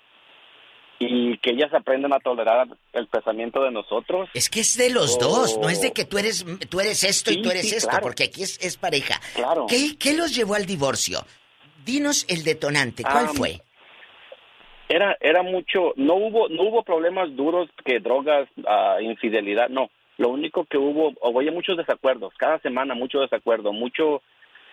y 0.98 1.38
que 1.40 1.52
ellas 1.52 1.74
aprendan 1.74 2.14
a 2.14 2.20
tolerar 2.20 2.68
el 2.94 3.08
pensamiento 3.08 3.62
de 3.62 3.72
nosotros. 3.72 4.30
Es 4.34 4.50
que 4.50 4.62
es 4.62 4.78
de 4.78 4.90
los 4.90 5.18
o- 5.18 5.20
dos, 5.20 5.58
no 5.60 5.70
es 5.70 5.82
de 5.82 5.92
que 5.92 6.06
tú 6.06 6.18
eres 6.18 6.46
tú 6.70 6.80
eres 6.80 7.04
esto 7.04 7.32
y 7.34 7.42
tú 7.42 7.50
eres 7.52 7.70
sí, 7.70 7.76
esto, 7.76 7.90
claro. 7.90 8.04
porque 8.04 8.24
aquí 8.24 8.44
es, 8.44 8.58
es 8.66 8.78
pareja. 8.78 9.20
Claro. 9.36 9.66
¿Qué, 9.68 9.98
¿Qué 10.00 10.14
los 10.14 10.34
llevó 10.34 10.56
al 10.56 10.66
divorcio? 10.66 11.20
Dinos 11.84 12.26
el 12.30 12.44
detonante, 12.46 13.04
¿cuál 13.04 13.26
Ah, 13.28 13.34
fue? 13.36 13.60
Era 14.88 15.18
era 15.20 15.42
mucho, 15.44 15.94
no 15.98 16.14
hubo 16.16 16.48
no 16.48 16.64
hubo 16.64 16.84
problemas 16.84 17.36
duros 17.36 17.68
que 17.84 18.00
drogas, 18.00 18.48
ah, 18.68 18.98
infidelidad, 19.02 19.68
no. 19.70 19.90
Lo 20.18 20.30
único 20.30 20.66
que 20.66 20.78
hubo, 20.78 21.14
o 21.22 21.40
había 21.40 21.52
muchos 21.52 21.78
desacuerdos, 21.78 22.34
cada 22.38 22.60
semana 22.60 22.96
mucho 22.96 23.20
desacuerdo, 23.20 23.74
mucho 23.74 24.22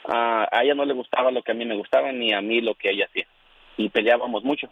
ah, 0.07 0.47
a 0.51 0.63
ella 0.63 0.75
no 0.75 0.85
le 0.85 0.95
gustaba 0.95 1.31
lo 1.31 1.43
que 1.43 1.53
a 1.53 1.55
mí 1.55 1.65
me 1.65 1.77
gustaba 1.77 2.13
ni 2.13 2.33
a 2.33 2.41
mí 2.41 2.61
lo 2.61 2.75
que 2.75 2.91
ella 2.91 3.07
hacía 3.09 3.27
y 3.77 3.89
peleábamos 3.89 4.45
mucho. 4.45 4.69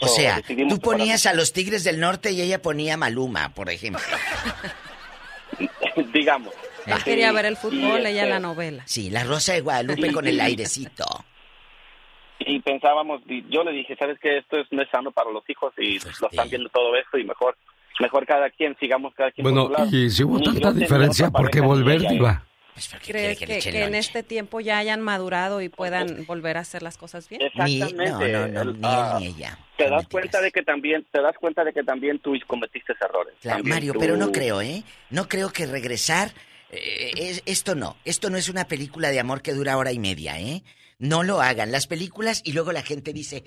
O 0.00 0.08
So, 0.08 0.14
sea, 0.16 0.40
tú 0.68 0.80
ponías 0.80 1.24
a 1.26 1.34
los 1.34 1.52
Tigres 1.52 1.84
del 1.84 2.00
Norte 2.00 2.32
y 2.32 2.40
ella 2.40 2.60
ponía 2.60 2.94
a 2.94 2.96
Maluma, 2.96 3.54
por 3.54 3.70
ejemplo. 3.70 4.02
digamos. 6.12 6.52
Él 6.86 7.02
quería 7.04 7.32
ver 7.32 7.46
el 7.46 7.56
fútbol, 7.56 8.00
Y, 8.02 8.06
ella 8.06 8.22
este, 8.22 8.28
la 8.28 8.40
novela. 8.40 8.82
Sí, 8.86 9.10
la 9.10 9.24
Rosa 9.24 9.54
de 9.54 9.60
Guadalupe 9.60 10.08
Sí, 10.08 10.12
con 10.12 10.24
sí. 10.24 10.30
el 10.30 10.40
airecito. 10.40 11.04
Y 12.40 12.60
pensábamos, 12.60 13.22
yo 13.48 13.64
le 13.64 13.72
dije, 13.72 13.96
¿sabes 13.96 14.18
qué? 14.20 14.38
Esto 14.38 14.58
es, 14.58 14.66
no 14.70 14.82
es 14.82 14.88
sano 14.90 15.12
para 15.12 15.30
los 15.30 15.48
hijos 15.48 15.72
y 15.78 15.98
Pues 16.00 16.20
lo 16.20 16.28
están 16.28 16.48
viendo 16.50 16.68
todo 16.68 16.94
esto 16.96 17.16
y 17.16 17.24
mejor 17.24 17.56
mejor 18.00 18.26
cada 18.26 18.50
quien, 18.50 18.76
sigamos 18.78 19.14
cada 19.14 19.30
quien 19.30 19.42
Bueno, 19.44 19.68
por 19.68 19.78
lado. 19.78 19.96
y 19.96 20.10
si 20.10 20.24
hubo 20.24 20.38
Ni 20.38 20.44
tanta 20.44 20.72
diferencia, 20.72 21.30
¿por 21.30 21.50
qué 21.50 21.60
ni 21.60 21.66
volver. 21.66 22.00
Diva? 22.08 22.44
¿Crees 23.06 23.38
que, 23.38 23.60
que 23.60 23.84
en 23.84 23.94
este 23.94 24.24
tiempo 24.24 24.58
ya 24.60 24.78
hayan 24.78 25.00
madurado 25.00 25.60
y 25.62 25.68
puedan 25.68 26.26
volver 26.26 26.56
a 26.56 26.60
hacer 26.60 26.82
las 26.82 26.98
cosas 26.98 27.28
bien? 27.28 27.42
Exactamente. 27.42 28.32
no, 28.32 28.48
no, 28.48 28.62
El- 28.62 28.72
ni 28.72 28.78
él 28.78 28.84
ah, 28.84 29.16
ni 29.20 29.26
ella. 29.28 29.58
Te 29.76 29.88
das 29.88 30.08
cuenta 30.08 30.40
de 30.40 30.50
que 30.50 30.62
también 30.62 31.06
te 31.12 31.20
das 31.22 31.36
cuenta 31.38 31.62
de 31.62 31.72
que 31.72 31.84
también 31.84 32.18
tú 32.18 32.34
cometiste 32.48 32.92
errores. 33.00 33.34
Claro, 33.40 33.58
También 33.58 33.74
Mario, 33.76 33.92
tú- 33.92 34.00
pero 34.00 34.16
no 34.16 34.32
creo, 34.32 34.60
¿eh? 34.60 34.82
No 35.10 35.28
creo 35.28 35.50
que 35.50 35.66
regresar... 35.66 36.32
eh, 36.72 37.12
es- 37.16 37.42
esto 37.46 37.76
no. 37.76 37.96
Esto 38.04 38.28
no 38.28 38.36
es 38.38 38.48
una 38.48 38.64
película 38.66 39.10
de 39.10 39.20
amor 39.20 39.40
que 39.42 39.52
dura 39.52 39.76
hora 39.76 39.92
y 39.92 40.00
media, 40.00 40.40
¿eh? 40.40 40.62
No 41.04 41.22
lo 41.22 41.42
hagan. 41.42 41.70
Las 41.70 41.86
películas 41.86 42.40
y 42.44 42.52
luego 42.52 42.72
la 42.72 42.82
gente 42.82 43.12
dice... 43.12 43.44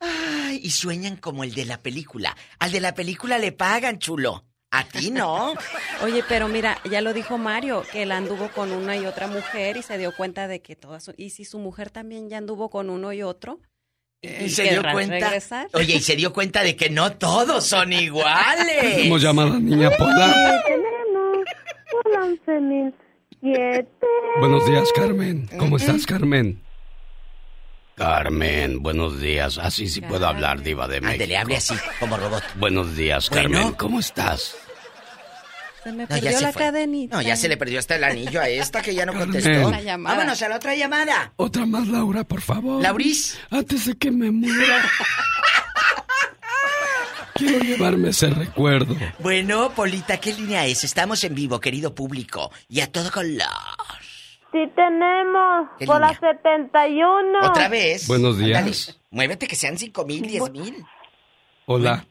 Ay, 0.00 0.58
y 0.62 0.70
sueñan 0.70 1.16
como 1.16 1.44
el 1.44 1.54
de 1.54 1.66
la 1.66 1.82
película. 1.82 2.34
Al 2.58 2.72
de 2.72 2.80
la 2.80 2.94
película 2.94 3.38
le 3.38 3.52
pagan, 3.52 3.98
chulo. 3.98 4.46
A 4.70 4.84
ti 4.84 5.10
no. 5.10 5.52
Oye, 6.02 6.24
pero 6.26 6.48
mira, 6.48 6.78
ya 6.90 7.02
lo 7.02 7.12
dijo 7.12 7.36
Mario, 7.36 7.84
que 7.92 8.02
él 8.02 8.10
anduvo 8.10 8.48
con 8.48 8.72
una 8.72 8.96
y 8.96 9.04
otra 9.04 9.26
mujer 9.26 9.76
y 9.76 9.82
se 9.82 9.98
dio 9.98 10.16
cuenta 10.16 10.48
de 10.48 10.62
que 10.62 10.76
todas... 10.76 11.10
Y 11.18 11.30
si 11.30 11.44
su 11.44 11.58
mujer 11.58 11.90
también 11.90 12.30
ya 12.30 12.38
anduvo 12.38 12.70
con 12.70 12.88
uno 12.88 13.12
y 13.12 13.22
otro... 13.22 13.60
Y 14.22 14.48
se 14.48 14.62
dio 14.62 14.80
cuenta. 14.80 15.18
regresar? 15.28 15.68
Oye, 15.74 15.96
y 15.96 16.00
se 16.00 16.16
dio 16.16 16.32
cuenta 16.32 16.62
de 16.62 16.74
que 16.74 16.88
no 16.88 17.12
todos 17.18 17.66
son 17.66 17.92
iguales. 17.92 18.80
Tenemos 18.80 19.20
llamada, 19.20 19.60
niña 19.60 19.90
Pola. 19.90 20.62
Tenemos 20.64 21.44
un 22.06 22.92
11.007. 23.42 23.86
Buenos 24.40 24.66
días, 24.66 24.88
Carmen. 24.96 25.50
¿Cómo 25.58 25.76
estás, 25.76 26.06
Carmen? 26.06 26.63
Carmen, 27.96 28.82
buenos 28.82 29.20
días. 29.20 29.58
Así 29.58 29.88
sí 29.88 30.00
puedo 30.00 30.26
hablar, 30.26 30.62
diva 30.62 30.88
de 30.88 31.00
México. 31.00 31.12
Ándele, 31.14 31.36
hable 31.36 31.56
así, 31.56 31.74
como 32.00 32.16
robot. 32.16 32.42
Buenos 32.56 32.96
días, 32.96 33.30
Bueno. 33.30 33.50
Carmen. 33.58 33.72
¿Cómo 33.74 34.00
estás? 34.00 34.56
Se 35.84 35.92
me 35.92 36.04
No, 36.04 36.08
ya 36.08 36.20
perdió 36.22 36.38
se 36.38 36.44
la 36.44 36.52
fue. 36.52 36.62
cadenita. 36.62 37.16
No, 37.16 37.22
ya 37.22 37.36
se 37.36 37.48
le 37.48 37.56
perdió 37.56 37.78
hasta 37.78 37.94
el 37.96 38.04
anillo 38.04 38.40
a 38.40 38.48
esta 38.48 38.82
que 38.82 38.94
ya 38.94 39.06
no 39.06 39.12
Carmen. 39.12 39.30
contestó. 39.42 39.70
Vámonos 39.98 40.42
a 40.42 40.48
la 40.48 40.56
otra 40.56 40.74
llamada. 40.74 41.32
Otra 41.36 41.66
más, 41.66 41.86
Laura, 41.86 42.24
por 42.24 42.40
favor. 42.40 42.82
Lauris. 42.82 43.38
Antes 43.50 43.86
de 43.86 43.94
que 43.96 44.10
me 44.10 44.30
muera. 44.30 44.82
Quiero 47.34 47.58
llevarme 47.64 48.10
ese 48.10 48.30
recuerdo. 48.30 48.96
Bueno, 49.18 49.70
Polita, 49.74 50.18
¿qué 50.18 50.32
línea 50.32 50.66
es? 50.66 50.84
Estamos 50.84 51.22
en 51.24 51.34
vivo, 51.34 51.60
querido 51.60 51.94
público. 51.94 52.50
Y 52.68 52.80
a 52.80 52.90
todo 52.90 53.10
color. 53.10 53.42
Sí 54.54 54.70
tenemos, 54.76 55.68
¿Qué 55.80 55.84
por 55.86 56.00
la 56.00 56.12
línea? 56.12 56.32
71. 56.32 57.38
Otra 57.50 57.68
vez. 57.68 58.06
Buenos 58.06 58.38
días. 58.38 58.58
Ándale, 58.88 59.00
Muévete 59.10 59.48
que 59.48 59.56
sean 59.56 59.76
cinco 59.76 60.04
mil, 60.04 60.22
diez 60.22 60.48
mil. 60.52 60.76
Hola. 61.66 62.04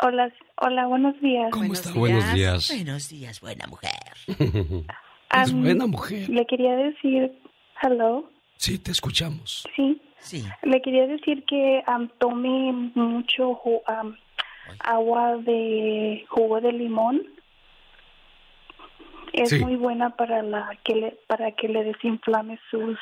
Hola, 0.00 0.32
hola, 0.62 0.86
buenos 0.86 1.20
días. 1.20 1.50
¿Cómo 1.52 1.74
está? 1.74 1.92
Buenos 1.92 2.32
días. 2.32 2.70
Buenos 2.74 3.08
días, 3.10 3.40
buena 3.42 3.66
mujer. 3.66 3.92
Es 5.30 5.52
Am, 5.52 5.62
buena 5.62 5.86
mujer. 5.86 6.28
Le 6.30 6.46
quería 6.46 6.74
decir, 6.76 7.32
hello, 7.82 8.30
Sí, 8.56 8.78
te 8.78 8.90
escuchamos. 8.92 9.68
sí. 9.76 10.00
Sí. 10.20 10.42
Le 10.62 10.80
quería 10.80 11.06
decir 11.06 11.44
que 11.44 11.82
am, 11.86 12.08
tome 12.18 12.72
mucho 12.94 13.60
am, 13.86 14.16
agua 14.78 15.36
de 15.36 16.24
jugo 16.30 16.62
de 16.62 16.72
limón. 16.72 17.20
Es 19.34 19.50
Sí. 19.50 19.58
muy 19.58 19.74
buena 19.76 20.10
para 20.16 20.42
la 20.42 20.70
que 20.84 20.94
le, 20.94 21.10
para 21.26 21.50
que 21.52 21.68
le 21.68 21.82
desinflame 21.84 22.58
sus 22.70 22.96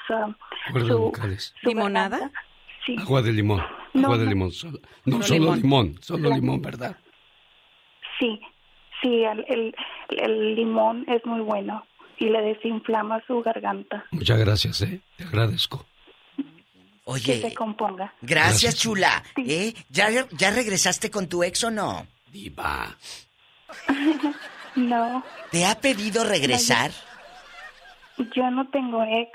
Cuerdas 0.72 0.88
su- 0.90 0.98
vocales. 0.98 1.54
su 1.62 1.68
¿Limonada? 1.68 2.16
garganta. 2.18 2.40
Sí. 2.86 2.96
Agua 2.98 3.22
de 3.22 3.32
limón. 3.32 3.62
No, 3.92 4.06
Agua 4.06 4.18
de 4.18 4.24
no. 4.24 4.30
limón. 4.30 4.50
Solo, 4.52 4.78
no, 5.04 5.16
Solo 5.16 5.24
solo 5.26 5.40
limón. 5.40 5.60
limón. 5.62 5.98
Solo 6.02 6.30
limón, 6.30 6.62
¿verdad? 6.62 6.96
Sí, 8.18 8.40
sí, 9.02 9.22
el, 9.24 9.44
el, 9.48 9.74
el 10.08 10.54
limón 10.54 11.04
es 11.08 11.24
muy 11.26 11.40
bueno 11.42 11.86
y 12.18 12.26
le 12.30 12.40
desinflama 12.42 13.22
su 13.26 13.42
garganta. 13.42 14.04
Muchas 14.10 14.38
gracias, 14.38 14.80
¿eh? 14.82 15.00
Te 15.16 15.24
agradezco. 15.24 15.86
Que 16.36 17.20
se 17.20 17.46
Oye, 17.46 17.54
componga. 17.54 18.14
gracias, 18.22 18.62
Gracias. 18.62 18.78
chula. 18.78 19.22
¿Eh? 19.36 19.74
¿Ya, 19.90 20.08
¿Ya 20.30 20.50
regresaste 20.50 21.10
con 21.10 21.28
tu 21.28 21.42
ex 21.42 21.62
o 21.64 21.70
no? 21.70 22.06
Diva. 22.30 22.96
No, 24.74 25.22
¿Te 25.50 25.66
ha 25.66 25.74
pedido 25.80 26.24
regresar? 26.24 26.90
yo 28.34 28.50
no 28.50 28.68
tengo 28.70 29.02
ex. 29.04 29.30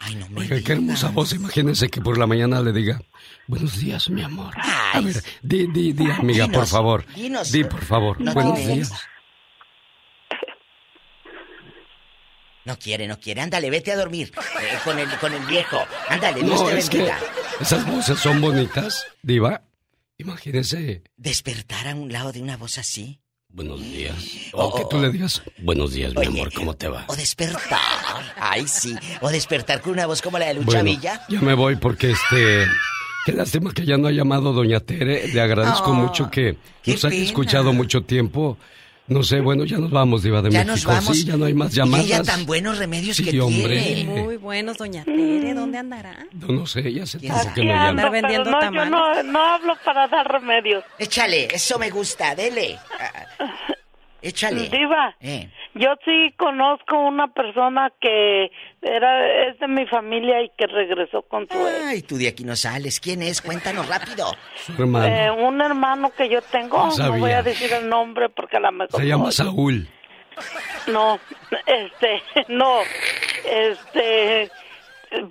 Ay, 0.00 0.14
no 0.16 0.28
me 0.30 0.40
Oiga, 0.40 0.48
qué 0.56 0.74
digas. 0.74 0.78
hermosa 0.78 1.10
voz. 1.10 1.32
Imagínese 1.32 1.88
que 1.88 2.00
por 2.00 2.18
la 2.18 2.26
mañana 2.26 2.60
le 2.60 2.72
diga, 2.72 3.00
buenos 3.46 3.78
días, 3.78 4.08
mi 4.10 4.22
amor. 4.22 4.52
A 4.58 4.92
Ay. 4.94 5.04
ver, 5.04 5.22
di, 5.42 5.66
di, 5.68 5.92
di, 5.92 6.10
amiga, 6.10 6.48
por 6.48 6.66
favor. 6.66 7.04
dinos. 7.14 7.52
Di, 7.52 7.64
por 7.64 7.84
favor. 7.84 8.20
No 8.20 8.32
buenos 8.34 8.58
días. 8.58 8.92
No 12.64 12.78
quiere, 12.78 13.08
no 13.08 13.18
quiere. 13.18 13.40
Ándale, 13.40 13.70
vete 13.70 13.90
a 13.90 13.96
dormir 13.96 14.30
eh, 14.60 14.78
con, 14.84 14.96
el, 14.96 15.08
con 15.18 15.34
el 15.34 15.44
viejo. 15.46 15.78
Ándale, 16.08 16.42
Dios 16.44 16.60
No, 16.60 16.68
te 16.68 16.78
es 16.78 16.88
que 16.88 17.10
esas 17.60 17.84
voces 17.86 18.20
son 18.20 18.40
bonitas, 18.40 19.04
diva. 19.20 19.62
Imagínese. 20.16 21.02
Despertar 21.16 21.88
a 21.88 21.94
un 21.96 22.12
lado 22.12 22.30
de 22.30 22.40
una 22.40 22.56
voz 22.56 22.78
así. 22.78 23.18
Buenos 23.52 23.80
días. 23.82 24.14
O 24.52 24.74
que 24.74 24.84
tú 24.90 25.00
le 25.00 25.10
digas, 25.10 25.42
buenos 25.58 25.92
días, 25.92 26.14
mi 26.14 26.26
amor, 26.26 26.52
¿cómo 26.52 26.74
te 26.74 26.88
va? 26.88 27.04
O 27.08 27.16
despertar. 27.16 27.80
Ay, 28.38 28.66
sí. 28.66 28.94
O 29.20 29.30
despertar 29.30 29.80
con 29.80 29.92
una 29.92 30.06
voz 30.06 30.22
como 30.22 30.38
la 30.38 30.46
de 30.46 30.54
Lucha 30.54 30.66
Bueno, 30.66 30.84
Villa. 30.84 31.22
ya 31.28 31.40
me 31.40 31.54
voy 31.54 31.76
porque 31.76 32.10
este... 32.12 32.66
Qué 33.24 33.32
lástima 33.32 33.72
que 33.72 33.84
ya 33.86 33.96
no 33.98 34.08
ha 34.08 34.10
llamado 34.10 34.52
Doña 34.52 34.80
Tere. 34.80 35.28
Le 35.28 35.40
agradezco 35.40 35.92
Oh, 35.92 35.94
mucho 35.94 36.28
que 36.28 36.56
nos 36.84 37.04
haya 37.04 37.22
escuchado 37.22 37.72
mucho 37.72 38.02
tiempo. 38.02 38.58
No 39.08 39.22
sé, 39.24 39.40
bueno, 39.40 39.64
ya 39.64 39.78
nos 39.78 39.90
vamos, 39.90 40.22
Diva 40.22 40.40
de 40.42 40.50
Ya 40.50 40.64
México. 40.64 40.72
nos 40.72 40.84
vamos. 41.02 41.16
Sí, 41.18 41.24
ya 41.26 41.36
no 41.36 41.44
hay 41.44 41.54
más 41.54 41.72
Y 41.72 41.76
llamadas. 41.76 42.06
ella 42.06 42.22
tan 42.22 42.46
buenos 42.46 42.78
remedios 42.78 43.16
Sí, 43.16 43.24
que 43.24 43.40
hombre. 43.40 43.80
tiene. 43.82 44.04
Muy 44.22 44.36
buenos, 44.36 44.78
doña 44.78 45.04
Tere. 45.04 45.54
¿Dónde 45.54 45.78
andará? 45.78 46.24
No, 46.32 46.46
no 46.48 46.66
sé, 46.66 46.92
ya 46.92 47.04
sé 47.04 47.18
tiempo 47.18 47.38
que 47.54 47.64
no 47.64 47.72
llama. 47.74 48.10
vendiendo 48.10 48.50
no, 48.50 48.58
tamales. 48.60 48.90
yo 48.90 48.90
no, 48.90 49.22
no 49.24 49.44
hablo 49.44 49.74
para 49.84 50.06
dar 50.08 50.26
remedios. 50.30 50.84
Échale, 50.98 51.48
eso 51.52 51.78
me 51.78 51.90
gusta, 51.90 52.34
dele. 52.36 52.78
Ah, 52.98 53.54
Échale. 54.22 54.68
Diva, 54.68 55.16
Eh. 55.20 55.50
Yo 55.74 55.94
sí 56.04 56.34
conozco 56.36 56.98
una 56.98 57.28
persona 57.28 57.90
que 58.00 58.50
era 58.82 59.48
es 59.48 59.58
de 59.58 59.68
mi 59.68 59.86
familia 59.86 60.42
y 60.42 60.50
que 60.50 60.66
regresó 60.66 61.22
con 61.22 61.48
su 61.48 61.54
ex. 61.54 61.84
Ay, 61.86 62.02
tú 62.02 62.16
de 62.16 62.28
aquí 62.28 62.44
no 62.44 62.56
sales. 62.56 63.00
¿Quién 63.00 63.22
es? 63.22 63.40
Cuéntanos 63.40 63.88
rápido. 63.88 64.26
Su 64.54 64.72
hermano. 64.72 65.06
Eh, 65.06 65.30
un 65.30 65.60
hermano 65.60 66.10
que 66.10 66.28
yo 66.28 66.42
tengo, 66.42 66.90
No 66.98 67.18
voy 67.18 67.32
a 67.32 67.42
decir 67.42 67.72
el 67.72 67.88
nombre 67.88 68.28
porque 68.28 68.58
a 68.58 68.60
lo 68.60 68.72
mejor 68.72 69.00
Se 69.00 69.06
llama 69.06 69.32
Saúl. 69.32 69.88
No, 70.88 71.18
este, 71.66 72.22
no, 72.48 72.80
este, 73.44 74.50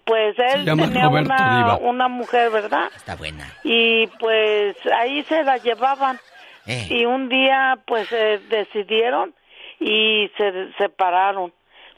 pues 0.05 0.35
él 0.39 0.65
llama 0.65 0.85
tenía 0.85 1.05
Roberto 1.05 1.33
una, 1.33 1.75
una 1.77 2.07
mujer, 2.07 2.49
¿verdad? 2.49 2.89
Está 2.95 3.15
buena. 3.15 3.53
Y 3.63 4.07
pues 4.19 4.75
ahí 4.97 5.23
se 5.23 5.43
la 5.43 5.57
llevaban. 5.57 6.19
Eh. 6.65 6.87
Y 6.89 7.05
un 7.05 7.27
día 7.27 7.79
pues 7.85 8.07
se 8.07 8.37
decidieron 8.49 9.33
y 9.81 10.29
se 10.37 10.71
separaron. 10.77 11.51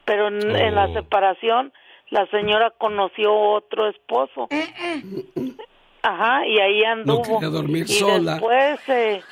Pero 0.05 0.29
en, 0.29 0.55
en 0.55 0.73
la 0.75 0.85
Oh. 0.87 0.93
separación 0.93 1.71
la 2.09 2.25
señora 2.27 2.71
conoció 2.77 3.33
otro 3.33 3.87
esposo. 3.87 4.47
Ajá, 6.01 6.45
y 6.45 6.59
ahí 6.59 6.83
anduvo. 6.83 7.39
dormir 7.39 7.83
y 7.87 7.93
sola. 7.93 8.33
después 8.33 8.79
se, 8.81 9.23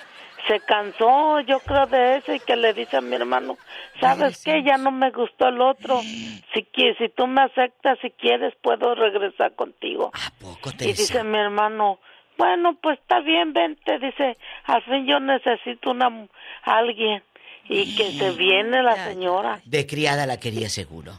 se 0.47 0.59
cansó, 0.61 1.41
yo 1.41 1.59
creo 1.59 1.85
de 1.87 2.17
eso, 2.17 2.33
y 2.33 2.39
que 2.39 2.55
le 2.55 2.73
dice 2.73 2.97
a 2.97 3.01
mi 3.01 3.15
hermano, 3.15 3.57
¿sabes 3.99 4.41
qué? 4.43 4.63
Ya 4.63 4.77
no 4.77 4.89
me 4.91 5.11
gustó 5.11 5.49
el 5.49 5.59
otro. 5.59 5.99
Si, 6.01 6.65
qui- 6.73 6.97
si 6.97 7.09
tú 7.09 7.27
me 7.27 7.41
aceptas, 7.41 7.99
si 8.01 8.09
quieres, 8.11 8.53
puedo 8.61 8.95
regresar 8.95 9.53
contigo. 9.55 10.11
Y 10.79 10.85
dice 10.87 11.23
mi 11.25 11.37
hermano, 11.37 11.99
bueno, 12.37 12.77
pues 12.81 12.97
está 12.99 13.19
bien, 13.19 13.51
vente. 13.53 13.99
Dice, 13.99 14.37
al 14.63 14.81
fin 14.83 15.05
yo 15.05 15.19
necesito 15.19 15.91
una 15.91 16.09
mu- 16.09 16.27
alguien. 16.63 17.21
Y 17.69 17.95
que 17.95 18.11
se 18.11 18.31
viene 18.31 18.83
la 18.83 19.07
señora. 19.07 19.61
De 19.65 19.85
criada 19.87 20.25
la 20.25 20.39
quería 20.39 20.69
seguro. 20.69 21.13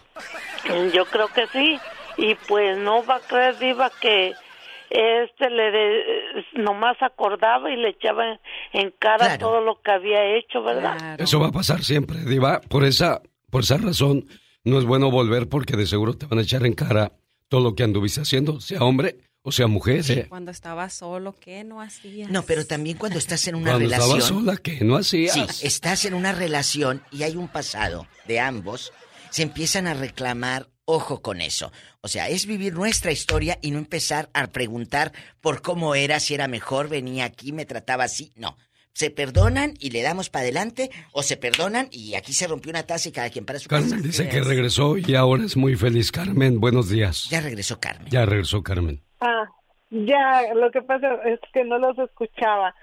Yo 0.92 1.04
creo 1.06 1.28
que 1.28 1.46
sí. 1.48 1.78
Y 2.18 2.34
pues 2.46 2.76
no 2.78 3.04
va 3.04 3.16
a 3.16 3.20
creer, 3.20 3.58
Diva, 3.58 3.90
que 4.00 4.34
este 4.90 5.48
le 5.48 5.70
de- 5.70 6.02
nomás 6.54 7.00
acordaba 7.00 7.70
y 7.70 7.76
le 7.76 7.88
echaba 7.90 8.32
en, 8.32 8.40
en 8.74 8.90
cara 8.98 9.38
todo 9.38 9.62
lo 9.62 9.80
que 9.80 9.90
había 9.90 10.36
hecho, 10.36 10.62
¿verdad? 10.62 11.18
Eso 11.18 11.40
va 11.40 11.48
a 11.48 11.52
pasar 11.52 11.82
siempre, 11.82 12.18
Diva. 12.18 12.60
Por 12.68 12.84
esa, 12.84 13.22
por 13.50 13.62
esa 13.62 13.78
razón, 13.78 14.26
no 14.64 14.78
es 14.78 14.84
bueno 14.84 15.10
volver 15.10 15.48
porque 15.48 15.76
de 15.76 15.86
seguro 15.86 16.14
te 16.14 16.26
van 16.26 16.38
a 16.38 16.42
echar 16.42 16.66
en 16.66 16.74
cara 16.74 17.12
todo 17.48 17.62
lo 17.62 17.74
que 17.74 17.82
anduviste 17.84 18.20
haciendo, 18.20 18.60
sea 18.60 18.80
hombre 18.82 19.16
o 19.42 19.52
sea 19.52 19.66
mujer. 19.66 20.04
¿eh? 20.10 20.26
Cuando 20.28 20.50
estaba 20.50 20.88
solo, 20.90 21.34
¿qué 21.38 21.64
no 21.64 21.80
hacía? 21.80 22.28
No, 22.28 22.42
pero 22.42 22.66
también 22.66 22.96
cuando 22.96 23.18
estás 23.18 23.46
en 23.48 23.56
una 23.56 23.72
Cuando 23.72 23.86
relación. 23.86 24.18
estabas 24.18 24.24
sola, 24.28 24.56
¿qué 24.56 24.80
no 24.84 24.96
hacías? 24.96 25.34
Sí, 25.34 25.66
estás 25.66 26.04
en 26.04 26.14
una 26.14 26.32
relación 26.32 27.02
y 27.10 27.24
hay 27.24 27.36
un 27.36 27.48
pasado 27.48 28.06
de 28.26 28.40
ambos, 28.40 28.92
se 29.30 29.42
empiezan 29.42 29.86
a 29.86 29.94
reclamar, 29.94 30.68
ojo 30.84 31.22
con 31.22 31.40
eso. 31.40 31.72
O 32.00 32.08
sea, 32.08 32.28
es 32.28 32.46
vivir 32.46 32.74
nuestra 32.74 33.12
historia 33.12 33.58
y 33.62 33.70
no 33.70 33.78
empezar 33.78 34.30
a 34.34 34.48
preguntar 34.48 35.12
por 35.40 35.62
cómo 35.62 35.94
era, 35.94 36.20
si 36.20 36.34
era 36.34 36.48
mejor, 36.48 36.88
venía 36.88 37.24
aquí, 37.24 37.52
me 37.52 37.64
trataba 37.66 38.04
así. 38.04 38.32
No. 38.36 38.56
Se 38.94 39.08
perdonan 39.10 39.72
y 39.80 39.88
le 39.88 40.02
damos 40.02 40.28
para 40.28 40.42
adelante, 40.42 40.90
o 41.12 41.22
se 41.22 41.38
perdonan 41.38 41.88
y 41.90 42.14
aquí 42.14 42.34
se 42.34 42.46
rompió 42.46 42.68
una 42.68 42.82
taza 42.82 43.08
y 43.08 43.12
cada 43.12 43.30
quien 43.30 43.46
para 43.46 43.58
su 43.58 43.66
casa. 43.68 43.82
Carmen 43.88 44.02
dice 44.02 44.28
que 44.28 44.40
regresó 44.42 44.98
y 44.98 45.14
ahora 45.14 45.44
es 45.46 45.56
muy 45.56 45.76
feliz. 45.76 46.12
Carmen, 46.12 46.60
buenos 46.60 46.90
días. 46.90 47.26
Ya 47.30 47.40
regresó 47.40 47.80
Carmen. 47.80 48.08
Ya 48.10 48.26
regresó 48.26 48.62
Carmen. 48.62 49.02
Ah, 49.22 49.44
ya, 49.90 50.54
lo 50.54 50.70
que 50.70 50.82
pasa 50.82 51.14
es 51.24 51.38
que 51.52 51.64
no 51.64 51.78
los 51.78 51.98
escuchaba. 51.98 52.74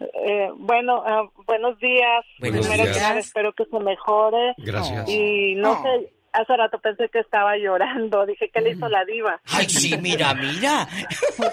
Eh, 0.00 0.50
bueno, 0.56 1.02
ah, 1.06 1.24
buenos 1.46 1.78
días. 1.80 2.24
Buenos 2.40 2.66
Primero 2.66 2.84
que 2.84 2.90
días. 2.90 3.02
nada, 3.02 3.18
espero 3.20 3.52
que 3.52 3.64
se 3.64 3.78
mejore. 3.80 4.54
Gracias. 4.58 5.08
Y 5.08 5.54
no 5.56 5.82
sé, 5.82 6.12
hace 6.32 6.56
rato 6.56 6.78
pensé 6.78 7.08
que 7.08 7.20
estaba 7.20 7.56
llorando. 7.56 8.26
Dije, 8.26 8.50
¿qué 8.52 8.60
le 8.60 8.70
hizo 8.72 8.88
la 8.88 9.04
diva? 9.06 9.40
Ay, 9.50 9.68
sí, 9.68 9.96
mira, 9.98 10.34
mira. 10.34 10.86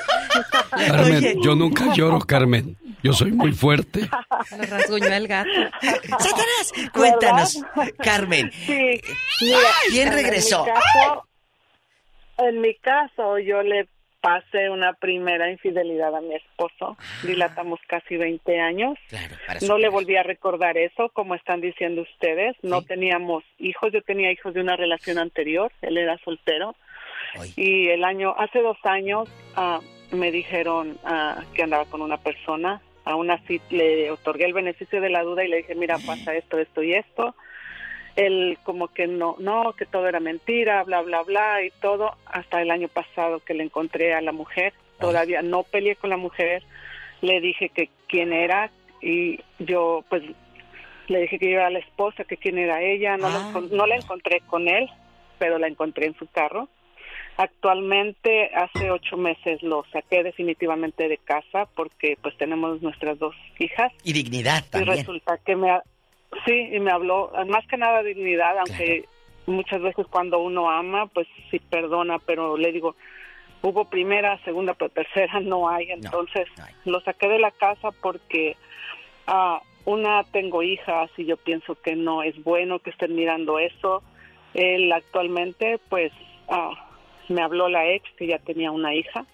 Carmen, 0.72 1.42
yo 1.42 1.56
nunca 1.56 1.94
lloro, 1.94 2.20
Carmen. 2.20 2.78
Yo 3.04 3.14
soy 3.14 3.32
muy 3.32 3.52
fuerte. 3.54 4.02
Le 4.58 4.66
rasguñó 4.66 5.08
el 5.14 5.28
gato. 5.28 5.50
¡Satanás! 5.82 6.74
Cuéntanos, 6.94 7.64
Carmen. 8.00 8.52
Sí, 8.52 9.00
mira, 9.42 9.58
¿Quién 9.90 10.08
en 10.08 10.14
regresó? 10.14 10.66
mi 10.66 10.72
caso- 10.72 11.28
En 12.40 12.62
mi 12.62 12.76
caso, 12.76 13.38
yo 13.40 13.62
le 13.62 13.88
pasé 14.26 14.72
una 14.72 14.94
primera 14.94 15.52
infidelidad 15.52 16.16
a 16.16 16.20
mi 16.20 16.34
esposo. 16.34 16.98
Dilatamos 17.22 17.80
casi 17.88 18.18
20 18.18 18.60
años. 18.60 18.98
No 19.62 19.78
le 19.78 19.88
volví 19.88 20.16
a 20.16 20.24
recordar 20.24 20.80
eso, 20.80 21.10
como 21.10 21.36
están 21.36 21.62
diciendo 21.62 22.02
ustedes. 22.02 22.56
No 22.64 22.82
teníamos 22.82 23.44
hijos, 23.60 23.94
yo 23.94 24.02
tenía 24.02 24.32
hijos 24.32 24.56
de 24.56 24.62
una 24.62 24.76
relación 24.76 25.20
anterior, 25.20 25.72
él 25.84 26.00
era 26.00 26.18
soltero. 26.26 26.76
Y 27.56 27.90
el 27.90 28.04
año, 28.04 28.34
hace 28.36 28.64
dos 28.64 28.78
años, 28.84 29.30
ah, 29.56 29.80
me 30.12 30.32
dijeron 30.32 30.98
ah, 31.04 31.44
que 31.54 31.62
andaba 31.62 31.86
con 31.86 32.02
una 32.02 32.18
persona. 32.18 32.82
Aún 33.04 33.30
así 33.30 33.62
le 33.70 34.10
otorgué 34.10 34.46
el 34.46 34.54
beneficio 34.54 35.02
de 35.02 35.12
la 35.12 35.22
duda 35.22 35.44
y 35.44 35.50
le 35.50 35.58
dije, 35.58 35.76
mira, 35.76 36.00
pasa 36.04 36.34
esto, 36.34 36.58
esto 36.58 36.82
y 36.82 36.96
esto. 36.96 37.36
Él 38.16 38.58
como 38.64 38.88
que 38.88 39.08
no, 39.08 39.36
no, 39.40 39.74
que 39.74 39.86
todo 39.86 40.08
era 40.08 40.20
mentira, 40.20 40.84
bla, 40.84 41.02
bla, 41.02 41.24
bla 41.24 41.64
y 41.64 41.72
todo. 41.82 42.16
Hasta 42.26 42.62
el 42.62 42.72
año 42.72 42.88
pasado 42.88 43.40
que 43.42 43.54
le 43.54 43.64
encontré 43.64 44.14
a 44.14 44.22
la 44.22 44.32
mujer. 44.32 44.74
Todavía 45.00 45.42
no 45.42 45.64
peleé 45.64 45.96
con 45.98 46.10
la 46.10 46.18
mujer. 46.18 46.64
Le 47.22 47.42
dije 47.42 47.70
que 47.70 47.90
quién 48.08 48.32
era 48.34 48.72
y 49.02 49.40
yo 49.60 50.04
pues 50.10 50.24
le 51.08 51.20
dije 51.22 51.38
que 51.38 51.52
yo 51.52 51.58
era 51.60 51.70
la 51.70 51.80
esposa, 51.80 52.24
que 52.24 52.38
quién 52.38 52.58
era 52.58 52.82
ella. 52.82 53.18
No, 53.18 53.30
la, 53.30 53.40
encon- 53.52 53.70
no 53.72 53.86
la 53.86 53.96
encontré 53.98 54.42
con 54.48 54.68
él, 54.68 54.90
pero 55.38 55.58
la 55.60 55.68
encontré 55.68 56.06
en 56.08 56.16
su 56.18 56.26
carro. 56.28 56.70
Actualmente, 57.38 58.50
hace 58.56 58.90
ocho 58.92 59.18
meses 59.18 59.62
lo 59.62 59.84
saqué 59.92 60.24
definitivamente 60.24 61.08
de 61.10 61.18
casa 61.18 61.68
porque 61.76 62.18
pues 62.22 62.36
tenemos 62.38 62.82
nuestras 62.82 63.20
dos 63.20 63.36
hijas. 63.60 63.92
Y 64.04 64.14
dignidad 64.14 64.64
Y 64.68 64.70
también. 64.72 64.98
resulta 65.00 65.38
que 65.46 65.56
me, 65.56 65.70
ha- 65.70 65.84
sí, 66.46 66.70
y 66.74 66.80
me 66.80 66.92
habló, 66.92 67.32
más 67.48 67.66
que 67.68 67.78
nada 67.78 68.04
dignidad, 68.04 68.58
aunque 68.60 69.06
muchas 69.46 69.82
veces 69.82 70.06
cuando 70.10 70.40
uno 70.40 70.70
ama, 70.70 71.08
pues 71.08 71.28
sí 71.52 71.60
perdona, 71.60 72.20
pero 72.20 72.58
le 72.58 72.72
digo, 72.72 72.96
hubo 73.62 73.86
primera, 73.86 74.38
segunda, 74.44 74.74
pero 74.74 74.90
tercera 74.90 75.40
no 75.40 75.70
hay, 75.70 75.92
entonces 75.92 76.48
lo 76.86 77.00
saqué 77.02 77.28
de 77.28 77.40
la 77.40 77.52
casa 77.52 77.92
porque 78.02 78.58
ah, 79.28 79.62
una 79.86 80.24
tengo 80.24 80.64
hijas 80.64 81.10
y 81.18 81.26
yo 81.26 81.38
pienso 81.38 81.76
que 81.76 81.96
no 81.96 82.24
es 82.24 82.42
bueno 82.44 82.80
que 82.80 82.90
estén 82.90 83.16
mirando 83.16 83.60
eso. 83.60 84.04
Él 84.54 84.92
actualmente, 84.92 85.80
pues, 85.90 86.12
ah, 86.50 86.72
me 87.30 87.42
habló 87.42 87.70
la 87.70 87.88
ex 87.90 88.10
que 88.18 88.28
ya 88.28 88.40
tenía 88.40 88.72
una 88.72 88.94
hija 88.96 89.26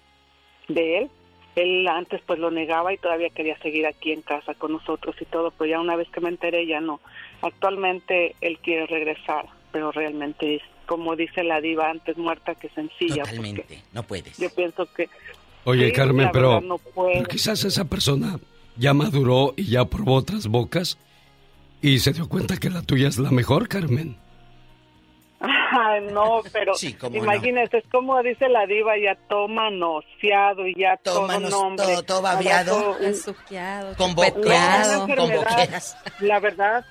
de 0.68 0.98
él. 0.98 1.10
Él 1.54 1.86
antes 1.86 2.20
pues 2.26 2.38
lo 2.38 2.50
negaba 2.50 2.92
y 2.92 2.98
todavía 2.98 3.30
quería 3.30 3.58
seguir 3.58 3.86
aquí 3.86 4.12
en 4.12 4.22
casa 4.22 4.54
con 4.54 4.72
nosotros 4.72 5.16
y 5.20 5.24
todo, 5.26 5.50
pero 5.50 5.70
ya 5.70 5.80
una 5.80 5.96
vez 5.96 6.08
que 6.10 6.20
me 6.20 6.30
enteré 6.30 6.66
ya 6.66 6.80
no. 6.80 7.00
Actualmente 7.42 8.36
él 8.40 8.58
quiere 8.58 8.86
regresar, 8.86 9.46
pero 9.70 9.92
realmente 9.92 10.56
es 10.56 10.62
como 10.86 11.14
dice 11.16 11.44
la 11.44 11.60
diva 11.60 11.90
antes 11.90 12.16
muerta 12.16 12.54
que 12.54 12.68
sencilla. 12.70 13.22
Totalmente, 13.24 13.82
no 13.92 14.02
puedes. 14.02 14.36
Yo 14.38 14.48
pienso 14.54 14.86
que 14.92 15.08
Oye, 15.64 15.88
Sí, 15.88 15.92
Carmen, 15.92 16.30
pero, 16.32 16.60
no 16.60 16.78
pero 16.78 17.28
quizás 17.28 17.64
esa 17.64 17.84
persona 17.84 18.38
ya 18.76 18.94
maduró 18.94 19.54
y 19.56 19.64
ya 19.64 19.84
probó 19.84 20.14
otras 20.14 20.48
bocas 20.48 20.98
y 21.80 21.98
se 22.00 22.12
dio 22.12 22.28
cuenta 22.28 22.56
que 22.56 22.70
la 22.70 22.82
tuya 22.82 23.08
es 23.08 23.18
la 23.18 23.30
mejor, 23.30 23.68
Carmen. 23.68 24.16
Ay, 25.44 26.02
no, 26.12 26.40
pero 26.52 26.72
no. 27.10 27.16
imagínese, 27.16 27.78
es 27.78 27.84
como 27.90 28.22
dice 28.22 28.48
la 28.48 28.64
diva, 28.66 28.92
ya 28.96 29.16
todo 29.28 29.48
manoseado 29.48 30.66
y 30.68 30.74
ya 30.78 30.96
Tómanos 30.98 31.50
todo 31.50 31.62
nombre. 31.64 31.84
todo- 31.86 32.02
todo 32.04 32.22
babeado. 32.22 32.96
Con 35.06 35.16
No, 35.16 35.26
boqueras. 35.28 35.96
La 36.20 36.38
verdad, 36.38 36.84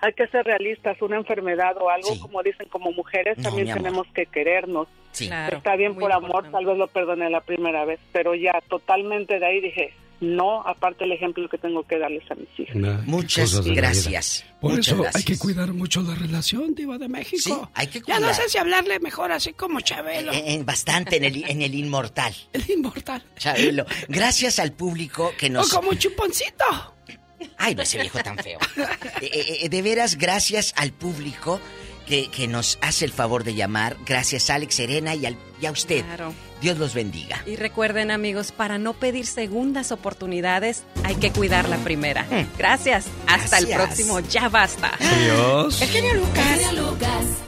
hay 0.00 0.12
que 0.14 0.26
ser 0.28 0.44
realistas, 0.46 1.00
una 1.02 1.16
enfermedad 1.16 1.76
o 1.78 1.90
algo, 1.90 2.18
como 2.20 2.42
dicen, 2.42 2.66
como 2.68 2.92
mujeres 2.92 3.36
No, 3.38 3.44
también 3.44 3.66
tenemos 3.74 4.06
que 4.14 4.26
querernos. 4.26 4.88
Sí. 5.12 5.28
Está 5.56 5.74
bien 5.76 5.94
por 5.96 6.12
amor, 6.12 6.50
tal 6.50 6.64
vez 6.64 6.76
lo 6.78 6.86
perdoné 6.86 7.28
la 7.28 7.40
primera 7.40 7.84
vez, 7.84 7.98
pero 8.12 8.34
ya 8.34 8.60
totalmente 8.68 9.38
de 9.38 9.46
ahí 9.46 9.60
dije, 9.60 9.92
no, 10.20 10.62
aparte 10.66 11.04
el 11.04 11.12
ejemplo 11.12 11.48
que 11.48 11.58
tengo 11.58 11.84
que 11.86 11.98
darles 11.98 12.28
a 12.30 12.34
mis 12.34 12.48
hijas. 12.58 12.76
Muchas 13.06 13.60
gracias. 13.64 14.44
Por 14.60 14.72
Muchas 14.72 14.88
eso 14.88 15.02
gracias. 15.02 15.16
hay 15.16 15.22
que 15.22 15.38
cuidar 15.38 15.72
mucho 15.72 16.02
la 16.02 16.14
relación, 16.16 16.74
Diva 16.74 16.98
de 16.98 17.08
México. 17.08 17.40
Sí, 17.44 17.54
hay 17.74 17.86
que 17.86 18.02
Ya 18.06 18.18
no 18.18 18.34
sé 18.34 18.48
si 18.48 18.58
hablarle 18.58 18.98
mejor 18.98 19.30
así 19.30 19.52
como 19.52 19.80
Chabelo. 19.80 20.32
Eh, 20.32 20.54
eh, 20.54 20.62
bastante 20.64 21.16
en 21.18 21.24
el, 21.24 21.44
en 21.48 21.62
el 21.62 21.74
inmortal. 21.74 22.34
El 22.52 22.68
inmortal. 22.68 23.22
Chabelo, 23.36 23.86
gracias 24.08 24.58
al 24.58 24.72
público 24.72 25.32
que 25.38 25.48
nos... 25.50 25.72
O 25.72 25.76
como 25.76 25.90
un 25.90 25.98
chuponcito. 25.98 26.64
Ay, 27.56 27.76
no, 27.76 27.82
ese 27.82 28.00
viejo 28.00 28.18
tan 28.18 28.36
feo. 28.38 28.58
Eh, 29.20 29.68
de 29.68 29.82
veras, 29.82 30.16
gracias 30.16 30.72
al 30.76 30.92
público 30.92 31.60
que, 32.06 32.28
que 32.30 32.48
nos 32.48 32.78
hace 32.80 33.04
el 33.04 33.12
favor 33.12 33.44
de 33.44 33.54
llamar. 33.54 33.96
Gracias, 34.06 34.50
Alex, 34.50 34.74
Serena 34.76 35.14
y, 35.14 35.26
al- 35.26 35.36
y 35.60 35.66
a 35.66 35.70
usted. 35.72 36.04
Claro. 36.04 36.32
Dios 36.60 36.78
los 36.78 36.94
bendiga. 36.94 37.42
Y 37.46 37.56
recuerden 37.56 38.10
amigos, 38.10 38.52
para 38.52 38.78
no 38.78 38.94
pedir 38.94 39.26
segundas 39.26 39.92
oportunidades 39.92 40.84
hay 41.04 41.16
que 41.16 41.30
cuidar 41.30 41.68
la 41.68 41.78
primera. 41.78 42.26
Gracias. 42.56 43.06
Hasta 43.26 43.58
el 43.58 43.68
próximo. 43.68 44.20
Ya 44.20 44.48
basta. 44.48 44.92
Adiós. 45.00 45.80
El 45.82 45.88
genio 45.88 46.14
Lucas. 46.14 47.47